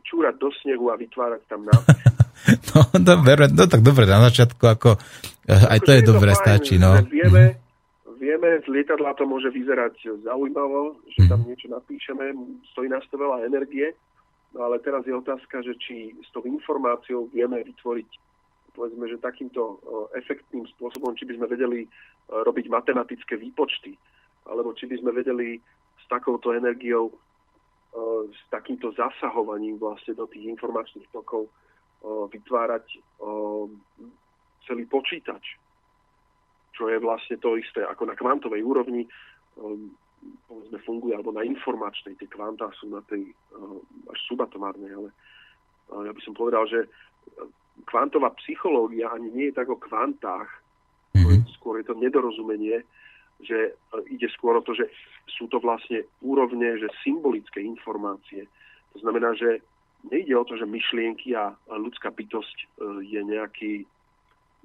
čúrať 0.09 0.41
do 0.41 0.49
snehu 0.65 0.89
a 0.89 0.97
vytvárať 0.97 1.43
tam 1.47 1.69
nápis. 1.69 2.01
No, 2.41 2.81
dobre, 2.97 3.53
no 3.53 3.69
tak 3.69 3.85
dobre, 3.85 4.09
na 4.09 4.25
začiatku 4.33 4.65
ako, 4.65 4.97
aj 5.45 5.79
to 5.85 5.93
je, 5.93 6.01
je 6.01 6.09
dobre, 6.09 6.33
stačí, 6.33 6.81
no. 6.81 6.97
Vieme, 7.05 7.53
mm-hmm. 7.53 8.17
vieme, 8.17 8.49
z 8.65 8.67
lietadla 8.73 9.13
to 9.13 9.29
môže 9.29 9.53
vyzerať 9.53 10.25
zaujímavo, 10.25 11.05
že 11.05 11.29
tam 11.29 11.45
mm-hmm. 11.45 11.49
niečo 11.53 11.69
napíšeme, 11.69 12.25
stojí 12.73 12.89
nás 12.89 13.05
to 13.13 13.21
veľa 13.21 13.45
energie, 13.45 13.93
no 14.57 14.73
ale 14.73 14.81
teraz 14.81 15.05
je 15.05 15.13
otázka, 15.13 15.61
že 15.61 15.77
či 15.85 16.17
s 16.25 16.33
tou 16.33 16.41
informáciou 16.49 17.29
vieme 17.29 17.61
vytvoriť 17.61 18.09
povedzme, 18.73 19.07
že 19.11 19.23
takýmto 19.23 19.81
efektným 20.15 20.67
spôsobom, 20.77 21.15
či 21.19 21.27
by 21.27 21.37
sme 21.37 21.47
vedeli 21.51 21.81
robiť 22.31 22.67
matematické 22.71 23.37
výpočty, 23.37 23.95
alebo 24.47 24.75
či 24.75 24.87
by 24.87 24.97
sme 25.03 25.11
vedeli 25.13 25.59
s 26.01 26.05
takouto 26.09 26.55
energiou, 26.55 27.13
s 28.31 28.43
takýmto 28.55 28.95
zasahovaním 28.95 29.77
vlastne 29.77 30.15
do 30.15 30.31
tých 30.31 30.47
informačných 30.55 31.11
tokov 31.11 31.51
vytvárať 32.07 32.87
celý 34.65 34.85
počítač, 34.87 35.59
čo 36.73 36.89
je 36.89 36.97
vlastne 37.03 37.37
to 37.43 37.59
isté 37.59 37.83
ako 37.85 38.09
na 38.09 38.15
kvantovej 38.15 38.63
úrovni 38.63 39.05
povedzme 40.21 40.79
funguje, 40.85 41.17
alebo 41.17 41.33
na 41.33 41.41
informačnej, 41.41 42.13
tie 42.21 42.29
kvantá 42.29 42.69
sú 42.77 42.93
na 42.93 43.01
tej 43.09 43.33
až 44.05 44.19
subatomárnej, 44.29 44.93
ale 44.93 45.09
ja 46.07 46.13
by 46.13 46.21
som 46.21 46.37
povedal, 46.37 46.69
že 46.69 46.87
kvantová 47.87 48.31
psychológia 48.43 49.11
ani 49.13 49.31
nie 49.31 49.47
je 49.51 49.59
tak 49.59 49.69
o 49.69 49.79
kvantách, 49.79 50.49
mm-hmm. 51.15 51.47
skôr 51.59 51.81
je 51.81 51.87
to 51.89 51.97
nedorozumenie, 51.97 52.83
že 53.41 53.73
ide 54.13 54.29
skôr 54.37 54.61
o 54.61 54.65
to, 54.65 54.77
že 54.77 54.89
sú 55.29 55.49
to 55.49 55.61
vlastne 55.61 56.05
úrovne, 56.21 56.77
že 56.77 56.93
symbolické 57.01 57.65
informácie. 57.65 58.45
To 58.93 58.99
znamená, 59.01 59.33
že 59.33 59.65
nejde 60.09 60.37
o 60.37 60.45
to, 60.45 60.57
že 60.57 60.69
myšlienky 60.69 61.37
a 61.37 61.57
ľudská 61.69 62.13
bytosť 62.13 62.57
e, 62.57 62.67
je 63.05 63.21
nejaký 63.21 63.73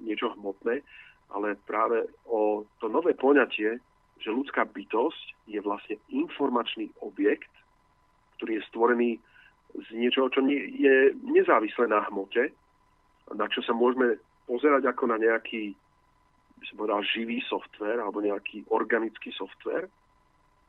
niečo 0.00 0.32
hmotné, 0.36 0.84
ale 1.32 1.56
práve 1.64 2.04
o 2.28 2.64
to 2.80 2.88
nové 2.88 3.16
poňatie, 3.16 3.80
že 4.20 4.30
ľudská 4.32 4.64
bytosť 4.64 5.48
je 5.48 5.60
vlastne 5.60 5.96
informačný 6.12 6.92
objekt, 7.04 7.52
ktorý 8.36 8.60
je 8.60 8.66
stvorený 8.68 9.10
z 9.76 9.88
niečoho, 9.92 10.32
čo 10.32 10.40
je 10.48 11.12
nezávislé 11.20 11.88
na 11.88 12.00
hmote, 12.08 12.48
na 13.34 13.46
čo 13.50 13.64
sa 13.64 13.74
môžeme 13.74 14.20
pozerať 14.46 14.86
ako 14.86 15.10
na 15.10 15.18
nejaký, 15.18 15.74
by 16.60 16.64
som 16.70 16.76
povedal, 16.78 17.02
živý 17.02 17.42
software 17.50 17.98
alebo 17.98 18.22
nejaký 18.22 18.68
organický 18.70 19.34
software. 19.34 19.90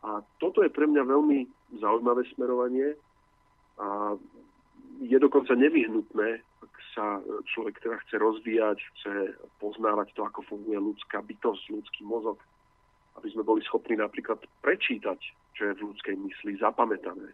A 0.06 0.22
toto 0.42 0.66
je 0.66 0.74
pre 0.74 0.90
mňa 0.90 1.04
veľmi 1.06 1.46
zaujímavé 1.78 2.26
smerovanie 2.34 2.98
a 3.78 4.18
je 4.98 5.18
dokonca 5.22 5.54
nevyhnutné, 5.54 6.42
ak 6.42 6.74
sa 6.98 7.22
človek 7.54 7.78
teda 7.82 8.02
chce 8.06 8.16
rozvíjať, 8.18 8.78
chce 8.82 9.14
poznávať 9.62 10.14
to, 10.18 10.26
ako 10.26 10.42
funguje 10.50 10.78
ľudská 10.82 11.22
bytosť, 11.22 11.70
ľudský 11.70 12.02
mozog, 12.02 12.42
aby 13.22 13.30
sme 13.30 13.46
boli 13.46 13.62
schopní 13.62 13.98
napríklad 13.98 14.42
prečítať, 14.66 15.20
čo 15.54 15.62
je 15.70 15.74
v 15.78 15.86
ľudskej 15.94 16.16
mysli 16.18 16.58
zapamätané. 16.58 17.30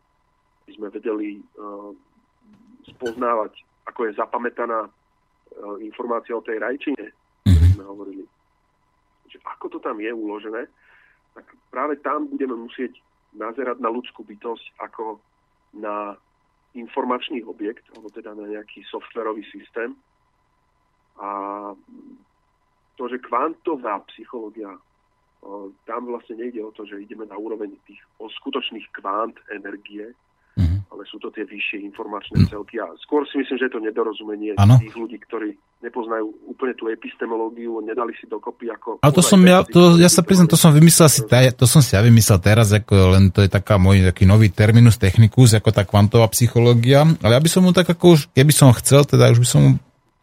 Aby 0.63 0.71
sme 0.75 0.87
vedeli 0.91 1.39
uh, 1.39 1.91
spoznávať, 2.95 3.63
ako 3.87 4.11
je 4.11 4.19
zapamätaná 4.19 4.87
informácia 5.81 6.33
o 6.37 6.45
tej 6.45 6.59
rajčine, 6.59 7.05
o 7.09 7.51
ktorej 7.51 7.71
sme 7.75 7.85
hovorili. 7.85 8.23
Že 9.29 9.37
ako 9.43 9.65
to 9.73 9.79
tam 9.79 9.97
je 10.01 10.11
uložené, 10.13 10.67
tak 11.33 11.45
práve 11.73 11.97
tam 12.01 12.29
budeme 12.29 12.53
musieť 12.53 12.93
nazerať 13.33 13.81
na 13.81 13.89
ľudskú 13.89 14.21
bytosť 14.21 14.77
ako 14.77 15.17
na 15.73 16.13
informačný 16.77 17.41
objekt, 17.45 17.85
alebo 17.93 18.09
teda 18.13 18.33
na 18.37 18.45
nejaký 18.49 18.85
softverový 18.89 19.41
systém. 19.49 19.97
A 21.17 21.29
to, 22.97 23.09
že 23.09 23.21
kvantová 23.21 24.05
psychológia, 24.13 24.77
tam 25.89 26.01
vlastne 26.05 26.37
nejde 26.37 26.61
o 26.61 26.73
to, 26.73 26.85
že 26.85 27.01
ideme 27.01 27.25
na 27.25 27.37
úroveň 27.37 27.73
tých 27.89 28.01
skutočných 28.17 28.89
kvant 28.93 29.37
energie, 29.49 30.13
ale 30.93 31.09
sú 31.09 31.17
to 31.17 31.33
tie 31.33 31.41
vyššie 31.41 31.81
informačné 31.89 32.45
hm. 32.45 32.47
celky. 32.53 32.77
A 32.77 32.85
skôr 33.01 33.25
si 33.25 33.41
myslím, 33.41 33.57
že 33.57 33.65
je 33.65 33.73
to 33.73 33.81
nedorozumenie 33.81 34.53
ano. 34.61 34.77
tých 34.77 34.93
ľudí, 34.93 35.17
ktorí 35.25 35.57
nepoznajú 35.81 36.29
úplne 36.47 36.77
tú 36.77 36.87
epistemológiu, 36.87 37.81
nedali 37.81 38.13
si 38.15 38.29
dokopy 38.29 38.69
ako... 38.71 39.01
Ale 39.01 39.11
to 39.11 39.25
som 39.25 39.41
ja, 39.43 39.65
to, 39.65 39.97
ja 39.99 40.07
sa 40.07 40.21
priznám, 40.23 40.47
to 40.47 40.55
som 40.55 40.71
vymyslel 40.71 41.09
si, 41.11 41.25
to 41.27 41.65
som 41.65 41.81
si 41.83 41.97
ja 41.97 42.01
vymyslel 42.05 42.39
teraz, 42.39 42.71
ako 42.71 43.17
len 43.17 43.33
to 43.33 43.43
je 43.43 43.49
taká 43.51 43.75
môj 43.81 44.05
taký 44.05 44.23
nový 44.23 44.53
terminus 44.53 44.95
technicus, 44.95 45.57
ako 45.57 45.75
tá 45.75 45.83
kvantová 45.83 46.29
psychológia, 46.31 47.03
ale 47.19 47.35
ja 47.35 47.41
by 47.41 47.49
som 47.51 47.65
mu 47.67 47.75
tak 47.75 47.89
ako 47.89 48.15
už, 48.15 48.19
keby 48.31 48.53
som 48.55 48.71
chcel, 48.77 49.03
teda 49.03 49.33
už 49.33 49.43
by 49.43 49.47
som 49.49 49.59
mu 49.59 49.71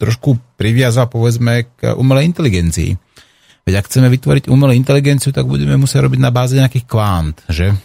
trošku 0.01 0.41
priviazal, 0.57 1.13
povedzme, 1.13 1.69
k 1.77 1.93
umelej 1.93 2.33
inteligencii. 2.33 2.97
Veď 3.69 3.85
ak 3.85 3.93
chceme 3.93 4.09
vytvoriť 4.09 4.49
umelú 4.49 4.73
inteligenciu, 4.73 5.29
tak 5.29 5.45
budeme 5.45 5.77
musieť 5.77 6.09
robiť 6.09 6.21
na 6.25 6.33
báze 6.33 6.57
nejakých 6.57 6.89
kvant, 6.89 7.37
že? 7.53 7.77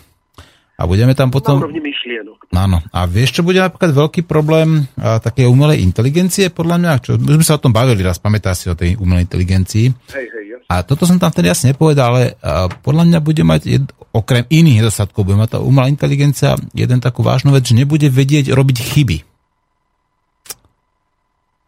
A 0.75 0.83
budeme 0.83 1.15
tam 1.15 1.31
potom... 1.31 1.63
Na 1.63 1.71
úrovni 1.71 1.79
myšlienok. 1.79 2.51
Áno. 2.51 2.83
A 2.91 3.07
vieš, 3.07 3.39
čo 3.39 3.47
bude 3.47 3.63
napríklad 3.63 3.95
veľký 3.95 4.27
problém 4.27 4.83
a, 4.99 5.23
také 5.23 5.47
umelej 5.47 5.79
inteligencie, 5.79 6.51
podľa 6.51 6.75
mňa? 6.83 6.91
Čo, 6.99 7.11
my 7.15 7.31
sme 7.39 7.45
sa 7.47 7.55
o 7.55 7.63
tom 7.63 7.71
bavili 7.71 8.03
raz, 8.03 8.19
pamätáš 8.19 8.57
si 8.59 8.67
o 8.67 8.75
tej 8.75 8.99
umelej 8.99 9.31
inteligencii. 9.31 9.87
Hej, 9.91 10.27
hej, 10.27 10.45
jasne. 10.51 10.67
A 10.67 10.83
toto 10.83 11.07
som 11.07 11.15
tam 11.15 11.31
vtedy 11.31 11.47
jasne 11.47 11.71
nepovedal, 11.71 12.11
ale 12.11 12.23
a, 12.43 12.67
podľa 12.67 13.07
mňa 13.07 13.19
bude 13.23 13.43
mať, 13.47 13.61
jed, 13.63 13.85
okrem 14.11 14.43
iných 14.51 14.83
nedostatkov, 14.83 15.23
bude 15.23 15.39
mať 15.39 15.55
tá 15.55 15.59
umelá 15.63 15.87
inteligencia 15.87 16.59
jeden 16.75 16.99
takú 16.99 17.23
vážnu 17.23 17.55
vec, 17.55 17.63
že 17.63 17.79
nebude 17.79 18.11
vedieť 18.11 18.51
robiť 18.51 18.77
chyby. 18.83 19.17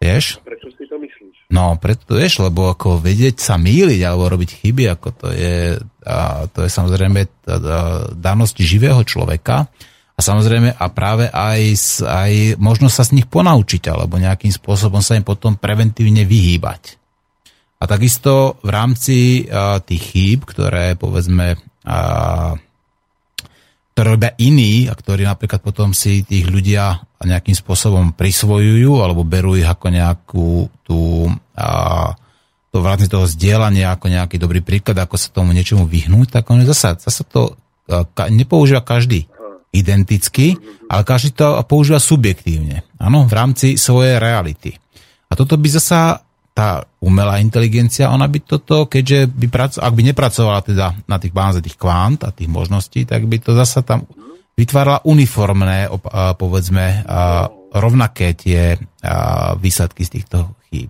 Vieš? 0.04 0.44
Prečo 0.44 0.68
si? 0.76 0.87
No, 1.48 1.80
preto 1.80 2.20
vieš, 2.20 2.44
lebo 2.44 2.68
ako 2.68 3.00
vedieť 3.00 3.40
sa 3.40 3.56
míliť 3.56 4.04
alebo 4.04 4.28
robiť 4.28 4.50
chyby, 4.60 4.84
ako 4.92 5.08
to 5.16 5.28
je, 5.32 5.80
a 6.04 6.44
to 6.52 6.68
je 6.68 6.70
samozrejme 6.72 7.24
danosť 8.20 8.56
živého 8.60 9.00
človeka 9.08 9.72
a 10.18 10.20
samozrejme 10.20 10.76
a 10.76 10.86
práve 10.92 11.32
aj, 11.32 11.62
aj 12.04 12.34
možno 12.60 12.92
sa 12.92 13.08
z 13.08 13.16
nich 13.16 13.28
ponaučiť 13.32 13.84
alebo 13.88 14.20
nejakým 14.20 14.52
spôsobom 14.52 15.00
sa 15.00 15.16
im 15.16 15.24
potom 15.24 15.56
preventívne 15.56 16.28
vyhýbať. 16.28 17.00
A 17.80 17.84
takisto 17.88 18.60
v 18.60 18.70
rámci 18.74 19.18
a, 19.48 19.80
tých 19.80 20.04
chýb, 20.04 20.44
ktoré 20.44 21.00
povedzme 21.00 21.56
a, 21.88 22.00
ktoré 23.98 24.14
robia 24.14 24.38
iní 24.38 24.86
a 24.86 24.94
ktorí 24.94 25.26
napríklad 25.26 25.58
potom 25.58 25.90
si 25.90 26.22
tých 26.22 26.46
ľudia 26.46 27.02
nejakým 27.18 27.58
spôsobom 27.58 28.14
prisvojujú 28.14 29.02
alebo 29.02 29.26
berú 29.26 29.58
ich 29.58 29.66
ako 29.66 29.90
nejakú 29.90 30.50
tú, 30.86 31.26
a, 31.58 32.14
to 32.70 32.78
vrátne 32.78 33.10
toho 33.10 33.26
zdieľania 33.26 33.98
ako 33.98 34.14
nejaký 34.14 34.38
dobrý 34.38 34.62
príklad, 34.62 35.02
ako 35.02 35.18
sa 35.18 35.34
tomu 35.34 35.50
niečomu 35.50 35.90
vyhnúť, 35.90 36.30
tak 36.30 36.46
on 36.54 36.62
zasa, 36.62 36.94
zasa 36.94 37.26
to 37.26 37.58
ka, 37.90 38.30
nepoužíva 38.30 38.86
každý 38.86 39.26
identicky, 39.74 40.54
ale 40.94 41.02
každý 41.02 41.34
to 41.34 41.58
používa 41.66 41.98
subjektívne, 41.98 42.86
áno, 43.02 43.26
v 43.26 43.34
rámci 43.34 43.82
svojej 43.82 44.22
reality. 44.22 44.78
A 45.26 45.34
toto 45.34 45.58
by 45.58 45.74
zasa 45.74 46.22
tá 46.58 46.82
umelá 47.06 47.38
inteligencia, 47.38 48.10
ona 48.10 48.26
by 48.26 48.42
toto, 48.42 48.90
keďže 48.90 49.30
by 49.30 49.46
praco- 49.46 49.78
ak 49.78 49.94
by 49.94 50.02
nepracovala 50.10 50.66
teda 50.66 50.90
na 51.06 51.22
tých 51.22 51.30
báze 51.30 51.62
tých 51.62 51.78
kvant 51.78 52.26
a 52.26 52.34
tých 52.34 52.50
možností, 52.50 53.06
tak 53.06 53.30
by 53.30 53.38
to 53.38 53.54
zasa 53.54 53.86
tam 53.86 54.10
vytvárala 54.58 55.06
uniformné, 55.06 55.86
povedzme, 56.34 57.06
rovnaké 57.78 58.34
tie 58.34 58.74
výsledky 59.62 60.02
z 60.02 60.18
týchto 60.18 60.58
chýb. 60.74 60.90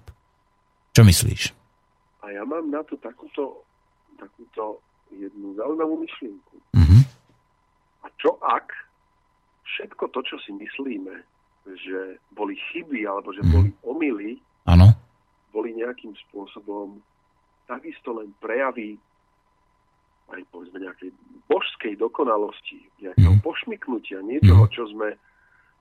Čo 0.95 1.03
myslíš? 1.03 1.52
A 2.23 2.31
ja 2.31 2.48
mám 2.48 2.72
na 2.72 2.80
to 2.88 2.95
takúto, 3.03 3.68
takúto 4.15 4.80
jednu 5.11 5.52
zaujímavú 5.60 5.99
myšlienku. 5.99 6.56
Mm-hmm. 6.80 7.02
A 8.02 8.07
čo 8.15 8.39
ak 8.39 8.72
všetko 9.68 10.15
to, 10.15 10.23
čo 10.31 10.39
si 10.48 10.56
myslíme, 10.56 11.27
že 11.68 12.23
boli 12.31 12.56
chyby 12.72 13.03
alebo 13.03 13.35
že 13.35 13.44
mm. 13.44 13.52
boli 13.52 13.69
omily, 13.84 14.31
ano 14.64 15.06
boli 15.57 15.73
nejakým 15.73 16.13
spôsobom 16.29 17.01
takisto 17.65 18.13
len 18.13 18.29
prejavy 18.38 19.01
aj 20.27 20.41
povedzme 20.53 20.84
nejakej 20.84 21.09
božskej 21.49 21.97
dokonalosti, 21.97 22.84
nejakého 22.99 23.39
mm. 23.39 23.41
pošmyknutia, 23.41 24.19
niečoho, 24.21 24.67
mm. 24.67 24.73
čo 24.75 24.84
sme 24.91 25.15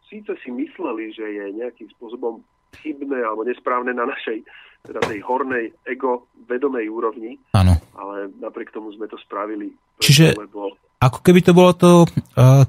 síce 0.07 0.39
si 0.43 0.51
mysleli, 0.55 1.11
že 1.11 1.27
je 1.27 1.45
nejakým 1.59 1.91
spôsobom 1.99 2.41
chybné 2.83 3.19
alebo 3.27 3.43
nesprávne 3.43 3.91
na 3.91 4.07
našej 4.07 4.47
teda 4.87 5.03
tej 5.03 5.19
hornej 5.27 5.75
ego 5.83 6.31
vedomej 6.47 6.87
úrovni. 6.87 7.43
Áno. 7.59 7.75
Ale 7.99 8.31
napriek 8.39 8.71
tomu 8.71 8.95
sme 8.95 9.11
to 9.11 9.19
spravili. 9.19 9.75
Čiže 9.99 10.39
lebo... 10.39 10.79
ako 11.03 11.19
keby 11.27 11.43
to 11.43 11.53
bolo 11.57 11.75
to, 11.75 12.07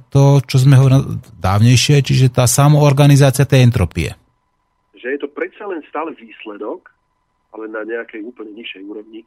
to, 0.09 0.41
čo 0.49 0.57
sme 0.57 0.81
hovorili 0.81 1.21
dávnejšie, 1.37 2.01
čiže 2.01 2.33
tá 2.33 2.49
samoorganizácia 2.49 3.45
tej 3.45 3.69
entropie. 3.69 4.17
Že 4.97 5.07
je 5.13 5.19
to 5.21 5.29
predsa 5.29 5.69
len 5.69 5.85
stále 5.85 6.17
výsledok, 6.17 6.89
ale 7.57 7.73
na 7.73 7.81
nejakej 7.81 8.21
úplne 8.21 8.53
nižšej 8.53 8.83
úrovni, 8.85 9.25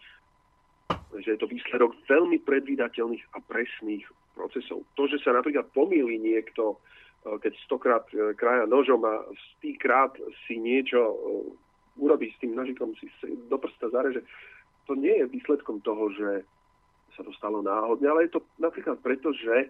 že 1.19 1.35
je 1.35 1.39
to 1.43 1.51
výsledok 1.51 1.98
veľmi 2.07 2.39
predvídateľných 2.47 3.35
a 3.35 3.43
presných 3.43 4.07
procesov. 4.39 4.86
To, 4.94 5.11
že 5.11 5.19
sa 5.19 5.35
napríklad 5.35 5.66
pomýli 5.74 6.23
niekto, 6.23 6.78
keď 7.27 7.52
stokrát 7.66 8.07
e, 8.15 8.32
kraja 8.39 8.65
nožom 8.65 9.02
a 9.05 9.27
stýkrát 9.59 10.15
si 10.47 10.57
niečo 10.57 10.98
urobí 12.01 12.32
s 12.32 12.40
tým 12.40 12.57
nožikom, 12.57 12.97
si 12.97 13.11
do 13.51 13.59
prsta 13.61 13.93
zareže. 13.93 14.24
To 14.89 14.97
nie 14.97 15.12
je 15.20 15.28
výsledkom 15.28 15.85
toho, 15.85 16.09
že 16.15 16.47
sa 17.19 17.27
to 17.27 17.35
stalo 17.36 17.61
náhodne, 17.61 18.09
ale 18.09 18.31
je 18.31 18.39
to 18.39 18.40
napríklad 18.57 19.02
preto, 19.02 19.35
že 19.35 19.66
e, 19.66 19.69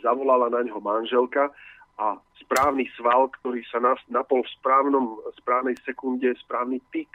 zavolala 0.00 0.48
na 0.48 0.62
ňo 0.64 0.78
manželka 0.80 1.52
a 2.00 2.16
správny 2.40 2.88
sval, 2.96 3.28
ktorý 3.42 3.60
sa 3.68 3.82
napol 4.08 4.40
v 4.40 4.52
správnom, 4.56 5.20
správnej 5.36 5.76
sekunde, 5.84 6.32
správny 6.40 6.80
tik, 6.88 7.10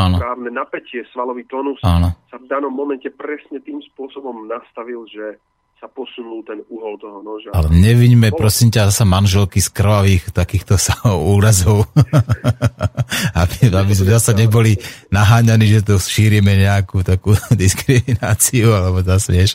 Áno. 0.00 0.16
správne 0.16 0.50
napätie, 0.54 1.04
svalový 1.12 1.44
tónus 1.44 1.80
Áno. 1.84 2.16
sa 2.32 2.40
v 2.40 2.46
danom 2.48 2.72
momente 2.72 3.12
presne 3.12 3.60
tým 3.60 3.84
spôsobom 3.92 4.48
nastavil, 4.48 5.04
že 5.10 5.36
sa 5.80 5.88
posunul 5.88 6.44
ten 6.44 6.60
uhol 6.68 7.00
toho 7.00 7.24
noža. 7.24 7.56
Ale 7.56 7.72
neviňme, 7.72 8.36
prosím 8.36 8.68
ťa, 8.68 8.92
zase 8.92 9.08
manželky 9.08 9.64
z 9.64 9.72
krvavých 9.72 10.28
takýchto 10.28 10.76
sa 10.76 10.92
úrazov. 11.32 11.88
aby, 13.40 13.72
aby 13.72 13.92
sme 13.96 14.12
zase 14.12 14.36
neboli 14.36 14.76
naháňaní, 15.08 15.80
že 15.80 15.80
to 15.80 15.96
šírime 15.96 16.52
nejakú 16.52 17.00
takú 17.00 17.32
diskrimináciu, 17.56 18.76
alebo 18.76 19.00
zase, 19.00 19.32
vieš, 19.32 19.50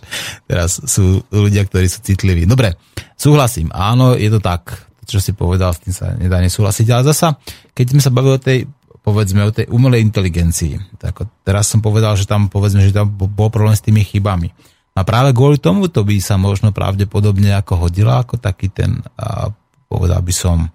teraz 0.49 0.81
sú 0.81 1.21
ľudia, 1.29 1.61
ktorí 1.69 1.85
sú 1.85 2.01
citliví. 2.01 2.49
Dobre, 2.49 2.73
súhlasím, 3.13 3.69
áno, 3.69 4.17
je 4.17 4.33
to 4.33 4.41
tak, 4.41 4.89
čo 5.05 5.21
si 5.21 5.37
povedal, 5.37 5.77
s 5.77 5.85
tým 5.85 5.93
sa 5.93 6.17
nedá 6.17 6.41
nesúhlasiť, 6.41 6.89
ale 6.89 7.05
zasa, 7.05 7.37
keď 7.77 7.85
sme 7.93 8.01
sa 8.01 8.09
bavili 8.09 8.33
o 8.33 8.41
tej 8.41 8.65
povedzme 9.05 9.45
o 9.45 9.53
tej 9.53 9.69
umelej 9.69 10.01
inteligencii. 10.01 10.97
Tak 10.97 11.45
teraz 11.45 11.69
som 11.69 11.85
povedal, 11.85 12.17
že 12.17 12.25
tam 12.25 12.49
povedzme, 12.49 12.81
že 12.81 12.89
tam 12.89 13.13
bol 13.13 13.53
problém 13.53 13.77
s 13.77 13.85
tými 13.85 14.01
chybami. 14.01 14.49
A 14.97 15.05
práve 15.05 15.35
kvôli 15.35 15.61
tomu 15.61 15.85
to 15.85 16.01
by 16.01 16.17
sa 16.17 16.41
možno 16.41 16.73
pravdepodobne 16.73 17.53
ako 17.53 17.85
hodila 17.85 18.25
ako 18.25 18.41
taký 18.41 18.73
ten, 18.73 19.05
a 19.19 19.53
povedal 19.85 20.25
by 20.25 20.33
som, 20.33 20.73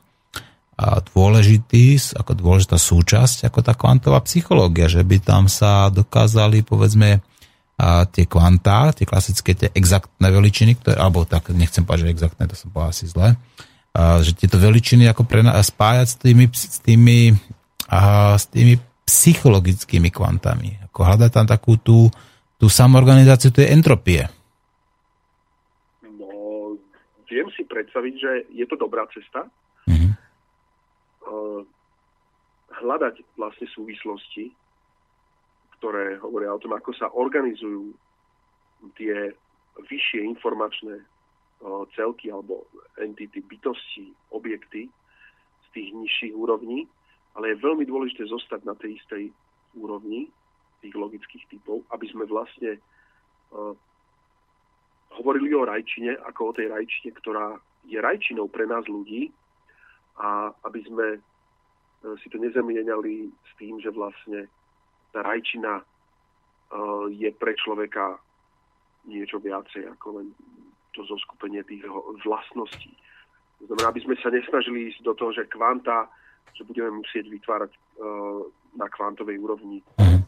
a 0.81 1.02
dôležitý, 1.02 1.98
ako 2.16 2.32
dôležitá 2.39 2.81
súčasť, 2.81 3.51
ako 3.51 3.59
tá 3.61 3.77
kvantová 3.77 4.23
psychológia, 4.24 4.89
že 4.89 5.05
by 5.05 5.20
tam 5.20 5.44
sa 5.51 5.90
dokázali, 5.93 6.65
povedzme, 6.65 7.20
a 7.81 8.05
tie 8.05 8.28
kvantá, 8.28 8.93
tie 8.93 9.09
klasické, 9.09 9.57
tie 9.57 9.73
exaktné 9.73 10.28
veličiny, 10.28 10.77
ktoré, 10.77 11.01
alebo 11.01 11.24
tak, 11.24 11.48
nechcem 11.57 11.81
povedať, 11.89 12.12
že 12.12 12.12
exaktné, 12.12 12.44
to 12.44 12.57
som 12.57 12.69
povedal 12.69 12.93
asi 12.93 13.09
zle, 13.09 13.28
a, 13.97 14.20
že 14.20 14.36
tieto 14.36 14.61
veličiny 14.61 15.09
ako 15.09 15.24
pre, 15.24 15.40
spájať 15.44 16.07
s 16.12 16.16
tými, 16.20 16.44
s 16.52 16.78
tými, 16.85 17.19
a, 17.91 18.39
s 18.39 18.47
tými 18.47 18.79
psychologickými 19.03 20.15
kvantami. 20.15 20.79
Ako 20.87 21.03
hľadať 21.03 21.31
tam 21.35 21.47
takú 21.51 21.75
tú, 21.83 22.07
tú 22.55 22.71
samoorganizáciu 22.71 23.51
tej 23.51 23.75
entropie? 23.75 24.23
No, 26.07 26.79
viem 27.27 27.51
si 27.59 27.67
predstaviť, 27.67 28.15
že 28.15 28.33
je 28.55 28.67
to 28.71 28.79
dobrá 28.79 29.03
cesta. 29.11 29.51
Mm-hmm. 29.91 30.12
Hľadať 32.71 33.15
vlastne 33.35 33.67
súvislosti, 33.75 34.55
ktoré 35.83 36.23
hovoria 36.23 36.55
o 36.55 36.62
tom, 36.62 36.79
ako 36.79 36.95
sa 36.95 37.11
organizujú 37.11 37.91
tie 38.95 39.35
vyššie 39.81 40.23
informačné 40.25 41.03
celky 41.99 42.33
alebo 42.33 42.65
entity, 42.97 43.45
bytosti, 43.45 44.12
objekty 44.33 44.89
z 45.61 45.67
tých 45.77 45.89
nižších 45.93 46.33
úrovní, 46.33 46.89
ale 47.35 47.55
je 47.55 47.62
veľmi 47.62 47.85
dôležité 47.86 48.27
zostať 48.27 48.66
na 48.66 48.74
tej 48.74 48.98
istej 48.98 49.31
úrovni 49.78 50.31
tých 50.81 50.97
logických 50.97 51.44
typov, 51.52 51.85
aby 51.93 52.07
sme 52.09 52.24
vlastne 52.27 52.81
uh, 53.55 53.74
hovorili 55.20 55.52
o 55.55 55.69
rajčine 55.69 56.16
ako 56.27 56.51
o 56.51 56.57
tej 56.57 56.73
rajčine, 56.73 57.12
ktorá 57.20 57.61
je 57.86 58.01
rajčinou 58.01 58.48
pre 58.48 58.65
nás 58.65 58.82
ľudí 58.89 59.31
a 60.19 60.51
aby 60.66 60.81
sme 60.89 61.07
uh, 61.20 62.16
si 62.24 62.27
to 62.32 62.40
nezamieniali 62.40 63.28
s 63.28 63.52
tým, 63.61 63.78
že 63.78 63.93
vlastne 63.93 64.48
tá 65.12 65.20
rajčina 65.23 65.85
uh, 65.85 67.07
je 67.12 67.28
pre 67.36 67.52
človeka 67.55 68.19
niečo 69.07 69.40
viacej 69.40 69.89
ako 69.97 70.20
len 70.20 70.27
to 70.93 71.07
zoskupenie 71.07 71.62
tých 71.65 71.86
vlastností. 72.27 72.93
To 73.61 73.70
znamená, 73.70 73.93
aby 73.93 74.01
sme 74.02 74.16
sa 74.19 74.32
nesnažili 74.32 74.90
ísť 74.90 75.01
do 75.05 75.12
toho, 75.15 75.31
že 75.36 75.48
kvanta, 75.52 76.09
že 76.56 76.62
budeme 76.66 77.02
musieť 77.02 77.28
vytvárať 77.31 77.70
uh, 77.72 78.44
na 78.77 78.86
kvantovej 78.90 79.36
úrovni 79.40 79.82
mhm. 79.98 80.20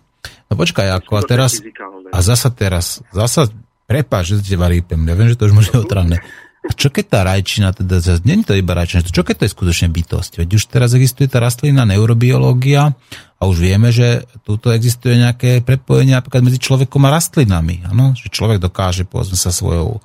No 0.52 0.60
počkaj, 0.60 0.84
ako 1.00 1.16
a 1.16 1.22
teraz, 1.24 1.64
a 2.12 2.18
zasa 2.20 2.52
teraz, 2.52 3.00
zasa, 3.08 3.48
prepáč, 3.88 4.36
že 4.36 4.52
teba 4.52 4.68
rýpem, 4.68 5.00
ja 5.00 5.16
viem, 5.16 5.32
že 5.32 5.40
to 5.40 5.48
už 5.48 5.56
môže 5.56 5.72
otravné. 5.72 6.20
A 6.62 6.70
čo 6.76 6.94
keď 6.94 7.04
tá 7.08 7.20
rajčina, 7.26 7.74
teda, 7.74 7.98
nie 8.22 8.38
je 8.38 8.46
to 8.46 8.54
iba 8.54 8.76
rajčina, 8.76 9.02
čo 9.02 9.24
keď 9.26 9.42
to 9.42 9.44
je 9.48 9.54
skutočne 9.56 9.88
bytosť? 9.90 10.44
Veď 10.44 10.48
už 10.60 10.62
teraz 10.70 10.94
existuje 10.94 11.26
tá 11.26 11.42
rastlina 11.42 11.82
neurobiológia 11.82 12.94
a 13.40 13.42
už 13.48 13.56
vieme, 13.58 13.90
že 13.90 14.28
túto 14.46 14.70
existuje 14.70 15.18
nejaké 15.18 15.64
prepojenie 15.66 16.14
napríklad 16.14 16.46
medzi 16.46 16.62
človekom 16.62 17.02
a 17.02 17.18
rastlinami. 17.18 17.82
Ano? 17.90 18.14
Že 18.14 18.30
človek 18.30 18.58
dokáže, 18.62 19.02
povedzme 19.08 19.34
sa 19.34 19.50
svojou, 19.50 19.98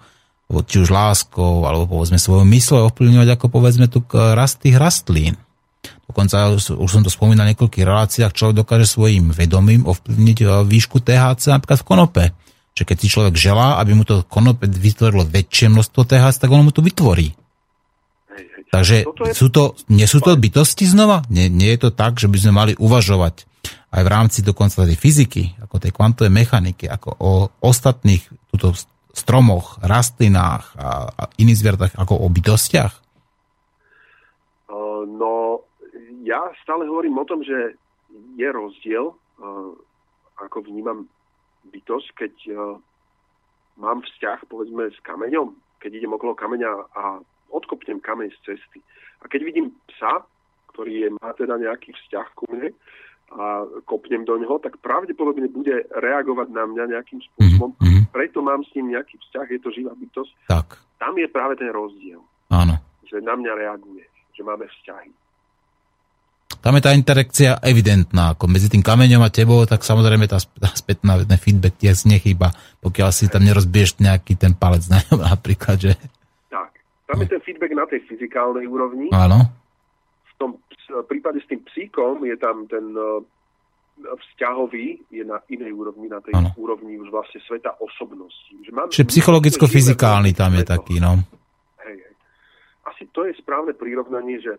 či 0.66 0.82
už 0.82 0.90
láskou, 0.90 1.68
alebo 1.70 1.86
povedzme 1.86 2.18
svojou 2.18 2.48
myslou 2.50 2.90
ovplyvňovať 2.90 3.30
ako 3.38 3.46
povedzme 3.54 3.86
tu 3.86 4.02
rast 4.10 4.58
tých 4.66 4.82
rastlín. 4.82 5.38
Dokonca 6.08 6.56
už 6.56 6.88
som 6.88 7.04
to 7.04 7.12
spomínal 7.12 7.44
v 7.44 7.52
niekoľkých 7.52 7.84
reláciách, 7.84 8.32
človek 8.32 8.64
dokáže 8.64 8.88
svojim 8.88 9.36
vedomím 9.36 9.84
ovplyvniť 9.84 10.38
eh, 10.44 10.48
výšku 10.64 11.04
THC 11.04 11.52
napríklad 11.52 11.80
v 11.84 11.88
konope. 11.88 12.24
Čiže 12.78 12.88
keď 12.88 12.98
si 13.02 13.08
človek 13.10 13.36
želá, 13.36 13.82
aby 13.82 13.98
mu 13.98 14.06
to 14.06 14.24
konope 14.24 14.70
vytvorilo 14.70 15.26
väčšie 15.28 15.74
množstvo 15.74 16.02
THC, 16.06 16.36
tak 16.38 16.54
ono 16.54 16.70
mu 16.70 16.72
to 16.72 16.86
vytvorí. 16.86 17.34
Takže 18.68 19.08
je... 19.08 19.34
sú 19.34 19.48
to, 19.50 19.74
nie 19.90 20.06
sú 20.06 20.22
to 20.22 20.36
bytosti 20.36 20.86
znova? 20.86 21.26
Nie, 21.32 21.50
nie 21.50 21.72
je 21.74 21.88
to 21.88 21.90
tak, 21.90 22.20
že 22.20 22.30
by 22.30 22.38
sme 22.38 22.54
mali 22.54 22.74
uvažovať 22.78 23.48
aj 23.88 24.02
v 24.04 24.12
rámci 24.12 24.40
dokonca 24.44 24.84
tej 24.84 25.00
fyziky, 25.00 25.44
ako 25.64 25.76
tej 25.80 25.92
kvantovej 25.96 26.32
mechaniky, 26.32 26.86
ako 26.86 27.10
o 27.18 27.32
ostatných 27.64 28.22
túto 28.52 28.76
stromoch, 29.16 29.82
rastlinách 29.82 30.78
a, 30.78 31.10
a 31.10 31.24
iných 31.42 31.58
zvieratách 31.58 31.94
ako 31.98 32.14
o 32.22 32.28
bytostiach? 32.30 32.94
No, 35.18 35.66
ja 36.28 36.52
stále 36.62 36.84
hovorím 36.84 37.16
o 37.18 37.28
tom, 37.28 37.40
že 37.40 37.80
je 38.36 38.48
rozdiel, 38.52 39.16
uh, 39.16 39.72
ako 40.44 40.68
vnímam 40.68 41.08
bytosť, 41.72 42.08
keď 42.16 42.34
uh, 42.52 42.58
mám 43.80 44.04
vzťah, 44.04 44.48
povedzme, 44.52 44.92
s 44.92 45.00
kameňom, 45.08 45.56
keď 45.80 46.04
idem 46.04 46.12
okolo 46.12 46.36
kameňa 46.36 46.72
a 46.96 47.04
odkopnem 47.52 48.04
kameň 48.04 48.36
z 48.36 48.40
cesty. 48.54 48.80
A 49.24 49.32
keď 49.32 49.48
vidím 49.48 49.72
psa, 49.96 50.24
ktorý 50.76 51.08
je, 51.08 51.10
má 51.16 51.32
teda 51.34 51.56
nejaký 51.58 51.96
vzťah 51.96 52.28
ku 52.36 52.46
mne 52.52 52.70
a 53.28 53.68
kopnem 53.84 54.24
do 54.24 54.40
neho, 54.40 54.56
tak 54.64 54.80
pravdepodobne 54.80 55.52
bude 55.52 55.84
reagovať 56.00 56.48
na 56.48 56.64
mňa 56.64 56.96
nejakým 56.96 57.20
spôsobom. 57.20 57.76
Mm-hmm. 57.76 58.08
Preto 58.16 58.40
mám 58.40 58.64
s 58.64 58.72
ním 58.72 58.96
nejaký 58.96 59.20
vzťah, 59.20 59.48
je 59.52 59.60
to 59.60 59.70
živá 59.76 59.92
bytosť. 60.00 60.32
Tak. 60.48 60.80
Tam 60.96 61.12
je 61.20 61.28
práve 61.28 61.60
ten 61.60 61.68
rozdiel. 61.68 62.24
Áno. 62.48 62.80
Že 63.04 63.20
na 63.28 63.36
mňa 63.36 63.52
reaguje 63.52 64.08
že 64.38 64.46
máme 64.46 64.70
vzťahy. 64.70 65.10
Tam 66.62 66.74
je 66.76 66.84
tá 66.84 66.92
interakcia 66.94 67.58
evidentná, 67.64 68.34
ako 68.36 68.46
medzi 68.52 68.68
tým 68.68 68.84
kameňom 68.84 69.24
a 69.24 69.34
tebou, 69.34 69.64
tak 69.64 69.86
samozrejme 69.86 70.26
tá, 70.28 70.38
tá 70.40 70.70
spätná 70.74 71.18
ten 71.24 71.40
feedback 71.40 71.78
tiež 71.80 72.10
nechýba, 72.10 72.54
pokiaľ 72.84 73.10
si 73.14 73.32
tam 73.32 73.46
nerozbiješ 73.46 74.02
nejaký 74.04 74.36
ten 74.36 74.58
palec 74.58 74.86
na 74.90 75.02
ňom 75.08 75.20
napríklad, 75.34 75.78
že... 75.78 75.92
Tak, 76.50 76.72
tam 77.08 77.18
je 77.24 77.28
ten 77.32 77.42
feedback 77.42 77.74
na 77.74 77.86
tej 77.88 78.02
fyzikálnej 78.10 78.66
úrovni. 78.66 79.08
Áno. 79.14 79.48
V 80.28 80.34
tom 80.38 80.52
prípade 81.10 81.42
s 81.42 81.48
tým 81.50 81.62
psíkom 81.74 82.22
je 82.26 82.38
tam 82.38 82.70
ten 82.70 82.94
uh, 82.94 83.22
vzťahový, 83.98 85.10
je 85.10 85.26
na 85.26 85.42
inej 85.50 85.74
úrovni, 85.74 86.10
na 86.10 86.22
tej 86.22 86.38
ano. 86.38 86.54
úrovni 86.58 86.98
už 87.02 87.10
vlastne 87.10 87.42
sveta 87.46 87.78
osobnosti. 87.82 88.54
Že 88.66 88.72
mám, 88.74 88.88
Čiže 88.94 89.10
psychologicko-fyzikálny 89.10 90.38
tam 90.38 90.54
je 90.58 90.64
taký, 90.66 91.02
no 91.02 91.26
asi 92.98 93.06
to 93.14 93.30
je 93.30 93.38
správne 93.38 93.78
prirovnanie, 93.78 94.42
že, 94.42 94.58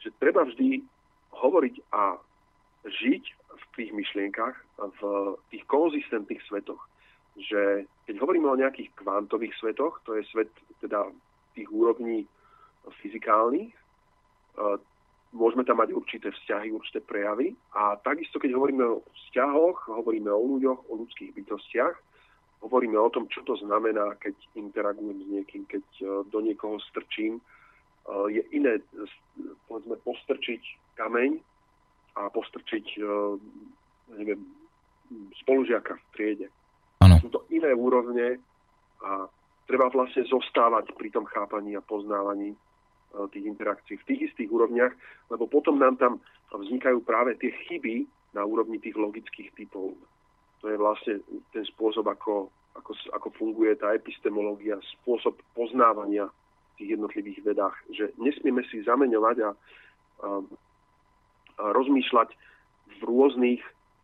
že 0.00 0.08
treba 0.16 0.48
vždy 0.48 0.80
hovoriť 1.36 1.74
a 1.92 2.16
žiť 2.86 3.24
v 3.56 3.64
tých 3.76 3.90
myšlienkach, 3.92 4.56
v 4.78 5.00
tých 5.52 5.64
konzistentných 5.68 6.42
svetoch. 6.48 6.80
Že 7.36 7.84
keď 8.08 8.14
hovoríme 8.22 8.48
o 8.48 8.60
nejakých 8.60 8.96
kvantových 8.96 9.52
svetoch, 9.60 10.00
to 10.08 10.16
je 10.16 10.24
svet 10.32 10.48
teda 10.80 11.04
tých 11.52 11.68
úrovní 11.68 12.24
fyzikálnych, 13.02 13.74
môžeme 15.36 15.68
tam 15.68 15.84
mať 15.84 15.92
určité 15.92 16.32
vzťahy, 16.32 16.72
určité 16.72 17.04
prejavy. 17.04 17.52
A 17.76 18.00
takisto, 18.00 18.40
keď 18.40 18.56
hovoríme 18.56 18.84
o 18.88 19.04
vzťahoch, 19.26 19.84
hovoríme 19.90 20.32
o 20.32 20.56
ľuďoch, 20.56 20.88
o 20.88 20.92
ľudských 21.04 21.36
bytostiach, 21.36 21.96
hovoríme 22.64 22.96
o 22.96 23.12
tom, 23.12 23.28
čo 23.28 23.44
to 23.44 23.52
znamená, 23.60 24.16
keď 24.16 24.32
interagujem 24.56 25.20
s 25.20 25.28
niekým, 25.28 25.62
keď 25.68 25.84
do 26.32 26.40
niekoho 26.40 26.80
strčím. 26.88 27.44
Je 28.32 28.40
iné, 28.54 28.80
povedzme, 29.68 30.00
postrčiť 30.06 30.62
kameň 30.96 31.38
a 32.16 32.32
postrčiť, 32.32 32.86
neviem, 34.16 34.40
spolužiaka 35.44 35.94
v 35.94 36.04
triede. 36.16 36.48
Ano. 37.04 37.20
Sú 37.20 37.28
to 37.28 37.44
iné 37.52 37.70
úrovne 37.76 38.40
a 39.04 39.28
treba 39.68 39.92
vlastne 39.92 40.24
zostávať 40.24 40.96
pri 40.96 41.12
tom 41.12 41.28
chápaní 41.28 41.76
a 41.76 41.84
poznávaní 41.84 42.54
e, 42.54 42.58
tých 43.30 43.44
interakcií 43.44 44.00
v 44.00 44.06
tých 44.08 44.20
istých 44.32 44.50
úrovniach, 44.50 44.94
lebo 45.28 45.44
potom 45.46 45.76
nám 45.76 46.00
tam 46.00 46.18
vznikajú 46.48 47.04
práve 47.04 47.36
tie 47.36 47.52
chyby 47.68 48.08
na 48.32 48.46
úrovni 48.48 48.80
tých 48.80 48.96
logických 48.96 49.52
typov. 49.52 49.92
To 50.64 50.72
je 50.72 50.76
vlastne 50.80 51.20
ten 51.52 51.64
spôsob, 51.68 52.08
ako, 52.08 52.48
ako, 52.80 52.92
ako 53.12 53.28
funguje 53.36 53.76
tá 53.76 53.92
epistemológia, 53.92 54.80
spôsob 55.00 55.36
poznávania 55.52 56.32
v 56.32 56.72
tých 56.80 56.96
jednotlivých 56.96 57.40
vedách, 57.44 57.76
že 57.92 58.12
nesmieme 58.16 58.64
si 58.72 58.80
zameňovať 58.80 59.36
a, 59.44 59.50
a 59.50 59.52
rozmýšľať 61.58 62.28
v 62.96 63.02
rôznych 63.04 63.60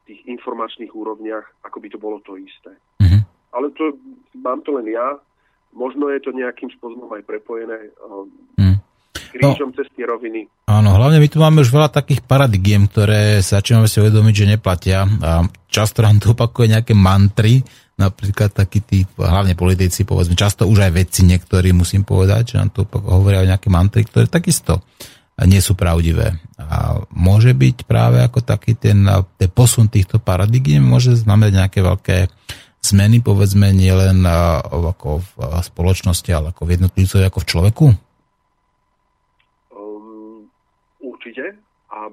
tých 0.09 0.21
informačných 0.27 0.93
úrovniach, 0.93 1.47
ako 1.63 1.77
by 1.79 1.89
to 1.89 1.99
bolo 2.01 2.19
to 2.27 2.37
isté. 2.37 2.75
Mm-hmm. 2.99 3.23
Ale 3.55 3.71
to 3.77 3.97
mám 4.41 4.61
to 4.67 4.75
len 4.75 4.91
ja, 4.91 5.21
Možno 5.73 6.13
je 6.13 6.21
to 6.21 6.37
nejakým 6.37 6.69
spôsobom 6.77 7.09
aj 7.17 7.25
prepojené 7.25 7.97
hmm. 8.61 8.77
krížom 9.33 9.73
no, 9.73 9.77
cez 9.77 9.89
tie 9.97 10.05
roviny. 10.05 10.45
Áno, 10.69 10.93
hlavne 10.93 11.17
my 11.17 11.29
tu 11.33 11.41
máme 11.41 11.65
už 11.65 11.73
veľa 11.73 11.89
takých 11.89 12.21
paradigiem, 12.29 12.93
ktoré 12.93 13.41
sa 13.41 13.65
začíname 13.65 13.89
si 13.89 13.97
uvedomiť, 13.97 14.35
že 14.37 14.51
neplatia 14.53 15.09
a 15.09 15.49
často 15.73 16.05
nám 16.05 16.21
to 16.21 16.37
opakuje 16.37 16.77
nejaké 16.77 16.93
mantry, 16.93 17.65
napríklad 17.97 18.53
takí 18.53 18.85
tí, 18.85 19.09
hlavne 19.17 19.57
politici, 19.57 20.05
povedzme, 20.05 20.37
často 20.37 20.69
už 20.69 20.85
aj 20.85 20.93
vedci 20.93 21.25
niektorí, 21.25 21.73
musím 21.73 22.05
povedať, 22.05 22.53
že 22.53 22.57
nám 22.61 22.77
to 22.77 22.85
hovoria 22.93 23.41
o 23.41 23.49
nejaké 23.49 23.73
mantry, 23.73 24.05
ktoré 24.05 24.29
takisto 24.29 24.85
nie 25.47 25.61
sú 25.63 25.75
pravdivé. 25.75 26.39
A 26.59 27.03
môže 27.11 27.53
byť 27.53 27.85
práve 27.85 28.23
ako 28.23 28.43
taký 28.43 28.79
ten, 28.79 29.05
ten 29.37 29.51
posun 29.51 29.91
týchto 29.91 30.23
paradigiem, 30.23 30.83
môže 30.83 31.19
znamenať 31.19 31.53
nejaké 31.53 31.81
veľké 31.83 32.17
zmeny, 32.83 33.23
povedzme, 33.23 33.71
nielen 33.71 34.27
ako 34.27 35.23
v 35.23 35.31
spoločnosti, 35.63 36.31
ale 36.35 36.51
ako 36.51 36.67
v 36.67 36.75
jednotlivcovi, 36.79 37.23
ako 37.23 37.39
v 37.39 37.49
človeku? 37.49 37.87
Um, 39.71 40.51
určite. 40.99 41.55
A 41.95 42.11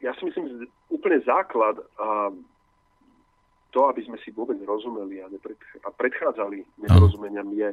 ja 0.00 0.16
si 0.16 0.22
myslím, 0.24 0.48
že 0.48 0.54
úplne 0.88 1.20
základ 1.28 1.76
a 2.00 2.32
to, 3.72 3.80
aby 3.88 4.04
sme 4.04 4.20
si 4.20 4.28
vôbec 4.32 4.60
rozumeli 4.64 5.24
a, 5.24 5.32
nepredch- 5.32 5.80
a 5.80 5.88
predchádzali 5.88 6.60
nedorozumeniam, 6.76 7.48
je 7.56 7.72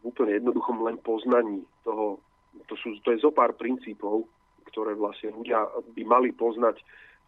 v 0.00 0.02
úplne 0.04 0.36
jednoduchom 0.36 0.84
len 0.84 1.00
poznaní 1.00 1.64
toho. 1.80 2.20
To, 2.54 2.74
sú, 2.78 2.96
to 3.02 3.12
je 3.12 3.22
zo 3.22 3.34
pár 3.34 3.54
princípov, 3.58 4.26
ktoré 4.70 4.94
vlastne 4.94 5.34
ľudia 5.34 5.66
by 5.94 6.02
mali 6.06 6.30
poznať 6.34 6.80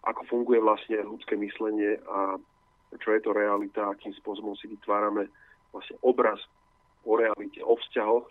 ako 0.06 0.22
funguje 0.30 0.62
vlastne 0.62 1.02
ľudské 1.02 1.34
myslenie 1.34 1.98
a 2.06 2.38
čo 3.02 3.08
je 3.10 3.20
to 3.26 3.34
realita, 3.34 3.90
akým 3.90 4.14
spôsobom 4.22 4.54
si 4.54 4.70
vytvárame 4.70 5.26
vlastne 5.74 5.98
obraz 6.06 6.38
o 7.02 7.18
realite, 7.18 7.58
o 7.66 7.74
vzťahoch. 7.74 8.26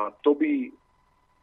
A 0.00 0.10
to 0.24 0.32
by 0.32 0.72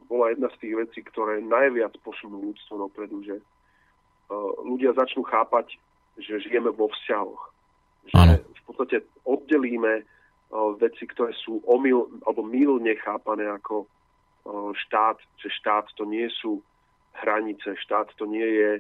bola 0.10 0.34
jedna 0.34 0.50
z 0.58 0.60
tých 0.66 0.74
vecí, 0.76 1.00
ktoré 1.06 1.40
najviac 1.46 1.94
posunú 2.02 2.52
ľudstvo 2.52 2.90
dopredu, 2.90 3.22
že 3.24 3.38
uh, 3.38 4.52
ľudia 4.66 4.98
začnú 4.98 5.22
chápať, 5.30 5.78
že 6.18 6.42
žijeme 6.42 6.74
vo 6.74 6.90
vzťahoch. 6.90 7.42
Že 8.12 8.16
ano. 8.18 8.34
v 8.42 8.62
podstate 8.66 8.98
oddelíme 9.30 10.02
uh, 10.02 10.74
veci, 10.82 11.06
ktoré 11.06 11.32
sú 11.38 11.62
omyl, 11.70 12.10
alebo 12.26 12.42
mylne 12.42 12.98
chápané 13.00 13.46
ako 13.48 13.86
štát, 14.88 15.18
že 15.38 15.50
štát 15.62 15.86
to 15.94 16.06
nie 16.06 16.26
sú 16.42 16.62
hranice, 17.22 17.78
štát 17.78 18.10
to 18.18 18.26
nie 18.26 18.46
je 18.46 18.72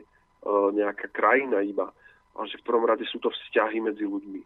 nejaká 0.73 1.13
krajina 1.13 1.61
iba, 1.61 1.93
ale 2.33 2.45
že 2.49 2.57
v 2.57 2.65
prvom 2.65 2.89
rade 2.89 3.05
sú 3.05 3.21
to 3.21 3.29
vzťahy 3.29 3.77
medzi 3.77 4.07
ľuďmi. 4.07 4.41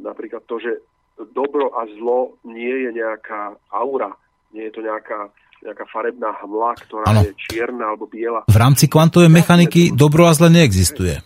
Napríklad 0.00 0.44
to, 0.48 0.56
že 0.56 0.80
dobro 1.36 1.72
a 1.76 1.84
zlo 1.96 2.40
nie 2.44 2.88
je 2.88 2.90
nejaká 2.96 3.56
aura, 3.72 4.12
nie 4.52 4.68
je 4.68 4.72
to 4.72 4.80
nejaká, 4.84 5.28
nejaká 5.64 5.84
farebná 5.92 6.32
hmla, 6.44 6.72
ktorá 6.80 7.04
ano. 7.08 7.24
je 7.24 7.32
čierna 7.36 7.92
alebo 7.92 8.08
biela. 8.08 8.44
V 8.48 8.56
rámci 8.56 8.88
kvantovej 8.88 9.28
mechaniky 9.28 9.92
dobro 9.92 10.28
a 10.28 10.36
zle 10.36 10.48
neexistuje. 10.48 11.20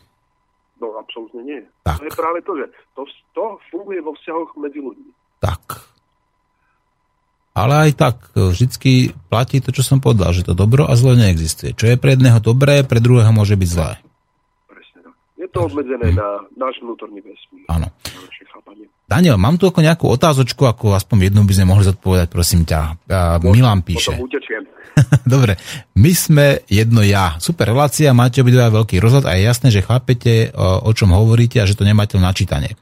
No, 0.82 0.96
absolútne 0.98 1.42
nie. 1.44 1.60
Tak. 1.84 2.00
To 2.00 2.06
je 2.08 2.14
práve 2.14 2.38
to, 2.42 2.52
že 2.56 2.66
to, 2.96 3.02
to 3.36 3.44
funguje 3.70 4.00
vo 4.00 4.16
vzťahoch 4.18 4.56
medzi 4.58 4.80
ľuďmi. 4.82 5.10
Tak 5.38 5.79
ale 7.60 7.74
aj 7.88 7.90
tak 7.92 8.16
e, 8.32 8.48
vždycky 8.56 9.12
platí 9.28 9.60
to, 9.60 9.68
čo 9.70 9.84
som 9.84 10.00
povedal, 10.00 10.32
že 10.32 10.48
to 10.48 10.56
dobro 10.56 10.88
a 10.88 10.96
zlo 10.96 11.12
neexistuje. 11.12 11.76
Čo 11.76 11.92
je 11.92 12.00
pre 12.00 12.16
jedného 12.16 12.40
dobré, 12.40 12.80
pre 12.82 13.04
druhého 13.04 13.28
môže 13.36 13.54
byť 13.60 13.68
zlé. 13.68 14.00
Presne. 14.64 15.12
Je 15.36 15.48
to 15.52 15.68
obmedzené 15.68 16.16
na 16.16 16.40
náš 16.56 16.80
vnútorný 16.80 17.20
vesmír. 17.20 17.68
Áno. 17.68 17.92
Daniel, 19.10 19.42
mám 19.42 19.58
tu 19.58 19.66
ako 19.66 19.82
nejakú 19.82 20.06
otázočku, 20.06 20.70
ako 20.70 20.94
aspoň 20.94 21.34
jednu 21.34 21.42
by 21.42 21.50
sme 21.50 21.66
mohli 21.66 21.82
zodpovedať, 21.82 22.30
prosím 22.30 22.62
ťa. 22.62 23.10
Uh, 23.10 23.42
Milan 23.42 23.82
píše. 23.82 24.14
Dobre, 25.26 25.58
my 25.98 26.12
sme 26.14 26.62
jedno 26.70 27.02
ja. 27.02 27.34
Super 27.42 27.74
relácia, 27.74 28.14
máte 28.14 28.38
obidva 28.38 28.70
veľký 28.70 29.02
rozhľad 29.02 29.26
a 29.26 29.34
je 29.34 29.42
jasné, 29.42 29.68
že 29.74 29.82
chápete, 29.82 30.54
o, 30.54 30.90
čom 30.94 31.10
hovoríte 31.10 31.58
a 31.58 31.66
že 31.66 31.74
to 31.74 31.82
nemáte 31.82 32.18
na 32.22 32.30
čítanie. 32.30 32.78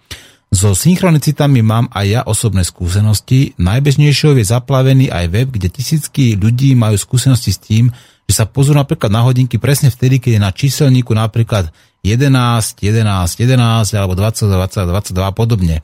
So 0.48 0.72
synchronicitami 0.72 1.60
mám 1.60 1.92
aj 1.92 2.06
ja 2.08 2.20
osobné 2.24 2.64
skúsenosti. 2.64 3.52
Najbežnejšou 3.60 4.32
je 4.40 4.48
zaplavený 4.48 5.12
aj 5.12 5.24
web, 5.28 5.48
kde 5.52 5.68
tisícky 5.68 6.40
ľudí 6.40 6.72
majú 6.72 6.96
skúsenosti 6.96 7.52
s 7.52 7.60
tým, 7.60 7.92
že 8.24 8.32
sa 8.32 8.44
pozrú 8.48 8.72
napríklad 8.76 9.12
na 9.12 9.24
hodinky 9.24 9.60
presne 9.60 9.92
vtedy, 9.92 10.20
keď 10.20 10.30
je 10.36 10.40
na 10.40 10.52
číselníku 10.52 11.12
napríklad 11.12 11.68
11, 12.00 12.80
11, 12.80 12.80
11 12.80 14.00
alebo 14.00 14.16
20, 14.16 14.48
20, 14.48 14.88
22 14.88 15.20
a 15.20 15.32
podobne. 15.36 15.76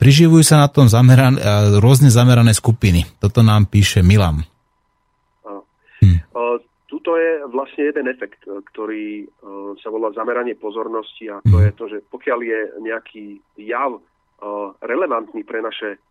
Priživujú 0.00 0.44
sa 0.44 0.64
na 0.64 0.68
tom 0.68 0.88
zameran, 0.88 1.36
e, 1.36 1.40
rôzne 1.80 2.12
zamerané 2.12 2.52
skupiny. 2.52 3.08
Toto 3.20 3.40
nám 3.40 3.68
píše 3.68 4.00
Milan. 4.04 4.44
Hm. 6.04 6.20
Tuto 7.06 7.22
je 7.22 7.38
vlastne 7.54 7.86
jeden 7.86 8.10
efekt, 8.10 8.42
e, 8.50 8.58
ktorý 8.66 9.06
e, 9.22 9.26
sa 9.78 9.94
volá 9.94 10.10
zameranie 10.10 10.58
pozornosti 10.58 11.30
a 11.30 11.38
to 11.46 11.54
mhm. 11.54 11.62
je 11.62 11.72
to, 11.78 11.84
že 11.86 11.98
pokiaľ 12.10 12.38
je 12.42 12.60
nejaký 12.82 13.24
jav 13.62 13.94
e, 13.94 14.00
relevantný 14.82 15.46
pre 15.46 15.62
naše 15.62 16.02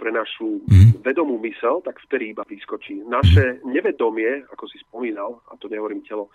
pre 0.00 0.08
našu 0.08 0.64
mm. 0.64 1.04
vedomú 1.04 1.36
mysel, 1.44 1.84
tak 1.84 2.00
vtedy 2.08 2.32
iba 2.32 2.40
vyskočí. 2.48 3.04
Naše 3.04 3.60
nevedomie, 3.68 4.48
ako 4.48 4.64
si 4.64 4.80
spomínal, 4.80 5.44
a 5.52 5.60
to 5.60 5.68
nehovorím 5.68 6.00
telo, 6.08 6.32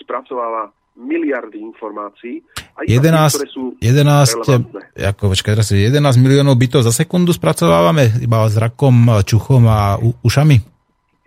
spracováva 0.00 0.72
miliardy 0.96 1.60
informácií. 1.60 2.40
A 2.72 2.88
11, 2.88 2.88
tých, 2.88 3.52
sú 3.52 3.76
11, 3.84 4.96
ako, 4.96 5.28
počkaj, 5.28 5.60
11 5.60 5.92
miliónov 6.24 6.56
bytov 6.56 6.88
za 6.88 6.92
sekundu 7.04 7.36
spracovávame 7.36 8.16
iba 8.24 8.48
s 8.48 8.56
rakom, 8.56 9.20
čuchom 9.28 9.68
a 9.68 10.00
ušami? 10.00 10.71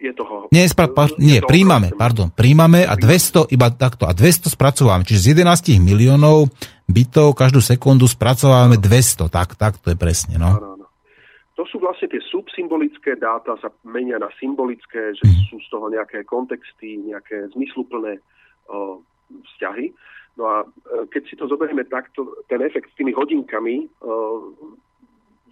Je 0.06 0.14
toho... 0.14 0.36
Nie, 0.54 0.70
spra- 0.70 0.92
pa- 0.92 1.12
nie 1.18 1.42
príjmame, 1.42 1.90
pardon, 1.98 2.30
príjmame 2.30 2.86
a 2.86 2.94
200, 2.94 3.50
iba 3.50 3.74
takto, 3.74 4.06
a 4.06 4.14
200 4.14 4.54
spracovávame. 4.54 5.04
Čiže 5.04 5.20
z 5.20 5.28
11 5.42 5.82
miliónov 5.82 6.54
bytov 6.86 7.34
každú 7.34 7.60
sekundu 7.60 8.06
spracovávame 8.06 8.78
200, 8.78 9.34
tak, 9.34 9.58
tak 9.58 9.82
to 9.82 9.92
je 9.94 9.98
presne, 9.98 10.38
no. 10.38 10.54
Áno, 10.54 10.68
áno. 10.78 10.86
To 11.56 11.64
sú 11.64 11.80
vlastne 11.80 12.12
tie 12.12 12.20
subsymbolické 12.20 13.16
dáta, 13.16 13.56
sa 13.64 13.72
menia 13.88 14.20
na 14.20 14.28
symbolické, 14.38 15.16
že 15.16 15.24
mm. 15.24 15.50
sú 15.50 15.58
z 15.64 15.68
toho 15.72 15.88
nejaké 15.88 16.28
kontexty, 16.28 17.00
nejaké 17.00 17.48
zmysluplné 17.56 18.20
uh, 18.20 19.00
vzťahy. 19.56 19.96
No 20.36 20.52
a 20.52 20.68
uh, 20.68 21.08
keď 21.08 21.24
si 21.32 21.40
to 21.40 21.48
zoberieme 21.48 21.88
takto, 21.88 22.44
ten 22.52 22.60
efekt 22.60 22.92
s 22.92 22.98
tými 23.00 23.16
hodinkami, 23.16 23.88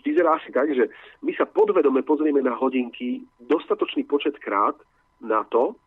vyzerá 0.04 0.38
asi 0.38 0.52
tak, 0.52 0.70
že 0.76 0.92
my 1.24 1.32
sa 1.34 1.48
podvedome 1.48 2.04
pozrieme 2.04 2.44
na 2.44 2.54
hodinky 2.54 3.24
dostatočný 3.40 4.04
počet 4.04 4.38
krát 4.38 4.76
na 5.24 5.48
to, 5.48 5.80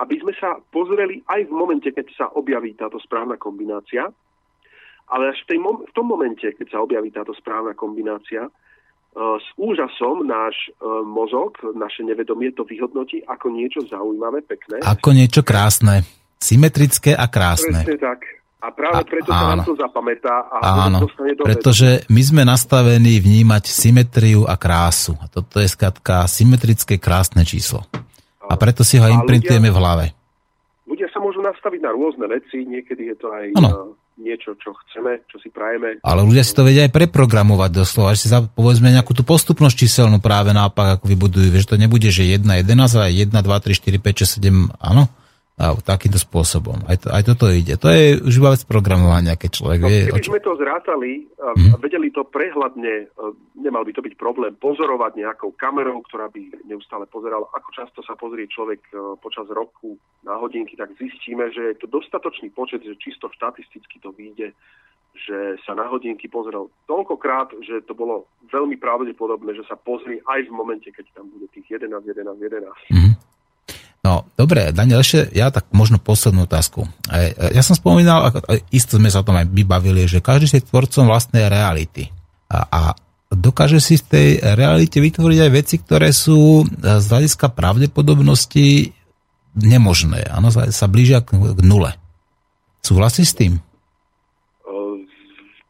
aby 0.00 0.16
sme 0.22 0.32
sa 0.38 0.56
pozreli 0.72 1.20
aj 1.28 1.50
v 1.50 1.52
momente, 1.52 1.90
keď 1.92 2.06
sa 2.16 2.26
objaví 2.32 2.72
táto 2.78 2.96
správna 3.02 3.36
kombinácia, 3.36 4.08
ale 5.10 5.34
až 5.34 5.42
v, 5.44 5.48
tej 5.50 5.58
mom- 5.58 5.84
v 5.84 5.92
tom 5.92 6.06
momente, 6.06 6.46
keď 6.46 6.66
sa 6.70 6.78
objaví 6.80 7.10
táto 7.10 7.34
správna 7.34 7.74
kombinácia, 7.74 8.46
uh, 8.48 9.36
s 9.36 9.48
úžasom 9.58 10.24
náš 10.24 10.54
uh, 10.78 11.02
mozog, 11.02 11.58
naše 11.74 12.06
nevedomie 12.06 12.54
to 12.54 12.62
vyhodnotí 12.62 13.20
ako 13.26 13.50
niečo 13.50 13.82
zaujímavé, 13.90 14.46
pekné. 14.46 14.80
Ako 14.86 15.10
niečo 15.12 15.42
krásne. 15.42 16.06
Symetrické 16.40 17.12
a 17.12 17.28
krásne. 17.28 17.84
Presne 17.84 18.00
tak. 18.00 18.39
A 18.60 18.68
práve 18.76 19.08
preto 19.08 19.32
a, 19.32 19.36
sa 19.40 19.44
nám 19.56 19.64
to 19.64 19.72
zapamätá 19.72 20.44
a 20.52 20.84
áno, 20.84 21.08
do 21.08 21.44
pretože 21.48 22.04
my 22.12 22.20
sme 22.20 22.42
nastavení 22.44 23.16
vnímať 23.16 23.64
symetriu 23.72 24.44
a 24.44 24.60
krásu. 24.60 25.16
A 25.16 25.32
toto 25.32 25.64
je 25.64 25.68
skratka 25.68 26.28
symetrické 26.28 27.00
krásne 27.00 27.40
číslo. 27.48 27.88
A 28.44 28.60
preto 28.60 28.84
si 28.84 29.00
ho 29.00 29.08
imprintujeme 29.08 29.72
v 29.72 29.78
hlave. 29.80 30.06
Ľudia 30.84 31.08
sa 31.08 31.24
môžu 31.24 31.40
nastaviť 31.40 31.80
na 31.80 31.90
rôzne 31.94 32.26
veci, 32.28 32.66
niekedy 32.68 33.14
je 33.14 33.16
to 33.16 33.32
aj 33.32 33.44
ano. 33.56 33.96
niečo, 34.20 34.58
čo 34.60 34.76
chceme, 34.84 35.24
čo 35.30 35.40
si 35.40 35.48
prajeme. 35.48 36.02
Ale 36.04 36.20
ľudia 36.26 36.44
si 36.44 36.52
to 36.52 36.66
vedia 36.66 36.84
aj 36.84 36.92
preprogramovať 36.92 37.70
doslova, 37.72 38.12
že 38.12 38.26
si 38.26 38.28
za, 38.28 38.44
povedzme 38.44 38.92
nejakú 38.92 39.16
tú 39.16 39.24
postupnosť 39.24 39.76
číselnú 39.86 40.20
práve 40.20 40.50
naopak, 40.52 41.00
ako 41.00 41.08
vybudujú, 41.08 41.56
že 41.56 41.70
to 41.70 41.78
nebude, 41.78 42.10
že 42.10 42.26
1, 42.26 42.42
11, 42.42 42.76
ale 42.76 43.08
1, 43.08 43.30
2, 43.30 43.40
3, 43.40 43.72
4, 43.72 44.02
5, 44.02 44.20
6, 44.26 44.44
7, 44.44 44.84
áno? 44.84 45.08
A 45.60 45.76
takýmto 45.76 46.16
spôsobom. 46.16 46.88
Aj, 46.88 46.96
to, 46.96 47.12
aj 47.12 47.20
toto 47.20 47.52
ide. 47.52 47.76
To 47.76 47.92
je 47.92 48.16
už 48.16 48.40
iba 48.40 48.48
vec 48.48 48.64
programovania, 48.64 49.36
keď 49.36 49.50
človek 49.60 49.80
no, 49.84 49.88
vie... 49.92 50.00
Keby 50.08 50.24
čo... 50.24 50.32
sme 50.32 50.40
to 50.40 50.56
zrátali 50.56 51.28
a 51.36 51.52
mm-hmm. 51.52 51.76
vedeli 51.84 52.08
to 52.08 52.24
prehľadne, 52.24 52.94
e, 53.04 53.06
nemal 53.60 53.84
by 53.84 53.92
to 53.92 54.00
byť 54.00 54.14
problém, 54.16 54.56
pozorovať 54.56 55.20
nejakou 55.20 55.52
kamerou, 55.60 56.00
ktorá 56.08 56.32
by 56.32 56.64
neustále 56.64 57.04
pozerala, 57.04 57.44
ako 57.52 57.68
často 57.76 58.00
sa 58.00 58.16
pozrie 58.16 58.48
človek 58.48 58.80
e, 58.88 59.20
počas 59.20 59.44
roku 59.52 60.00
na 60.24 60.40
hodinky, 60.40 60.80
tak 60.80 60.96
zistíme, 60.96 61.52
že 61.52 61.76
je 61.76 61.84
to 61.84 61.92
dostatočný 61.92 62.48
počet, 62.56 62.80
že 62.80 62.96
čisto 62.96 63.28
štatisticky 63.28 64.00
to 64.00 64.16
vyjde, 64.16 64.56
že 65.12 65.60
sa 65.68 65.76
na 65.76 65.84
hodinky 65.92 66.24
pozrel 66.32 66.72
toľkokrát, 66.88 67.52
že 67.60 67.84
to 67.84 67.92
bolo 67.92 68.32
veľmi 68.48 68.80
pravdepodobné, 68.80 69.52
že 69.60 69.68
sa 69.68 69.76
pozrie 69.76 70.24
aj 70.24 70.48
v 70.48 70.56
momente, 70.56 70.88
keď 70.88 71.04
tam 71.12 71.28
bude 71.28 71.52
tých 71.52 71.68
11, 71.68 72.00
11, 72.00 72.40
11. 72.40 72.64
Mm-hmm. 72.96 73.14
No, 74.00 74.24
dobre, 74.32 74.72
Daniel, 74.72 75.04
ešte 75.04 75.28
ja 75.36 75.52
tak 75.52 75.68
možno 75.76 76.00
poslednú 76.00 76.48
otázku. 76.48 76.88
Ja 77.52 77.60
som 77.60 77.76
spomínal, 77.76 78.32
isto 78.72 78.96
sme 78.96 79.12
sa 79.12 79.20
o 79.20 79.26
tom 79.28 79.36
aj 79.36 79.52
vybavili, 79.52 80.08
že 80.08 80.24
každý 80.24 80.48
si 80.48 80.64
tvorcom 80.64 81.04
vlastnej 81.04 81.52
reality. 81.52 82.08
A, 82.48 82.64
a 82.64 82.80
dokáže 83.28 83.76
si 83.76 84.00
v 84.00 84.08
tej 84.08 84.28
realite 84.56 85.04
vytvoriť 85.04 85.38
aj 85.44 85.50
veci, 85.52 85.76
ktoré 85.76 86.16
sú 86.16 86.64
z 86.80 87.04
hľadiska 87.12 87.52
pravdepodobnosti 87.52 88.96
nemožné. 89.52 90.32
Áno, 90.32 90.48
sa 90.48 90.86
blížia 90.88 91.20
k, 91.20 91.36
k 91.36 91.60
nule. 91.60 91.92
Súhlasí 92.80 93.28
s 93.28 93.36
tým? 93.36 93.60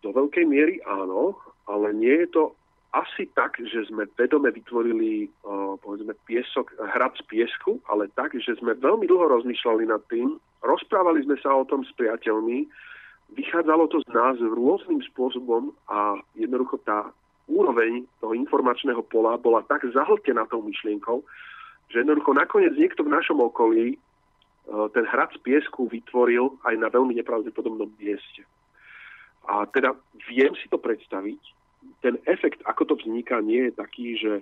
Do 0.06 0.08
veľkej 0.14 0.46
miery 0.46 0.78
áno, 0.86 1.34
ale 1.66 1.92
nie 1.98 2.14
je 2.24 2.28
to 2.30 2.42
asi 2.90 3.30
tak, 3.38 3.54
že 3.62 3.86
sme 3.86 4.10
vedome 4.18 4.50
vytvorili 4.50 5.30
povedzme 5.78 6.10
piesok, 6.26 6.74
hrad 6.74 7.14
z 7.14 7.22
piesku, 7.30 7.78
ale 7.86 8.10
tak, 8.18 8.34
že 8.34 8.58
sme 8.58 8.74
veľmi 8.74 9.06
dlho 9.06 9.30
rozmýšľali 9.30 9.86
nad 9.86 10.02
tým, 10.10 10.42
rozprávali 10.66 11.22
sme 11.22 11.38
sa 11.38 11.54
o 11.54 11.62
tom 11.62 11.86
s 11.86 11.92
priateľmi, 11.94 12.66
vychádzalo 13.38 13.86
to 13.94 14.02
z 14.02 14.08
nás 14.10 14.34
rôznym 14.42 14.98
spôsobom 15.14 15.70
a 15.86 16.18
jednoducho 16.34 16.82
tá 16.82 17.14
úroveň 17.46 18.06
toho 18.18 18.34
informačného 18.34 19.06
pola 19.06 19.38
bola 19.38 19.62
tak 19.70 19.86
zahltená 19.94 20.50
tou 20.50 20.62
myšlienkou, 20.62 21.22
že 21.94 22.02
jednoducho 22.02 22.34
nakoniec 22.34 22.74
niekto 22.74 23.06
v 23.06 23.14
našom 23.14 23.38
okolí 23.38 23.98
ten 24.94 25.04
hrad 25.06 25.30
z 25.34 25.38
piesku 25.42 25.86
vytvoril 25.90 26.58
aj 26.66 26.74
na 26.78 26.86
veľmi 26.90 27.14
nepravdepodobnom 27.18 27.90
mieste. 27.98 28.46
A 29.50 29.66
teda 29.66 29.98
viem 30.30 30.54
si 30.58 30.70
to 30.70 30.78
predstaviť, 30.78 31.42
ten 32.00 32.16
efekt, 32.24 32.60
ako 32.64 32.82
to 32.84 32.94
vzniká, 33.00 33.40
nie 33.40 33.68
je 33.68 33.72
taký, 33.76 34.06
že 34.16 34.32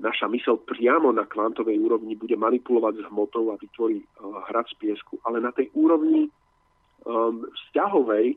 naša 0.00 0.28
mysel 0.32 0.56
priamo 0.56 1.12
na 1.12 1.28
kvantovej 1.28 1.76
úrovni 1.76 2.16
bude 2.16 2.36
manipulovať 2.36 3.04
s 3.04 3.08
hmotou 3.12 3.52
a 3.52 3.60
vytvorí 3.60 4.00
uh, 4.00 4.40
hrad 4.48 4.66
z 4.72 4.74
piesku, 4.80 5.20
ale 5.28 5.40
na 5.40 5.52
tej 5.52 5.68
úrovni 5.76 6.32
um, 7.04 7.44
vzťahovej, 7.44 8.36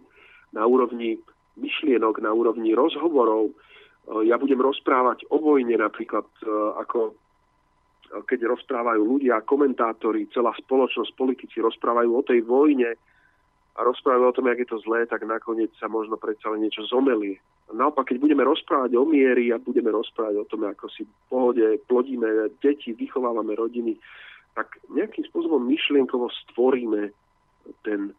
na 0.51 0.63
úrovni 0.67 1.19
myšlienok, 1.55 2.19
na 2.19 2.35
úrovni 2.35 2.75
rozhovorov, 2.75 3.55
uh, 3.55 4.21
ja 4.27 4.35
budem 4.35 4.59
rozprávať 4.59 5.27
o 5.31 5.39
vojne 5.39 5.79
napríklad, 5.79 6.27
uh, 6.43 6.75
ako 6.83 7.15
keď 8.05 8.47
rozprávajú 8.47 9.01
ľudia, 9.01 9.43
komentátori, 9.43 10.29
celá 10.29 10.53
spoločnosť, 10.55 11.17
politici 11.17 11.57
rozprávajú 11.59 12.09
o 12.13 12.23
tej 12.23 12.45
vojne, 12.45 12.95
a 13.75 13.83
rozprávame 13.83 14.31
o 14.31 14.35
tom, 14.35 14.47
jak 14.47 14.63
je 14.63 14.69
to 14.71 14.79
zlé, 14.87 15.03
tak 15.03 15.27
nakoniec 15.27 15.67
sa 15.75 15.91
možno 15.91 16.15
predsa 16.15 16.47
len 16.47 16.63
niečo 16.63 16.87
zomelie. 16.87 17.43
Naopak, 17.75 18.07
keď 18.07 18.23
budeme 18.23 18.47
rozprávať 18.47 18.95
o 18.95 19.03
miery 19.03 19.51
a 19.51 19.59
budeme 19.59 19.91
rozprávať 19.91 20.35
o 20.39 20.45
tom, 20.47 20.63
ako 20.63 20.87
si 20.95 21.03
v 21.03 21.13
pohode 21.27 21.65
plodíme 21.83 22.55
deti, 22.63 22.95
vychovávame 22.95 23.51
rodiny, 23.51 23.99
tak 24.55 24.79
nejakým 24.87 25.27
spôsobom 25.27 25.59
myšlienkovo 25.67 26.31
stvoríme 26.47 27.11
ten 27.83 28.15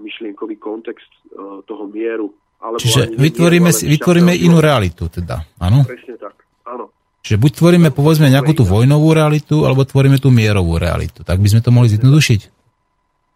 myšlienkový 0.00 0.56
kontext 0.56 1.10
uh, 1.36 1.60
toho 1.68 1.84
mieru. 1.84 2.32
Alebo 2.64 2.80
Čiže 2.80 3.12
vytvoríme, 3.20 3.68
mieru, 3.68 3.90
vytvoríme 3.92 4.32
inú 4.40 4.64
realitu 4.64 5.12
teda, 5.12 5.44
áno? 5.60 5.84
Presne 5.84 6.16
tak, 6.16 6.48
áno. 6.64 6.88
Čiže 7.20 7.36
buď 7.36 7.50
tvoríme, 7.60 7.88
povedzme, 7.92 8.32
nejakú 8.32 8.56
tú 8.56 8.64
vojnovú 8.64 9.12
realitu, 9.12 9.68
alebo 9.68 9.84
tvoríme 9.84 10.16
tú 10.16 10.32
mierovú 10.32 10.80
realitu. 10.80 11.20
Tak 11.20 11.36
by 11.36 11.48
sme 11.52 11.60
to 11.60 11.70
mohli 11.72 11.92
zjednodušiť? 11.92 12.40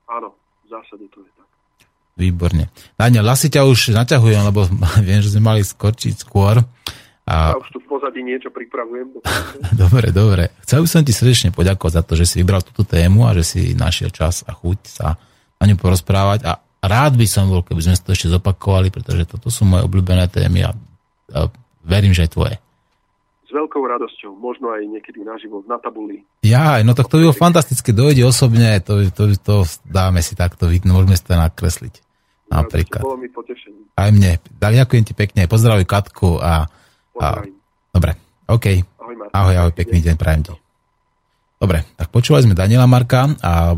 Áno, 0.09 0.33
v 0.65 0.69
zásade 0.73 1.05
to 1.13 1.21
je. 1.21 1.38
Výborne. 2.19 2.67
Daniel, 2.99 3.23
asi 3.31 3.47
ťa 3.47 3.63
už 3.63 3.95
naťahujem, 3.95 4.43
lebo 4.51 4.67
viem, 5.07 5.23
že 5.23 5.31
sme 5.31 5.55
mali 5.55 5.63
skočiť 5.63 6.27
skôr. 6.27 6.59
A... 7.29 7.55
Ja 7.55 7.61
už 7.61 7.71
tu 7.71 7.79
v 7.79 7.87
pozadí 7.87 8.25
niečo 8.27 8.51
pripravujem. 8.51 9.23
dobre, 9.87 10.11
dobre. 10.11 10.51
Chcel 10.67 10.83
by 10.83 10.89
som 10.91 11.07
ti 11.07 11.15
srdečne 11.15 11.55
poďakovať 11.55 11.93
za 11.95 12.03
to, 12.03 12.13
že 12.19 12.25
si 12.27 12.35
vybral 12.43 12.67
túto 12.67 12.83
tému 12.83 13.29
a 13.29 13.37
že 13.39 13.45
si 13.47 13.61
našiel 13.79 14.11
čas 14.11 14.43
a 14.49 14.57
chuť 14.57 14.79
sa 14.83 15.15
na 15.61 15.65
ňu 15.71 15.77
porozprávať. 15.79 16.43
A 16.49 16.59
rád 16.83 17.15
by 17.15 17.27
som 17.29 17.47
bol, 17.47 17.63
keby 17.63 17.85
sme 17.85 17.95
to 18.01 18.17
ešte 18.17 18.33
zopakovali, 18.33 18.89
pretože 18.91 19.29
toto 19.29 19.53
sú 19.53 19.69
moje 19.69 19.87
obľúbené 19.87 20.27
témy 20.27 20.67
a, 20.67 20.75
a 21.37 21.47
verím, 21.85 22.17
že 22.17 22.27
aj 22.27 22.33
tvoje. 22.35 22.57
S 23.49 23.51
veľkou 23.53 23.81
radosťou, 23.81 24.37
možno 24.37 24.73
aj 24.73 24.85
niekedy 24.89 25.25
naživo 25.25 25.65
na 25.65 25.81
tabuli. 25.81 26.21
Ja, 26.45 26.81
no 26.85 26.93
tak 26.93 27.09
to 27.09 27.17
by 27.17 27.29
bolo 27.29 27.37
fantastické, 27.37 27.97
dojde 27.97 28.25
osobne, 28.25 28.77
to, 28.85 29.09
to, 29.13 29.33
to 29.41 29.55
dáme 29.89 30.21
si 30.21 30.37
takto, 30.37 30.69
môžeme 30.69 31.17
si 31.17 31.25
to 31.25 31.33
nakresliť. 31.37 32.08
Napríklad. 32.49 33.05
Bolo 33.05 33.21
mi 33.21 33.29
potešenie. 33.29 33.93
Aj 33.95 34.09
mne. 34.09 34.41
Ďakujem 34.57 35.05
ti 35.05 35.13
pekne. 35.13 35.45
Pozdravuj 35.45 35.85
Katku 35.85 36.41
a... 36.41 36.65
a 37.21 37.27
dobre, 37.93 38.17
OK. 38.49 38.67
Ahoj, 38.99 39.15
Martin. 39.15 39.35
ahoj, 39.37 39.55
ahoj, 39.61 39.73
pekný 39.77 39.99
deň, 40.01 40.17
prajem 40.17 40.43
ti. 40.49 40.55
Dobre, 41.59 41.83
tak 41.99 42.09
počúvali 42.15 42.47
sme 42.47 42.55
Daniela 42.55 42.87
Marka 42.87 43.35
a 43.43 43.75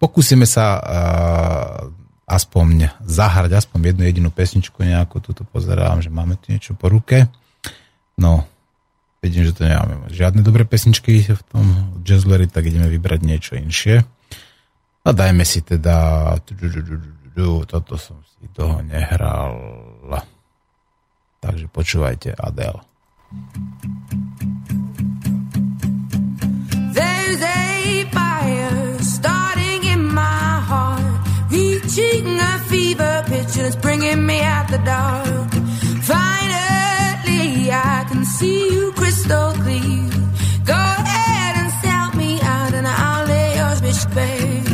pokúsime 0.00 0.48
sa 0.48 0.80
uh, 0.80 1.84
aspoň 2.24 2.96
zahrať 3.04 3.60
aspoň 3.60 3.92
jednu 3.92 4.02
jedinú 4.08 4.30
pesničku 4.32 4.80
nejakú, 4.80 5.20
tuto 5.20 5.44
pozerám, 5.44 6.00
že 6.00 6.08
máme 6.08 6.40
tu 6.40 6.54
niečo 6.54 6.72
po 6.72 6.88
ruke. 6.88 7.28
No, 8.16 8.48
vidím, 9.20 9.44
že 9.44 9.52
to 9.52 9.68
nemáme 9.68 10.08
žiadne 10.08 10.40
dobré 10.40 10.64
pesničky 10.64 11.28
v 11.28 11.42
tom 11.52 11.66
jazzleri, 12.06 12.48
tak 12.48 12.72
ideme 12.72 12.88
vybrať 12.88 13.20
niečo 13.20 13.52
inšie. 13.60 14.00
A 15.04 15.08
dajme 15.12 15.44
si 15.44 15.60
teda 15.60 16.36
Jú, 17.36 17.62
toto 17.64 17.94
som 17.94 18.18
si 18.26 18.48
toho 18.50 18.82
nehral. 18.82 19.54
Takže 21.40 21.66
počúvajte 21.72 22.36
Adele. 22.36 22.82
There's 26.92 27.40
a 27.40 28.04
fire 28.10 28.98
starting 28.98 29.86
in 29.86 30.02
my 30.10 30.58
heart 30.66 31.22
Reaching 31.48 32.26
a 32.26 32.58
fever 32.66 33.22
pitch 33.30 33.54
and 33.56 33.66
it's 33.70 33.78
bringing 33.78 34.26
me 34.26 34.42
out 34.42 34.66
the 34.68 34.82
dark 34.82 35.50
Finally 36.02 37.70
I 37.70 38.04
can 38.10 38.26
see 38.26 38.74
you 38.74 38.90
crystal 38.98 39.54
clear 39.62 40.10
Go 40.66 40.74
ahead 40.74 41.54
and 41.62 41.70
sell 41.78 42.10
me 42.18 42.42
out 42.42 42.74
and 42.74 42.86
I'll 42.90 43.26
lay 43.30 43.54
yours 43.56 43.80
bitch 43.80 44.14
bare 44.14 44.69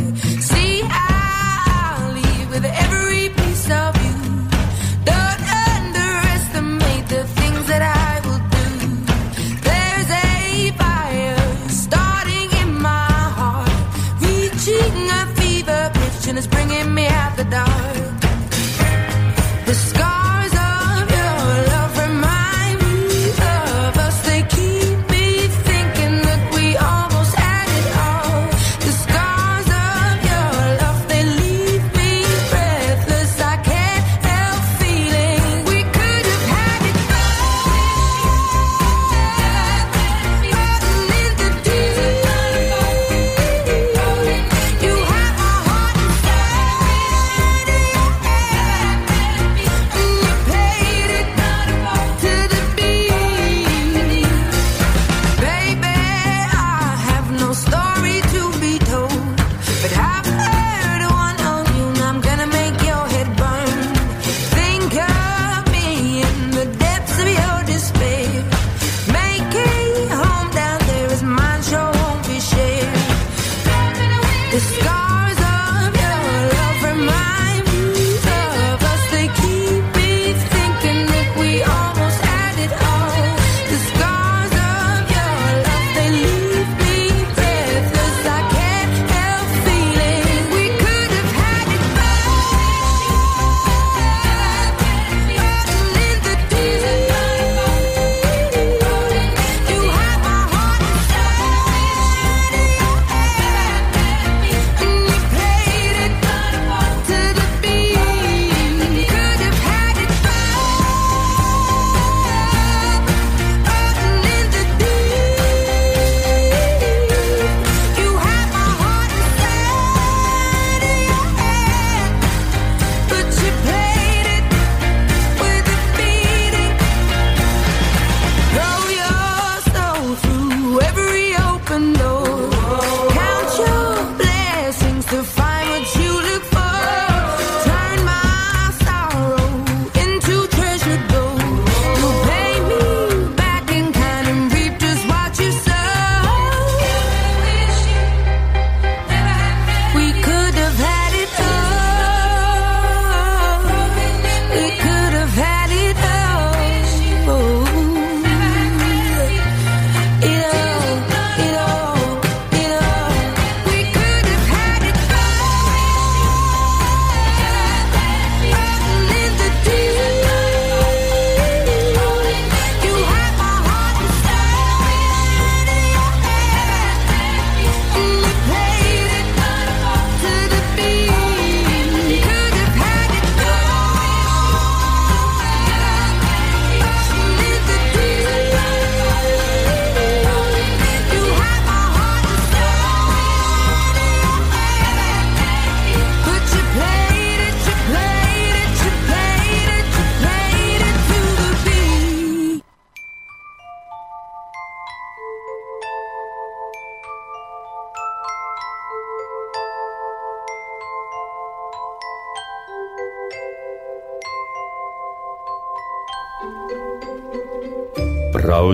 the 17.37 17.43
dark. 17.43 17.96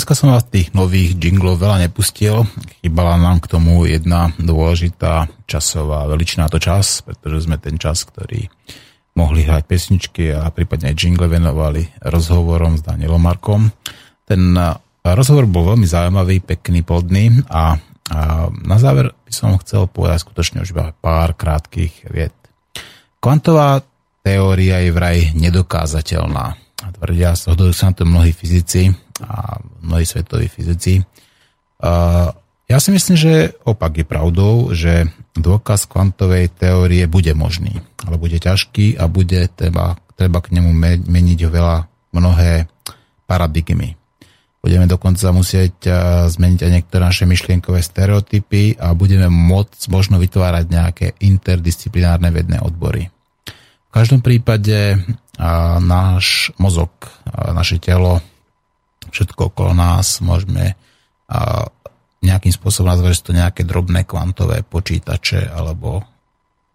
Dneska 0.00 0.16
som 0.16 0.32
vás 0.32 0.48
tých 0.48 0.72
nových 0.72 1.12
jinglov 1.12 1.60
veľa 1.60 1.84
nepustil. 1.84 2.48
Chýbala 2.80 3.20
nám 3.20 3.44
k 3.44 3.52
tomu 3.52 3.84
jedna 3.84 4.32
dôležitá 4.40 5.28
časová 5.44 6.08
veličná 6.08 6.48
to 6.48 6.56
čas, 6.56 7.04
pretože 7.04 7.44
sme 7.44 7.60
ten 7.60 7.76
čas, 7.76 8.08
ktorý 8.08 8.48
mohli 9.12 9.44
hrať 9.44 9.60
pesničky 9.68 10.32
a 10.32 10.48
prípadne 10.56 10.88
aj 10.88 10.96
jingle 10.96 11.28
venovali 11.28 11.84
rozhovorom 12.00 12.80
s 12.80 12.82
Danielom 12.88 13.20
Markom. 13.20 13.76
Ten 14.24 14.56
rozhovor 15.04 15.44
bol 15.44 15.76
veľmi 15.76 15.84
zaujímavý, 15.84 16.48
pekný, 16.48 16.80
plodný 16.80 17.44
a, 17.52 17.76
a 18.08 18.48
na 18.48 18.80
záver 18.80 19.12
by 19.12 19.32
som 19.36 19.60
chcel 19.60 19.84
povedať 19.84 20.24
skutočne 20.24 20.64
už 20.64 20.72
iba 20.72 20.96
pár 20.96 21.36
krátkých 21.36 22.08
viet. 22.08 22.32
Kvantová 23.20 23.84
teória 24.24 24.80
je 24.80 24.96
vraj 24.96 25.36
nedokázateľná. 25.36 26.56
Tvrdia, 26.96 27.36
zhodujú 27.36 27.76
sa 27.76 27.92
na 27.92 28.00
to 28.00 28.08
mnohí 28.08 28.32
fyzici, 28.32 28.88
a 29.24 29.60
mnohí 29.84 30.04
svetoví 30.08 30.48
fyzici. 30.48 31.04
Ja 32.70 32.78
si 32.78 32.94
myslím, 32.94 33.16
že 33.18 33.32
opak 33.66 33.98
je 33.98 34.06
pravdou, 34.06 34.70
že 34.70 35.10
dôkaz 35.34 35.90
kvantovej 35.90 36.54
teórie 36.54 37.08
bude 37.10 37.34
možný, 37.34 37.82
ale 38.06 38.14
bude 38.20 38.38
ťažký 38.38 38.94
a 39.00 39.10
bude 39.10 39.50
treba, 39.50 39.98
treba 40.14 40.38
k 40.38 40.54
nemu 40.54 40.70
meniť 41.08 41.40
veľa 41.50 41.76
mnohé 42.14 42.70
paradigmy. 43.26 43.98
Budeme 44.60 44.84
dokonca 44.84 45.32
musieť 45.32 45.88
zmeniť 46.28 46.60
aj 46.60 46.70
niektoré 46.70 47.00
naše 47.00 47.24
myšlienkové 47.24 47.80
stereotypy 47.80 48.76
a 48.76 48.92
budeme 48.92 49.32
môcť 49.32 49.88
možno 49.88 50.20
vytvárať 50.20 50.64
nejaké 50.68 51.06
interdisciplinárne 51.24 52.28
vedné 52.28 52.60
odbory. 52.60 53.08
V 53.88 53.90
každom 53.90 54.20
prípade 54.20 55.00
náš 55.80 56.52
mozog, 56.60 56.92
naše 57.32 57.80
telo 57.80 58.20
všetko 59.10 59.52
okolo 59.54 59.74
nás 59.76 60.22
môžeme 60.22 60.74
nejakým 62.20 62.52
spôsobom 62.52 62.90
nazvať, 62.90 63.12
že 63.16 63.26
to 63.26 63.32
nejaké 63.32 63.62
drobné 63.64 64.04
kvantové 64.04 64.62
počítače 64.66 65.50
alebo 65.50 66.04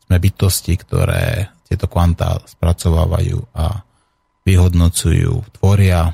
sme 0.06 0.18
bytosti, 0.22 0.74
ktoré 0.78 1.50
tieto 1.66 1.90
kvantá 1.90 2.38
spracovávajú 2.46 3.58
a 3.58 3.82
vyhodnocujú, 4.46 5.58
tvoria, 5.58 6.14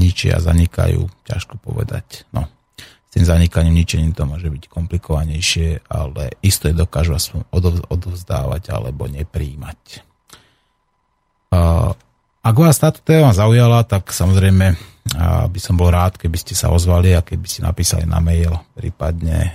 ničia, 0.00 0.40
zanikajú, 0.40 1.04
ťažko 1.28 1.60
povedať. 1.60 2.24
No, 2.32 2.48
s 2.80 3.10
tým 3.12 3.24
zanikaním, 3.28 3.80
ničením 3.80 4.16
to 4.16 4.24
môže 4.24 4.48
byť 4.48 4.64
komplikovanejšie, 4.72 5.84
ale 5.88 6.40
isto 6.40 6.68
je 6.68 6.76
dokážu 6.76 7.16
aspoň 7.16 7.44
odovzdávať 7.92 8.72
alebo 8.72 9.04
nepríjmať. 9.08 10.04
Ak 12.46 12.54
vás 12.54 12.78
táto 12.78 13.02
téma 13.02 13.34
zaujala, 13.34 13.82
tak 13.82 14.14
samozrejme 14.14 14.78
by 15.50 15.58
som 15.58 15.74
bol 15.74 15.90
rád, 15.90 16.14
keby 16.14 16.38
ste 16.38 16.54
sa 16.54 16.70
ozvali 16.70 17.10
a 17.10 17.18
keby 17.18 17.42
ste 17.42 17.66
napísali 17.66 18.06
na 18.06 18.22
mail, 18.22 18.54
prípadne, 18.70 19.50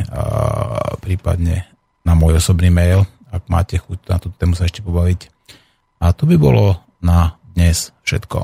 prípadne 0.99 1.71
na 2.03 2.19
môj 2.19 2.43
osobný 2.43 2.67
mail, 2.67 3.07
ak 3.31 3.47
máte 3.47 3.79
chuť 3.79 4.11
na 4.11 4.19
túto 4.19 4.35
tému 4.35 4.59
sa 4.59 4.67
ešte 4.67 4.83
pobaviť. 4.83 5.31
A 6.03 6.11
to 6.11 6.27
by 6.27 6.35
bolo 6.35 6.83
na 6.99 7.39
dnes 7.55 7.95
všetko. 8.03 8.43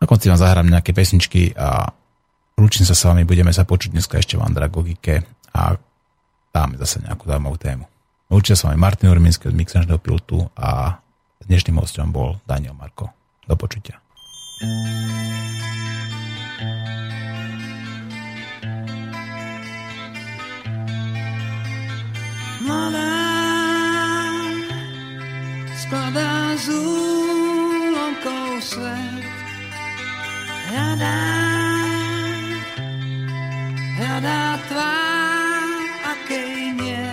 Na 0.00 0.08
konci 0.08 0.32
vám 0.32 0.40
zahrám 0.40 0.72
nejaké 0.72 0.96
pesničky 0.96 1.52
a 1.52 1.92
lúčim 2.56 2.88
sa 2.88 2.96
s 2.96 3.04
vami, 3.04 3.28
budeme 3.28 3.52
sa 3.52 3.68
počuť 3.68 3.92
dneska 3.92 4.16
ešte 4.16 4.40
v 4.40 4.48
Andragogike 4.48 5.28
a 5.52 5.76
dáme 6.56 6.80
zase 6.80 7.04
nejakú 7.04 7.28
zaujímavú 7.28 7.60
tému. 7.60 7.84
Lúčim 8.32 8.56
sa 8.56 8.72
vami 8.72 8.80
Martin 8.80 9.12
Urminský 9.12 9.52
od 9.52 9.56
Mixažného 9.60 10.00
piltu 10.00 10.40
a 10.56 10.96
dnešným 11.44 11.76
hostom 11.76 12.08
bol 12.08 12.40
Daniel 12.48 12.72
Marko. 12.72 13.12
Do 13.46 13.56
počutia. 13.58 13.98
Mladá 22.62 23.22
skladá 25.82 26.56
z 26.56 26.66
úlomkov 26.72 28.62
svet. 28.62 29.26
Hľadá, 30.72 31.20
hľadá 33.98 34.42
tvár, 34.72 35.68
akej 36.16 36.72
nie. 36.80 37.12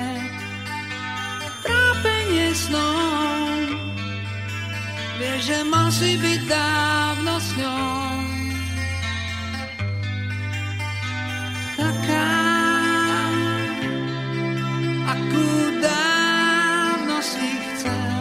Trápenie 1.65 2.55
snom 2.55 3.38
Vie, 5.19 5.35
že 5.43 5.59
si 5.91 6.15
byť 6.15 6.41
dávno 6.47 7.33
s 7.43 7.49
ňou. 7.59 8.07
Taká, 11.75 12.31
akú 15.11 15.51
dávno 15.83 17.19
si 17.19 17.51
chcel. 17.51 18.15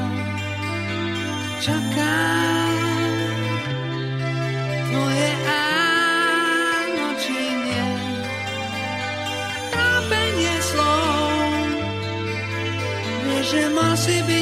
Čaká 1.63 2.19
tvoje 4.91 5.31
áno 5.47 7.09
či 7.23 7.39
nie. 7.39 7.87
Trápenie 9.71 10.57
slov. 10.67 11.31
Vie, 13.23 13.41
že 13.47 13.63
si 13.95 14.19
byť 14.19 14.38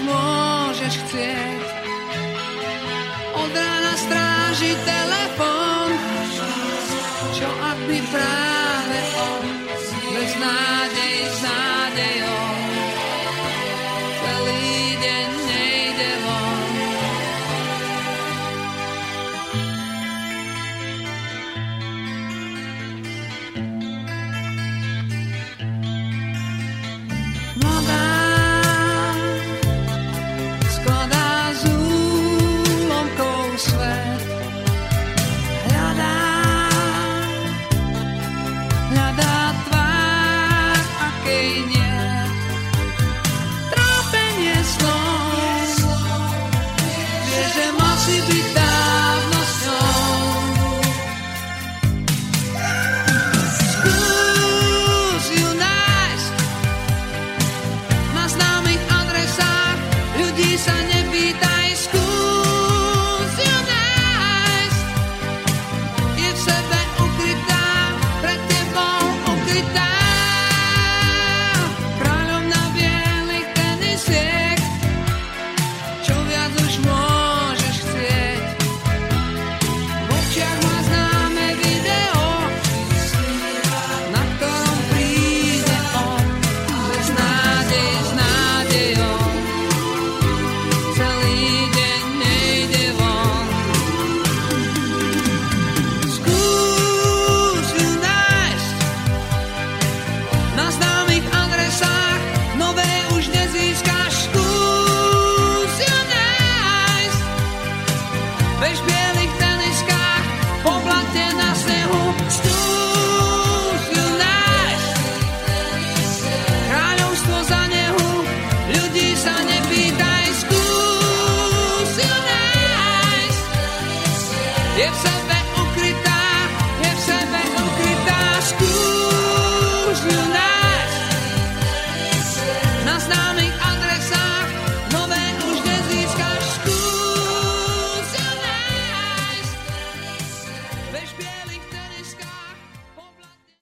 môžeš 0.00 0.94
chcieť. 1.04 1.64
Od 3.36 3.52
rána 3.52 3.94
stráži 4.00 4.72
telefon, 4.88 5.90
čo 7.36 7.48
ak 7.50 7.78
by 7.84 7.98
práve 8.08 8.41